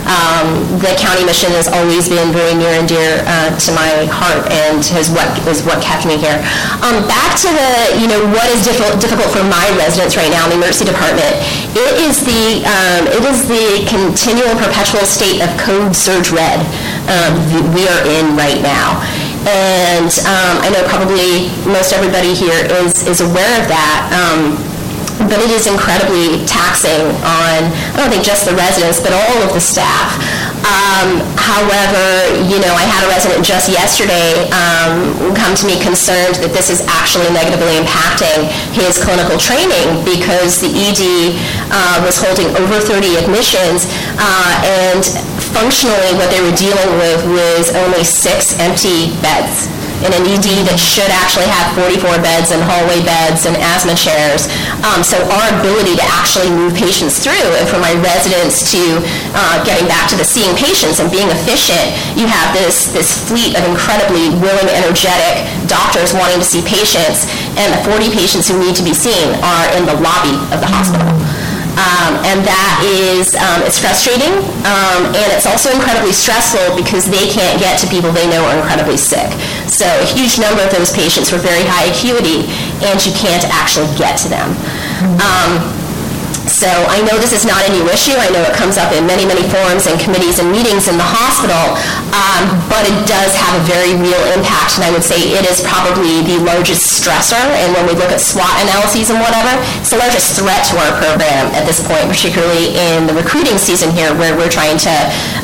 um, 0.08 0.66
the 0.82 0.94
county 0.98 1.26
mission 1.26 1.52
has 1.58 1.68
always 1.70 2.10
been 2.10 2.32
very 2.32 2.54
near 2.54 2.78
and 2.78 2.88
dear 2.88 3.24
uh, 3.26 3.54
to 3.54 3.70
my 3.74 4.08
heart 4.12 4.48
and 4.52 4.84
has 4.96 5.10
what 5.12 5.28
is 5.48 5.64
what 5.64 5.82
kept 5.82 6.06
me 6.06 6.18
here. 6.18 6.38
Um, 6.86 7.06
back 7.10 7.38
to 7.42 7.50
the, 7.50 8.00
you 8.00 8.08
know, 8.08 8.22
what 8.32 8.48
is 8.54 8.66
difficult, 8.66 9.02
difficult 9.02 9.30
for 9.32 9.44
my 9.46 9.66
residents 9.76 10.16
right 10.16 10.30
now 10.32 10.46
in 10.48 10.58
the 10.58 10.60
emergency 10.62 10.86
department. 10.86 11.34
It 11.76 11.94
is 12.04 12.24
the 12.24 12.64
um, 12.68 13.04
it 13.12 13.24
is 13.26 13.48
the 13.48 13.84
continual 13.88 14.56
perpetual 14.58 15.04
state 15.06 15.42
of 15.42 15.50
code 15.60 15.96
surge 15.96 16.32
red 16.32 16.60
um, 17.10 17.34
we 17.74 17.86
are 17.88 18.04
in 18.06 18.36
right 18.36 18.62
now. 18.62 19.02
And 19.46 20.10
um, 20.26 20.56
I 20.66 20.74
know 20.74 20.82
probably 20.90 21.54
most 21.70 21.94
everybody 21.94 22.34
here 22.34 22.66
is, 22.82 23.06
is 23.06 23.22
aware 23.22 23.54
of 23.62 23.70
that. 23.70 24.10
Um, 24.10 24.58
but 25.20 25.40
it 25.40 25.52
is 25.52 25.68
incredibly 25.68 26.44
taxing 26.46 27.08
on, 27.24 27.72
I 27.72 27.96
don't 27.96 28.12
think 28.12 28.24
just 28.24 28.44
the 28.44 28.56
residents, 28.56 29.00
but 29.00 29.16
all 29.16 29.40
of 29.44 29.52
the 29.56 29.64
staff. 29.64 30.20
Um, 30.66 31.22
however, 31.38 32.42
you 32.50 32.58
know, 32.58 32.74
I 32.74 32.84
had 32.90 33.06
a 33.06 33.10
resident 33.10 33.46
just 33.46 33.70
yesterday 33.70 34.50
um, 34.50 35.14
come 35.38 35.54
to 35.54 35.66
me 35.70 35.78
concerned 35.78 36.42
that 36.42 36.52
this 36.52 36.74
is 36.74 36.82
actually 36.90 37.30
negatively 37.32 37.78
impacting 37.78 38.50
his 38.74 38.98
clinical 38.98 39.38
training 39.38 40.02
because 40.02 40.58
the 40.58 40.74
ED 40.74 41.38
uh, 41.70 42.02
was 42.02 42.18
holding 42.18 42.50
over 42.58 42.82
30 42.82 43.22
admissions 43.22 43.86
uh, 44.18 44.54
and 44.66 45.06
functionally 45.54 46.18
what 46.18 46.34
they 46.34 46.42
were 46.42 46.56
dealing 46.58 46.92
with 46.98 47.22
was 47.30 47.70
only 47.86 48.04
six 48.04 48.58
empty 48.58 49.14
beds 49.22 49.70
in 50.04 50.12
an 50.12 50.24
ED 50.28 50.68
that 50.68 50.76
should 50.76 51.08
actually 51.08 51.48
have 51.48 51.72
44 51.78 52.20
beds 52.20 52.52
and 52.52 52.60
hallway 52.60 53.00
beds 53.06 53.48
and 53.48 53.56
asthma 53.56 53.96
chairs. 53.96 54.52
Um, 54.84 55.06
so 55.06 55.22
our 55.32 55.48
ability 55.60 55.96
to 55.96 56.06
actually 56.12 56.52
move 56.52 56.76
patients 56.76 57.22
through, 57.22 57.48
and 57.56 57.66
for 57.70 57.80
my 57.80 57.96
residents 58.04 58.72
to 58.76 59.00
uh, 59.38 59.64
getting 59.64 59.88
back 59.88 60.12
to 60.12 60.18
the 60.20 60.28
seeing 60.28 60.52
patients 60.60 61.00
and 61.00 61.08
being 61.08 61.32
efficient, 61.32 61.96
you 62.20 62.28
have 62.28 62.52
this, 62.52 62.92
this 62.92 63.16
fleet 63.16 63.56
of 63.56 63.64
incredibly 63.70 64.36
willing, 64.44 64.68
energetic 64.74 65.48
doctors 65.70 66.12
wanting 66.12 66.40
to 66.42 66.48
see 66.48 66.60
patients, 66.66 67.30
and 67.56 67.72
the 67.72 67.82
40 67.88 68.12
patients 68.12 68.52
who 68.52 68.60
need 68.60 68.76
to 68.76 68.84
be 68.84 68.94
seen 68.94 69.32
are 69.40 69.68
in 69.80 69.88
the 69.88 69.96
lobby 70.04 70.36
of 70.52 70.60
the 70.60 70.70
hospital. 70.70 71.45
Um, 71.76 72.16
and 72.24 72.40
that 72.48 72.80
is, 72.88 73.36
um, 73.36 73.60
it's 73.68 73.76
frustrating, 73.76 74.32
um, 74.64 75.12
and 75.12 75.28
it's 75.36 75.44
also 75.44 75.68
incredibly 75.76 76.16
stressful 76.16 76.72
because 76.80 77.04
they 77.04 77.28
can't 77.28 77.60
get 77.60 77.76
to 77.84 77.88
people 77.92 78.16
they 78.16 78.32
know 78.32 78.48
are 78.48 78.56
incredibly 78.56 78.96
sick. 78.96 79.28
So 79.68 79.84
a 79.84 80.08
huge 80.08 80.40
number 80.40 80.64
of 80.64 80.72
those 80.72 80.96
patients 80.96 81.36
were 81.36 81.42
very 81.44 81.68
high 81.68 81.92
acuity, 81.92 82.48
and 82.80 82.96
you 83.04 83.12
can't 83.12 83.44
actually 83.52 83.92
get 84.00 84.16
to 84.24 84.32
them. 84.32 84.56
Um, 85.20 85.60
so 86.46 86.70
I 86.70 87.02
know 87.02 87.18
this 87.18 87.34
is 87.34 87.44
not 87.44 87.66
a 87.66 87.72
new 87.74 87.86
issue. 87.90 88.14
I 88.14 88.30
know 88.30 88.42
it 88.46 88.54
comes 88.54 88.78
up 88.78 88.94
in 88.94 89.06
many, 89.10 89.26
many 89.26 89.42
forums 89.50 89.90
and 89.90 89.98
committees 89.98 90.38
and 90.38 90.54
meetings 90.54 90.86
in 90.86 90.98
the 90.98 91.06
hospital, 91.06 91.74
um, 92.14 92.44
but 92.70 92.86
it 92.86 92.96
does 93.10 93.34
have 93.34 93.58
a 93.58 93.64
very 93.66 93.98
real 93.98 94.22
impact, 94.34 94.78
and 94.78 94.86
I 94.86 94.92
would 94.94 95.04
say 95.04 95.18
it 95.18 95.46
is 95.50 95.66
probably 95.66 96.22
the 96.22 96.38
largest 96.46 97.02
stressor, 97.02 97.40
and 97.40 97.74
when 97.74 97.90
we 97.90 97.94
look 97.98 98.14
at 98.14 98.22
SWOT 98.22 98.52
analyses 98.62 99.10
and 99.10 99.18
whatever, 99.18 99.58
it's 99.82 99.90
the 99.90 100.00
largest 100.00 100.38
threat 100.38 100.62
to 100.70 100.76
our 100.86 100.94
program 101.02 101.50
at 101.58 101.66
this 101.66 101.82
point, 101.82 102.06
particularly 102.06 102.78
in 102.78 103.10
the 103.10 103.16
recruiting 103.18 103.58
season 103.58 103.90
here, 103.92 104.14
where 104.16 104.38
we're 104.38 104.52
trying 104.52 104.78
to, 104.86 104.96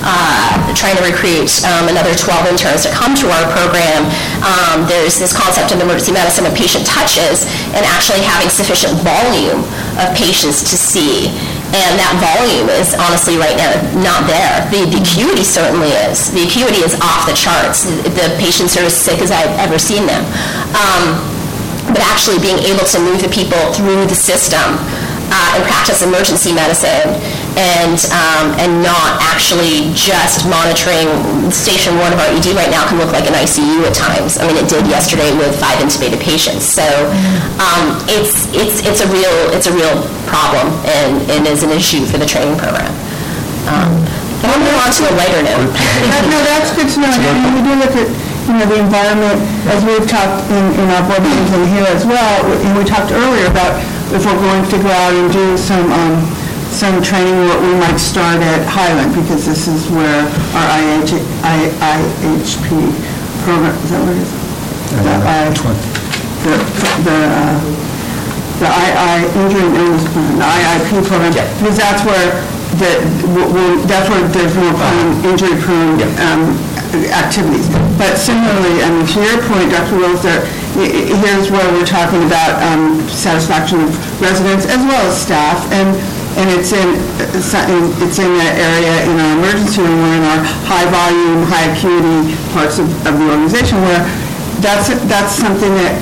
uh, 0.05 0.53
trying 0.77 0.95
to 0.97 1.05
recruit 1.05 1.49
um, 1.65 1.89
another 1.89 2.13
12 2.13 2.53
interns 2.53 2.85
to 2.85 2.91
come 2.93 3.17
to 3.17 3.25
our 3.29 3.45
program. 3.49 4.05
Um, 4.45 4.85
There's 4.85 5.17
this 5.17 5.33
concept 5.33 5.73
in 5.73 5.81
emergency 5.81 6.13
medicine 6.13 6.45
of 6.45 6.53
patient 6.53 6.85
touches, 6.85 7.49
and 7.73 7.81
actually 7.89 8.21
having 8.21 8.49
sufficient 8.49 8.93
volume 9.01 9.65
of 9.99 10.13
patients 10.15 10.63
to 10.69 10.75
see. 10.77 11.31
And 11.71 11.95
that 11.95 12.19
volume 12.19 12.67
is 12.67 12.91
honestly 12.99 13.39
right 13.39 13.55
now 13.55 13.71
not 13.95 14.27
there. 14.27 14.67
The, 14.67 14.91
the 14.91 14.99
acuity 14.99 15.47
certainly 15.47 15.91
is. 16.07 16.27
The 16.35 16.43
acuity 16.43 16.83
is 16.83 16.99
off 16.99 17.23
the 17.23 17.35
charts. 17.35 17.87
The 17.87 18.27
patients 18.35 18.75
are 18.75 18.83
as 18.83 18.95
sick 18.95 19.23
as 19.23 19.31
I've 19.31 19.55
ever 19.55 19.79
seen 19.79 20.03
them. 20.03 20.23
Um, 20.75 21.15
but 21.95 22.03
actually 22.03 22.39
being 22.39 22.59
able 22.59 22.83
to 22.83 22.99
move 22.99 23.23
the 23.23 23.31
people 23.31 23.59
through 23.71 24.05
the 24.07 24.15
system 24.15 24.79
uh, 25.31 25.55
and 25.55 25.63
practice 25.63 26.03
emergency 26.03 26.51
medicine 26.51 27.15
and 27.55 27.99
um, 28.11 28.51
and 28.59 28.83
not 28.83 29.19
actually 29.23 29.91
just 29.95 30.47
monitoring. 30.47 31.07
Station 31.51 31.95
one 31.99 32.11
of 32.13 32.19
our 32.19 32.29
ED 32.35 32.51
right 32.55 32.71
now 32.71 32.87
can 32.87 32.99
look 32.99 33.11
like 33.11 33.27
an 33.27 33.35
ICU 33.35 33.83
at 33.87 33.95
times. 33.95 34.37
I 34.37 34.47
mean, 34.47 34.55
it 34.59 34.67
did 34.67 34.87
yesterday 34.87 35.31
with 35.35 35.55
five 35.59 35.79
intubated 35.79 36.19
patients. 36.19 36.63
So 36.67 36.83
um, 37.59 37.99
it's 38.07 38.47
it's 38.55 38.83
it's 38.83 39.01
a 39.03 39.07
real 39.11 39.35
it's 39.55 39.67
a 39.67 39.73
real 39.73 40.03
problem 40.27 40.67
and, 40.87 41.19
and 41.31 41.47
is 41.47 41.63
an 41.63 41.71
issue 41.71 42.05
for 42.05 42.17
the 42.19 42.25
training 42.27 42.57
program. 42.59 42.91
Um, 43.67 43.91
I'm 44.41 44.49
going 44.49 44.65
to 44.65 44.73
move 44.73 44.79
on 44.81 44.89
to 44.89 45.03
a 45.05 45.13
lighter 45.21 45.43
note. 45.45 45.69
No, 46.33 46.37
that's 46.49 46.73
good 46.73 46.89
to 46.89 46.97
know, 46.97 47.13
and 47.13 47.37
and 47.45 47.51
we 47.53 47.61
do 47.61 47.73
look 47.77 47.93
at, 47.93 48.09
you 48.47 48.53
know, 48.57 48.65
the 48.65 48.79
environment, 48.81 49.37
as 49.69 49.81
we've 49.85 50.07
talked 50.09 50.45
in, 50.49 50.65
in 50.81 50.85
our 50.91 51.03
board 51.07 51.21
meetings 51.23 51.51
and 51.53 51.65
here 51.69 51.87
as 51.89 52.03
well, 52.05 52.37
and 52.45 52.71
we 52.77 52.83
talked 52.83 53.11
earlier 53.11 53.47
about 53.47 53.77
if 54.11 54.25
we're 54.25 54.37
going 54.41 54.63
to 54.67 54.77
go 54.81 54.89
out 54.91 55.13
and 55.13 55.31
do 55.31 55.55
some, 55.57 55.87
um, 55.91 56.15
some 56.73 56.99
training, 57.03 57.35
what 57.47 57.59
we 57.61 57.71
might 57.79 57.97
start 57.99 58.41
at 58.41 58.65
Highland, 58.67 59.13
because 59.15 59.45
this 59.45 59.67
is 59.67 59.87
where 59.91 60.25
our 60.55 60.67
IH, 60.79 61.15
I- 61.43 61.71
IHP 61.79 62.69
program, 63.45 63.75
is 63.83 63.89
that 63.91 64.01
what 64.03 64.15
it 64.15 64.21
is? 64.23 64.31
The 64.91 65.11
I- 65.27 65.51
The, 66.41 66.57
the, 67.05 67.17
uh, 67.29 67.59
the 68.61 68.67
II, 68.67 69.21
injury 69.45 69.61
and 69.69 69.75
illness 69.77 70.05
plan, 70.11 70.37
the 70.37 70.45
IIP 70.45 70.91
program, 71.07 71.31
because 71.61 71.77
that's 71.77 72.01
where 72.03 72.29
the, 72.81 72.91
w- 73.29 73.49
w- 73.53 73.79
that's 73.85 74.09
where 74.09 74.25
there's 74.33 74.55
more 74.57 74.73
prone, 74.73 75.11
injury 75.29 75.55
prone 75.61 76.01
um, 76.23 76.57
activities. 76.93 77.67
But 77.95 78.17
similarly, 78.19 78.83
I 78.83 78.89
mean, 78.91 79.07
to 79.07 79.19
your 79.23 79.39
point, 79.47 79.71
Dr. 79.71 79.97
Wills, 79.97 80.23
here's 80.75 81.47
where 81.51 81.63
we're 81.71 81.87
talking 81.87 82.23
about 82.27 82.59
um, 82.63 82.99
satisfaction 83.07 83.81
of 83.81 83.91
residents 84.21 84.65
as 84.67 84.81
well 84.83 85.03
as 85.07 85.15
staff, 85.15 85.59
and, 85.71 85.95
and 86.39 86.47
it's 86.55 86.71
in, 86.71 86.89
it's 87.35 88.19
in- 88.19 88.35
that 88.41 88.55
area 88.59 88.95
in 89.07 89.15
our 89.19 89.33
emergency 89.39 89.81
room, 89.81 89.99
we're 90.01 90.17
in 90.19 90.25
our 90.27 90.41
high-volume, 90.67 91.43
high-acuity 91.47 92.35
parts 92.53 92.79
of, 92.79 92.87
of 93.07 93.13
the 93.19 93.25
organization, 93.29 93.79
where 93.83 94.03
that's, 94.59 94.89
that's 95.07 95.33
something 95.33 95.71
that 95.79 95.95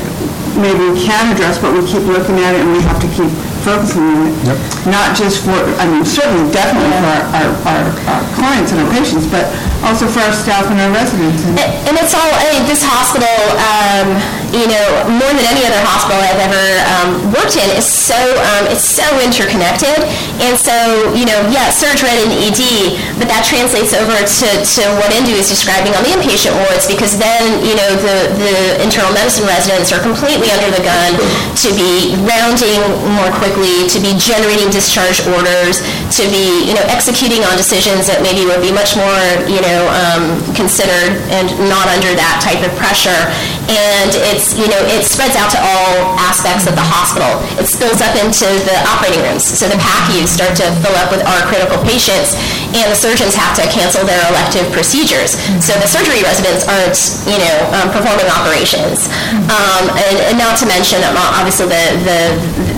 maybe 0.57 0.81
we 0.91 0.97
can 0.99 1.31
address, 1.33 1.59
but 1.61 1.71
we 1.73 1.81
keep 1.85 2.03
looking 2.09 2.39
at 2.41 2.55
it 2.57 2.61
and 2.65 2.71
we 2.73 2.81
have 2.81 2.99
to 2.99 3.09
keep 3.13 3.29
focusing 3.63 4.03
on 4.03 4.27
it. 4.31 4.57
Not 4.87 5.15
just 5.15 5.43
for, 5.45 5.55
I 5.79 5.85
mean, 5.89 6.05
certainly, 6.05 6.49
definitely 6.51 6.91
for 6.95 7.09
our, 7.11 7.23
our, 7.35 7.49
our 7.67 7.83
our 8.09 8.21
clients 8.35 8.71
and 8.71 8.81
our 8.81 8.89
patients, 8.91 9.27
but 9.27 9.45
also 9.83 10.07
for 10.07 10.19
our 10.23 10.33
staff 10.33 10.65
and 10.71 10.79
our 10.79 10.91
residents. 10.91 11.43
And- 11.45 11.59
And 11.59 11.95
it's 11.97 12.13
all, 12.13 12.25
I 12.29 12.45
mean, 12.55 12.65
this 12.67 12.83
hospital, 12.85 13.35
um, 13.59 14.07
you 14.51 14.65
know, 14.65 14.85
more 15.07 15.31
than 15.33 15.45
any 15.45 15.63
other 15.65 15.79
hospital 15.81 16.17
I've 16.19 16.41
ever 16.41 16.65
um, 16.89 17.09
worked 17.33 17.55
in, 17.57 17.67
is 17.77 17.85
so, 17.85 18.17
um, 18.55 18.69
it's 18.69 18.83
so 18.83 19.05
interconnected. 19.21 19.97
And 20.41 20.55
so, 20.57 20.73
you 21.13 21.27
know, 21.27 21.37
yeah, 21.51 21.69
surge 21.69 22.01
red 22.01 22.17
and 22.17 22.31
ED, 22.33 22.95
but 23.19 23.27
that 23.27 23.45
translates 23.45 23.93
over 23.93 24.15
to, 24.15 24.47
to 24.63 24.81
what 24.97 25.11
Indu 25.13 25.35
is 25.35 25.51
describing 25.51 25.93
on 25.93 26.01
the 26.01 26.15
inpatient 26.15 26.55
wards, 26.65 26.87
because 26.87 27.19
then, 27.19 27.61
you 27.61 27.75
know, 27.75 27.91
the, 27.99 28.17
the 28.39 28.55
internal 28.81 29.11
medicine 29.13 29.45
residents 29.45 29.91
are 29.91 30.01
completely 30.01 30.49
under 30.49 30.71
the 30.73 30.81
gun 30.81 31.11
to 31.59 31.69
be 31.75 32.15
rounding 32.25 32.79
more 33.19 33.29
quickly, 33.37 33.85
to 33.91 33.99
be 33.99 34.15
generating 34.17 34.71
discharge 34.71 35.21
orders, 35.27 35.83
to 36.15 36.23
be, 36.31 36.65
you 36.65 36.73
know, 36.73 36.85
executing 36.89 37.43
on 37.45 37.53
decisions 37.59 38.07
that 38.07 38.23
maybe 38.25 38.47
would 38.47 38.63
be 38.63 38.73
much 38.73 38.95
more, 38.97 39.21
you 39.45 39.61
know, 39.61 39.81
um, 39.91 40.39
considered 40.55 41.19
and 41.29 41.51
not 41.69 41.85
under 41.91 42.11
that 42.15 42.39
type 42.41 42.63
of 42.65 42.71
pressure. 42.79 43.29
And 43.69 44.11
it's, 44.39 44.55
you 44.55 44.71
know, 44.71 44.79
it 44.87 45.03
spreads 45.03 45.35
out 45.35 45.51
to 45.51 45.59
all 45.59 46.15
aspects 46.15 46.63
of 46.63 46.71
the 46.79 46.85
hospital. 46.87 47.27
It 47.59 47.67
spills 47.67 47.99
up 47.99 48.15
into 48.15 48.47
the 48.63 48.77
operating 48.87 49.19
rooms. 49.27 49.43
So 49.43 49.67
the 49.67 49.75
PACUs 49.75 50.31
start 50.31 50.55
to 50.63 50.71
fill 50.79 50.95
up 50.95 51.11
with 51.11 51.19
our 51.27 51.43
critical 51.51 51.75
patients, 51.83 52.39
and 52.71 52.87
the 52.87 52.95
surgeons 52.95 53.35
have 53.35 53.51
to 53.59 53.67
cancel 53.67 54.07
their 54.07 54.23
elective 54.31 54.71
procedures. 54.71 55.35
So 55.59 55.75
the 55.75 55.89
surgery 55.91 56.23
residents 56.23 56.63
aren't, 56.63 56.95
you 57.27 57.35
know, 57.35 57.55
um, 57.75 57.91
performing 57.91 58.31
operations. 58.31 59.11
Um, 59.51 59.91
and, 59.99 60.15
and 60.31 60.35
not 60.39 60.55
to 60.63 60.65
mention, 60.71 61.03
um, 61.03 61.19
obviously, 61.19 61.67
the, 61.67 61.83
the, 62.07 62.19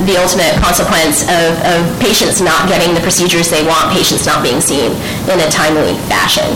the 0.09 0.15
ultimate 0.17 0.57
consequence 0.57 1.29
of, 1.29 1.53
of 1.69 1.79
patients 2.01 2.41
not 2.41 2.65
getting 2.65 2.97
the 2.97 3.03
procedures 3.05 3.53
they 3.53 3.61
want, 3.61 3.93
patients 3.93 4.25
not 4.25 4.41
being 4.41 4.57
seen 4.57 4.97
in 5.29 5.37
a 5.37 5.49
timely 5.53 5.93
fashion. 6.09 6.49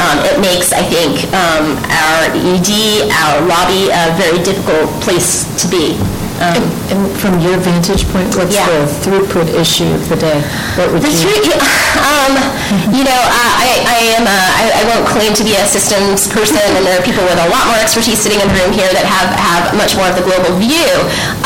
Um, 0.00 0.18
it 0.24 0.40
makes, 0.40 0.72
I 0.72 0.82
think, 0.82 1.28
um, 1.36 1.76
our 1.92 2.32
ED, 2.32 2.70
our 3.12 3.44
lobby, 3.44 3.92
a 3.92 4.16
very 4.16 4.40
difficult 4.42 4.88
place 5.04 5.44
to 5.60 5.68
be. 5.68 6.00
Um, 6.40 6.64
And 6.90 7.00
from 7.20 7.38
your 7.38 7.54
vantage 7.60 8.08
point, 8.10 8.34
what's 8.34 8.56
Yeah. 8.56 8.66
the 8.66 8.88
throughput 9.04 9.52
issue 9.54 9.86
of 9.94 10.08
the 10.08 10.16
day? 10.16 10.40
What 10.80 10.90
would 10.90 11.02
The 11.04 11.12
you? 11.12 11.28
um, 12.08 12.32
you 12.96 13.04
know, 13.04 13.20
I, 13.30 13.84
I 13.86 13.98
am, 14.16 14.24
a, 14.26 14.38
I, 14.58 14.64
I 14.80 14.82
won't 14.90 15.06
claim 15.06 15.34
to 15.38 15.44
be 15.44 15.54
a 15.54 15.66
systems 15.68 16.26
person, 16.26 16.56
and 16.74 16.82
there 16.88 16.98
are 16.98 17.04
people 17.04 17.22
with 17.22 17.38
a 17.38 17.48
lot 17.52 17.68
more 17.68 17.78
expertise 17.78 18.18
sitting 18.18 18.40
in 18.40 18.48
the 18.48 18.58
room 18.58 18.72
here 18.72 18.90
that 18.96 19.04
have, 19.06 19.28
have 19.38 19.64
much 19.76 19.94
more 19.94 20.08
of 20.08 20.16
the 20.16 20.24
global 20.24 20.56
view. 20.58 20.88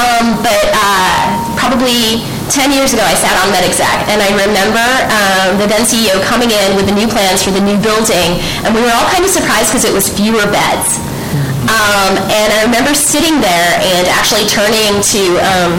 Um, 0.00 0.38
but 0.40 0.64
uh, 0.72 1.34
probably 1.58 2.22
10 2.50 2.70
years 2.70 2.94
ago, 2.94 3.02
I 3.02 3.14
sat 3.18 3.34
on 3.42 3.50
MedExec, 3.50 4.06
and 4.06 4.22
I 4.22 4.30
remember 4.38 4.86
um, 5.10 5.58
the 5.58 5.66
then 5.66 5.82
CEO 5.82 6.14
coming 6.22 6.54
in 6.54 6.78
with 6.78 6.86
the 6.86 6.94
new 6.94 7.10
plans 7.10 7.42
for 7.42 7.50
the 7.50 7.62
new 7.62 7.74
building, 7.82 8.38
and 8.62 8.70
we 8.70 8.82
were 8.82 8.94
all 8.94 9.08
kind 9.10 9.26
of 9.26 9.30
surprised 9.30 9.74
because 9.74 9.82
it 9.82 9.90
was 9.90 10.06
fewer 10.06 10.46
beds. 10.54 11.02
Um, 11.66 12.14
and 12.30 12.48
I 12.54 12.62
remember 12.62 12.94
sitting 12.94 13.42
there 13.42 13.70
and 13.82 14.06
actually 14.06 14.46
turning 14.46 15.02
to 15.02 15.22
um, 15.42 15.72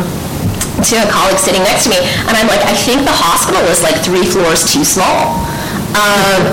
to 0.84 0.94
a 1.00 1.08
colleague 1.10 1.40
sitting 1.40 1.64
next 1.64 1.88
to 1.88 1.90
me, 1.90 2.04
and 2.28 2.36
I'm 2.36 2.52
like, 2.52 2.62
I 2.68 2.76
think 2.76 3.08
the 3.08 3.16
hospital 3.16 3.64
is 3.72 3.82
like 3.82 3.96
three 4.04 4.28
floors 4.28 4.68
too 4.68 4.84
small. 4.84 5.40
Um, 5.96 6.52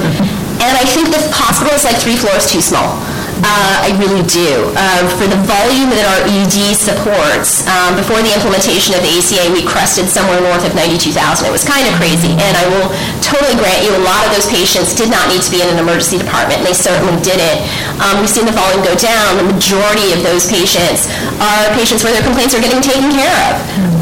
and 0.63 0.75
I 0.79 0.87
think 0.87 1.11
the 1.11 1.21
hospital 1.35 1.75
is 1.75 1.83
like 1.83 1.99
three 1.99 2.17
floors 2.17 2.47
too 2.47 2.63
small. 2.63 2.95
Uh, 3.43 3.91
I 3.91 3.91
really 3.99 4.23
do. 4.31 4.71
Uh, 4.79 5.11
for 5.19 5.27
the 5.27 5.41
volume 5.43 5.91
that 5.91 6.07
our 6.07 6.23
ED 6.31 6.79
supports, 6.79 7.67
um, 7.67 7.99
before 7.99 8.23
the 8.23 8.31
implementation 8.31 8.95
of 8.95 9.03
the 9.03 9.11
ACA, 9.11 9.51
we 9.51 9.67
crested 9.67 10.07
somewhere 10.07 10.39
north 10.39 10.63
of 10.63 10.77
92,000. 10.79 11.43
It 11.43 11.51
was 11.51 11.67
kind 11.67 11.83
of 11.89 11.95
crazy. 11.99 12.31
And 12.39 12.55
I 12.55 12.65
will 12.71 12.89
totally 13.25 13.59
grant 13.59 13.83
you, 13.83 13.91
a 13.97 14.05
lot 14.07 14.23
of 14.29 14.31
those 14.37 14.47
patients 14.47 14.95
did 14.95 15.11
not 15.11 15.27
need 15.27 15.43
to 15.43 15.51
be 15.51 15.59
in 15.65 15.69
an 15.73 15.83
emergency 15.83 16.21
department, 16.21 16.63
and 16.63 16.67
they 16.69 16.77
certainly 16.77 17.17
didn't. 17.27 17.59
Um, 17.99 18.23
we've 18.23 18.31
seen 18.31 18.47
the 18.47 18.55
volume 18.55 18.87
go 18.87 18.95
down. 18.95 19.43
The 19.43 19.49
majority 19.51 20.15
of 20.15 20.23
those 20.23 20.47
patients 20.47 21.11
are 21.43 21.67
patients 21.75 22.07
where 22.07 22.15
their 22.15 22.25
complaints 22.25 22.55
are 22.55 22.63
getting 22.63 22.85
taken 22.85 23.11
care 23.11 23.35
of 23.51 23.55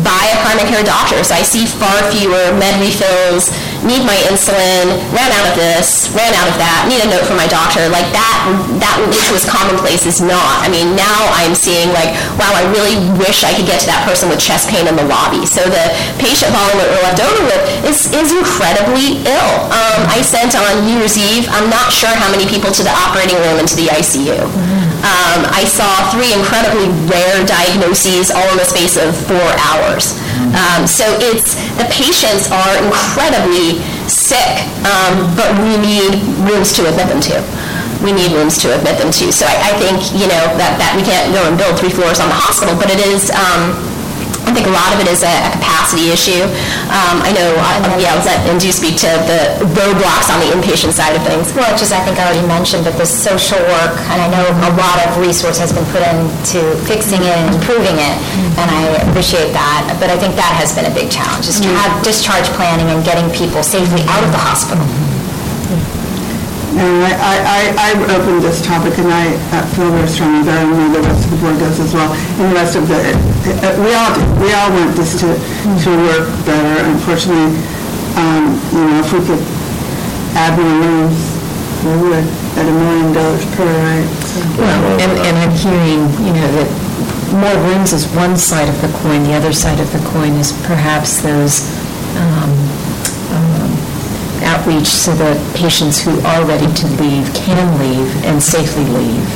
by 0.04 0.22
a 0.34 0.36
primary 0.42 0.68
care 0.68 0.84
doctor. 0.84 1.22
So 1.24 1.34
I 1.34 1.42
see 1.46 1.64
far 1.64 1.94
fewer 2.10 2.52
med 2.58 2.76
refills, 2.82 3.54
need 3.82 4.06
my 4.06 4.16
insulin, 4.30 4.94
ran 5.10 5.30
out 5.34 5.46
of 5.50 5.54
this, 5.58 6.10
ran 6.14 6.30
out 6.38 6.48
of 6.48 6.56
that, 6.58 6.86
need 6.86 7.02
a 7.02 7.08
note 7.10 7.26
from 7.26 7.36
my 7.38 7.50
doctor. 7.50 7.82
Like 7.90 8.06
that, 8.14 8.46
that 8.78 8.96
which 9.10 9.26
was 9.34 9.42
commonplace 9.42 10.06
is 10.06 10.22
not. 10.22 10.62
I 10.62 10.70
mean, 10.70 10.94
now 10.94 11.30
I'm 11.34 11.54
seeing 11.54 11.90
like, 11.90 12.14
wow, 12.38 12.54
I 12.54 12.62
really 12.70 12.98
wish 13.18 13.42
I 13.42 13.54
could 13.54 13.66
get 13.66 13.82
to 13.82 13.88
that 13.90 14.06
person 14.06 14.30
with 14.30 14.38
chest 14.38 14.70
pain 14.70 14.86
in 14.86 14.94
the 14.94 15.06
lobby. 15.06 15.44
So 15.46 15.66
the 15.66 15.84
patient 16.22 16.54
volume 16.54 16.78
that 16.78 16.88
we're 16.90 17.04
left 17.06 17.20
over 17.22 17.42
with 17.46 17.62
is, 17.86 18.06
is 18.14 18.30
incredibly 18.30 19.22
ill. 19.26 19.52
Um, 19.74 20.00
I 20.10 20.22
sent 20.22 20.54
on 20.54 20.86
New 20.86 21.02
Year's 21.02 21.18
Eve, 21.18 21.50
I'm 21.50 21.66
not 21.66 21.90
sure 21.90 22.12
how 22.12 22.30
many 22.30 22.46
people 22.46 22.70
to 22.70 22.82
the 22.86 22.94
operating 22.94 23.36
room 23.42 23.58
and 23.58 23.66
to 23.66 23.76
the 23.76 23.90
ICU. 23.90 24.91
Um, 25.02 25.42
I 25.50 25.66
saw 25.66 25.90
three 26.14 26.30
incredibly 26.30 26.86
rare 27.10 27.42
diagnoses 27.42 28.30
all 28.30 28.46
in 28.54 28.58
the 28.58 28.68
space 28.68 28.94
of 28.94 29.10
four 29.26 29.50
hours. 29.66 30.14
Um, 30.54 30.86
so 30.86 31.02
it's, 31.18 31.58
the 31.74 31.90
patients 31.90 32.46
are 32.54 32.78
incredibly 32.78 33.82
sick, 34.06 34.62
um, 34.86 35.26
but 35.34 35.50
we 35.58 35.74
need 35.82 36.22
rooms 36.46 36.70
to 36.78 36.86
admit 36.86 37.10
them 37.10 37.18
to. 37.34 37.42
We 37.98 38.14
need 38.14 38.30
rooms 38.30 38.62
to 38.62 38.70
admit 38.70 38.98
them 38.98 39.10
to. 39.10 39.34
So 39.34 39.42
I, 39.42 39.70
I 39.70 39.72
think, 39.82 40.14
you 40.14 40.30
know, 40.30 40.44
that, 40.54 40.78
that 40.78 40.94
we 40.94 41.02
can't 41.02 41.34
go 41.34 41.42
and 41.50 41.58
build 41.58 41.78
three 41.82 41.90
floors 41.90 42.22
on 42.22 42.30
the 42.30 42.38
hospital, 42.38 42.78
but 42.78 42.86
it 42.86 43.02
is, 43.02 43.34
um, 43.34 43.74
I 44.46 44.50
think 44.54 44.66
a 44.66 44.74
lot 44.74 44.92
of 44.94 45.00
it 45.02 45.08
is 45.10 45.22
a 45.22 45.32
a 45.32 45.50
capacity 45.56 46.12
issue. 46.12 46.44
Um, 46.92 47.24
I 47.24 47.32
know, 47.32 47.48
uh, 47.56 47.96
yeah, 47.98 48.14
I'll 48.14 48.24
let 48.24 48.44
Indu 48.46 48.70
speak 48.70 49.00
to 49.00 49.10
the 49.26 49.64
roadblocks 49.72 50.28
on 50.28 50.38
the 50.44 50.52
inpatient 50.52 50.92
side 50.92 51.16
of 51.16 51.22
things. 51.24 51.50
Well, 51.56 51.66
is 51.74 51.90
I 51.90 52.00
think 52.04 52.20
I 52.20 52.28
already 52.28 52.46
mentioned, 52.46 52.84
but 52.84 52.94
the 53.00 53.06
social 53.08 53.58
work, 53.58 53.96
and 54.12 54.18
I 54.20 54.28
know 54.28 54.44
a 54.44 54.72
lot 54.76 54.98
of 55.08 55.16
resource 55.18 55.58
has 55.58 55.72
been 55.72 55.86
put 55.90 56.04
into 56.04 56.60
fixing 56.84 57.24
it 57.24 57.32
and 57.32 57.54
improving 57.54 57.96
it, 57.96 58.16
and 58.60 58.68
I 58.68 59.02
appreciate 59.08 59.50
that, 59.56 59.96
but 59.98 60.10
I 60.10 60.16
think 60.20 60.36
that 60.36 60.52
has 60.60 60.76
been 60.76 60.86
a 60.86 60.94
big 60.94 61.10
challenge, 61.10 61.48
is 61.48 61.58
to 61.60 61.68
have 61.82 61.90
discharge 62.04 62.46
planning 62.54 62.92
and 62.92 63.00
getting 63.04 63.26
people 63.32 63.62
safely 63.62 64.02
out 64.06 64.22
of 64.22 64.30
the 64.30 64.42
hospital. 64.42 64.84
And 64.84 65.21
I, 66.78 67.12
I, 67.12 67.36
I- 67.76 67.92
I 67.92 68.16
opened 68.16 68.42
this 68.42 68.64
topic, 68.64 68.96
and 68.98 69.08
I 69.12 69.36
uh, 69.52 69.66
feel 69.76 69.90
very 69.92 70.08
strongly 70.08 70.42
that 70.48 70.56
I 70.56 70.64
know 70.64 70.88
the 70.92 71.02
rest 71.04 71.24
of 71.26 71.30
the 71.32 71.38
board 71.44 71.58
does 71.60 71.78
as 71.80 71.92
well, 71.92 72.12
and 72.40 72.50
the 72.50 72.56
rest 72.56 72.74
of 72.76 72.88
the, 72.88 72.96
uh, 72.96 73.76
we 73.84 73.92
all 73.92 74.12
do, 74.16 74.22
we 74.40 74.48
all 74.56 74.70
want 74.72 74.96
this 74.96 75.12
to, 75.20 75.28
to 75.36 75.90
work 76.08 76.26
better. 76.48 76.74
Unfortunately, 76.88 77.52
um, 78.16 78.56
you 78.72 78.82
know, 78.88 79.00
if 79.04 79.12
we 79.12 79.20
could 79.26 79.42
add 80.38 80.56
more 80.56 80.72
rooms, 80.80 81.16
we 81.84 81.92
would, 82.08 82.24
at 82.56 82.64
a 82.68 82.72
million 82.72 83.12
dollars 83.12 83.44
per, 83.56 83.66
right? 83.68 84.08
So- 84.24 84.40
Well, 84.56 85.00
and, 85.00 85.12
and 85.28 85.34
I'm 85.36 85.52
hearing, 85.52 86.08
you 86.24 86.32
know, 86.32 86.48
that 86.56 86.70
more 87.36 87.56
rooms 87.68 87.92
is 87.92 88.06
one 88.16 88.36
side 88.36 88.68
of 88.68 88.76
the 88.80 88.88
coin. 89.00 89.24
The 89.24 89.32
other 89.34 89.52
side 89.52 89.80
of 89.80 89.90
the 89.92 90.00
coin 90.12 90.32
is 90.40 90.52
perhaps 90.64 91.20
those 91.22 91.64
um, 92.16 92.52
outreach 94.62 94.86
so 94.86 95.10
that 95.18 95.34
patients 95.58 95.98
who 96.00 96.14
are 96.22 96.46
ready 96.46 96.70
to 96.70 96.86
leave 97.02 97.26
can 97.34 97.58
leave 97.82 98.06
and 98.24 98.38
safely 98.38 98.84
leave. 98.94 99.26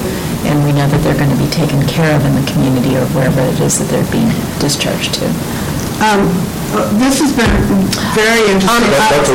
And 0.46 0.62
we 0.62 0.70
know 0.70 0.86
that 0.86 1.02
they're 1.02 1.18
going 1.18 1.34
to 1.34 1.40
be 1.42 1.50
taken 1.50 1.82
care 1.90 2.14
of 2.14 2.22
in 2.22 2.38
the 2.38 2.46
community 2.46 2.94
or 2.94 3.02
wherever 3.10 3.42
it 3.42 3.58
is 3.58 3.82
that 3.82 3.90
they're 3.90 4.06
being 4.14 4.30
discharged 4.62 5.18
to. 5.18 5.26
Um, 5.98 6.30
uh, 6.70 6.86
This 7.02 7.18
has 7.18 7.34
been 7.34 7.50
very 8.14 8.46
Um, 8.46 8.54
interesting. 8.54 8.86
I 8.86 9.02
have 9.02 9.26
a 9.26 9.34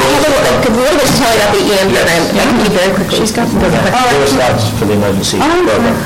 a 0.61 0.71
little 0.71 0.95
bit 0.95 1.07
to 1.11 1.15
tell 1.19 1.31
you 1.35 1.41
about 1.43 1.51
the 1.51 1.63
EM 1.67 1.87
program. 1.91 2.23
I 2.31 2.43
can 2.47 2.57
be 2.63 2.69
very 2.71 2.91
quickly. 2.95 3.17
She's 3.19 3.35
got 3.35 3.51
There 3.51 3.67
were 3.67 4.31
slides 4.31 4.63
for 4.79 4.85
the 4.87 4.95
emergency 4.95 5.35
program. 5.43 5.99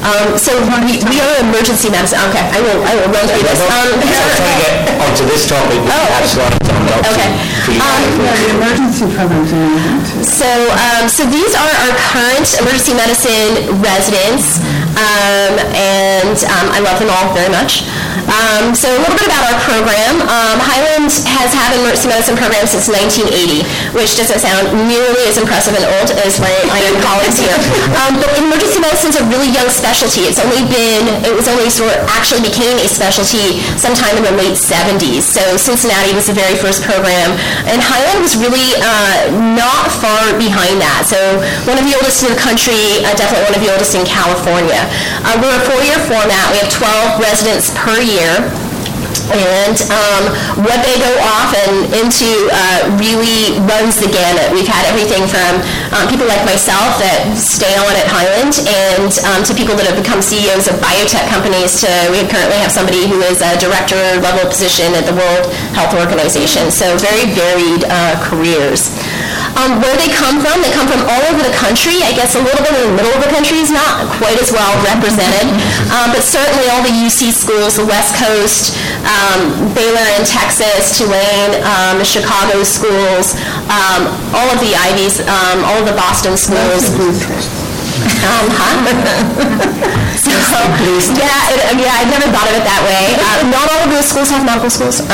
Um, 0.00 0.38
so 0.40 0.56
we, 0.88 0.96
we 1.12 1.16
are 1.20 1.34
emergency 1.44 1.92
medicine, 1.92 2.16
okay, 2.32 2.40
I 2.40 2.58
will, 2.64 2.80
I 2.88 2.92
will 2.96 3.10
run 3.12 3.24
through 3.28 3.44
this. 3.44 3.60
Um, 3.60 3.92
I'm 3.92 4.00
trying 4.00 4.32
to 4.32 4.56
get 4.64 4.74
onto 4.96 5.24
this 5.28 5.44
topic, 5.44 5.76
we 5.76 5.92
have 5.92 6.24
slides 6.24 6.56
on 6.72 6.80
that. 6.88 7.04
Okay. 7.12 7.28
for 7.68 7.72
you. 7.76 7.80
Um, 7.84 8.24
Yeah, 8.24 8.32
the 8.32 8.48
emergency 8.56 9.04
programs 9.12 9.52
are 9.52 9.60
amazing, 9.60 10.00
too. 10.08 10.24
So, 10.24 10.48
um, 10.72 11.04
so 11.04 11.28
these 11.28 11.52
are 11.52 11.68
our 11.84 11.92
current 12.12 12.48
emergency 12.64 12.96
medicine 12.96 13.76
residents, 13.84 14.64
um, 14.96 15.52
and 15.76 16.36
um, 16.48 16.66
I 16.72 16.80
love 16.80 16.96
them 16.96 17.12
all 17.12 17.36
very 17.36 17.52
much. 17.52 17.84
Um, 18.28 18.74
so, 18.74 18.90
a 18.90 19.00
little 19.00 19.16
bit 19.16 19.28
about 19.28 19.44
our 19.48 19.58
program. 19.64 20.20
Um, 20.26 20.56
Highland 20.60 21.12
has 21.28 21.54
had 21.54 21.72
an 21.76 21.84
emergency 21.84 22.08
medicine 22.10 22.36
program 22.36 22.66
since 22.66 22.90
1980, 22.90 23.64
which 23.96 24.18
doesn't 24.18 24.40
sound 24.42 24.72
nearly 24.88 25.24
as 25.30 25.38
impressive 25.40 25.76
and 25.78 25.86
old 25.86 26.10
as 26.20 26.42
my 26.42 26.52
IM 26.74 26.96
colleagues 27.00 27.38
here. 27.38 27.56
Um, 28.04 28.18
but 28.18 28.28
emergency 28.36 28.80
medicine 28.82 29.14
is 29.14 29.18
a 29.20 29.24
really 29.30 29.48
young 29.52 29.70
specialty. 29.70 30.26
It's 30.28 30.40
only 30.42 30.66
been, 30.68 31.06
it 31.22 31.32
was 31.32 31.46
only 31.46 31.70
sort 31.70 31.94
of 31.94 32.04
actually 32.10 32.42
became 32.42 32.76
a 32.80 32.88
specialty 32.90 33.62
sometime 33.78 34.18
in 34.18 34.24
the 34.26 34.34
late 34.34 34.58
70s. 34.58 35.24
So, 35.24 35.56
Cincinnati 35.56 36.12
was 36.12 36.26
the 36.26 36.36
very 36.36 36.56
first 36.58 36.82
program, 36.82 37.36
and 37.70 37.78
Highland 37.80 38.24
was 38.24 38.34
really 38.36 38.74
uh, 38.80 39.30
not 39.54 39.92
far 40.00 40.34
behind 40.34 40.82
that. 40.82 41.06
So 41.06 41.18
one 41.68 41.78
of 41.78 41.84
the 41.86 41.94
oldest 41.94 42.24
in 42.24 42.34
the 42.34 42.40
country, 42.40 43.04
uh, 43.04 43.14
definitely 43.14 43.46
one 43.46 43.56
of 43.56 43.62
the 43.62 43.70
oldest 43.70 43.94
in 43.94 44.02
California. 44.02 44.80
Uh, 45.22 45.38
we're 45.38 45.54
a 45.54 45.62
four-year 45.68 46.00
format. 46.08 46.50
We 46.50 46.58
have 46.64 46.72
12 46.72 47.20
residents 47.20 47.70
per 47.76 48.00
year 48.00 48.09
year. 48.10 48.69
And 49.30 49.78
um, 49.92 50.22
what 50.66 50.82
they 50.82 50.96
go 50.98 51.12
off 51.22 51.54
and 51.54 51.86
into 51.94 52.28
uh, 52.50 52.90
really 52.98 53.58
runs 53.66 53.98
the 54.02 54.10
gamut. 54.10 54.50
We've 54.50 54.68
had 54.68 54.86
everything 54.90 55.26
from 55.30 55.62
um, 55.94 56.10
people 56.10 56.26
like 56.26 56.42
myself 56.46 56.98
that 56.98 57.30
stay 57.38 57.74
on 57.78 57.92
at 57.94 58.06
Highland 58.10 58.62
and 58.66 59.12
um, 59.30 59.40
to 59.46 59.52
people 59.54 59.78
that 59.78 59.86
have 59.86 59.98
become 59.98 60.18
CEOs 60.22 60.66
of 60.66 60.78
biotech 60.82 61.30
companies 61.30 61.78
to 61.82 61.90
we 62.10 62.26
currently 62.26 62.58
have 62.58 62.70
somebody 62.74 63.06
who 63.06 63.22
is 63.22 63.42
a 63.42 63.54
director 63.58 63.98
level 64.18 64.42
position 64.50 64.90
at 64.98 65.06
the 65.06 65.14
World 65.14 65.46
Health 65.78 65.94
Organization. 65.94 66.70
So 66.70 66.98
very 66.98 67.30
varied 67.30 67.86
uh, 67.86 68.18
careers. 68.22 68.90
Um, 69.58 69.82
where 69.82 69.92
they 69.98 70.08
come 70.14 70.38
from, 70.38 70.62
they 70.62 70.70
come 70.70 70.86
from 70.86 71.02
all 71.04 71.22
over 71.28 71.42
the 71.42 71.52
country. 71.52 72.00
I 72.06 72.14
guess 72.14 72.38
a 72.38 72.42
little 72.42 72.62
bit 72.62 72.70
in 72.70 72.94
the 72.94 72.96
middle 72.96 73.12
of 73.12 73.20
the 73.20 73.32
country 73.34 73.58
is 73.58 73.68
not 73.68 74.06
quite 74.16 74.38
as 74.38 74.54
well 74.54 74.70
represented, 74.86 75.50
um, 75.94 76.14
but 76.14 76.22
certainly 76.22 76.70
all 76.70 76.80
the 76.86 76.94
UC 76.94 77.34
schools, 77.34 77.76
the 77.76 77.86
West 77.86 78.14
Coast, 78.16 78.78
um, 79.20 79.68
Baylor 79.76 80.06
in 80.16 80.24
Texas, 80.24 80.96
Tulane, 80.96 81.60
um, 81.62 82.00
the 82.00 82.08
Chicago 82.08 82.64
schools, 82.64 83.36
um, 83.68 84.08
all 84.32 84.48
of 84.48 84.58
the 84.64 84.72
Ivies, 84.72 85.20
um, 85.28 85.64
all 85.68 85.76
of 85.78 85.86
the 85.86 85.96
Boston 85.96 86.36
schools. 86.36 86.88
Um, 88.00 88.48
huh? 88.52 88.80
so, 90.16 90.32
yeah, 91.16 91.52
it, 91.52 91.60
yeah, 91.76 92.00
I've 92.00 92.08
never 92.08 92.28
thought 92.32 92.48
of 92.48 92.56
it 92.56 92.64
that 92.64 92.80
way. 92.84 93.16
Uh, 93.16 93.48
not 93.52 93.68
all 93.68 93.82
of 93.84 93.90
those 93.92 94.08
schools 94.08 94.32
have 94.32 94.44
medical 94.44 94.72
schools. 94.72 95.04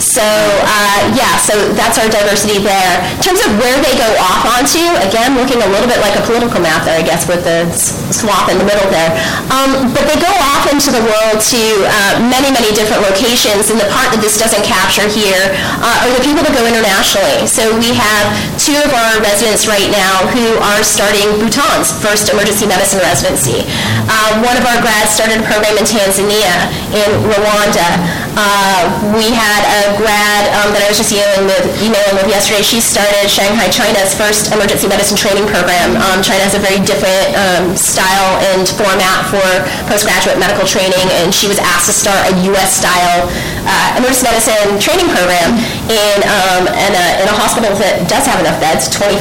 So, 0.00 0.24
uh, 0.24 1.12
yeah, 1.12 1.36
so 1.36 1.52
that's 1.76 2.00
our 2.00 2.08
diversity 2.08 2.58
there. 2.64 2.96
In 3.16 3.22
terms 3.22 3.40
of 3.44 3.52
where 3.60 3.76
they 3.84 3.92
go 4.00 4.08
off 4.24 4.48
onto, 4.58 4.80
again, 5.04 5.36
looking 5.36 5.60
a 5.60 5.68
little 5.68 5.86
bit 5.86 6.00
like 6.00 6.16
a 6.16 6.24
political 6.24 6.56
map 6.60 6.88
there, 6.88 6.96
I 6.96 7.04
guess, 7.04 7.28
with 7.28 7.44
the 7.44 7.68
s- 7.68 8.00
swath 8.08 8.48
in 8.48 8.56
the 8.56 8.64
middle 8.64 8.88
there. 8.88 9.12
Um, 9.52 9.92
but 9.92 10.08
they 10.08 10.16
go 10.16 10.32
off 10.56 10.72
into 10.72 10.88
the 10.88 11.04
world 11.04 11.38
to 11.52 11.62
uh, 11.84 12.16
many, 12.32 12.48
many 12.48 12.72
different 12.72 13.04
locations, 13.04 13.68
and 13.68 13.76
the 13.76 13.88
part 13.92 14.08
that 14.16 14.24
this 14.24 14.40
doesn't 14.40 14.64
capture 14.64 15.04
here 15.04 15.52
uh, 15.84 16.02
are 16.08 16.12
the 16.16 16.24
people 16.24 16.40
that 16.42 16.56
go 16.56 16.64
internationally. 16.64 17.44
So 17.44 17.68
we 17.76 17.92
have 17.92 18.24
two 18.56 18.80
of 18.80 18.90
our 18.96 19.20
residents 19.20 19.68
right 19.68 19.92
now 19.92 20.24
who 20.32 20.56
are 20.64 20.80
starting 20.80 21.28
Bhutan's 21.44 21.92
first 21.92 22.32
emergency 22.32 22.64
medicine 22.64 23.04
residency. 23.04 23.68
Uh, 24.08 24.40
one 24.40 24.56
of 24.56 24.64
our 24.64 24.80
grads 24.80 25.12
started 25.12 25.44
a 25.44 25.46
program 25.46 25.76
in 25.76 25.84
Tanzania, 25.84 26.72
in 26.96 27.10
Rwanda. 27.28 28.00
Uh, 28.38 28.86
we 29.12 29.28
had 29.34 29.62
a 29.66 29.89
grad 29.98 30.50
um, 30.60 30.74
that 30.74 30.82
I 30.84 30.88
was 30.90 30.98
just 30.98 31.10
emailing 31.14 31.46
with, 31.48 31.64
emailing 31.80 32.16
with 32.18 32.28
yesterday. 32.28 32.62
She 32.62 32.82
started 32.82 33.30
Shanghai 33.30 33.70
China's 33.70 34.12
first 34.12 34.52
emergency 34.52 34.90
medicine 34.90 35.16
training 35.16 35.46
program. 35.46 35.96
Um, 35.96 36.20
China 36.20 36.42
has 36.42 36.58
a 36.58 36.62
very 36.62 36.82
different 36.82 37.34
um, 37.38 37.74
style 37.78 38.36
and 38.52 38.66
format 38.66 39.26
for 39.30 39.42
postgraduate 39.86 40.36
medical 40.36 40.66
training, 40.66 41.06
and 41.22 41.30
she 41.30 41.46
was 41.46 41.62
asked 41.62 41.86
to 41.88 41.94
start 41.94 42.20
a 42.30 42.34
U.S.-style 42.50 43.30
uh, 43.66 43.98
emergency 43.98 44.26
medicine 44.26 44.76
training 44.82 45.08
program 45.08 45.56
in, 45.86 46.18
um, 46.26 46.66
in, 46.66 46.92
a, 46.92 47.06
in 47.22 47.26
a 47.30 47.36
hospital 47.36 47.70
that 47.78 48.06
does 48.10 48.26
have 48.26 48.42
enough 48.42 48.58
beds, 48.58 48.90
2,500, 48.90 49.20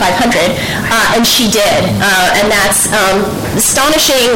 uh, 0.90 1.16
and 1.16 1.24
she 1.24 1.48
did. 1.52 1.82
Uh, 2.02 2.38
and 2.42 2.50
that's 2.50 2.90
um, 2.92 3.26
astonishing 3.54 4.34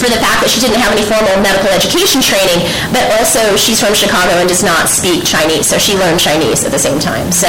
for 0.00 0.08
the 0.08 0.20
fact 0.20 0.40
that 0.42 0.50
she 0.50 0.60
didn't 0.60 0.80
have 0.80 0.92
any 0.94 1.04
formal 1.04 1.36
medical 1.42 1.68
education 1.72 2.24
training, 2.24 2.64
but 2.92 3.04
also 3.18 3.56
she's 3.58 3.80
from 3.80 3.92
Chicago 3.92 4.38
and 4.40 4.48
does 4.48 4.62
not 4.62 4.88
speak 4.88 5.24
Chinese, 5.24 5.35
so 5.62 5.78
she 5.78 5.94
learned 5.96 6.18
Chinese 6.18 6.64
at 6.64 6.72
the 6.72 6.78
same 6.78 6.98
time. 6.98 7.30
So 7.32 7.48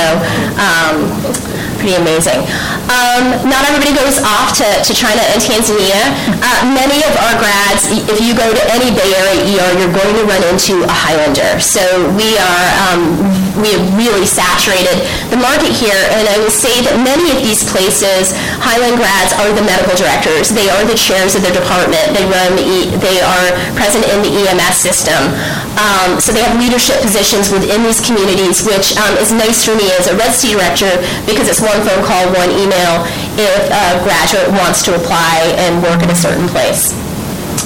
um, 0.60 1.08
pretty 1.88 2.04
amazing. 2.04 2.44
Um, 2.92 3.48
not 3.48 3.64
everybody 3.64 3.96
goes 3.96 4.20
off 4.20 4.52
to, 4.60 4.68
to 4.84 4.92
China 4.92 5.24
and 5.32 5.40
Tanzania. 5.40 6.04
Uh, 6.44 6.68
many 6.76 7.00
of 7.08 7.16
our 7.16 7.40
grads, 7.40 7.88
if 8.12 8.20
you 8.20 8.36
go 8.36 8.44
to 8.44 8.64
any 8.76 8.92
Bay 8.92 9.16
Area 9.16 9.56
ER, 9.56 9.72
you're 9.80 9.96
going 9.96 10.16
to 10.20 10.28
run 10.28 10.44
into 10.52 10.84
a 10.84 10.92
Highlander. 10.92 11.64
So 11.64 11.80
we 12.20 12.36
are 12.36 12.68
um, 12.92 13.24
we 13.64 13.74
have 13.74 13.86
really 13.98 14.26
saturated 14.28 15.02
the 15.34 15.40
market 15.40 15.74
here, 15.74 15.98
and 16.14 16.30
I 16.30 16.38
will 16.38 16.54
say 16.54 16.78
that 16.86 16.94
many 17.02 17.34
of 17.34 17.42
these 17.42 17.66
places, 17.66 18.36
Highland 18.62 19.02
grads 19.02 19.34
are 19.34 19.50
the 19.50 19.66
medical 19.66 19.98
directors. 19.98 20.54
They 20.54 20.70
are 20.70 20.84
the 20.86 20.98
chairs 20.98 21.34
of 21.34 21.42
their 21.42 21.56
department. 21.56 22.04
They 22.14 22.26
run 22.30 22.54
the 22.54 22.66
e- 22.66 22.90
they 23.02 23.18
are 23.24 23.48
present 23.74 24.06
in 24.12 24.22
the 24.22 24.32
EMS 24.46 24.78
system. 24.78 25.18
Um, 25.78 26.18
so 26.22 26.34
they 26.34 26.42
have 26.42 26.58
leadership 26.58 27.02
positions 27.02 27.50
within 27.54 27.82
these 27.86 28.02
communities, 28.02 28.66
which 28.66 28.98
um, 28.98 29.14
is 29.18 29.34
nice 29.34 29.66
for 29.66 29.78
me 29.78 29.90
as 29.98 30.10
a 30.10 30.14
residency 30.18 30.58
director 30.58 30.90
because 31.30 31.50
it's 31.50 31.62
one 31.62 31.77
phone 31.84 32.04
call, 32.04 32.26
one 32.34 32.52
email 32.52 33.06
if 33.38 33.70
a 33.70 34.04
graduate 34.04 34.50
wants 34.58 34.84
to 34.84 34.96
apply 34.96 35.54
and 35.58 35.82
work 35.84 36.02
at 36.02 36.10
a 36.10 36.16
certain 36.16 36.48
place. 36.48 37.07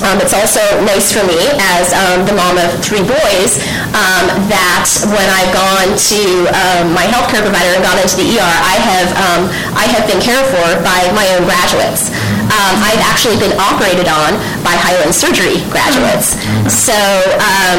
Um, 0.01 0.17
it's 0.17 0.33
also 0.33 0.61
nice 0.81 1.13
for 1.13 1.21
me 1.29 1.37
as 1.77 1.93
um, 1.93 2.25
the 2.25 2.33
mom 2.33 2.57
of 2.57 2.73
three 2.81 3.05
boys 3.05 3.61
um, 3.93 4.33
that 4.49 4.89
when 5.13 5.29
I've 5.29 5.53
gone 5.53 5.93
to 5.93 6.21
um, 6.49 6.85
my 6.97 7.05
healthcare 7.05 7.45
provider 7.45 7.77
and 7.77 7.85
gone 7.85 8.01
into 8.01 8.17
the 8.17 8.25
ER, 8.33 8.41
I 8.65 8.81
have 8.81 9.09
um, 9.13 9.41
I 9.77 9.85
have 9.93 10.09
been 10.09 10.17
cared 10.17 10.41
for 10.49 10.65
by 10.81 11.05
my 11.13 11.29
own 11.37 11.45
graduates. 11.45 12.09
Um, 12.49 12.81
I've 12.81 12.99
actually 13.05 13.37
been 13.37 13.53
operated 13.61 14.09
on 14.09 14.41
by 14.65 14.73
Highland 14.73 15.13
Surgery 15.13 15.61
graduates. 15.69 16.33
So 16.65 16.97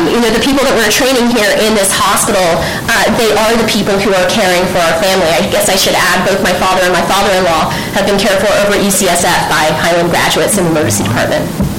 you 0.07 0.23
know 0.23 0.31
the 0.31 0.43
people 0.47 0.63
that 0.63 0.79
we're 0.79 0.95
training 0.95 1.27
here 1.27 1.51
in 1.59 1.75
this 1.75 1.91
hospital, 1.91 2.47
uh, 2.87 3.11
they 3.19 3.35
are 3.35 3.53
the 3.59 3.67
people 3.67 3.99
who 3.99 4.15
are 4.15 4.27
caring 4.31 4.63
for 4.71 4.79
our 4.79 4.95
family. 5.03 5.27
I 5.27 5.43
guess 5.51 5.67
I 5.67 5.75
should 5.75 5.99
add 5.99 6.23
both 6.23 6.39
my 6.47 6.55
father 6.55 6.87
and 6.87 6.95
my 6.95 7.03
father-in-law 7.11 7.75
have 7.99 8.07
been 8.07 8.17
cared 8.17 8.39
for 8.39 8.51
over 8.63 8.79
at 8.79 8.83
UCSF 8.87 9.51
by 9.51 9.75
Highland 9.75 10.15
graduates 10.15 10.55
in 10.55 10.71
the 10.71 10.71
emergency 10.71 11.03
department. 11.03 11.72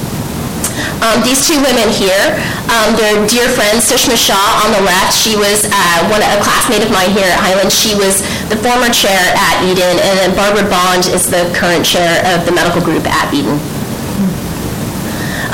Um, 1.02 1.22
these 1.22 1.44
two 1.46 1.58
women 1.60 1.90
here, 1.90 2.36
um, 2.70 2.96
they're 2.96 3.20
dear 3.26 3.48
friends. 3.50 3.86
Sushma 3.86 4.16
Shah 4.16 4.62
on 4.64 4.72
the 4.72 4.82
left, 4.82 5.14
she 5.14 5.36
was 5.36 5.66
uh, 5.68 5.98
one 6.10 6.22
a 6.22 6.38
classmate 6.40 6.82
of 6.82 6.90
mine 6.90 7.10
here 7.10 7.28
at 7.28 7.38
Highland. 7.38 7.72
She 7.72 7.94
was 7.94 8.22
the 8.48 8.58
former 8.58 8.90
chair 8.90 9.20
at 9.34 9.54
Eden, 9.66 9.98
and 10.00 10.14
then 10.20 10.30
Barbara 10.34 10.68
Bond 10.70 11.06
is 11.10 11.26
the 11.30 11.46
current 11.54 11.84
chair 11.84 12.22
of 12.34 12.46
the 12.46 12.52
medical 12.52 12.82
group 12.82 13.06
at 13.06 13.32
Eden. 13.34 13.58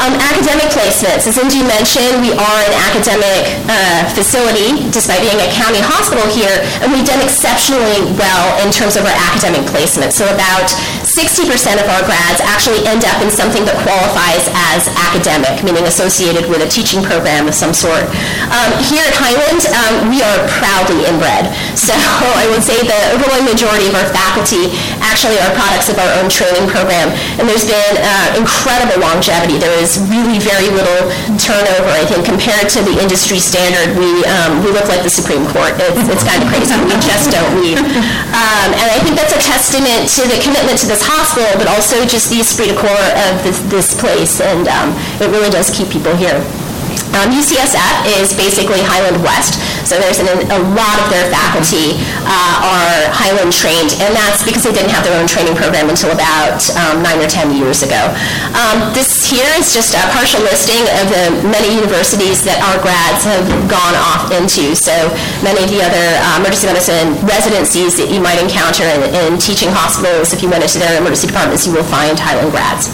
Um, 0.00 0.16
academic 0.16 0.72
placements. 0.72 1.28
As 1.28 1.36
Indu 1.36 1.60
mentioned, 1.68 2.24
we 2.24 2.32
are 2.32 2.60
an 2.64 2.74
academic 2.88 3.52
uh, 3.68 4.08
facility, 4.16 4.88
despite 4.88 5.20
being 5.20 5.36
a 5.36 5.48
county 5.52 5.84
hospital 5.84 6.24
here, 6.32 6.64
and 6.80 6.88
we've 6.88 7.04
done 7.04 7.20
exceptionally 7.20 8.08
well 8.16 8.48
in 8.64 8.72
terms 8.72 8.96
of 8.96 9.04
our 9.04 9.12
academic 9.28 9.60
placement. 9.68 10.16
So 10.16 10.24
about 10.32 10.72
60% 11.04 11.44
of 11.76 11.86
our 11.92 12.00
grads 12.08 12.40
actually 12.48 12.80
end 12.88 13.04
up 13.04 13.20
in 13.20 13.28
something 13.28 13.60
that 13.68 13.76
qualifies 13.84 14.48
as 14.72 14.88
academic, 15.12 15.60
meaning 15.60 15.84
associated 15.84 16.48
with 16.48 16.64
a 16.64 16.68
teaching 16.72 17.04
program 17.04 17.44
of 17.44 17.52
some 17.52 17.76
sort. 17.76 18.08
Um, 18.48 18.72
here 18.80 19.04
at 19.04 19.12
Highland, 19.12 19.68
um, 19.68 20.08
we 20.08 20.24
are 20.24 20.38
proudly 20.48 21.04
inbred. 21.04 21.52
So 21.76 21.92
I 22.40 22.48
would 22.48 22.64
say 22.64 22.80
the 22.80 23.20
overwhelming 23.20 23.52
majority 23.52 23.92
of 23.92 24.00
our 24.00 24.08
faculty 24.16 24.72
actually 25.04 25.36
are 25.44 25.52
products 25.52 25.92
of 25.92 26.00
our 26.00 26.08
own 26.24 26.32
training 26.32 26.72
program, 26.72 27.12
and 27.36 27.44
there's 27.44 27.68
been 27.68 27.94
uh, 28.00 28.40
incredible 28.40 28.96
longevity. 29.04 29.60
There 29.60 29.76
is 29.76 29.89
really 29.98 30.38
very 30.38 30.70
little 30.70 31.10
turnover, 31.38 31.90
I 31.90 32.06
think, 32.06 32.26
compared 32.26 32.70
to 32.74 32.80
the 32.82 32.94
industry 32.98 33.38
standard. 33.38 33.96
We, 33.98 34.22
um, 34.26 34.62
we 34.62 34.70
look 34.70 34.86
like 34.86 35.02
the 35.02 35.12
Supreme 35.12 35.46
Court. 35.50 35.74
It's, 35.78 36.06
it's 36.06 36.24
kind 36.26 36.42
of 36.42 36.48
crazy. 36.50 36.74
We 36.86 36.94
just 37.02 37.30
don't 37.30 37.52
leave. 37.62 37.80
Um, 37.80 38.68
and 38.76 38.88
I 38.92 38.98
think 39.02 39.18
that's 39.18 39.34
a 39.34 39.42
testament 39.42 40.10
to 40.16 40.22
the 40.26 40.38
commitment 40.42 40.78
to 40.82 40.86
this 40.86 41.02
hospital, 41.02 41.50
but 41.58 41.66
also 41.66 42.06
just 42.06 42.30
the 42.30 42.40
esprit 42.40 42.70
de 42.70 42.76
corps 42.78 43.10
of 43.26 43.42
this, 43.42 43.58
this 43.66 43.88
place, 43.98 44.40
and 44.40 44.68
um, 44.68 44.94
it 45.18 45.28
really 45.30 45.50
does 45.50 45.70
keep 45.70 45.90
people 45.90 46.14
here. 46.14 46.38
Um, 47.10 47.34
UCSF 47.34 48.06
is 48.22 48.30
basically 48.38 48.78
Highland 48.86 49.18
West, 49.26 49.58
so 49.82 49.98
there's 49.98 50.22
an, 50.22 50.30
a 50.30 50.60
lot 50.78 50.94
of 51.02 51.10
their 51.10 51.26
faculty 51.26 51.98
uh, 52.22 52.54
are 52.62 53.10
Highland 53.10 53.50
trained, 53.50 53.98
and 53.98 54.14
that's 54.14 54.46
because 54.46 54.62
they 54.62 54.70
didn't 54.70 54.94
have 54.94 55.02
their 55.02 55.18
own 55.18 55.26
training 55.26 55.58
program 55.58 55.90
until 55.90 56.14
about 56.14 56.62
um, 56.78 57.02
nine 57.02 57.18
or 57.18 57.26
ten 57.26 57.50
years 57.50 57.82
ago. 57.82 57.98
Um, 58.54 58.94
this 58.94 59.19
here 59.30 59.46
is 59.54 59.70
just 59.70 59.94
a 59.94 60.02
partial 60.10 60.42
listing 60.42 60.82
of 60.98 61.06
the 61.06 61.24
many 61.46 61.70
universities 61.78 62.42
that 62.42 62.58
our 62.66 62.82
grads 62.82 63.22
have 63.22 63.46
gone 63.70 63.94
off 63.94 64.26
into. 64.34 64.74
So 64.74 64.92
many 65.46 65.62
of 65.62 65.70
the 65.70 65.86
other 65.86 66.06
uh, 66.18 66.42
emergency 66.42 66.66
medicine 66.66 67.14
residencies 67.22 67.94
that 68.02 68.10
you 68.10 68.18
might 68.18 68.42
encounter 68.42 68.82
in, 68.82 69.06
in 69.14 69.38
teaching 69.38 69.70
hospitals, 69.70 70.34
if 70.34 70.42
you 70.42 70.50
went 70.50 70.66
into 70.66 70.82
their 70.82 70.98
emergency 70.98 71.30
departments, 71.30 71.62
you 71.62 71.72
will 71.72 71.86
find 71.86 72.18
Highland 72.18 72.50
grads. 72.50 72.90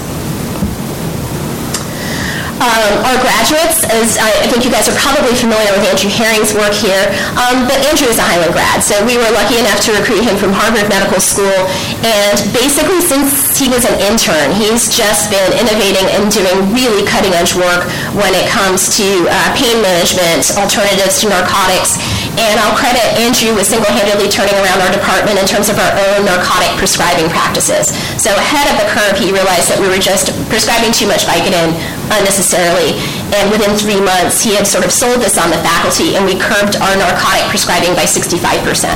Um, 2.56 3.04
our 3.04 3.20
graduates, 3.20 3.84
as 3.84 4.16
I, 4.16 4.32
I 4.40 4.46
think 4.48 4.64
you 4.64 4.72
guys 4.72 4.88
are 4.88 4.96
probably 4.96 5.36
familiar 5.36 5.68
with 5.76 5.84
Andrew 5.92 6.08
Herring's 6.08 6.56
work 6.56 6.72
here, 6.72 7.04
um, 7.36 7.68
but 7.68 7.76
Andrew 7.84 8.08
is 8.08 8.16
a 8.16 8.24
Highland 8.24 8.56
grad, 8.56 8.80
so 8.80 8.96
we 9.04 9.20
were 9.20 9.28
lucky 9.36 9.60
enough 9.60 9.84
to 9.84 9.92
recruit 9.92 10.24
him 10.24 10.40
from 10.40 10.56
Harvard 10.56 10.88
Medical 10.88 11.20
School, 11.20 11.52
and 12.00 12.36
basically 12.56 13.04
since 13.04 13.60
he 13.60 13.68
was 13.68 13.84
an 13.84 14.00
intern, 14.08 14.56
he's 14.56 14.88
just 14.88 15.28
been 15.28 15.52
innovating 15.52 16.08
and 16.16 16.32
doing 16.32 16.72
really 16.72 17.04
cutting-edge 17.04 17.52
work 17.60 17.84
when 18.16 18.32
it 18.32 18.48
comes 18.48 18.88
to 18.96 19.04
uh, 19.28 19.52
pain 19.52 19.76
management, 19.84 20.48
alternatives 20.56 21.20
to 21.20 21.28
narcotics, 21.28 22.00
and 22.40 22.56
I'll 22.64 22.76
credit 22.76 23.04
Andrew 23.20 23.52
with 23.52 23.68
single-handedly 23.68 24.32
turning 24.32 24.56
around 24.64 24.80
our 24.80 24.92
department 24.96 25.36
in 25.36 25.44
terms 25.44 25.68
of 25.68 25.76
our 25.76 25.92
own 25.92 26.24
narcotic 26.24 26.72
prescribing 26.80 27.28
practices. 27.28 27.92
So 28.16 28.32
ahead 28.32 28.64
of 28.72 28.80
the 28.80 28.88
curve, 28.88 29.20
he 29.20 29.28
realized 29.28 29.68
that 29.68 29.76
we 29.76 29.92
were 29.92 30.00
just 30.00 30.32
prescribing 30.48 30.96
too 30.96 31.04
much 31.04 31.28
Vicodin 31.28 31.76
unnecessarily, 32.16 32.44
and 32.55 33.51
within 33.51 33.74
three 33.74 33.98
months, 33.98 34.43
he 34.43 34.55
had 34.55 34.66
sort 34.66 34.85
of 34.85 34.93
sold 34.93 35.18
this 35.18 35.35
on 35.35 35.51
the 35.51 35.59
faculty, 35.66 36.14
and 36.14 36.23
we 36.23 36.39
curbed 36.39 36.78
our 36.78 36.94
narcotic 36.94 37.48
prescribing 37.51 37.94
by 37.98 38.06
65%. 38.06 38.86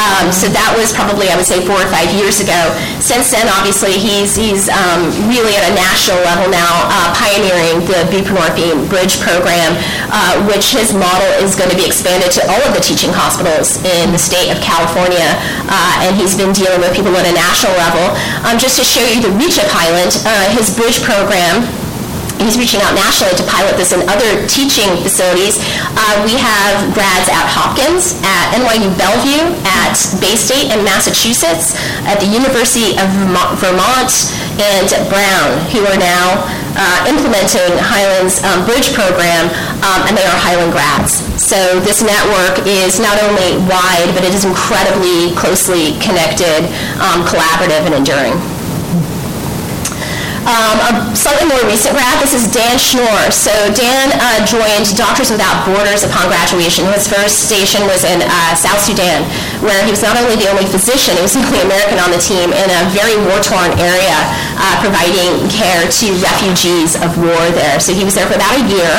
Um, 0.00 0.32
so 0.32 0.48
that 0.48 0.72
was 0.72 0.96
probably, 0.96 1.28
I 1.28 1.36
would 1.36 1.44
say, 1.44 1.60
four 1.60 1.76
or 1.76 1.90
five 1.92 2.08
years 2.16 2.40
ago. 2.40 2.56
Since 3.04 3.34
then, 3.34 3.50
obviously, 3.52 4.00
he's, 4.00 4.32
he's 4.32 4.72
um, 4.72 5.12
really 5.28 5.52
at 5.60 5.68
a 5.68 5.74
national 5.76 6.20
level 6.24 6.48
now, 6.48 6.88
uh, 6.88 7.12
pioneering 7.12 7.84
the 7.84 8.08
buprenorphine 8.08 8.88
bridge 8.88 9.20
program, 9.20 9.76
uh, 10.08 10.40
which 10.48 10.72
his 10.72 10.96
model 10.96 11.28
is 11.44 11.52
going 11.52 11.68
to 11.68 11.76
be 11.76 11.84
expanded 11.84 12.32
to 12.32 12.42
all 12.48 12.62
of 12.64 12.72
the 12.72 12.80
teaching 12.80 13.12
hospitals 13.12 13.76
in 13.84 14.12
the 14.14 14.20
state 14.20 14.48
of 14.48 14.56
California, 14.64 15.36
uh, 15.68 16.06
and 16.06 16.16
he's 16.16 16.32
been 16.32 16.56
dealing 16.56 16.80
with 16.80 16.96
people 16.96 17.12
at 17.16 17.28
a 17.28 17.34
national 17.36 17.76
level. 17.76 18.16
Um, 18.48 18.56
just 18.56 18.80
to 18.80 18.84
show 18.84 19.04
you 19.04 19.20
the 19.20 19.32
reach 19.36 19.60
of 19.60 19.68
Highland, 19.68 20.16
uh, 20.24 20.48
his 20.56 20.72
bridge 20.72 21.04
program 21.04 21.68
he's 22.40 22.56
reaching 22.56 22.80
out 22.80 22.96
nationally 22.96 23.36
to 23.36 23.44
pilot 23.44 23.76
this 23.76 23.92
in 23.92 24.00
other 24.08 24.46
teaching 24.48 24.88
facilities. 25.04 25.60
Uh, 25.96 26.24
we 26.24 26.36
have 26.40 26.92
grads 26.96 27.28
at 27.28 27.44
Hopkins, 27.48 28.16
at 28.24 28.56
NYU 28.56 28.88
Bellevue, 28.96 29.44
at 29.68 29.96
Baystate 30.18 30.72
in 30.72 30.80
Massachusetts, 30.84 31.76
at 32.08 32.18
the 32.20 32.28
University 32.28 32.96
of 32.96 33.06
Vermont, 33.60 34.12
and 34.60 34.88
Brown, 35.08 35.56
who 35.72 35.84
are 35.88 35.96
now 35.96 36.40
uh, 36.76 37.08
implementing 37.08 37.76
Highland's 37.80 38.42
um, 38.44 38.64
bridge 38.64 38.92
program, 38.92 39.48
um, 39.84 40.06
and 40.08 40.16
they 40.16 40.24
are 40.24 40.38
Highland 40.38 40.72
grads. 40.72 41.24
So 41.40 41.80
this 41.80 42.04
network 42.04 42.66
is 42.66 43.00
not 43.00 43.16
only 43.24 43.58
wide, 43.66 44.12
but 44.14 44.24
it 44.24 44.34
is 44.36 44.44
incredibly 44.44 45.32
closely 45.34 45.96
connected, 45.98 46.68
um, 47.00 47.24
collaborative, 47.26 47.88
and 47.88 47.94
enduring. 47.94 48.36
Um, 50.40 50.80
a 50.88 50.92
slightly 51.12 51.44
more 51.52 51.60
recent 51.68 51.92
grad, 51.92 52.16
this 52.16 52.32
is 52.32 52.48
Dan 52.48 52.80
Schnorr. 52.80 53.28
So 53.28 53.52
Dan 53.76 54.08
uh, 54.16 54.40
joined 54.48 54.88
Doctors 54.96 55.28
Without 55.28 55.68
Borders 55.68 56.00
upon 56.00 56.32
graduation. 56.32 56.88
His 56.96 57.04
first 57.04 57.44
station 57.44 57.84
was 57.84 58.08
in 58.08 58.24
uh, 58.24 58.56
South 58.56 58.80
Sudan, 58.80 59.28
where 59.60 59.76
he 59.84 59.92
was 59.92 60.00
not 60.00 60.16
only 60.16 60.40
the 60.40 60.48
only 60.48 60.64
physician, 60.64 61.12
he 61.20 61.22
was 61.28 61.36
the 61.36 61.44
only 61.44 61.60
American 61.60 62.00
on 62.00 62.08
the 62.08 62.16
team 62.16 62.56
in 62.56 62.68
a 62.72 62.80
very 62.88 63.20
war-torn 63.28 63.76
area, 63.76 64.16
uh, 64.56 64.80
providing 64.80 65.44
care 65.52 65.84
to 65.84 66.06
refugees 66.24 66.96
of 66.96 67.12
war 67.20 67.40
there. 67.52 67.76
So 67.76 67.92
he 67.92 68.08
was 68.08 68.16
there 68.16 68.24
for 68.24 68.40
about 68.40 68.56
a 68.56 68.64
year, 68.64 68.92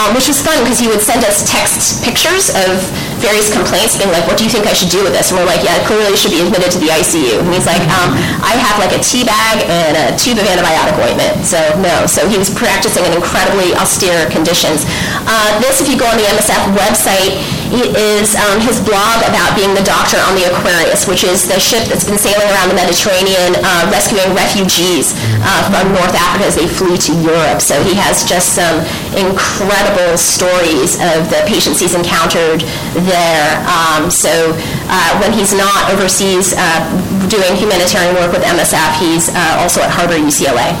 um, 0.00 0.16
which 0.16 0.32
was 0.32 0.40
fun 0.40 0.64
because 0.64 0.80
he 0.80 0.88
would 0.88 1.04
send 1.04 1.28
us 1.28 1.44
text 1.44 2.00
pictures 2.08 2.48
of 2.64 2.80
various 3.18 3.48
complaints, 3.52 3.96
being 3.96 4.12
like, 4.12 4.26
what 4.28 4.36
do 4.36 4.44
you 4.44 4.52
think 4.52 4.66
I 4.66 4.74
should 4.76 4.92
do 4.92 5.02
with 5.02 5.12
this? 5.12 5.30
And 5.30 5.40
we're 5.40 5.48
like, 5.48 5.64
yeah, 5.64 5.80
clearly 5.88 6.16
should 6.16 6.32
be 6.32 6.42
admitted 6.42 6.70
to 6.76 6.80
the 6.80 6.92
ICU. 6.92 7.40
And 7.40 7.48
he's 7.52 7.66
like, 7.66 7.82
um, 7.92 8.12
I 8.44 8.56
have 8.56 8.76
like 8.78 8.92
a 8.92 9.00
tea 9.00 9.24
bag 9.24 9.64
and 9.66 9.94
a 9.96 10.06
tube 10.16 10.38
of 10.38 10.46
antibiotic 10.46 10.96
ointment. 11.00 11.44
So 11.44 11.58
no, 11.80 12.06
so 12.06 12.28
he 12.28 12.36
was 12.36 12.52
practicing 12.52 13.04
in 13.04 13.12
incredibly 13.16 13.74
austere 13.76 14.28
conditions. 14.28 14.84
Uh, 15.26 15.58
this, 15.60 15.80
if 15.80 15.88
you 15.88 15.96
go 15.98 16.06
on 16.06 16.16
the 16.16 16.28
MSF 16.36 16.76
website, 16.76 17.40
is 17.72 18.34
um, 18.38 18.60
his 18.62 18.78
blog 18.78 19.22
about 19.26 19.54
being 19.58 19.74
the 19.74 19.82
doctor 19.82 20.18
on 20.28 20.34
the 20.38 20.46
Aquarius, 20.50 21.06
which 21.06 21.24
is 21.24 21.46
the 21.48 21.58
ship 21.58 21.86
that's 21.90 22.04
been 22.06 22.18
sailing 22.18 22.46
around 22.54 22.70
the 22.70 22.78
Mediterranean 22.78 23.58
uh, 23.62 23.90
rescuing 23.90 24.30
refugees 24.34 25.14
uh, 25.42 25.66
from 25.70 25.92
North 25.92 26.14
Africa 26.14 26.46
as 26.46 26.54
they 26.54 26.68
flew 26.68 26.96
to 26.96 27.12
Europe. 27.22 27.60
So 27.60 27.82
he 27.82 27.94
has 27.98 28.22
just 28.22 28.54
some 28.54 28.82
incredible 29.14 30.14
stories 30.18 30.98
of 31.02 31.28
the 31.30 31.42
patients 31.46 31.80
he's 31.80 31.94
encountered 31.94 32.62
there. 33.06 33.50
Um, 33.66 34.10
so 34.10 34.54
uh, 34.88 35.10
when 35.18 35.32
he's 35.32 35.54
not 35.54 35.90
overseas 35.90 36.54
uh, 36.56 36.80
doing 37.26 37.56
humanitarian 37.58 38.14
work 38.14 38.32
with 38.32 38.42
MSF, 38.42 38.98
he's 38.98 39.28
uh, 39.30 39.62
also 39.62 39.82
at 39.82 39.90
Harbor-UCLA. 39.90 40.74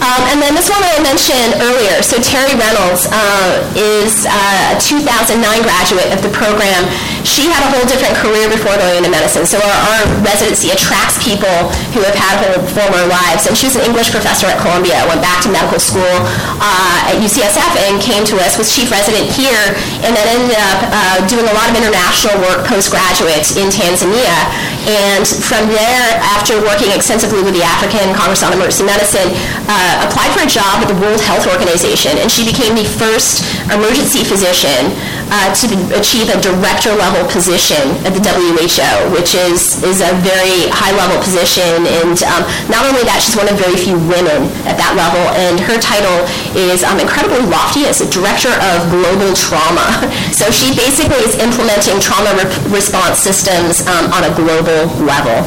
Um, 0.00 0.22
and 0.32 0.40
then 0.40 0.56
this 0.56 0.72
one 0.72 0.80
I 0.80 0.96
mentioned 1.04 1.60
earlier. 1.60 2.00
So 2.00 2.16
Teri 2.16 2.56
Reynolds 2.56 3.04
uh, 3.12 3.60
is 3.76 4.24
uh, 4.24 4.74
a 4.74 4.80
2009 4.80 5.36
graduate 5.60 6.08
of 6.08 6.24
the 6.24 6.32
program. 6.32 6.88
She 7.24 7.48
had 7.48 7.60
a 7.64 7.68
whole 7.72 7.86
different 7.86 8.16
career 8.18 8.48
before 8.48 8.72
going 8.80 9.00
into 9.00 9.12
medicine. 9.12 9.44
So 9.44 9.60
our, 9.60 9.78
our 9.92 10.02
residency 10.24 10.72
attracts 10.72 11.20
people 11.20 11.52
who 11.92 12.00
have 12.04 12.16
had 12.16 12.40
whole 12.40 12.64
former 12.72 13.04
lives. 13.08 13.46
And 13.46 13.54
she 13.56 13.68
was 13.68 13.76
an 13.76 13.84
English 13.84 14.10
professor 14.10 14.48
at 14.48 14.58
Columbia, 14.60 15.04
went 15.08 15.20
back 15.20 15.44
to 15.44 15.48
medical 15.52 15.78
school 15.80 16.16
uh, 16.60 17.10
at 17.12 17.20
UCSF 17.20 17.72
and 17.88 18.00
came 18.00 18.24
to 18.28 18.36
us, 18.40 18.56
was 18.56 18.72
chief 18.72 18.90
resident 18.90 19.28
here, 19.30 19.76
and 20.04 20.16
then 20.16 20.26
ended 20.28 20.56
up 20.56 20.80
uh, 20.90 21.18
doing 21.28 21.44
a 21.44 21.54
lot 21.54 21.68
of 21.68 21.76
international 21.76 22.40
work 22.40 22.64
postgraduate 22.66 23.52
in 23.56 23.68
Tanzania. 23.68 24.34
And 24.88 25.24
from 25.28 25.68
there, 25.68 26.06
after 26.32 26.56
working 26.64 26.88
extensively 26.90 27.44
with 27.44 27.52
the 27.52 27.64
African 27.64 28.16
Congress 28.16 28.40
on 28.42 28.56
Emergency 28.56 28.84
Medicine, 28.84 29.28
uh, 29.68 30.08
applied 30.08 30.32
for 30.32 30.42
a 30.44 30.50
job 30.50 30.80
at 30.80 30.88
the 30.88 30.98
World 30.98 31.20
Health 31.20 31.46
Organization, 31.46 32.16
and 32.16 32.32
she 32.32 32.48
became 32.48 32.72
the 32.74 32.88
first 32.88 33.44
emergency 33.68 34.24
physician 34.24 34.92
uh, 35.30 35.54
to 35.54 35.64
achieve 35.94 36.26
a 36.28 36.38
director 36.42 36.90
level 36.98 37.22
position 37.30 37.94
at 38.02 38.10
the 38.10 38.22
WHO, 38.22 39.14
which 39.14 39.38
is, 39.38 39.78
is 39.86 40.02
a 40.02 40.10
very 40.26 40.66
high 40.74 40.90
level 40.98 41.22
position. 41.22 41.86
And 41.86 42.18
um, 42.26 42.42
not 42.66 42.82
only 42.86 43.06
that, 43.06 43.22
she's 43.22 43.38
one 43.38 43.46
of 43.46 43.54
very 43.54 43.78
few 43.78 43.94
women 44.10 44.50
at 44.66 44.74
that 44.74 44.98
level, 44.98 45.22
and 45.38 45.62
her 45.62 45.78
title 45.78 46.26
is 46.58 46.82
um, 46.82 46.98
incredibly 46.98 47.40
lofty 47.46 47.86
as 47.86 48.02
a 48.02 48.08
director 48.10 48.50
of 48.74 48.90
global 48.90 49.32
trauma. 49.34 49.86
So 50.30 50.48
she 50.48 50.72
basically 50.72 51.20
is 51.20 51.36
implementing 51.36 52.00
trauma 52.00 52.32
re- 52.32 52.48
response 52.72 53.20
systems 53.20 53.84
um, 53.84 54.08
on 54.14 54.24
a 54.24 54.32
global 54.32 54.88
level. 55.04 55.44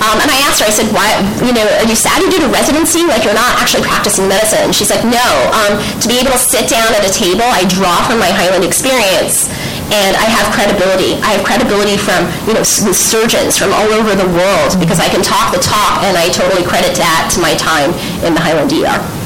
Um, 0.00 0.16
and 0.16 0.28
I 0.32 0.38
asked 0.48 0.64
her, 0.64 0.66
I 0.66 0.72
said, 0.72 0.88
why, 0.96 1.12
you 1.44 1.52
know, 1.52 1.66
are 1.76 1.84
you 1.84 1.94
sad 1.94 2.24
you 2.24 2.30
did 2.32 2.40
a 2.40 2.48
residency? 2.48 3.04
Like 3.04 3.24
you're 3.26 3.36
not 3.36 3.60
actually 3.60 3.84
practicing 3.84 4.28
medicine. 4.32 4.72
She's 4.72 4.88
like, 4.88 5.04
no. 5.04 5.28
Um, 5.52 5.76
to 6.00 6.06
be 6.08 6.16
able 6.16 6.32
to 6.32 6.40
sit 6.40 6.72
down 6.72 6.88
at 6.96 7.04
a 7.04 7.12
table, 7.12 7.44
I 7.44 7.68
draw 7.68 8.00
from 8.08 8.16
my 8.16 8.32
Highland 8.32 8.64
experience 8.64 9.19
and 9.20 10.16
I 10.16 10.24
have 10.32 10.48
credibility. 10.54 11.20
I 11.20 11.36
have 11.36 11.44
credibility 11.44 12.00
from, 12.00 12.24
you 12.48 12.54
know, 12.54 12.64
with 12.64 12.96
surgeons 12.96 13.58
from 13.58 13.72
all 13.72 13.92
over 13.92 14.16
the 14.16 14.26
world 14.32 14.80
because 14.80 15.00
I 15.00 15.08
can 15.08 15.20
talk 15.22 15.52
the 15.52 15.60
talk 15.60 16.00
and 16.06 16.16
I 16.16 16.30
totally 16.30 16.64
credit 16.64 16.96
that 16.96 17.28
to 17.34 17.40
my 17.40 17.52
time 17.54 17.92
in 18.24 18.32
the 18.32 18.40
Highland 18.40 18.72
ER. 18.72 19.19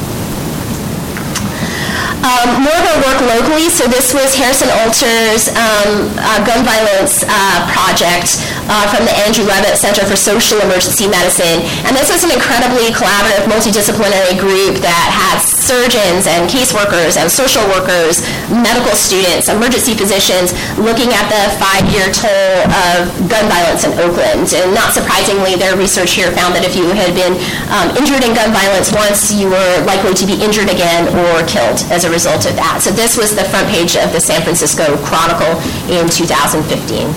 Um, 2.24 2.64
more 2.64 2.72
of 2.72 2.86
our 2.88 3.00
work 3.04 3.20
locally, 3.36 3.68
so 3.68 3.84
this 3.84 4.16
was 4.16 4.32
Harrison 4.32 4.72
Alter's 4.80 5.52
um, 5.52 6.08
uh, 6.16 6.40
gun 6.48 6.64
violence 6.64 7.20
uh, 7.28 7.68
project 7.68 8.40
uh, 8.64 8.88
from 8.88 9.04
the 9.04 9.12
Andrew 9.28 9.44
Levitt 9.44 9.76
Center 9.76 10.08
for 10.08 10.16
Social 10.16 10.56
Emergency 10.64 11.04
Medicine. 11.04 11.60
And 11.84 11.92
this 11.92 12.08
was 12.08 12.24
an 12.24 12.32
incredibly 12.32 12.96
collaborative, 12.96 13.44
multidisciplinary 13.44 14.40
group 14.40 14.80
that 14.80 15.12
had 15.12 15.36
surgeons 15.36 16.24
and 16.24 16.48
caseworkers 16.48 17.20
and 17.20 17.28
social 17.28 17.60
workers, 17.76 18.24
medical 18.48 18.96
students, 18.96 19.52
emergency 19.52 19.92
physicians 19.92 20.56
looking 20.80 21.12
at 21.12 21.28
the 21.28 21.52
five-year 21.60 22.08
toll 22.08 22.56
of 22.88 23.04
gun 23.28 23.44
violence 23.52 23.84
in 23.84 23.92
Oakland. 24.00 24.48
And 24.56 24.72
not 24.72 24.96
surprisingly, 24.96 25.60
their 25.60 25.76
research 25.76 26.16
here 26.16 26.32
found 26.32 26.56
that 26.56 26.64
if 26.64 26.72
you 26.72 26.88
had 26.96 27.12
been 27.12 27.36
um, 27.68 27.92
injured 28.00 28.24
in 28.24 28.32
gun 28.32 28.48
violence 28.48 28.96
once, 28.96 29.28
you 29.28 29.52
were 29.52 29.76
likely 29.84 30.16
to 30.16 30.24
be 30.24 30.40
injured 30.40 30.72
again 30.72 31.12
or 31.12 31.44
killed 31.44 31.84
as 31.92 32.08
a 32.08 32.13
result 32.14 32.46
of 32.46 32.54
that. 32.54 32.78
So 32.78 32.94
this 32.94 33.18
was 33.18 33.34
the 33.34 33.42
front 33.50 33.66
page 33.66 33.98
of 33.98 34.14
the 34.14 34.22
San 34.22 34.40
Francisco 34.46 34.94
Chronicle 35.02 35.58
in 35.90 36.06
2015. 36.06 37.10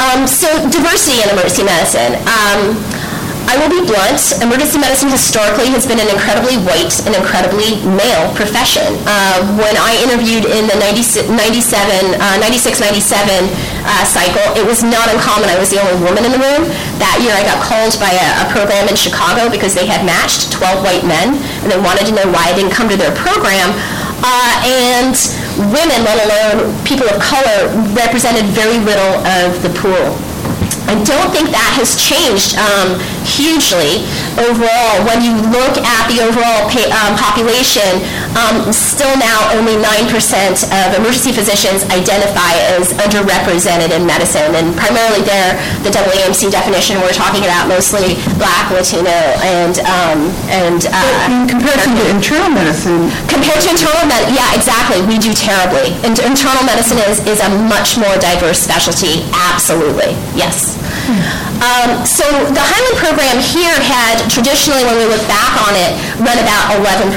Um, 0.00 0.24
so 0.24 0.48
diversity 0.72 1.20
in 1.20 1.28
emergency 1.28 1.62
medicine. 1.62 2.16
Um, 2.24 2.80
I 3.48 3.56
will 3.58 3.72
be 3.72 3.82
blunt. 3.82 4.20
Emergency 4.42 4.78
medicine 4.78 5.08
historically 5.08 5.72
has 5.72 5.86
been 5.86 5.98
an 5.98 6.10
incredibly 6.12 6.60
white 6.62 6.92
and 7.06 7.16
incredibly 7.16 7.80
male 7.82 8.30
profession. 8.36 8.98
Uh, 9.08 9.42
when 9.56 9.74
I 9.80 9.96
interviewed 10.04 10.44
in 10.46 10.68
the 10.68 10.76
97, 10.78 11.30
97 11.32 12.20
uh, 12.20 12.36
96, 12.38 12.80
97 12.80 13.48
uh, 13.86 14.04
cycle, 14.06 14.44
it 14.54 14.64
was 14.66 14.84
not 14.84 15.08
uncommon. 15.10 15.50
I 15.50 15.58
was 15.58 15.70
the 15.72 15.80
only 15.80 15.98
woman 16.04 16.22
in 16.28 16.32
the 16.36 16.42
room. 16.42 16.68
That 17.00 17.18
year 17.24 17.34
I 17.34 17.42
got 17.42 17.58
called 17.64 17.96
by 17.98 18.12
a, 18.12 18.28
a 18.44 18.46
program 18.52 18.86
in 18.86 18.94
Chicago 18.94 19.50
because 19.50 19.74
they 19.74 19.86
had 19.86 20.04
matched 20.06 20.52
12 20.52 20.84
white 20.84 21.04
men 21.06 21.40
and 21.64 21.68
they 21.70 21.80
wanted 21.80 22.06
to 22.06 22.14
know 22.14 22.26
why 22.30 22.50
I 22.50 22.54
didn't 22.54 22.72
come 22.76 22.86
to 22.92 22.98
their 22.98 23.14
program. 23.16 23.74
Uh, 24.20 24.52
and 24.68 25.16
women, 25.72 26.04
let 26.04 26.20
alone 26.22 26.76
people 26.84 27.08
of 27.08 27.16
color, 27.18 27.72
represented 27.96 28.44
very 28.52 28.78
little 28.78 29.24
of 29.26 29.58
the 29.64 29.72
pool. 29.74 30.14
I 30.90 30.98
don't 31.06 31.30
think 31.30 31.54
that 31.54 31.70
has 31.78 31.94
changed 31.94 32.58
um, 32.58 32.98
hugely 33.22 34.02
overall. 34.42 35.06
When 35.06 35.22
you 35.22 35.38
look 35.54 35.78
at 35.78 36.02
the 36.10 36.18
overall 36.26 36.66
pa- 36.66 36.90
um, 36.90 37.14
population, 37.14 38.02
um, 38.34 38.66
still 38.74 39.14
now 39.22 39.54
only 39.54 39.78
9% 39.78 40.10
of 40.66 40.98
emergency 40.98 41.30
physicians 41.30 41.86
identify 41.94 42.58
as 42.74 42.90
underrepresented 42.98 43.94
in 43.94 44.02
medicine. 44.02 44.50
And 44.58 44.74
primarily 44.74 45.22
there, 45.22 45.54
the 45.86 45.94
AAMC 45.94 46.50
definition, 46.50 46.98
we're 47.06 47.14
talking 47.14 47.46
about 47.46 47.70
mostly 47.70 48.18
black, 48.34 48.74
Latino, 48.74 49.14
and... 49.46 49.78
Um, 49.86 50.34
and 50.50 50.90
uh, 50.90 51.30
In 51.30 51.46
comparison 51.46 51.94
to 51.94 52.04
internal 52.10 52.50
medicine, 52.50 53.14
Compared 53.30 53.62
to 53.62 53.70
internal 53.70 54.10
med, 54.10 54.34
yeah, 54.34 54.58
exactly. 54.58 55.06
We 55.06 55.22
do 55.22 55.30
terribly. 55.38 55.94
And 56.02 56.18
internal 56.18 56.66
medicine 56.66 56.98
is, 57.06 57.22
is 57.30 57.38
a 57.38 57.50
much 57.70 57.94
more 57.94 58.18
diverse 58.18 58.58
specialty. 58.58 59.22
Absolutely, 59.30 60.18
yes. 60.34 60.79
Um, 61.60 62.06
so 62.06 62.24
the 62.24 62.62
Highland 62.62 62.96
program 62.96 63.36
here 63.42 63.74
had 63.82 64.22
traditionally, 64.30 64.84
when 64.86 64.96
we 64.96 65.06
look 65.10 65.22
back 65.28 65.52
on 65.66 65.74
it, 65.76 65.92
run 66.22 66.38
about 66.38 66.78
11%. 66.80 67.10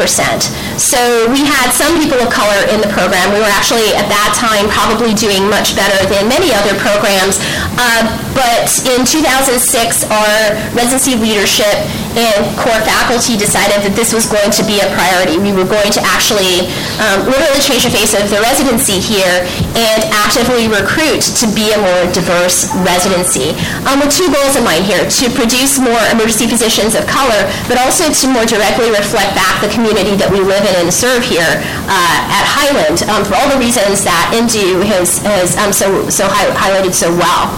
So 0.78 1.30
we 1.30 1.46
had 1.46 1.70
some 1.70 2.02
people 2.02 2.18
of 2.18 2.34
color 2.34 2.66
in 2.74 2.82
the 2.82 2.90
program. 2.90 3.30
We 3.30 3.40
were 3.40 3.54
actually 3.54 3.94
at 3.94 4.10
that 4.10 4.34
time 4.34 4.66
probably 4.74 5.14
doing 5.14 5.46
much 5.50 5.78
better 5.78 5.98
than 6.10 6.26
many 6.26 6.50
other 6.50 6.74
programs. 6.82 7.38
Uh, 7.78 8.10
but 8.34 8.66
in 8.90 9.06
2006, 9.06 9.54
our 10.10 10.34
residency 10.74 11.14
leadership 11.14 11.78
and 12.18 12.46
core 12.58 12.82
faculty 12.86 13.38
decided 13.38 13.82
that 13.86 13.94
this 13.98 14.14
was 14.14 14.26
going 14.30 14.50
to 14.54 14.62
be 14.66 14.82
a 14.82 14.90
priority. 14.94 15.38
We 15.38 15.54
were 15.54 15.66
going 15.66 15.94
to 15.94 16.02
actually 16.02 16.70
um, 17.02 17.26
literally 17.26 17.62
change 17.62 17.86
the 17.86 17.94
face 17.94 18.14
of 18.18 18.30
the 18.30 18.42
residency 18.42 19.02
here 19.02 19.46
and 19.78 20.00
actively 20.14 20.70
recruit 20.70 21.26
to 21.42 21.46
be 21.54 21.74
a 21.74 21.78
more 21.78 22.02
diverse 22.14 22.70
residency. 22.86 23.58
Um, 23.90 24.02
with 24.02 24.14
two 24.14 24.30
goals 24.30 24.58
in 24.58 24.66
mind 24.66 24.86
here, 24.86 25.06
to 25.06 25.26
produce 25.34 25.78
more 25.82 26.02
emergency 26.14 26.46
physicians 26.50 26.94
of 26.94 27.06
color, 27.10 27.50
but 27.70 27.82
also 27.82 28.10
to 28.10 28.26
more 28.30 28.46
directly 28.46 28.90
reflect 28.94 29.34
back 29.38 29.62
the 29.62 29.70
community 29.74 30.14
that 30.18 30.30
we 30.30 30.42
live 30.42 30.63
and 30.66 30.94
serve 30.94 31.24
here 31.24 31.46
uh, 31.90 32.20
at 32.32 32.46
Highland 32.48 33.04
um, 33.12 33.24
for 33.28 33.36
all 33.36 33.50
the 33.52 33.60
reasons 33.60 34.04
that 34.08 34.32
Indu 34.32 34.84
has, 34.88 35.20
has 35.28 35.58
um, 35.58 35.72
so, 35.74 36.10
so 36.10 36.26
hi- 36.28 36.52
highlighted 36.56 36.94
so 36.94 37.12
well. 37.12 37.52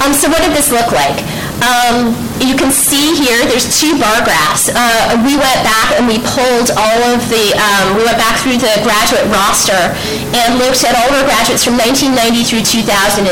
Um, 0.00 0.16
so 0.16 0.28
what 0.32 0.40
did 0.40 0.56
this 0.56 0.72
look 0.72 0.92
like? 0.96 1.20
Um, 1.60 2.16
you 2.40 2.56
can 2.56 2.72
see 2.72 3.12
here, 3.12 3.36
there's 3.44 3.68
two 3.68 4.00
bar 4.00 4.24
graphs. 4.24 4.72
Uh, 4.72 5.20
we 5.20 5.36
went 5.36 5.60
back 5.60 5.92
and 6.00 6.08
we 6.08 6.16
pulled 6.24 6.72
all 6.72 7.00
of 7.12 7.20
the, 7.28 7.52
um, 7.60 8.00
we 8.00 8.02
went 8.08 8.16
back 8.16 8.40
through 8.40 8.56
the 8.56 8.80
graduate 8.80 9.28
roster 9.28 9.92
and 10.32 10.56
looked 10.56 10.80
at 10.88 10.96
all 10.96 11.12
of 11.12 11.20
our 11.20 11.26
graduates 11.28 11.60
from 11.60 11.76
1990 11.76 12.48
through 12.48 12.64
2009. 12.64 13.28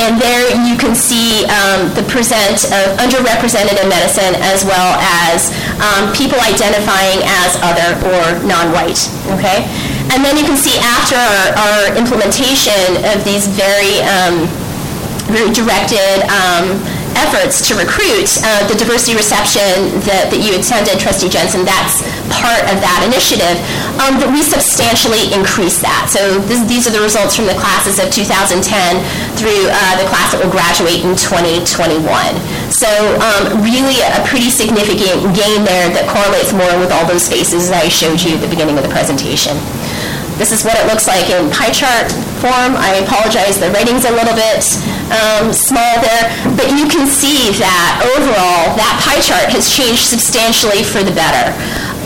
And 0.00 0.16
there 0.16 0.48
you 0.64 0.78
can 0.80 0.96
see 0.96 1.44
um, 1.52 1.92
the 1.92 2.06
percent 2.08 2.64
of 2.72 2.96
underrepresented 2.96 3.76
in 3.76 3.92
medicine 3.92 4.32
as 4.48 4.64
well 4.64 4.96
as 5.28 5.52
um, 5.84 6.08
people 6.16 6.40
identifying 6.40 7.20
as 7.44 7.60
other 7.60 7.98
or 8.08 8.40
non-white, 8.48 9.04
okay? 9.36 9.68
And 10.16 10.24
then 10.24 10.40
you 10.40 10.48
can 10.48 10.56
see 10.56 10.80
after 10.80 11.20
our, 11.20 11.44
our 11.60 11.82
implementation 11.98 13.04
of 13.12 13.20
these 13.26 13.44
very 13.52 14.00
um, 14.08 14.48
very 15.28 15.52
directed 15.52 16.24
um, 16.32 16.80
efforts 17.16 17.64
to 17.68 17.74
recruit, 17.78 18.28
uh, 18.44 18.66
the 18.68 18.74
diversity 18.76 19.16
reception 19.16 20.00
that 20.04 20.28
that 20.28 20.40
you 20.40 20.52
attended, 20.58 20.98
trustee 21.00 21.28
Jensen, 21.28 21.64
that's 21.64 22.02
part 22.28 22.60
of 22.68 22.80
that 22.84 23.00
initiative, 23.06 23.56
um, 24.02 24.20
we 24.32 24.42
substantially 24.44 25.32
increased 25.32 25.80
that. 25.80 26.08
So 26.12 26.38
this- 26.44 26.66
these 26.68 26.86
are 26.86 26.92
the 26.92 27.00
results 27.00 27.34
from 27.34 27.46
the 27.46 27.54
classes 27.56 27.98
of 27.98 28.10
2010 28.10 29.00
through 29.36 29.70
uh, 29.70 29.96
the 29.96 30.06
class 30.08 30.32
that 30.32 30.40
will 30.42 30.52
graduate 30.52 31.00
in 31.04 31.16
2021. 31.16 32.04
So 32.70 32.88
um, 33.18 33.62
really 33.62 34.00
a 34.04 34.20
pretty 34.26 34.50
significant 34.50 35.34
gain 35.34 35.64
there 35.64 35.88
that 35.90 36.06
correlates 36.06 36.52
more 36.52 36.70
with 36.78 36.92
all 36.92 37.06
those 37.06 37.22
spaces 37.24 37.68
that 37.70 37.82
I 37.84 37.88
showed 37.88 38.20
you 38.20 38.34
at 38.36 38.40
the 38.40 38.48
beginning 38.48 38.76
of 38.76 38.84
the 38.84 38.92
presentation. 38.92 39.56
This 40.38 40.54
is 40.54 40.62
what 40.62 40.78
it 40.78 40.86
looks 40.86 41.10
like 41.10 41.26
in 41.34 41.50
pie 41.50 41.74
chart 41.74 42.14
form. 42.38 42.78
I 42.78 43.02
apologize, 43.02 43.58
the 43.58 43.74
writing's 43.74 44.06
a 44.06 44.14
little 44.14 44.38
bit 44.38 44.62
um, 45.10 45.50
small 45.50 45.98
there, 45.98 46.30
but 46.54 46.70
you 46.78 46.86
can 46.86 47.10
see 47.10 47.50
that 47.58 47.98
overall, 48.14 48.70
that 48.78 49.02
pie 49.02 49.18
chart 49.18 49.50
has 49.50 49.66
changed 49.66 50.06
substantially 50.06 50.86
for 50.86 51.02
the 51.02 51.10
better. 51.10 51.50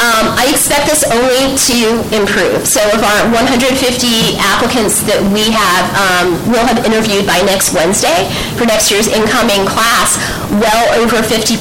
Um, 0.01 0.35
I 0.35 0.49
expect 0.51 0.89
this 0.89 1.05
only 1.05 1.55
to 1.69 1.79
improve. 2.11 2.67
So 2.67 2.81
of 2.91 3.03
our 3.05 3.29
150 3.31 3.63
applicants 4.41 5.05
that 5.07 5.21
we 5.31 5.53
have, 5.53 5.85
um, 5.95 6.27
will 6.51 6.67
have 6.67 6.83
interviewed 6.83 7.27
by 7.27 7.39
next 7.47 7.71
Wednesday 7.77 8.27
for 8.59 8.67
next 8.67 8.91
year's 8.91 9.07
incoming 9.07 9.63
class, 9.69 10.19
well 10.51 10.85
over 10.99 11.23
50% 11.23 11.59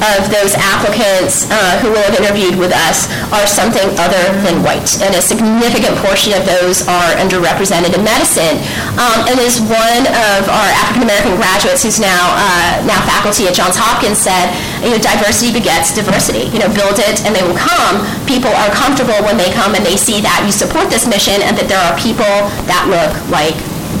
of 0.00 0.32
those 0.32 0.56
applicants 0.56 1.44
uh, 1.52 1.76
who 1.84 1.92
will 1.92 2.00
have 2.00 2.16
interviewed 2.16 2.56
with 2.56 2.72
us 2.72 3.04
are 3.36 3.44
something 3.44 3.84
other 4.00 4.20
than 4.40 4.64
white, 4.64 4.96
and 5.04 5.12
a 5.12 5.20
significant 5.20 5.92
portion 6.00 6.32
of 6.32 6.42
those 6.48 6.84
are 6.88 7.12
underrepresented 7.20 7.92
in 7.92 8.00
medicine. 8.00 8.56
Um, 8.96 9.28
and 9.28 9.36
as 9.44 9.60
one 9.60 10.04
of 10.08 10.48
our 10.48 10.70
African 10.80 11.04
American 11.04 11.36
graduates, 11.36 11.84
who's 11.84 12.00
now 12.00 12.32
uh, 12.36 12.80
now 12.88 13.00
faculty 13.04 13.44
at 13.48 13.52
Johns 13.52 13.76
Hopkins, 13.76 14.16
said, 14.16 14.48
you 14.80 14.96
know, 14.96 15.00
diversity 15.00 15.52
begets 15.52 15.92
diversity. 15.92 16.48
You 16.48 16.64
know, 16.64 16.70
build 16.72 16.96
it 16.96 17.19
and 17.24 17.34
they 17.34 17.44
will 17.44 17.58
come. 17.58 18.02
People 18.24 18.50
are 18.54 18.70
comfortable 18.72 19.16
when 19.26 19.36
they 19.36 19.50
come 19.52 19.74
and 19.74 19.84
they 19.84 19.96
see 19.96 20.20
that 20.20 20.42
you 20.46 20.52
support 20.52 20.88
this 20.88 21.06
mission 21.06 21.40
and 21.44 21.56
that 21.56 21.68
there 21.68 21.80
are 21.80 21.94
people 21.98 22.28
that 22.70 22.86
look 22.88 23.12
like 23.28 23.56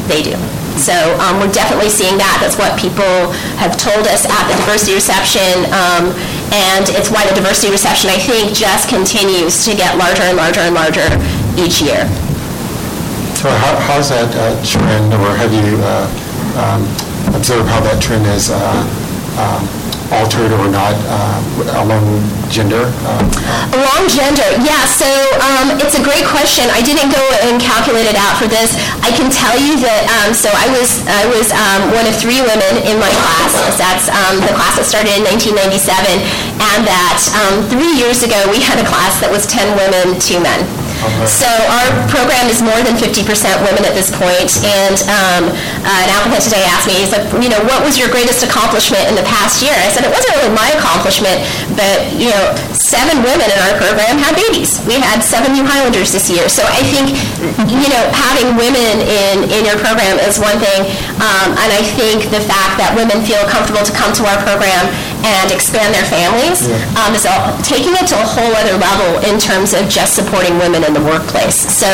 they 0.06 0.22
do. 0.22 0.36
So 0.78 0.96
um, 1.20 1.36
we're 1.42 1.52
definitely 1.52 1.92
seeing 1.92 2.16
that. 2.16 2.40
That's 2.40 2.56
what 2.56 2.72
people 2.80 3.34
have 3.60 3.76
told 3.76 4.08
us 4.08 4.24
at 4.24 4.44
the 4.48 4.56
diversity 4.64 4.96
reception. 4.96 5.68
Um, 5.76 6.16
and 6.56 6.88
it's 6.96 7.12
why 7.12 7.28
the 7.28 7.36
diversity 7.36 7.68
reception, 7.68 8.08
I 8.08 8.16
think, 8.16 8.56
just 8.56 8.88
continues 8.88 9.60
to 9.68 9.76
get 9.76 10.00
larger 10.00 10.24
and 10.24 10.40
larger 10.40 10.64
and 10.64 10.74
larger 10.74 11.04
each 11.60 11.84
year. 11.84 12.08
So 13.36 13.48
how, 13.48 13.76
how's 13.88 14.08
that 14.08 14.32
uh, 14.36 14.56
trend, 14.64 15.12
or 15.12 15.32
have 15.36 15.52
you 15.52 15.76
uh, 15.80 16.08
um, 16.60 16.82
observed 17.36 17.68
how 17.68 17.80
that 17.84 18.00
trend 18.00 18.24
is 18.28 18.48
uh, 18.52 18.58
um, 19.36 19.64
altered 20.10 20.50
or 20.52 20.66
not 20.66 20.94
uh, 21.06 21.82
along 21.82 22.02
gender? 22.50 22.90
Uh, 23.06 23.22
Along 23.70 24.10
gender, 24.10 24.46
yeah, 24.66 24.82
so 24.86 25.06
um, 25.38 25.78
it's 25.78 25.94
a 25.94 26.02
great 26.02 26.26
question. 26.26 26.66
I 26.74 26.82
didn't 26.82 27.14
go 27.14 27.22
and 27.46 27.62
calculate 27.62 28.10
it 28.10 28.18
out 28.18 28.34
for 28.34 28.50
this. 28.50 28.74
I 29.06 29.14
can 29.14 29.30
tell 29.30 29.54
you 29.54 29.78
that, 29.78 30.02
um, 30.10 30.34
so 30.34 30.50
I 30.50 30.66
was, 30.74 31.06
I 31.06 31.24
was 31.30 31.54
um, 31.54 31.94
one 31.94 32.06
of 32.10 32.14
three 32.18 32.42
women 32.42 32.82
in 32.82 32.98
my 32.98 33.10
class. 33.22 33.54
That's 33.78 34.10
um, 34.10 34.42
the 34.42 34.54
class 34.58 34.74
that 34.82 34.86
started 34.90 35.14
in 35.14 35.22
1997, 35.22 35.86
and 36.58 36.80
that 36.82 37.18
um, 37.38 37.62
three 37.70 37.94
years 37.94 38.26
ago, 38.26 38.38
we 38.50 38.58
had 38.58 38.82
a 38.82 38.86
class 38.86 39.22
that 39.22 39.30
was 39.30 39.46
10 39.46 39.78
women, 39.78 40.18
two 40.18 40.42
men. 40.42 40.66
So 41.24 41.48
our 41.48 41.88
program 42.12 42.52
is 42.52 42.60
more 42.60 42.76
than 42.84 42.92
50% 42.92 43.24
women 43.64 43.88
at 43.88 43.96
this 43.96 44.12
point, 44.12 44.52
and 44.60 45.00
um, 45.08 45.42
uh, 45.48 45.88
an 45.88 46.10
applicant 46.12 46.44
today 46.44 46.60
asked 46.68 46.84
me, 46.84 47.00
he's 47.00 47.08
like, 47.08 47.24
you 47.40 47.48
know, 47.48 47.56
what 47.64 47.80
was 47.80 47.96
your 47.96 48.12
greatest 48.12 48.44
accomplishment 48.44 49.08
in 49.08 49.16
the 49.16 49.24
past 49.24 49.64
year? 49.64 49.72
I 49.72 49.88
said, 49.88 50.04
it 50.04 50.12
wasn't 50.12 50.36
really 50.36 50.52
my 50.52 50.68
accomplishment, 50.76 51.40
but, 51.72 52.04
you 52.20 52.28
know, 52.28 52.52
seven 52.76 53.24
women 53.24 53.48
in 53.48 53.58
our 53.64 53.80
program 53.80 54.20
had 54.20 54.36
babies. 54.36 54.76
We 54.84 55.00
had 55.00 55.24
seven 55.24 55.56
new 55.56 55.64
Highlanders 55.64 56.12
this 56.12 56.28
year. 56.28 56.52
So 56.52 56.68
I 56.68 56.84
think, 56.84 57.16
you 57.64 57.88
know, 57.88 58.04
having 58.12 58.60
women 58.60 59.00
in, 59.00 59.48
in 59.48 59.64
your 59.64 59.80
program 59.80 60.20
is 60.20 60.36
one 60.36 60.60
thing, 60.60 60.84
um, 61.16 61.56
and 61.56 61.70
I 61.72 61.80
think 61.96 62.28
the 62.28 62.44
fact 62.44 62.76
that 62.76 62.92
women 62.92 63.24
feel 63.24 63.40
comfortable 63.48 63.88
to 63.88 63.94
come 63.96 64.12
to 64.20 64.28
our 64.28 64.36
program 64.44 64.84
and 65.24 65.52
expand 65.52 65.92
their 65.94 66.06
families 66.08 66.64
um, 66.96 67.12
is 67.14 67.26
all- 67.26 67.52
taking 67.62 67.92
it 67.96 68.06
to 68.08 68.16
a 68.16 68.26
whole 68.26 68.52
other 68.56 68.76
level 68.80 69.20
in 69.28 69.38
terms 69.38 69.72
of 69.74 69.88
just 69.88 70.14
supporting 70.16 70.56
women 70.58 70.84
in 70.84 70.92
the 70.94 71.02
workplace. 71.04 71.56
So 71.56 71.88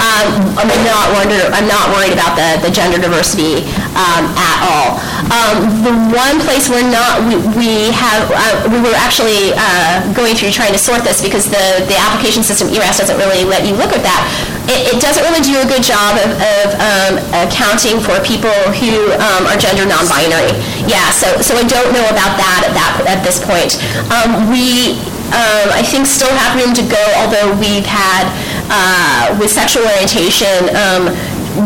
um, 0.00 0.28
I'm 0.56 0.68
not 0.86 1.12
wonder, 1.16 1.40
I'm 1.52 1.68
not 1.68 1.92
worried 1.94 2.12
about 2.12 2.34
the, 2.36 2.60
the 2.64 2.70
gender 2.72 2.98
diversity 2.98 3.64
um, 3.96 4.24
at 4.36 4.58
all. 4.64 4.88
Um, 5.30 5.84
the 5.86 5.94
one 6.16 6.40
place 6.42 6.66
we're 6.68 6.86
not, 6.86 7.22
we, 7.28 7.36
we 7.54 7.70
have, 7.94 8.26
uh, 8.32 8.66
we 8.72 8.80
were 8.82 8.96
actually 8.96 9.54
uh, 9.54 10.02
going 10.16 10.34
through 10.34 10.50
trying 10.50 10.72
to 10.72 10.80
sort 10.80 11.04
this 11.04 11.22
because 11.22 11.46
the, 11.46 11.84
the 11.86 11.96
application 11.98 12.42
system, 12.42 12.68
ERAS, 12.72 12.98
doesn't 12.98 13.18
really 13.18 13.44
let 13.44 13.66
you 13.66 13.74
look 13.76 13.92
at 13.94 14.02
that. 14.02 14.22
It, 14.70 14.94
it 14.94 14.98
doesn't 15.02 15.22
really 15.26 15.42
do 15.42 15.58
a 15.58 15.66
good 15.66 15.82
job 15.82 16.14
of, 16.18 16.30
of 16.38 16.66
um, 16.78 17.12
accounting 17.46 17.98
for 17.98 18.18
people 18.22 18.52
who 18.78 19.10
um, 19.18 19.46
are 19.50 19.58
gender 19.58 19.82
non-binary. 19.86 20.54
Yeah, 20.86 21.10
so, 21.10 21.26
so 21.42 21.54
I 21.58 21.64
don't 21.66 21.90
know 21.94 22.06
about 22.10 22.38
that 22.38 22.69
at 22.70 22.78
that, 22.78 23.18
at 23.18 23.20
this 23.26 23.42
point. 23.42 23.82
Um, 24.14 24.46
we, 24.50 24.94
um, 25.34 25.74
I 25.74 25.82
think 25.82 26.06
still 26.06 26.30
have 26.30 26.54
room 26.54 26.70
to 26.78 26.84
go, 26.86 27.02
although 27.18 27.50
we've 27.58 27.86
had, 27.86 28.30
uh, 28.70 29.34
with 29.38 29.50
sexual 29.50 29.82
orientation, 29.90 30.70
um, 30.78 31.10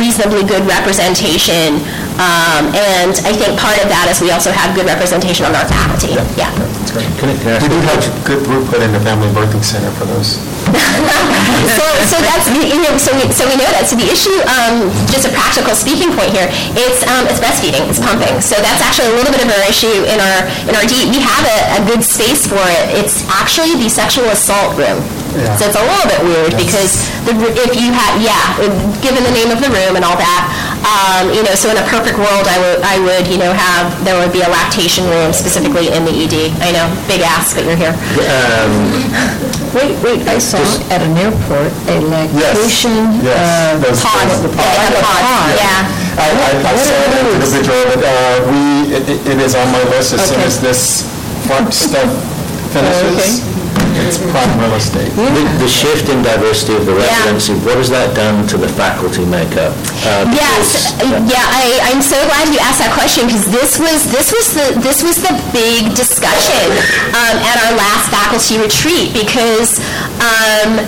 reasonably 0.00 0.44
good 0.48 0.64
representation. 0.64 1.84
Um, 2.14 2.70
and 2.78 3.10
I 3.26 3.34
think 3.34 3.58
part 3.58 3.74
of 3.82 3.90
that 3.90 4.06
is 4.06 4.22
we 4.22 4.30
also 4.30 4.54
have 4.54 4.70
good 4.78 4.86
representation 4.86 5.42
on 5.50 5.54
our 5.58 5.66
faculty. 5.66 6.14
Yeah. 6.38 6.46
Can 7.18 7.26
I- 7.26 7.38
can 7.42 7.50
I 7.50 7.58
We 7.58 7.66
do 7.74 7.78
have 7.90 8.06
good 8.22 8.38
throughput 8.46 8.78
in 8.86 8.94
the 8.94 9.02
Family 9.02 9.26
Birthing 9.34 9.64
Center 9.66 9.90
for 9.98 10.06
those. 10.06 10.38
so, 11.74 11.84
so 12.06 12.16
that's 12.22 12.46
you 12.54 12.78
know, 12.78 12.94
so 12.96 13.10
we, 13.18 13.26
so 13.34 13.42
we 13.50 13.58
know 13.58 13.66
that. 13.74 13.90
So 13.90 13.98
the 13.98 14.06
issue, 14.06 14.32
um, 14.46 14.86
just 15.10 15.26
a 15.26 15.32
practical 15.34 15.74
speaking 15.74 16.14
point 16.14 16.30
here, 16.30 16.46
it's 16.78 17.02
um, 17.10 17.26
it's 17.26 17.42
breastfeeding, 17.42 17.82
it's 17.90 17.98
pumping. 17.98 18.38
So 18.38 18.54
that's 18.62 18.78
actually 18.80 19.10
a 19.10 19.16
little 19.18 19.34
bit 19.34 19.42
of 19.42 19.50
our 19.50 19.64
issue 19.66 20.06
in 20.06 20.18
our 20.22 20.38
in 20.70 20.72
our 20.78 20.86
D. 20.86 21.10
We 21.10 21.18
have 21.18 21.42
a, 21.44 21.58
a 21.78 21.80
good 21.82 22.06
space 22.06 22.46
for 22.46 22.62
it. 22.62 22.94
It's 22.94 23.26
actually 23.26 23.74
the 23.74 23.90
sexual 23.90 24.30
assault 24.30 24.78
room. 24.78 25.02
Yeah. 25.34 25.50
So 25.58 25.66
it's 25.66 25.78
a 25.78 25.82
little 25.82 26.06
bit 26.06 26.20
weird 26.22 26.52
because 26.54 27.10
the, 27.26 27.34
if 27.58 27.74
you 27.74 27.90
had, 27.90 28.22
yeah, 28.22 28.38
given 29.02 29.26
the 29.26 29.34
name 29.34 29.50
of 29.50 29.58
the 29.58 29.66
room 29.66 29.98
and 29.98 30.06
all 30.06 30.14
that, 30.14 30.73
um, 30.84 31.32
you 31.32 31.42
know, 31.42 31.54
so 31.56 31.70
in 31.72 31.78
a 31.80 31.86
perfect 31.88 32.16
world, 32.20 32.44
I 32.46 32.56
would, 32.60 32.78
I 32.84 32.96
would, 33.00 33.24
you 33.26 33.38
know, 33.40 33.52
have, 33.56 33.88
there 34.04 34.14
would 34.20 34.32
be 34.32 34.42
a 34.44 34.48
lactation 34.52 35.04
room 35.08 35.32
specifically 35.32 35.88
in 35.88 36.04
the 36.04 36.12
ED. 36.12 36.52
I 36.60 36.70
know, 36.76 36.86
big 37.08 37.20
ask, 37.24 37.56
but 37.56 37.64
you're 37.64 37.76
here. 37.80 37.96
Wait, 39.74 39.96
wait, 40.06 40.22
I 40.30 40.38
saw 40.38 40.60
at 40.94 41.02
an 41.02 41.16
airport 41.18 41.72
a 41.90 41.98
lactation 42.06 43.18
Yes, 43.26 43.74
uh, 43.82 44.06
Pod, 44.06 44.28
those- 44.30 44.42
the 44.46 44.48
yeah, 44.54 44.62
they 44.62 44.78
have 44.78 44.94
a 44.94 45.02
pod, 45.02 45.22
pod. 45.24 45.50
yeah. 45.58 45.80
I, 46.14 46.26
I 46.30 46.50
I 46.62 46.74
saw 46.78 46.94
an 46.94 47.26
individual, 47.34 47.82
but 47.90 48.02
uh, 48.06 48.38
we, 48.54 48.94
it- 48.94 49.08
it 49.10 49.20
it 49.34 49.38
is 49.42 49.54
on 49.58 49.66
my 49.74 49.82
list 49.90 50.14
as 50.14 50.28
soon 50.30 50.38
as 50.46 50.60
this 50.60 51.02
front 51.50 51.74
stuff 51.74 52.06
finishes. 52.72 53.42
It's 54.02 54.18
prime 54.18 54.58
real 54.58 54.74
estate. 54.74 55.10
The 55.14 55.44
the 55.62 55.68
shift 55.70 56.08
in 56.10 56.22
diversity 56.22 56.74
of 56.74 56.84
the 56.86 56.94
residency, 56.94 57.54
what 57.62 57.78
has 57.78 57.88
that 57.90 58.14
done 58.18 58.46
to 58.50 58.56
the 58.58 58.68
faculty 58.68 59.24
makeup? 59.24 59.72
Uh, 60.02 60.26
Yes, 60.34 60.92
because- 60.98 61.14
uh, 61.14 61.30
yeah, 61.30 61.46
I, 61.46 61.92
I'm 61.94 62.02
so 62.02 62.18
glad 62.26 62.50
you 62.50 62.58
asked 62.58 62.82
that 62.82 62.92
question 62.92 63.26
because 63.30 63.46
this 63.48 63.78
was, 63.78 64.10
this 64.10 64.28
was 64.34 64.46
the, 64.54 64.66
this 64.82 65.02
was 65.06 65.16
the 65.22 65.32
big 65.54 65.94
discussion 65.94 66.66
um, 67.14 67.36
at 67.46 67.56
our 67.64 67.74
last 67.78 68.10
faculty 68.10 68.58
retreat 68.58 69.14
because, 69.14 69.78
um, 70.20 70.82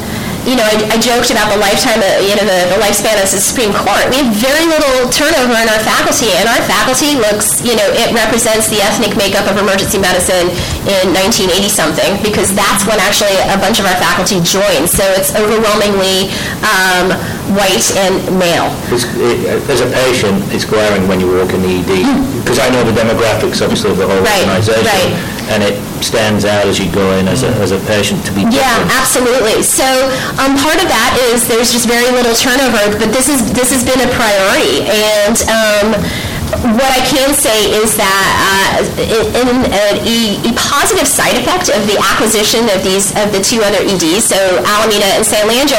you 0.47 0.55
know, 0.55 0.63
I, 0.63 0.95
I 0.95 0.97
joked 1.03 1.35
about 1.35 1.51
the 1.51 1.59
lifetime, 1.59 1.99
uh, 1.99 2.23
you 2.23 2.39
know, 2.39 2.47
the, 2.47 2.71
the 2.71 2.79
lifespan 2.79 3.19
of 3.19 3.27
the 3.27 3.43
Supreme 3.43 3.75
Court. 3.75 4.07
We 4.15 4.23
have 4.23 4.31
very 4.31 4.63
little 4.71 5.11
turnover 5.11 5.59
in 5.59 5.67
our 5.67 5.83
faculty, 5.83 6.31
and 6.39 6.47
our 6.47 6.63
faculty 6.71 7.19
looks, 7.19 7.59
you 7.67 7.75
know, 7.75 7.87
it 7.99 8.15
represents 8.15 8.71
the 8.71 8.79
ethnic 8.79 9.19
makeup 9.19 9.51
of 9.51 9.59
emergency 9.59 9.99
medicine 9.99 10.47
in 10.87 11.11
1980-something 11.19 12.23
because 12.23 12.55
that's 12.55 12.87
when 12.87 13.03
actually 13.03 13.35
a 13.51 13.59
bunch 13.59 13.83
of 13.83 13.91
our 13.91 13.99
faculty 13.99 14.39
joined. 14.47 14.87
So 14.87 15.03
it's 15.19 15.35
overwhelmingly 15.35 16.31
um, 16.63 17.11
white 17.59 17.91
and 17.99 18.23
male. 18.39 18.71
It- 18.95 19.67
As 19.67 19.83
a 19.83 19.91
patient, 19.91 20.39
it's 20.55 20.65
glaring 20.65 21.09
when 21.11 21.19
you 21.19 21.27
walk 21.27 21.51
in 21.55 21.63
the 21.63 21.83
ED, 21.83 21.93
because 22.39 22.59
I 22.63 22.71
know 22.71 22.87
the 22.87 22.95
demographics, 22.95 23.59
obviously, 23.63 23.91
of 23.91 23.99
the 23.99 24.07
whole 24.07 24.23
Right, 24.23 24.47
organization. 24.47 24.87
right. 24.87 25.11
And 25.47 25.63
it 25.63 25.79
stands 26.03 26.45
out 26.45 26.67
as 26.67 26.79
you 26.79 26.91
go 26.91 27.17
in 27.19 27.29
as 27.29 27.43
a, 27.43 27.51
as 27.63 27.71
a 27.71 27.79
patient 27.87 28.25
to 28.27 28.33
be 28.35 28.43
Yeah, 28.51 28.83
absolutely. 28.99 29.63
So 29.63 29.87
um, 30.43 30.59
part 30.59 30.83
of 30.83 30.89
that 30.91 31.15
is 31.31 31.47
there's 31.47 31.71
just 31.71 31.87
very 31.87 32.11
little 32.11 32.35
turnover, 32.35 32.99
but 32.99 33.15
this 33.15 33.31
is 33.31 33.47
this 33.55 33.71
has 33.71 33.87
been 33.87 34.03
a 34.03 34.11
priority, 34.19 34.91
and 34.91 35.39
um, 35.47 35.87
what 36.77 36.91
I 36.91 37.03
can 37.05 37.35
say 37.37 37.69
is 37.77 37.97
that 37.97 38.81
uh, 38.81 39.03
in, 39.03 39.49
in 39.49 39.69
a, 39.71 40.49
a 40.49 40.53
positive 40.57 41.07
side 41.07 41.37
effect 41.37 41.69
of 41.69 41.85
the 41.85 41.99
acquisition 42.01 42.67
of 42.73 42.81
these 42.83 43.13
of 43.17 43.33
the 43.33 43.43
two 43.43 43.61
other 43.63 43.81
EDs, 43.85 44.27
so 44.27 44.39
Alameda 44.65 45.07
and 45.17 45.25
San 45.25 45.45
Leandro, 45.49 45.79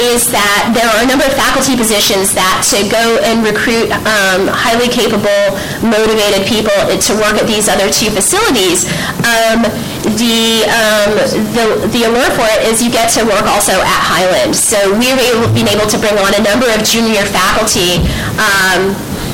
is 0.00 0.28
that 0.32 0.72
there 0.72 0.88
are 0.88 1.00
a 1.04 1.06
number 1.06 1.24
of 1.24 1.34
faculty 1.36 1.76
positions 1.76 2.32
that 2.32 2.64
to 2.72 2.84
go 2.88 3.20
and 3.24 3.44
recruit 3.44 3.92
um, 4.08 4.48
highly 4.50 4.88
capable, 4.88 5.54
motivated 5.84 6.48
people 6.48 6.74
to 6.74 7.12
work 7.20 7.36
at 7.36 7.46
these 7.46 7.68
other 7.68 7.88
two 7.92 8.10
facilities. 8.10 8.88
Um, 9.24 9.64
the, 10.04 10.68
um, 10.68 11.16
the 11.56 11.64
the 11.88 12.00
allure 12.04 12.28
for 12.36 12.44
it 12.44 12.68
is 12.68 12.82
you 12.82 12.92
get 12.92 13.08
to 13.16 13.24
work 13.24 13.46
also 13.48 13.72
at 13.72 14.00
Highland. 14.04 14.52
So 14.56 14.76
we've 14.96 15.16
been 15.56 15.68
able 15.68 15.88
to 15.88 15.96
bring 15.96 16.16
on 16.20 16.32
a 16.36 16.42
number 16.44 16.68
of 16.68 16.84
junior 16.84 17.24
faculty. 17.24 18.04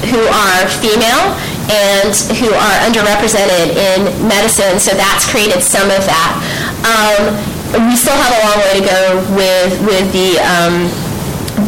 Who 0.09 0.23
are 0.33 0.65
female 0.81 1.37
and 1.69 2.11
who 2.41 2.49
are 2.51 2.77
underrepresented 2.89 3.77
in 3.77 4.09
medicine, 4.27 4.81
so 4.81 4.97
that's 4.97 5.29
created 5.29 5.63
some 5.63 5.87
of 5.93 6.03
that. 6.09 6.33
Um, 6.83 7.37
we 7.87 7.95
still 7.95 8.17
have 8.17 8.33
a 8.35 8.41
long 8.49 8.59
way 8.65 8.81
to 8.81 8.85
go 8.85 9.01
with 9.37 9.73
with 9.87 10.07
the 10.11 10.41
um, 10.43 10.91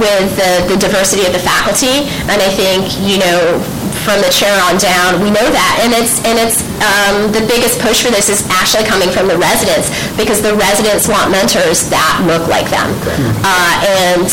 with 0.01 0.35
the, 0.35 0.67
the 0.67 0.77
diversity 0.81 1.27
of 1.27 1.33
the 1.33 1.39
faculty, 1.39 2.09
and 2.27 2.41
I 2.41 2.51
think 2.51 2.99
you 2.99 3.21
know 3.21 3.61
from 4.03 4.19
the 4.21 4.31
chair 4.35 4.53
on 4.67 4.79
down, 4.79 5.23
we 5.23 5.31
know 5.31 5.47
that, 5.47 5.75
and 5.83 5.95
it's 5.95 6.19
and 6.27 6.37
it's 6.39 6.63
um, 6.83 7.31
the 7.31 7.43
biggest 7.47 7.79
push 7.79 8.03
for 8.03 8.11
this 8.11 8.29
is 8.29 8.43
actually 8.51 8.85
coming 8.85 9.09
from 9.09 9.31
the 9.31 9.39
residents 9.39 9.89
because 10.19 10.43
the 10.43 10.55
residents 10.59 11.07
want 11.07 11.31
mentors 11.31 11.87
that 11.89 12.19
look 12.27 12.51
like 12.51 12.67
them, 12.69 12.91
uh, 13.47 13.75
and 14.11 14.29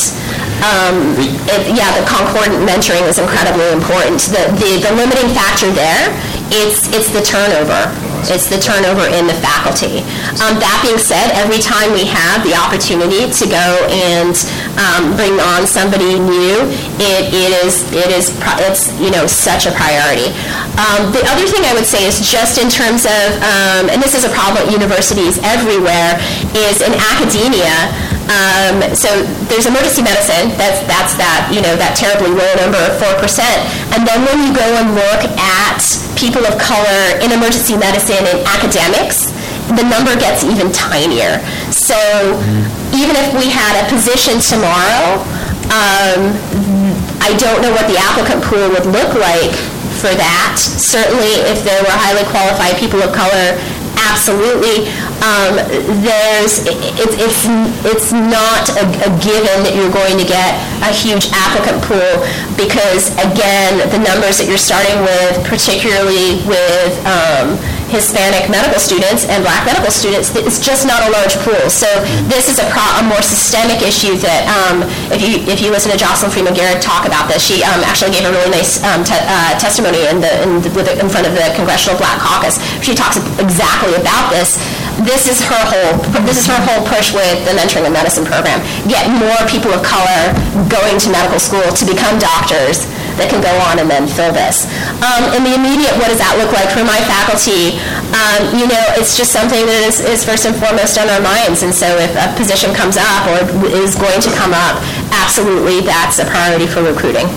um, 0.59 1.15
it, 1.47 1.71
yeah, 1.71 1.87
the 1.95 2.03
concordant 2.03 2.59
mentoring 2.67 3.07
is 3.07 3.15
incredibly 3.15 3.71
important. 3.71 4.19
The, 4.27 4.43
the, 4.59 4.83
the 4.83 4.91
limiting 4.91 5.31
factor 5.31 5.71
there, 5.71 6.11
it's, 6.51 6.91
it's 6.91 7.09
the 7.15 7.23
turnover. 7.23 7.87
It's 8.27 8.51
the 8.51 8.59
turnover 8.59 9.07
in 9.07 9.23
the 9.23 9.37
faculty. 9.39 10.03
Um, 10.43 10.59
that 10.59 10.83
being 10.83 10.99
said, 10.99 11.31
every 11.39 11.63
time 11.63 11.95
we 11.95 12.03
have 12.03 12.43
the 12.43 12.51
opportunity 12.59 13.31
to 13.31 13.45
go 13.47 13.67
and 13.87 14.35
um, 14.75 15.15
bring 15.15 15.39
on 15.55 15.63
somebody 15.63 16.19
new, 16.19 16.67
it, 16.99 17.31
it 17.31 17.51
is 17.63 17.87
it 17.95 18.11
is 18.11 18.35
it's 18.67 18.91
you 18.99 19.11
know 19.15 19.23
such 19.23 19.63
a 19.63 19.71
priority. 19.71 20.35
Um, 20.75 21.11
the 21.11 21.23
other 21.31 21.47
thing 21.47 21.63
I 21.63 21.73
would 21.75 21.87
say 21.87 22.07
is 22.07 22.19
just 22.23 22.59
in 22.59 22.71
terms 22.71 23.03
of, 23.03 23.27
um, 23.43 23.91
and 23.91 23.99
this 23.99 24.15
is 24.15 24.23
a 24.23 24.31
problem 24.31 24.63
at 24.63 24.71
universities 24.71 25.39
everywhere, 25.43 26.15
is 26.55 26.79
in 26.79 26.95
academia. 27.15 27.91
Um, 28.29 28.93
so 28.93 29.09
there's 29.49 29.65
emergency 29.65 30.05
medicine. 30.05 30.53
That's 30.53 30.85
that's 30.85 31.17
that 31.17 31.49
you 31.49 31.65
know 31.65 31.73
that 31.81 31.97
terribly 31.97 32.29
low 32.29 32.51
number 32.61 32.77
of 32.77 32.93
four 33.01 33.17
percent. 33.17 33.65
And 33.89 34.05
then 34.05 34.21
when 34.21 34.37
you 34.45 34.53
go 34.53 34.65
and 34.77 34.93
look 34.93 35.25
at 35.41 35.81
people 36.13 36.45
of 36.45 36.53
color 36.61 37.17
in 37.25 37.33
emergency 37.33 37.73
medicine 37.73 38.21
and 38.21 38.45
academics, 38.45 39.33
the 39.73 39.81
number 39.81 40.13
gets 40.13 40.45
even 40.45 40.69
tinier. 40.69 41.41
So 41.73 41.97
even 42.93 43.17
if 43.17 43.33
we 43.33 43.49
had 43.49 43.81
a 43.81 43.85
position 43.89 44.37
tomorrow, 44.37 45.25
um, 45.73 46.29
I 47.21 47.33
don't 47.41 47.65
know 47.65 47.73
what 47.73 47.89
the 47.89 47.97
applicant 47.97 48.45
pool 48.45 48.69
would 48.77 48.85
look 48.89 49.17
like 49.17 49.53
for 50.01 50.13
that. 50.13 50.57
Certainly, 50.57 51.49
if 51.49 51.65
there 51.65 51.81
were 51.81 51.93
highly 51.97 52.25
qualified 52.29 52.77
people 52.77 53.01
of 53.01 53.09
color 53.09 53.57
absolutely. 54.07 54.87
Um, 55.19 55.59
there's 55.99 56.63
it, 56.63 56.79
it's 57.19 57.43
it's 57.83 58.11
not 58.11 58.71
a, 58.79 58.85
a, 59.03 59.09
given 59.19 59.67
that 59.67 59.75
you're 59.75 59.91
going 59.91 60.15
to 60.15 60.27
get 60.27 60.55
a 60.79 60.91
huge 60.95 61.27
applicant 61.35 61.83
pool 61.83 62.23
because 62.55 63.11
again 63.19 63.83
the 63.91 63.99
numbers 63.99 64.39
that 64.39 64.47
you're 64.47 64.61
starting 64.61 64.99
with, 65.03 65.43
particularly 65.43 66.39
with 66.47 66.95
um, 67.03 67.59
Hispanic 67.89 68.49
medical 68.49 68.79
students 68.79 69.25
and 69.25 69.43
black 69.43 69.65
medical 69.65 69.89
students, 69.89 70.29
it's 70.37 70.61
just 70.61 70.85
not 70.85 71.01
a 71.03 71.09
large 71.09 71.35
pool. 71.41 71.69
So 71.69 71.89
this 72.29 72.47
is 72.47 72.61
a, 72.61 72.67
pro- 72.69 73.01
a 73.01 73.03
more 73.05 73.21
systemic 73.21 73.81
issue 73.81 74.15
that 74.21 74.45
um, 74.45 74.85
if 75.09 75.19
you 75.21 75.41
if 75.49 75.59
you 75.59 75.73
listen 75.73 75.91
to 75.91 75.97
Jocelyn 75.97 76.29
Freeman 76.31 76.53
Garrick 76.53 76.81
talk 76.81 77.09
about 77.09 77.25
this, 77.27 77.41
she 77.41 77.65
um, 77.65 77.81
actually 77.81 78.13
gave 78.13 78.25
a 78.25 78.31
really 78.31 78.53
nice 78.53 78.81
um, 78.85 79.01
te- 79.03 79.17
uh, 79.25 79.57
testimony 79.57 80.05
in 80.05 80.21
the, 80.21 80.31
in, 80.45 80.61
the, 80.61 80.69
in 81.01 81.09
front 81.09 81.25
of 81.25 81.33
the 81.33 81.49
Congressional 81.57 81.97
Black 81.97 82.21
Caucus. 82.21 82.61
She 82.85 82.93
talks 82.93 83.17
exactly 83.41 83.97
about 83.97 84.29
this. 84.29 84.57
This 85.07 85.31
is 85.31 85.39
her 85.47 85.63
whole 85.63 85.95
this 86.27 86.35
is 86.35 86.47
her 86.47 86.59
whole 86.59 86.83
push 86.83 87.15
with 87.15 87.39
the 87.47 87.55
mentoring 87.55 87.87
and 87.87 87.95
medicine 87.95 88.27
program. 88.27 88.59
Get 88.91 89.07
more 89.07 89.39
people 89.47 89.71
of 89.71 89.79
color 89.79 90.35
going 90.67 90.99
to 90.99 91.07
medical 91.07 91.39
school 91.39 91.63
to 91.63 91.83
become 91.87 92.19
doctors 92.19 92.83
that 93.15 93.31
can 93.31 93.39
go 93.43 93.51
on 93.67 93.79
and 93.79 93.87
then 93.87 94.07
fill 94.07 94.31
this. 94.31 94.67
Um, 95.03 95.31
in 95.35 95.43
the 95.43 95.55
immediate, 95.55 95.91
what 95.99 96.07
does 96.07 96.19
that 96.23 96.35
look 96.39 96.51
like 96.55 96.71
for 96.71 96.83
my 96.87 96.99
faculty? 97.07 97.79
Um, 98.15 98.55
you 98.55 98.67
know, 98.67 98.79
it's 98.95 99.15
just 99.15 99.35
something 99.35 99.59
that 99.67 99.83
is, 99.83 99.99
is 99.99 100.23
first 100.23 100.47
and 100.47 100.55
foremost 100.55 100.95
on 100.95 101.11
our 101.11 101.23
minds. 101.23 101.63
And 101.63 101.75
so 101.75 101.87
if 101.99 102.11
a 102.15 102.31
position 102.39 102.71
comes 102.71 102.95
up 102.95 103.27
or 103.27 103.43
is 103.71 103.95
going 103.99 104.23
to 104.23 104.31
come 104.35 104.55
up, 104.55 104.79
absolutely 105.11 105.83
that's 105.83 106.19
a 106.23 106.27
priority 106.27 106.67
for 106.67 106.83
recruiting. 106.83 107.27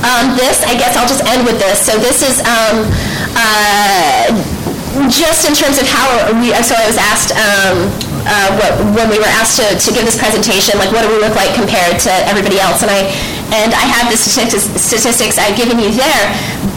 Um, 0.00 0.32
this, 0.32 0.64
I 0.64 0.76
guess 0.80 0.96
I'll 0.96 1.08
just 1.08 1.24
end 1.28 1.44
with 1.44 1.60
this. 1.60 1.80
So 1.80 1.96
this 2.00 2.24
is 2.24 2.40
um, 2.44 2.88
uh, 3.36 4.32
just 5.06 5.46
in 5.46 5.54
terms 5.54 5.78
of 5.78 5.86
how 5.86 6.06
we, 6.42 6.50
so 6.66 6.74
I 6.74 6.86
was 6.90 6.98
asked 6.98 7.30
um, 7.34 7.86
uh, 8.26 8.50
what, 8.58 8.72
when 8.96 9.06
we 9.06 9.18
were 9.18 9.32
asked 9.38 9.56
to, 9.62 9.66
to 9.78 9.88
give 9.94 10.04
this 10.04 10.18
presentation, 10.18 10.76
like 10.82 10.90
what 10.90 11.06
do 11.06 11.10
we 11.12 11.20
look 11.22 11.36
like 11.38 11.54
compared 11.54 12.00
to 12.02 12.12
everybody 12.26 12.58
else? 12.58 12.82
And 12.82 12.90
I, 12.90 13.06
and 13.54 13.70
I 13.70 13.84
have 13.86 14.10
the 14.10 14.18
statistics, 14.18 14.66
statistics 14.80 15.38
I've 15.38 15.56
given 15.56 15.78
you 15.78 15.94
there, 15.94 16.24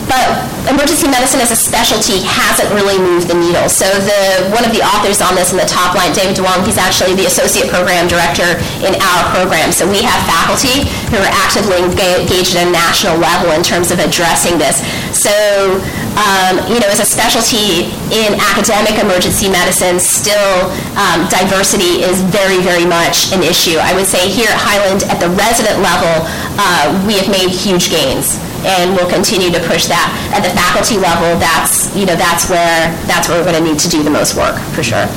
but 0.05 0.42
emergency 0.69 1.07
medicine 1.11 1.43
as 1.43 1.51
a 1.51 1.59
specialty 1.59 2.23
hasn't 2.23 2.71
really 2.71 2.95
moved 2.95 3.27
the 3.27 3.35
needle. 3.35 3.67
So 3.67 3.87
the 3.87 4.47
one 4.55 4.63
of 4.63 4.71
the 4.71 4.83
authors 4.83 5.19
on 5.19 5.35
this 5.35 5.51
in 5.51 5.57
the 5.59 5.67
top 5.67 5.95
line, 5.95 6.15
David 6.15 6.39
Duong, 6.39 6.63
he's 6.63 6.79
actually 6.79 7.15
the 7.15 7.27
associate 7.27 7.67
program 7.67 8.07
director 8.07 8.59
in 8.83 8.95
our 8.99 9.21
program. 9.35 9.75
So 9.75 9.83
we 9.83 9.99
have 10.05 10.19
faculty 10.23 10.87
who 11.11 11.19
are 11.19 11.33
actively 11.43 11.83
engaged 11.83 12.55
at 12.55 12.67
a 12.67 12.71
national 12.71 13.19
level 13.19 13.51
in 13.51 13.63
terms 13.63 13.91
of 13.91 13.99
addressing 13.99 14.55
this. 14.55 14.79
So 15.11 15.33
um, 16.15 16.61
you 16.69 16.79
know, 16.79 16.87
as 16.93 17.01
a 17.01 17.07
specialty 17.09 17.89
in 18.13 18.37
academic 18.37 19.01
emergency 19.01 19.49
medicine, 19.49 19.99
still 19.99 20.69
um, 20.93 21.25
diversity 21.27 22.05
is 22.05 22.21
very, 22.29 22.61
very 22.61 22.85
much 22.85 23.33
an 23.33 23.41
issue. 23.41 23.81
I 23.81 23.97
would 23.97 24.05
say 24.05 24.29
here 24.29 24.47
at 24.47 24.59
Highland, 24.61 25.03
at 25.09 25.17
the 25.19 25.33
resident 25.33 25.81
level, 25.81 26.29
uh, 26.61 26.93
we 27.09 27.17
have 27.17 27.27
made 27.33 27.49
huge 27.49 27.89
gains 27.89 28.37
and 28.65 28.95
we'll 28.95 29.09
continue 29.09 29.51
to 29.51 29.61
push 29.67 29.87
that. 29.87 30.07
At 30.31 30.41
the 30.41 30.51
faculty 30.55 30.97
level, 30.97 31.37
that's, 31.39 31.91
you 31.95 32.05
know, 32.05 32.15
that's 32.15 32.49
where, 32.49 32.91
that's 33.05 33.27
where 33.29 33.39
we're 33.39 33.51
going 33.51 33.59
to 33.59 33.65
need 33.67 33.79
to 33.83 33.89
do 33.89 34.03
the 34.03 34.13
most 34.13 34.35
work, 34.35 34.57
for 34.73 34.83
sure. 34.83 35.07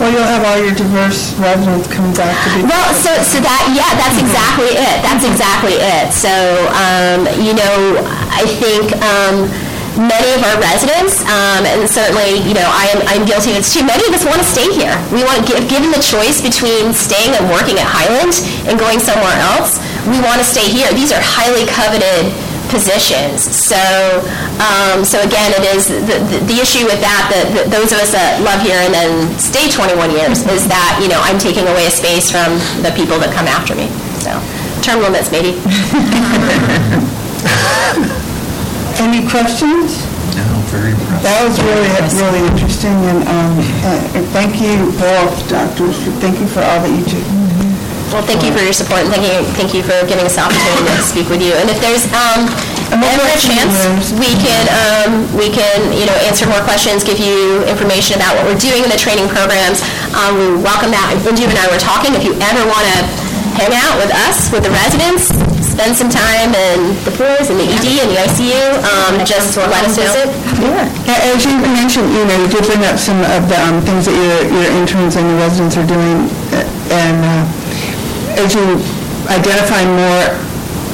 Well, 0.00 0.10
you'll 0.10 0.26
have 0.26 0.42
all 0.42 0.58
your 0.58 0.74
diverse 0.74 1.36
residents 1.38 1.86
coming 1.86 2.10
back 2.16 2.34
to 2.34 2.48
be. 2.58 2.66
Well, 2.66 2.90
so 2.90 3.12
so 3.22 3.38
that 3.38 3.70
yeah, 3.70 3.86
that's 3.94 4.18
exactly 4.18 4.74
it. 4.74 4.96
That's 5.04 5.22
exactly 5.22 5.78
it. 5.78 6.10
So 6.10 6.32
um, 6.74 7.28
you 7.38 7.54
know, 7.54 8.02
I 8.32 8.42
think. 8.58 8.90
Um, 8.98 9.46
many 9.92 10.32
of 10.32 10.40
our 10.40 10.56
residents, 10.56 11.20
um, 11.28 11.68
and 11.68 11.84
certainly, 11.84 12.40
you 12.48 12.56
know, 12.56 12.64
I 12.64 12.88
am, 12.96 13.04
I'm 13.12 13.24
guilty 13.28 13.52
of 13.52 13.60
this 13.60 13.76
too, 13.76 13.84
many 13.84 14.00
of 14.08 14.12
us 14.16 14.24
want 14.24 14.40
to 14.40 14.48
stay 14.48 14.64
here. 14.72 14.96
We 15.12 15.20
want 15.20 15.44
give, 15.44 15.60
given 15.68 15.92
the 15.92 16.00
choice 16.00 16.40
between 16.40 16.96
staying 16.96 17.36
and 17.36 17.44
working 17.52 17.76
at 17.76 17.84
Highland 17.84 18.40
and 18.64 18.80
going 18.80 18.96
somewhere 19.04 19.36
else, 19.52 19.76
we 20.10 20.18
want 20.20 20.42
to 20.42 20.46
stay 20.46 20.66
here. 20.66 20.90
These 20.94 21.12
are 21.12 21.22
highly 21.22 21.66
coveted 21.70 22.32
positions. 22.72 23.44
So, 23.44 23.76
um, 24.56 25.04
so 25.04 25.20
again, 25.20 25.52
it 25.52 25.64
is 25.76 25.92
the, 25.92 26.16
the, 26.24 26.38
the 26.48 26.56
issue 26.58 26.88
with 26.88 27.04
that, 27.04 27.28
that 27.28 27.68
those 27.68 27.92
of 27.92 28.00
us 28.00 28.16
that 28.16 28.40
love 28.40 28.64
here 28.64 28.80
and 28.80 28.96
then 28.96 29.28
stay 29.36 29.68
21 29.68 30.10
years 30.10 30.40
is 30.48 30.64
that, 30.72 30.96
you 31.04 31.12
know, 31.12 31.20
I'm 31.20 31.36
taking 31.36 31.68
away 31.68 31.86
a 31.86 31.92
space 31.92 32.32
from 32.32 32.56
the 32.80 32.90
people 32.96 33.20
that 33.20 33.30
come 33.36 33.44
after 33.44 33.76
me. 33.76 33.92
So, 34.24 34.32
term 34.80 35.04
limits 35.04 35.28
maybe. 35.28 35.60
Any 39.02 39.26
questions? 39.28 40.00
No, 40.32 40.46
very 40.72 40.96
impressive. 40.96 41.22
That 41.28 41.44
was 41.44 41.60
really, 41.60 41.90
really 42.16 42.42
interesting, 42.48 42.96
and 43.04 43.20
um, 43.28 43.58
uh, 43.84 44.00
thank 44.32 44.62
you 44.62 44.88
both, 44.96 45.36
doctors. 45.50 45.98
Thank 46.24 46.40
you 46.40 46.46
for 46.46 46.60
all 46.64 46.80
that 46.80 46.88
you 46.88 47.04
do. 47.04 47.41
Well, 48.12 48.20
thank 48.28 48.44
you 48.44 48.52
for 48.52 48.60
your 48.60 48.76
support, 48.76 49.08
and 49.08 49.10
thank 49.10 49.24
you, 49.24 49.40
thank 49.56 49.72
you 49.72 49.80
for 49.80 49.96
giving 50.04 50.28
us 50.28 50.36
the 50.36 50.44
opportunity 50.44 50.84
to 50.84 51.00
speak 51.00 51.32
with 51.32 51.40
you. 51.40 51.56
And 51.56 51.72
if 51.72 51.80
there's 51.80 52.04
um, 52.12 52.44
ever 52.92 53.24
a 53.24 53.38
chance, 53.40 54.12
we 54.20 54.28
can, 54.36 54.68
um, 54.68 55.24
we 55.32 55.48
can, 55.48 55.96
you 55.96 56.04
know, 56.04 56.12
answer 56.28 56.44
more 56.44 56.60
questions, 56.60 57.08
give 57.08 57.16
you 57.16 57.64
information 57.64 58.20
about 58.20 58.36
what 58.36 58.44
we're 58.44 58.60
doing 58.60 58.84
in 58.84 58.92
the 58.92 59.00
training 59.00 59.32
programs. 59.32 59.80
Um, 60.12 60.36
we 60.36 60.46
welcome 60.60 60.92
that. 60.92 61.16
Indu 61.24 61.48
and 61.48 61.56
I 61.56 61.64
were 61.72 61.80
talking. 61.80 62.12
If 62.12 62.20
you 62.20 62.36
ever 62.36 62.60
want 62.68 62.84
to 62.84 62.96
hang 63.56 63.72
out 63.72 63.96
with 63.96 64.12
us, 64.28 64.52
with 64.52 64.68
the 64.68 64.72
residents, 64.76 65.32
spend 65.64 65.96
some 65.96 66.12
time 66.12 66.52
in 66.52 66.92
the 67.08 67.12
floors, 67.16 67.48
in 67.48 67.56
the 67.56 67.64
ED, 67.64 68.04
and 68.04 68.08
the 68.12 68.20
ICU, 68.28 68.60
um, 68.92 69.24
just 69.24 69.56
let 69.56 69.88
us 69.88 69.96
visit. 69.96 70.28
Yeah. 70.60 71.32
As 71.32 71.48
you 71.48 71.56
mentioned, 71.64 72.12
you 72.12 72.28
know, 72.28 72.36
you 72.44 72.48
did 72.52 72.68
bring 72.68 72.84
up 72.84 73.00
some 73.00 73.24
of 73.24 73.48
the 73.48 73.56
um, 73.56 73.80
things 73.88 74.04
that 74.04 74.12
your, 74.12 74.36
your 74.52 74.68
interns 74.76 75.16
and 75.16 75.24
your 75.32 75.40
residents 75.40 75.80
are 75.80 75.88
doing, 75.88 76.28
uh, 76.52 76.60
and 76.92 77.16
uh, 77.24 77.61
as 78.38 78.54
you 78.54 78.80
identify 79.28 79.84
more 79.84 80.38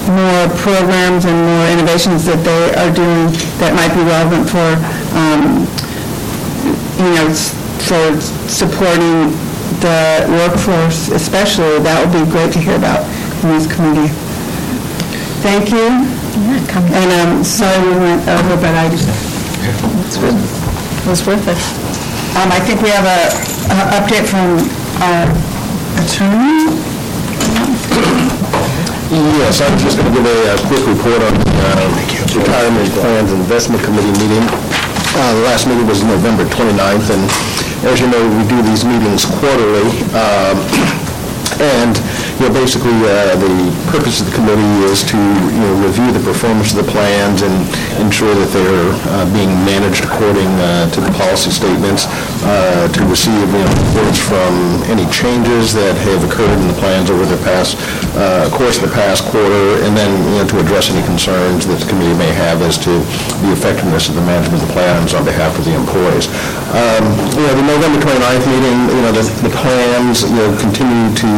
more 0.08 0.48
programs 0.56 1.28
and 1.28 1.36
more 1.36 1.66
innovations 1.68 2.24
that 2.24 2.40
they 2.40 2.72
are 2.80 2.88
doing 2.88 3.28
that 3.60 3.76
might 3.76 3.92
be 3.92 4.00
relevant 4.08 4.48
for, 4.48 4.72
um, 5.12 5.68
you 6.96 7.12
know, 7.12 7.28
for 7.84 8.16
supporting 8.48 9.36
the 9.84 10.24
workforce 10.32 11.12
especially, 11.12 11.76
that 11.84 12.00
would 12.00 12.08
be 12.08 12.24
great 12.32 12.48
to 12.56 12.58
hear 12.58 12.80
about 12.80 13.04
in 13.44 13.52
this 13.52 13.68
committee. 13.68 14.08
Thank 15.44 15.68
you. 15.76 15.92
yeah, 15.92 16.56
come 16.72 16.88
And 16.88 17.08
um, 17.20 17.44
sorry 17.44 17.76
we 17.84 17.92
went 18.00 18.24
over, 18.32 18.56
but 18.56 18.72
I 18.72 18.88
just, 18.88 19.04
It 19.60 21.04
was 21.04 21.20
worth 21.28 21.44
it. 21.52 21.60
um, 22.40 22.48
I 22.48 22.64
think 22.64 22.80
we 22.80 22.88
have 22.96 23.04
a, 23.04 23.28
a 23.76 24.00
update 24.00 24.24
from 24.24 24.56
our 25.04 25.28
attorney. 26.00 26.72
Yes, 29.08 29.64
I 29.64 29.72
was 29.72 29.80
just 29.80 29.96
going 29.96 30.12
to 30.12 30.20
give 30.20 30.26
a 30.28 30.52
uh, 30.52 30.68
quick 30.68 30.84
report 30.84 31.16
on 31.24 31.32
the 31.32 31.48
uh, 31.48 31.88
Retirement 32.36 32.92
Plans 33.00 33.32
Investment 33.32 33.80
Committee 33.82 34.12
meeting. 34.20 34.44
Uh, 35.16 35.32
The 35.32 35.48
last 35.48 35.64
meeting 35.64 35.86
was 35.88 36.04
November 36.04 36.44
29th, 36.44 37.08
and 37.16 37.24
as 37.88 38.04
you 38.04 38.08
know, 38.12 38.20
we 38.20 38.44
do 38.52 38.60
these 38.68 38.84
meetings 38.84 39.24
quarterly. 39.24 39.88
Um, 40.12 40.60
And, 41.58 41.96
basically, 42.46 42.94
uh, 43.02 43.34
the 43.34 43.50
purpose 43.90 44.22
of 44.22 44.30
the 44.30 44.34
committee 44.38 44.74
is 44.86 45.02
to, 45.10 45.18
you 45.18 45.58
know, 45.58 45.74
review 45.82 46.06
the 46.14 46.22
performance 46.22 46.70
of 46.70 46.86
the 46.86 46.88
plans 46.90 47.42
and 47.42 47.66
ensure 47.98 48.30
that 48.30 48.50
they're 48.54 48.94
uh, 49.10 49.26
being 49.34 49.50
managed 49.66 50.06
according 50.06 50.46
uh, 50.62 50.86
to 50.94 51.02
the 51.02 51.10
policy 51.18 51.50
statements, 51.50 52.06
uh, 52.46 52.86
to 52.94 53.02
receive, 53.10 53.34
you 53.34 53.58
know, 53.58 53.72
reports 53.90 54.22
from 54.22 54.54
any 54.86 55.02
changes 55.10 55.74
that 55.74 55.98
have 56.06 56.22
occurred 56.22 56.54
in 56.62 56.70
the 56.70 56.78
plans 56.78 57.10
over 57.10 57.26
the 57.26 57.40
past, 57.42 57.74
uh, 58.14 58.46
course 58.54 58.78
of 58.78 58.86
the 58.86 58.94
past 58.94 59.26
quarter, 59.26 59.82
and 59.82 59.98
then, 59.98 60.10
you 60.30 60.38
know, 60.38 60.46
to 60.46 60.62
address 60.62 60.94
any 60.94 61.02
concerns 61.02 61.66
that 61.66 61.82
the 61.82 61.88
committee 61.90 62.14
may 62.14 62.30
have 62.30 62.62
as 62.62 62.78
to 62.78 62.94
the 63.42 63.50
effectiveness 63.50 64.06
of 64.06 64.14
the 64.14 64.22
management 64.22 64.62
of 64.62 64.68
the 64.70 64.74
plans 64.78 65.10
on 65.10 65.26
behalf 65.26 65.58
of 65.58 65.66
the 65.66 65.74
employees. 65.74 66.30
Um, 66.70 67.02
You 67.34 67.44
know, 67.46 67.54
the 67.54 67.66
November 67.66 67.98
29th 67.98 68.46
meeting, 68.46 68.78
you 68.94 69.02
know, 69.02 69.12
the 69.12 69.24
the 69.42 69.50
plans, 69.50 70.22
you 70.22 70.36
know, 70.36 70.50
continue 70.58 71.14
to 71.14 71.30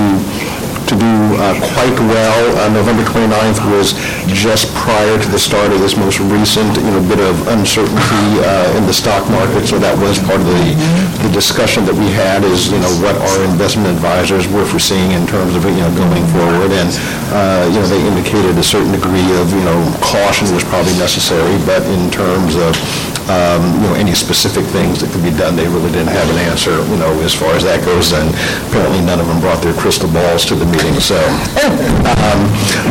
to 0.91 0.99
do 0.99 1.15
uh, 1.39 1.55
quite 1.79 1.95
well. 2.11 2.43
Uh, 2.59 2.69
November 2.75 3.07
29th 3.07 3.63
was 3.71 3.95
just 4.27 4.75
prior 4.75 5.15
to 5.23 5.29
the 5.31 5.39
start 5.39 5.71
of 5.71 5.79
this 5.79 5.97
most 5.97 6.19
recent, 6.19 6.67
you 6.83 6.91
know, 6.91 6.99
bit 7.07 7.23
of 7.23 7.47
uncertainty 7.47 8.27
uh, 8.43 8.75
in 8.77 8.83
the 8.91 8.93
stock 8.93 9.23
market, 9.31 9.67
so 9.71 9.79
that 9.79 9.95
was 10.03 10.19
part 10.19 10.43
of 10.43 10.47
the, 10.51 10.75
the 11.23 11.31
discussion 11.31 11.87
that 11.87 11.95
we 11.95 12.11
had 12.11 12.43
is, 12.43 12.75
you 12.75 12.81
know, 12.83 12.91
what 12.99 13.15
our 13.15 13.39
investment 13.47 13.87
advisors 13.87 14.51
were 14.51 14.67
foreseeing 14.67 15.13
in 15.13 15.27
terms 15.31 15.55
of, 15.55 15.63
you 15.63 15.79
know, 15.79 15.93
going 15.95 16.27
forward, 16.35 16.75
and, 16.75 16.91
uh, 17.31 17.71
you 17.71 17.79
know, 17.79 17.87
they 17.87 18.03
indicated 18.03 18.59
a 18.59 18.67
certain 18.67 18.91
degree 18.91 19.31
of, 19.39 19.47
you 19.55 19.63
know, 19.63 19.79
caution 20.03 20.51
was 20.51 20.65
probably 20.67 20.95
necessary, 20.99 21.55
but 21.63 21.87
in 21.87 22.11
terms 22.11 22.59
of, 22.59 22.75
um, 23.29 23.63
you 23.79 23.87
know, 23.87 23.95
any 23.95 24.15
specific 24.15 24.65
things 24.73 25.05
that 25.05 25.13
could 25.13 25.23
be 25.23 25.31
done, 25.37 25.55
they 25.55 25.69
really 25.69 25.93
didn't 25.93 26.11
have 26.11 26.27
an 26.31 26.39
answer, 26.51 26.73
you 26.89 26.97
know, 26.97 27.13
as 27.21 27.35
far 27.37 27.53
as 27.53 27.63
that 27.63 27.85
goes, 27.85 28.11
and 28.17 28.27
apparently 28.67 29.05
none 29.05 29.21
of 29.21 29.29
them 29.29 29.39
brought 29.39 29.61
their 29.63 29.77
crystal 29.77 30.09
balls 30.11 30.45
to 30.49 30.57
the 30.57 30.65
meeting, 30.65 30.80
so. 31.01 31.17
um, 32.09 32.41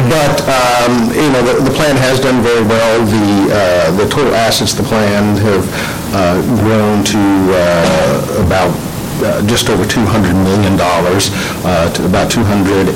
But, 0.09 0.41
um, 0.49 1.11
you 1.13 1.29
know, 1.33 1.41
the 1.43 1.53
the 1.69 1.73
plan 1.75 1.95
has 1.97 2.19
done 2.19 2.41
very 2.41 2.63
well. 2.65 3.05
The 3.05 3.29
uh, 3.53 3.91
the 3.97 4.07
total 4.09 4.33
assets 4.35 4.73
the 4.73 4.83
plan 4.83 5.37
have 5.37 5.65
uh, 6.13 6.41
grown 6.61 7.03
to 7.13 7.21
uh, 7.53 8.45
about 8.45 8.71
uh, 9.23 9.45
just 9.47 9.69
over 9.69 9.83
$200 9.83 10.33
million, 10.43 10.79
uh, 10.79 11.91
to 11.93 12.05
about 12.05 12.31
$220 12.31 12.89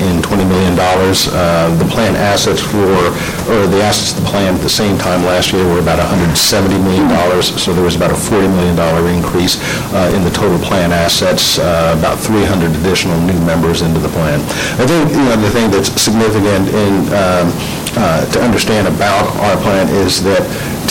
million. 0.48 0.74
Uh, 0.78 1.70
The 1.78 1.88
plan 1.90 2.16
assets 2.16 2.60
for, 2.60 2.86
or 3.50 3.66
the 3.66 3.82
assets 3.82 4.12
of 4.16 4.24
the 4.24 4.28
plan 4.30 4.54
at 4.54 4.60
the 4.62 4.68
same 4.72 4.96
time 4.98 5.24
last 5.24 5.52
year 5.52 5.64
were 5.66 5.80
about 5.80 5.98
$170 5.98 6.34
million, 6.82 7.08
so 7.42 7.72
there 7.72 7.84
was 7.84 7.96
about 7.96 8.10
a 8.10 8.18
$40 8.18 8.48
million 8.56 8.76
increase 9.14 9.60
uh, 9.92 10.12
in 10.14 10.24
the 10.24 10.30
total 10.30 10.58
plan 10.58 10.92
assets, 10.92 11.58
uh, 11.58 11.94
about 11.98 12.18
300 12.18 12.70
additional 12.80 13.18
new 13.20 13.38
members 13.44 13.82
into 13.82 14.00
the 14.00 14.08
plan. 14.08 14.40
I 14.80 14.86
think, 14.86 15.10
you 15.10 15.24
know, 15.24 15.36
the 15.36 15.50
thing 15.50 15.70
that's 15.70 15.90
significant 16.00 16.68
in, 16.72 16.94
um, 17.12 17.46
uh, 17.96 18.26
to 18.32 18.42
understand 18.42 18.88
about 18.88 19.26
our 19.46 19.56
plan 19.62 19.86
is 20.02 20.22
that 20.24 20.42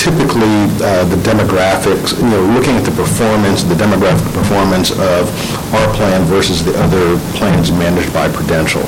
typically 0.03 0.67
uh, 0.83 1.07
the 1.07 1.15
demographics, 1.23 2.11
you 2.19 2.27
know, 2.27 2.43
looking 2.51 2.75
at 2.75 2.83
the 2.83 2.91
performance, 2.91 3.63
the 3.63 3.73
demographic 3.79 4.27
performance 4.35 4.91
of 4.91 5.23
our 5.71 5.87
plan 5.95 6.19
versus 6.27 6.59
the 6.59 6.75
other 6.83 7.15
plans 7.39 7.71
managed 7.71 8.11
by 8.11 8.27
Prudential. 8.27 8.83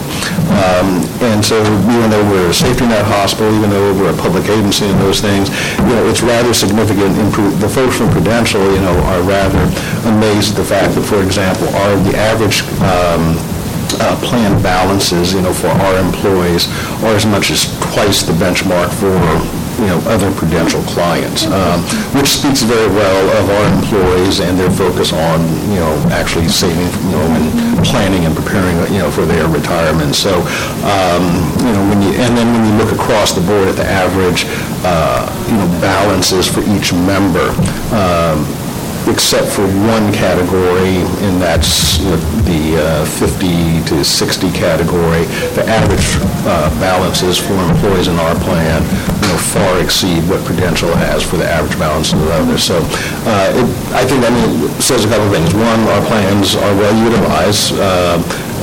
Um, 0.60 1.08
And 1.24 1.40
so 1.40 1.56
even 1.96 2.12
though 2.12 2.26
we're 2.30 2.52
a 2.52 2.54
safety 2.54 2.86
net 2.86 3.06
hospital, 3.08 3.48
even 3.56 3.70
though 3.72 3.94
we're 3.96 4.12
a 4.12 4.20
public 4.20 4.44
agency 4.52 4.86
and 4.92 5.00
those 5.00 5.22
things, 5.24 5.48
you 5.88 5.94
know, 5.96 6.04
it's 6.12 6.22
rather 6.22 6.54
significant. 6.54 7.16
Impro- 7.16 7.56
The 7.64 7.70
folks 7.72 7.96
from 7.96 8.12
Prudential, 8.12 8.62
you 8.76 8.82
know, 8.84 8.96
are 9.16 9.22
rather 9.24 9.64
amazed 10.12 10.52
at 10.52 10.58
the 10.60 10.68
fact 10.68 10.94
that, 10.96 11.04
for 11.08 11.24
example, 11.24 11.68
our, 11.80 11.96
the 12.04 12.16
average 12.32 12.62
um, 12.84 13.40
uh, 14.04 14.16
plan 14.28 14.52
balances, 14.62 15.32
you 15.34 15.40
know, 15.42 15.54
for 15.54 15.72
our 15.72 15.96
employees 16.00 16.68
are 17.08 17.16
as 17.16 17.26
much 17.26 17.50
as 17.56 17.72
twice 17.94 18.24
the 18.28 18.34
benchmark 18.36 18.92
for, 19.00 19.16
you 19.80 19.88
know, 19.88 20.00
other 20.08 20.32
Prudential 20.36 20.82
clients, 20.84 21.46
um, 21.48 21.82
which 22.16 22.28
speaks 22.28 22.62
very 22.62 22.88
well 22.92 23.24
of 23.40 23.50
our 23.50 23.66
employees 23.80 24.40
and 24.40 24.58
their 24.60 24.72
focus 24.72 25.14
on, 25.14 25.40
you 25.72 25.80
know, 25.80 25.94
actually 26.12 26.48
saving, 26.48 26.92
you 27.08 27.16
know, 27.16 27.28
and 27.36 27.86
planning 27.86 28.26
and 28.26 28.36
preparing, 28.36 28.76
you 28.92 29.00
know, 29.00 29.12
for 29.12 29.26
their 29.26 29.48
retirement. 29.48 30.16
So, 30.16 30.42
um, 30.84 31.24
you 31.64 31.72
know, 31.72 31.84
when 31.90 32.02
you, 32.02 32.12
and 32.20 32.36
then 32.38 32.48
when 32.52 32.64
you 32.68 32.74
look 32.78 32.92
across 32.92 33.34
the 33.34 33.42
board 33.42 33.68
at 33.68 33.76
the 33.76 33.86
average, 33.86 34.46
uh, 34.84 35.24
you 35.48 35.58
know, 35.58 35.68
balances 35.80 36.48
for 36.48 36.62
each 36.76 36.92
member, 36.94 37.50
um, 37.96 38.44
except 39.08 39.48
for 39.52 39.66
one 39.86 40.12
category, 40.14 41.02
and 41.26 41.42
that's 41.42 41.98
the 42.50 42.78
uh, 42.78 43.06
50 43.06 43.84
to 43.90 44.04
60 44.04 44.52
category. 44.52 45.26
The 45.54 45.66
average 45.68 46.18
uh, 46.46 46.70
balances 46.80 47.38
for 47.38 47.54
employees 47.70 48.08
in 48.08 48.18
our 48.20 48.36
plan, 48.42 48.82
you 49.22 49.28
know, 49.30 49.38
far 49.54 49.80
exceed 49.80 50.28
what 50.30 50.44
Prudential 50.46 50.90
has 50.96 51.22
for 51.24 51.38
the 51.38 51.48
average 51.48 51.78
balances 51.78 52.14
of 52.14 52.20
the 52.26 52.34
others. 52.34 52.64
So 52.64 52.78
uh, 53.30 53.54
it- 53.54 53.94
I 53.96 54.04
think, 54.06 54.26
I 54.26 54.30
mean, 54.30 54.70
says 54.82 55.06
a 55.06 55.08
couple 55.08 55.26
of 55.28 55.34
things. 55.34 55.54
One, 55.54 55.80
our 55.88 56.04
plans 56.06 56.56
are 56.56 56.76
well 56.76 56.96
utilized. 56.98 57.74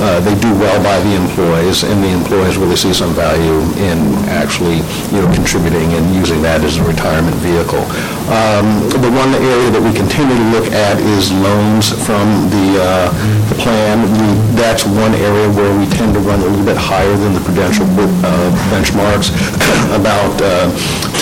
Uh, 0.03 0.19
They 0.19 0.35
do 0.35 0.51
well 0.59 0.75
by 0.83 0.99
the 0.99 1.15
employees, 1.15 1.83
and 1.87 2.03
the 2.03 2.11
employees 2.11 2.57
really 2.57 2.75
see 2.75 2.91
some 2.93 3.13
value 3.15 3.59
in 3.79 3.97
actually, 4.27 4.83
you 5.15 5.19
know, 5.23 5.29
contributing 5.31 5.93
and 5.95 6.03
using 6.13 6.41
that 6.43 6.59
as 6.67 6.75
a 6.77 6.83
retirement 6.83 7.35
vehicle. 7.39 7.79
Um, 8.27 8.67
The 9.05 9.11
one 9.23 9.31
area 9.35 9.69
that 9.71 9.79
we 9.87 9.91
continue 9.95 10.35
to 10.43 10.47
look 10.55 10.67
at 10.87 10.99
is 11.15 11.31
loans 11.47 11.85
from 12.05 12.25
the 12.51 12.67
uh, 12.83 13.07
the 13.51 13.55
plan. 13.63 13.95
We- 14.19 14.41
That's 14.63 14.83
one 14.85 15.13
area 15.15 15.47
where 15.57 15.73
we 15.79 15.85
tend 15.97 16.13
to 16.13 16.21
run 16.29 16.39
a 16.39 16.47
little 16.51 16.67
bit 16.71 16.77
higher 16.77 17.15
than 17.23 17.31
the 17.37 17.43
prudential 17.47 17.87
uh, 17.99 18.49
benchmarks. 18.71 19.27
About, 19.99 20.35
uh, 20.41 20.67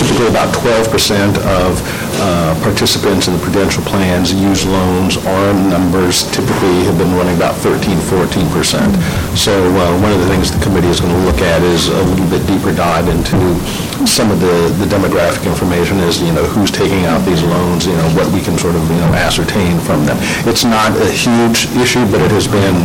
typically 0.02 0.28
about 0.28 0.50
12% 0.54 1.38
of 1.62 1.78
uh, 2.18 2.54
participants 2.62 3.28
in 3.28 3.34
the 3.34 3.42
prudential 3.42 3.82
plans 3.84 4.32
use 4.34 4.66
loans. 4.66 5.16
Our 5.16 5.54
numbers 5.70 6.30
typically 6.30 6.84
have 6.90 6.98
been 6.98 7.12
running 7.14 7.36
about 7.36 7.54
13, 7.56 7.98
14%. 8.10 9.38
So 9.38 9.52
uh, 9.54 10.00
one 10.02 10.12
of 10.12 10.18
the 10.18 10.26
things 10.26 10.50
the 10.50 10.62
committee 10.62 10.88
is 10.88 11.00
going 11.00 11.14
to 11.14 11.24
look 11.26 11.40
at 11.40 11.62
is 11.62 11.88
a 11.88 12.02
little 12.02 12.28
bit 12.28 12.46
deeper 12.46 12.74
dive 12.74 13.08
into 13.08 13.38
some 14.06 14.30
of 14.30 14.40
the 14.40 14.62
the 14.82 14.86
demographic 14.86 15.46
information 15.46 15.98
is, 16.02 16.20
you 16.20 16.32
know, 16.32 16.44
who's 16.44 16.70
taking 16.70 17.04
out 17.06 17.22
these 17.24 17.42
loans, 17.42 17.86
you 17.86 17.94
know, 17.94 18.08
what 18.18 18.26
we 18.34 18.40
can 18.40 18.58
sort 18.58 18.74
of, 18.74 18.82
you 18.90 18.98
know, 18.98 19.12
ascertain 19.14 19.78
from 19.80 20.04
them. 20.04 20.18
It's 20.48 20.64
not 20.64 20.90
a 20.98 21.08
huge 21.10 21.70
issue, 21.78 22.02
but 22.10 22.20
it 22.20 22.30
has 22.34 22.48
been, 22.48 22.76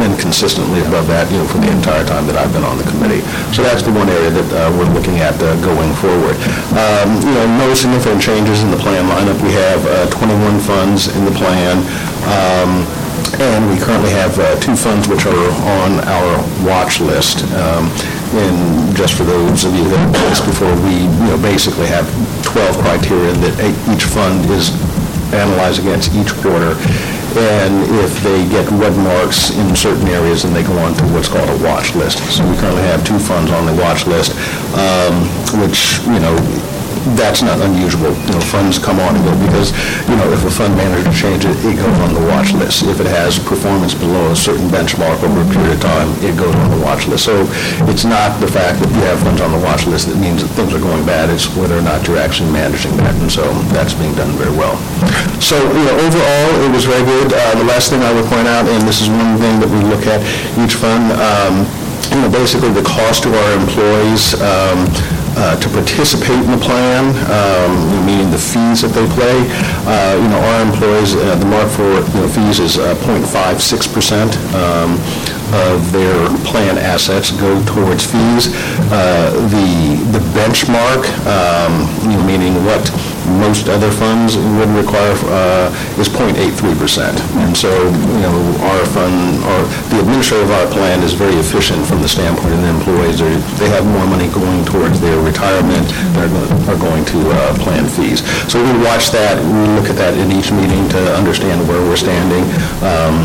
been 0.00 0.16
consistently 0.16 0.80
above 0.80 1.06
that, 1.08 1.30
you 1.30 1.38
know, 1.38 1.46
for 1.46 1.58
the 1.58 1.70
entire 1.70 2.04
time 2.06 2.26
that 2.26 2.36
I've 2.36 2.52
been 2.52 2.64
on 2.64 2.78
the 2.78 2.88
committee. 2.88 3.20
So 3.52 3.62
that's 3.62 3.82
the 3.82 3.92
one 3.92 4.08
area 4.08 4.30
that 4.30 4.48
uh, 4.52 4.72
we're 4.76 4.90
looking 4.96 5.20
at 5.20 5.36
uh, 5.42 5.54
going 5.60 5.92
forward. 6.00 6.36
Um, 6.76 7.20
You 7.22 7.34
know, 7.34 7.46
no 7.66 7.74
significant 7.74 8.22
changes 8.22 8.62
in 8.62 8.70
the 8.70 8.76
plan 8.76 9.06
lineup. 9.08 9.38
We 9.42 9.52
have 9.52 9.80
uh, 9.86 10.10
21 10.10 10.60
funds 10.60 11.08
in 11.16 11.24
the 11.24 11.32
plan. 11.32 11.78
Um, 12.26 12.86
and 13.40 13.68
we 13.68 13.76
currently 13.76 14.10
have 14.10 14.38
uh, 14.38 14.58
two 14.60 14.76
funds 14.76 15.08
which 15.08 15.26
are 15.26 15.50
on 15.82 16.00
our 16.08 16.32
watch 16.64 17.00
list. 17.00 17.44
Um, 17.54 17.90
And 18.36 18.94
just 18.96 19.14
for 19.14 19.24
those 19.24 19.64
of 19.64 19.72
you 19.74 19.84
that 19.88 19.98
have 20.02 20.44
before, 20.44 20.74
we, 20.82 21.06
you 21.06 21.28
know, 21.30 21.38
basically 21.38 21.86
have 21.86 22.04
12 22.42 22.76
criteria 22.82 23.32
that 23.32 23.54
each 23.94 24.04
fund 24.04 24.44
is 24.50 24.74
analyzed 25.32 25.80
against 25.80 26.14
each 26.14 26.32
quarter. 26.42 26.76
And 27.36 27.84
if 28.00 28.22
they 28.22 28.48
get 28.48 28.64
red 28.80 28.96
marks 28.96 29.50
in 29.50 29.76
certain 29.76 30.08
areas, 30.08 30.42
then 30.42 30.54
they 30.54 30.62
go 30.62 30.72
on 30.78 30.94
to 30.94 31.04
what's 31.12 31.28
called 31.28 31.50
a 31.50 31.58
watch 31.62 31.94
list. 31.94 32.18
So 32.32 32.48
we 32.48 32.56
currently 32.56 32.82
have 32.84 33.04
two 33.04 33.18
funds 33.18 33.50
on 33.50 33.66
the 33.66 33.74
watch 33.82 34.06
list, 34.06 34.32
um, 34.72 35.28
which, 35.60 36.00
you 36.08 36.20
know, 36.20 36.34
that's 37.14 37.42
not 37.42 37.60
unusual. 37.62 38.10
You 38.26 38.32
know, 38.34 38.42
funds 38.50 38.78
come 38.78 38.98
on 38.98 39.14
and 39.14 39.22
go 39.22 39.32
because, 39.46 39.70
you 40.10 40.16
know, 40.18 40.26
if 40.32 40.42
a 40.42 40.50
fund 40.50 40.74
manager 40.74 41.12
changes, 41.14 41.54
it 41.64 41.76
goes 41.78 41.98
on 42.02 42.14
the 42.14 42.24
watch 42.26 42.52
list. 42.52 42.82
If 42.82 42.98
it 42.98 43.06
has 43.06 43.38
performance 43.38 43.94
below 43.94 44.32
a 44.32 44.36
certain 44.36 44.66
benchmark 44.68 45.22
over 45.22 45.40
a 45.42 45.48
period 45.54 45.78
of 45.78 45.80
time, 45.80 46.08
it 46.24 46.34
goes 46.36 46.54
on 46.54 46.70
the 46.70 46.82
watch 46.82 47.06
list. 47.06 47.24
So 47.24 47.46
it's 47.86 48.04
not 48.04 48.40
the 48.40 48.48
fact 48.50 48.80
that 48.82 48.90
you 48.90 49.02
have 49.06 49.20
funds 49.22 49.40
on 49.40 49.52
the 49.52 49.62
watch 49.62 49.86
list 49.86 50.08
that 50.08 50.18
means 50.18 50.42
that 50.42 50.50
things 50.58 50.74
are 50.74 50.82
going 50.82 51.04
bad, 51.06 51.30
it's 51.30 51.46
whether 51.54 51.78
or 51.78 51.82
not 51.82 52.06
you're 52.06 52.18
actually 52.18 52.50
managing 52.50 52.96
that, 52.98 53.14
and 53.22 53.30
so 53.30 53.46
that's 53.70 53.94
being 53.94 54.14
done 54.14 54.32
very 54.34 54.54
well. 54.56 54.74
So, 55.38 55.54
you 55.56 55.84
know, 55.86 55.94
overall, 56.02 56.50
it 56.66 56.70
was 56.74 56.84
very 56.84 57.04
good. 57.04 57.32
Uh, 57.32 57.54
The 57.56 57.64
last 57.64 57.88
thing 57.90 58.02
I 58.02 58.12
would 58.12 58.26
point 58.26 58.48
out, 58.48 58.66
and 58.68 58.82
this 58.86 59.00
is 59.00 59.08
one 59.08 59.38
thing 59.38 59.60
that 59.60 59.70
we 59.70 59.80
look 59.88 60.04
at 60.06 60.20
each 60.60 60.74
fund, 60.74 61.12
um, 61.16 61.64
you 62.12 62.20
know, 62.20 62.30
basically 62.30 62.70
the 62.70 62.82
cost 62.82 63.22
to 63.24 63.30
our 63.32 63.52
employees 63.56 64.34
um, 64.40 64.84
uh, 65.36 65.54
to 65.60 65.68
participate 65.68 66.40
in 66.46 66.50
the 66.50 66.62
plan, 66.68 67.12
um, 67.30 67.72
meaning 68.06 68.30
the 68.30 68.38
fees 68.38 68.80
that 68.82 68.92
they 68.96 69.06
pay. 69.20 69.36
Uh, 69.84 70.16
You 70.16 70.28
know, 70.32 70.40
our 70.40 70.60
employees, 70.68 71.14
uh, 71.14 71.36
the 71.36 71.46
mark 71.46 71.68
for, 71.70 71.84
you 71.84 72.20
know, 72.20 72.28
fees 72.28 72.58
is 72.58 72.78
uh, 72.78 72.94
.56% 73.04 74.32
um, 74.54 74.96
of 75.54 75.92
their 75.92 76.28
plan 76.44 76.78
assets 76.78 77.30
go 77.30 77.52
towards 77.64 78.04
fees. 78.06 78.48
Uh, 78.90 79.30
The 79.46 79.96
the 80.16 80.22
benchmark, 80.38 81.02
um, 81.26 81.72
meaning 82.26 82.54
what 82.64 82.84
most 83.42 83.68
other 83.68 83.90
funds 83.90 84.36
would 84.56 84.70
require 84.82 85.12
uh, 85.26 85.98
is 86.00 86.08
.83%. 86.08 87.10
And 87.42 87.52
so, 87.56 87.68
you 88.14 88.20
know, 88.22 88.36
our 88.70 88.82
fund, 88.94 89.42
or 89.50 89.60
the 89.90 89.98
administrator 90.00 90.44
of 90.44 90.50
our 90.52 90.66
plan 90.70 91.02
is 91.02 91.12
very 91.12 91.34
efficient 91.34 91.84
from 91.86 92.00
the 92.02 92.08
standpoint 92.08 92.54
of 92.54 92.60
the 92.62 92.70
employees. 92.78 93.18
They're- 93.18 93.42
They 93.58 93.68
have 93.76 93.84
more 93.96 94.06
money 94.06 94.28
going 94.28 94.62
towards 94.64 95.00
their 95.00 95.18
retirement 95.30 95.86
than 96.14 96.28
are 96.42 96.50
are 96.70 96.80
going 96.88 97.04
to 97.12 97.18
uh, 97.30 97.38
plan 97.64 97.84
fees. 97.96 98.20
So 98.50 98.56
we 98.62 98.72
watch 98.88 99.10
that, 99.18 99.34
we 99.42 99.62
look 99.76 99.88
at 99.92 99.96
that 100.02 100.14
in 100.22 100.28
each 100.38 100.50
meeting 100.60 100.84
to 100.96 101.00
understand 101.20 101.58
where 101.68 101.82
we're 101.86 102.02
standing. 102.08 102.44
Um, 102.90 103.16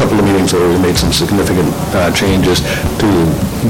couple 0.00 0.16
of 0.18 0.24
meetings 0.24 0.56
where 0.56 0.64
we 0.64 0.80
made 0.80 0.96
some 0.96 1.12
significant 1.12 1.68
uh, 1.92 2.08
changes 2.16 2.64
to 2.96 3.08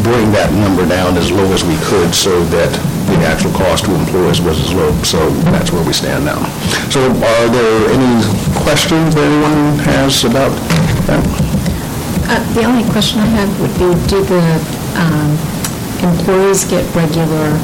bring 0.06 0.30
that 0.30 0.46
number 0.54 0.86
down 0.86 1.18
as 1.18 1.26
low 1.34 1.50
as 1.50 1.66
we 1.66 1.74
could 1.90 2.14
so 2.14 2.38
that 2.54 2.70
the 3.10 3.18
actual 3.26 3.50
cost 3.50 3.82
to 3.82 3.90
employees 3.90 4.38
was 4.38 4.62
as 4.62 4.70
low. 4.70 4.94
So 5.02 5.18
that's 5.50 5.74
where 5.74 5.82
we 5.82 5.92
stand 5.92 6.22
now. 6.24 6.38
So 6.86 7.02
are 7.02 7.46
there 7.50 7.90
any 7.90 8.22
questions 8.62 9.10
that 9.18 9.26
anyone 9.26 9.82
has 9.90 10.22
about 10.22 10.54
that? 11.10 11.18
Uh, 12.30 12.38
The 12.54 12.62
only 12.62 12.86
question 12.94 13.18
I 13.18 13.26
have 13.34 13.50
would 13.58 13.74
be, 13.74 13.90
do 14.06 14.22
the 14.22 14.46
um, 15.02 15.34
employees 15.98 16.62
get 16.62 16.86
regular, 16.94 17.58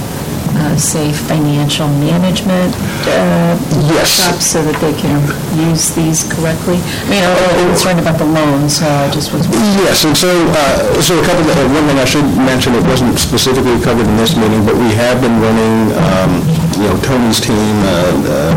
uh, 0.57 0.77
say, 0.77 1.13
financial 1.13 1.89
management 2.01 2.73
uh, 3.07 3.55
Yes. 3.87 4.19
workshops 4.19 4.47
so 4.47 4.63
that 4.65 4.77
they 4.81 4.93
can 4.99 5.21
use 5.69 5.95
these 5.95 6.25
correctly? 6.33 6.81
I 6.81 7.09
mean, 7.13 7.23
I'm 7.25 7.69
concerned 7.71 8.01
about 8.01 8.19
the 8.19 8.27
loans, 8.27 8.81
so 8.81 8.87
I 8.89 9.11
just 9.11 9.33
was... 9.33 9.47
Yes, 9.85 10.05
and 10.05 10.17
so, 10.17 10.29
uh, 10.33 11.01
so 11.01 11.19
a 11.21 11.25
couple 11.25 11.45
of, 11.45 11.57
uh, 11.57 11.69
one 11.77 11.87
thing 11.87 11.99
I 11.99 12.09
should 12.09 12.27
mention, 12.37 12.75
it 12.75 12.85
wasn't 12.89 13.19
specifically 13.19 13.79
covered 13.85 14.07
in 14.09 14.17
this 14.17 14.37
meeting, 14.37 14.65
but 14.65 14.75
we 14.75 14.91
have 14.97 15.21
been 15.21 15.37
running, 15.41 15.93
um, 15.97 16.33
you 16.81 16.89
know, 16.89 16.97
Tony's 17.05 17.41
team 17.41 17.75
uh, 17.85 17.93
uh, 18.27 18.53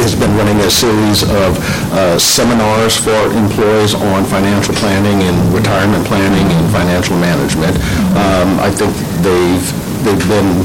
has 0.00 0.14
been 0.16 0.32
running 0.36 0.56
a 0.64 0.70
series 0.70 1.22
of 1.22 1.52
uh, 1.92 2.18
seminars 2.18 2.96
for 2.96 3.14
employees 3.36 3.94
on 3.94 4.24
financial 4.24 4.74
planning 4.80 5.20
and 5.28 5.36
retirement 5.52 6.04
planning 6.06 6.46
and 6.48 6.64
financial 6.72 7.16
management. 7.16 7.76
Um, 8.16 8.58
I 8.58 8.70
think 8.72 8.90
they've, 9.20 9.66
they've 10.04 10.26
been 10.28 10.64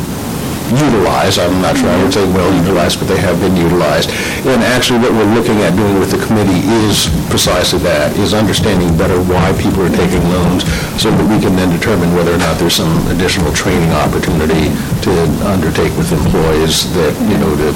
utilized, 0.72 1.39
I'm 1.39 1.61
not 1.61 1.77
sure 1.77 1.89
I 1.89 1.98
would 2.03 2.14
say 2.14 2.26
well 2.34 2.52
utilized, 2.52 2.99
but 2.99 3.07
they 3.07 3.19
have 3.19 3.39
been 3.39 3.56
utilized. 3.56 4.11
And 4.44 4.64
actually, 4.64 4.99
what 4.99 5.11
we're 5.11 5.31
looking 5.34 5.60
at 5.64 5.76
doing 5.76 5.99
with 5.99 6.11
the 6.11 6.22
committee 6.26 6.64
is 6.84 7.07
precisely 7.31 7.80
that, 7.88 8.15
is 8.18 8.34
understanding 8.34 8.91
better 8.98 9.19
why 9.23 9.53
people 9.61 9.84
are 9.84 9.94
taking 9.94 10.23
loans, 10.30 10.68
so 10.99 11.11
that 11.11 11.26
we 11.27 11.39
can 11.39 11.56
then 11.56 11.72
determine 11.72 12.14
whether 12.15 12.34
or 12.34 12.41
not 12.41 12.60
there's 12.60 12.76
some 12.76 12.91
additional 13.07 13.52
training 13.53 13.89
opportunity 13.91 14.73
to 15.03 15.11
undertake 15.48 15.95
with 15.95 16.11
employees 16.11 16.91
that, 16.94 17.14
you 17.31 17.38
know, 17.39 17.52
to 17.56 17.72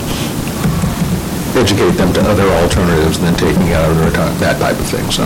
educate 1.59 1.99
them 1.99 2.13
to 2.13 2.21
other 2.27 2.47
alternatives 2.63 3.19
than 3.19 3.35
taking 3.35 3.73
out 3.73 3.91
time, 4.13 4.31
that 4.39 4.59
type 4.59 4.79
of 4.79 4.87
thing, 4.87 5.03
so. 5.11 5.23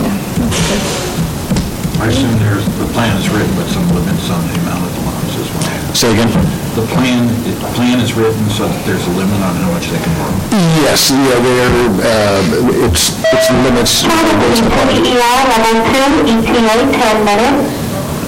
I 2.02 2.08
assume 2.08 2.36
there's, 2.38 2.66
the 2.78 2.86
plan 2.92 3.16
is 3.16 3.28
written 3.30 3.50
with 3.56 3.70
some 3.72 3.88
limits 3.94 4.28
on 4.30 4.42
the 4.48 4.54
amount 4.60 4.84
of 4.84 4.92
the 4.94 5.02
loans 5.06 5.34
as 5.40 5.48
well. 5.54 5.94
Say 5.94 6.12
again? 6.12 6.55
The 6.76 6.84
plan, 6.92 7.24
the 7.48 7.56
plan 7.72 8.04
is 8.04 8.12
written 8.12 8.36
so 8.52 8.68
that 8.68 8.76
there's 8.84 9.00
a 9.08 9.14
limit 9.16 9.40
on 9.40 9.56
how 9.64 9.72
much 9.72 9.88
they 9.88 9.96
can 9.96 10.12
borrow. 10.20 10.36
Yes, 10.84 11.08
yeah, 11.08 11.40
there, 11.40 11.72
uh, 12.04 12.84
it's, 12.84 13.16
it's 13.32 13.48
limits 13.64 14.04
based 14.04 14.60
upon... 14.60 14.84
to 14.92 15.00
the 15.00 15.16
ER 15.16 15.40
level 15.56 15.76
two, 15.88 16.08
ETA 16.36 16.76
10 16.92 17.24
minutes. 17.24 17.64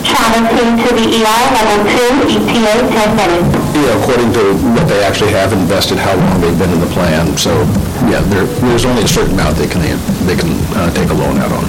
Travel 0.00 0.48
team 0.48 0.80
to 0.80 0.88
the 0.96 1.06
ER 1.20 1.44
level 1.60 1.78
two, 1.92 2.10
ETA 2.24 2.88
10 2.88 3.20
minutes. 3.20 3.52
Yeah, 3.76 4.00
according 4.00 4.32
to 4.32 4.56
what 4.72 4.88
they 4.88 5.04
actually 5.04 5.36
have 5.36 5.52
invested, 5.52 6.00
how 6.00 6.16
long 6.16 6.40
they've 6.40 6.56
been 6.56 6.72
in 6.72 6.80
the 6.80 6.88
plan. 6.96 7.36
So, 7.36 7.52
yeah, 8.08 8.24
there, 8.32 8.48
there's 8.64 8.88
only 8.88 9.04
a 9.04 9.12
certain 9.12 9.36
amount 9.36 9.60
they 9.60 9.68
can, 9.68 9.84
they 10.24 10.40
can 10.40 10.56
uh, 10.72 10.88
take 10.96 11.12
a 11.12 11.16
loan 11.20 11.36
out 11.36 11.52
on. 11.52 11.68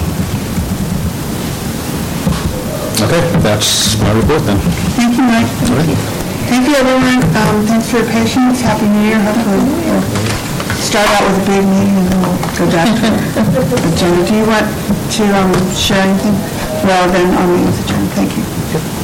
Okay, 3.04 3.20
that's 3.44 4.00
my 4.00 4.16
report 4.16 4.48
then. 4.48 4.56
Thank 4.96 5.20
you, 5.20 5.28
Mike. 5.28 6.19
Thank 6.50 6.66
you, 6.66 6.74
everyone. 6.74 7.22
Um, 7.36 7.64
Thanks 7.64 7.88
for 7.90 7.98
your 7.98 8.06
patience. 8.10 8.60
Happy 8.60 8.88
New 8.88 9.06
Year. 9.06 9.20
Hopefully, 9.22 9.62
we'll 9.86 10.02
start 10.82 11.06
out 11.06 11.22
with 11.30 11.42
a 11.42 11.46
big 11.46 11.62
meeting 11.62 11.94
and 11.94 12.08
then 12.10 12.20
we'll 12.26 12.42
go 12.58 12.66
back 12.74 12.90
to 12.90 13.06
our 13.06 13.92
agenda. 13.94 14.26
Do 14.26 14.34
you 14.34 14.46
want 14.50 14.66
to 15.14 15.24
um, 15.30 15.54
share 15.76 16.02
anything? 16.02 16.34
Well, 16.82 17.06
then, 17.12 17.30
I'll 17.38 17.54
on 17.54 17.62
the 17.62 17.82
adjourned. 17.84 18.10
Thank 18.18 18.36
you. 18.36 18.99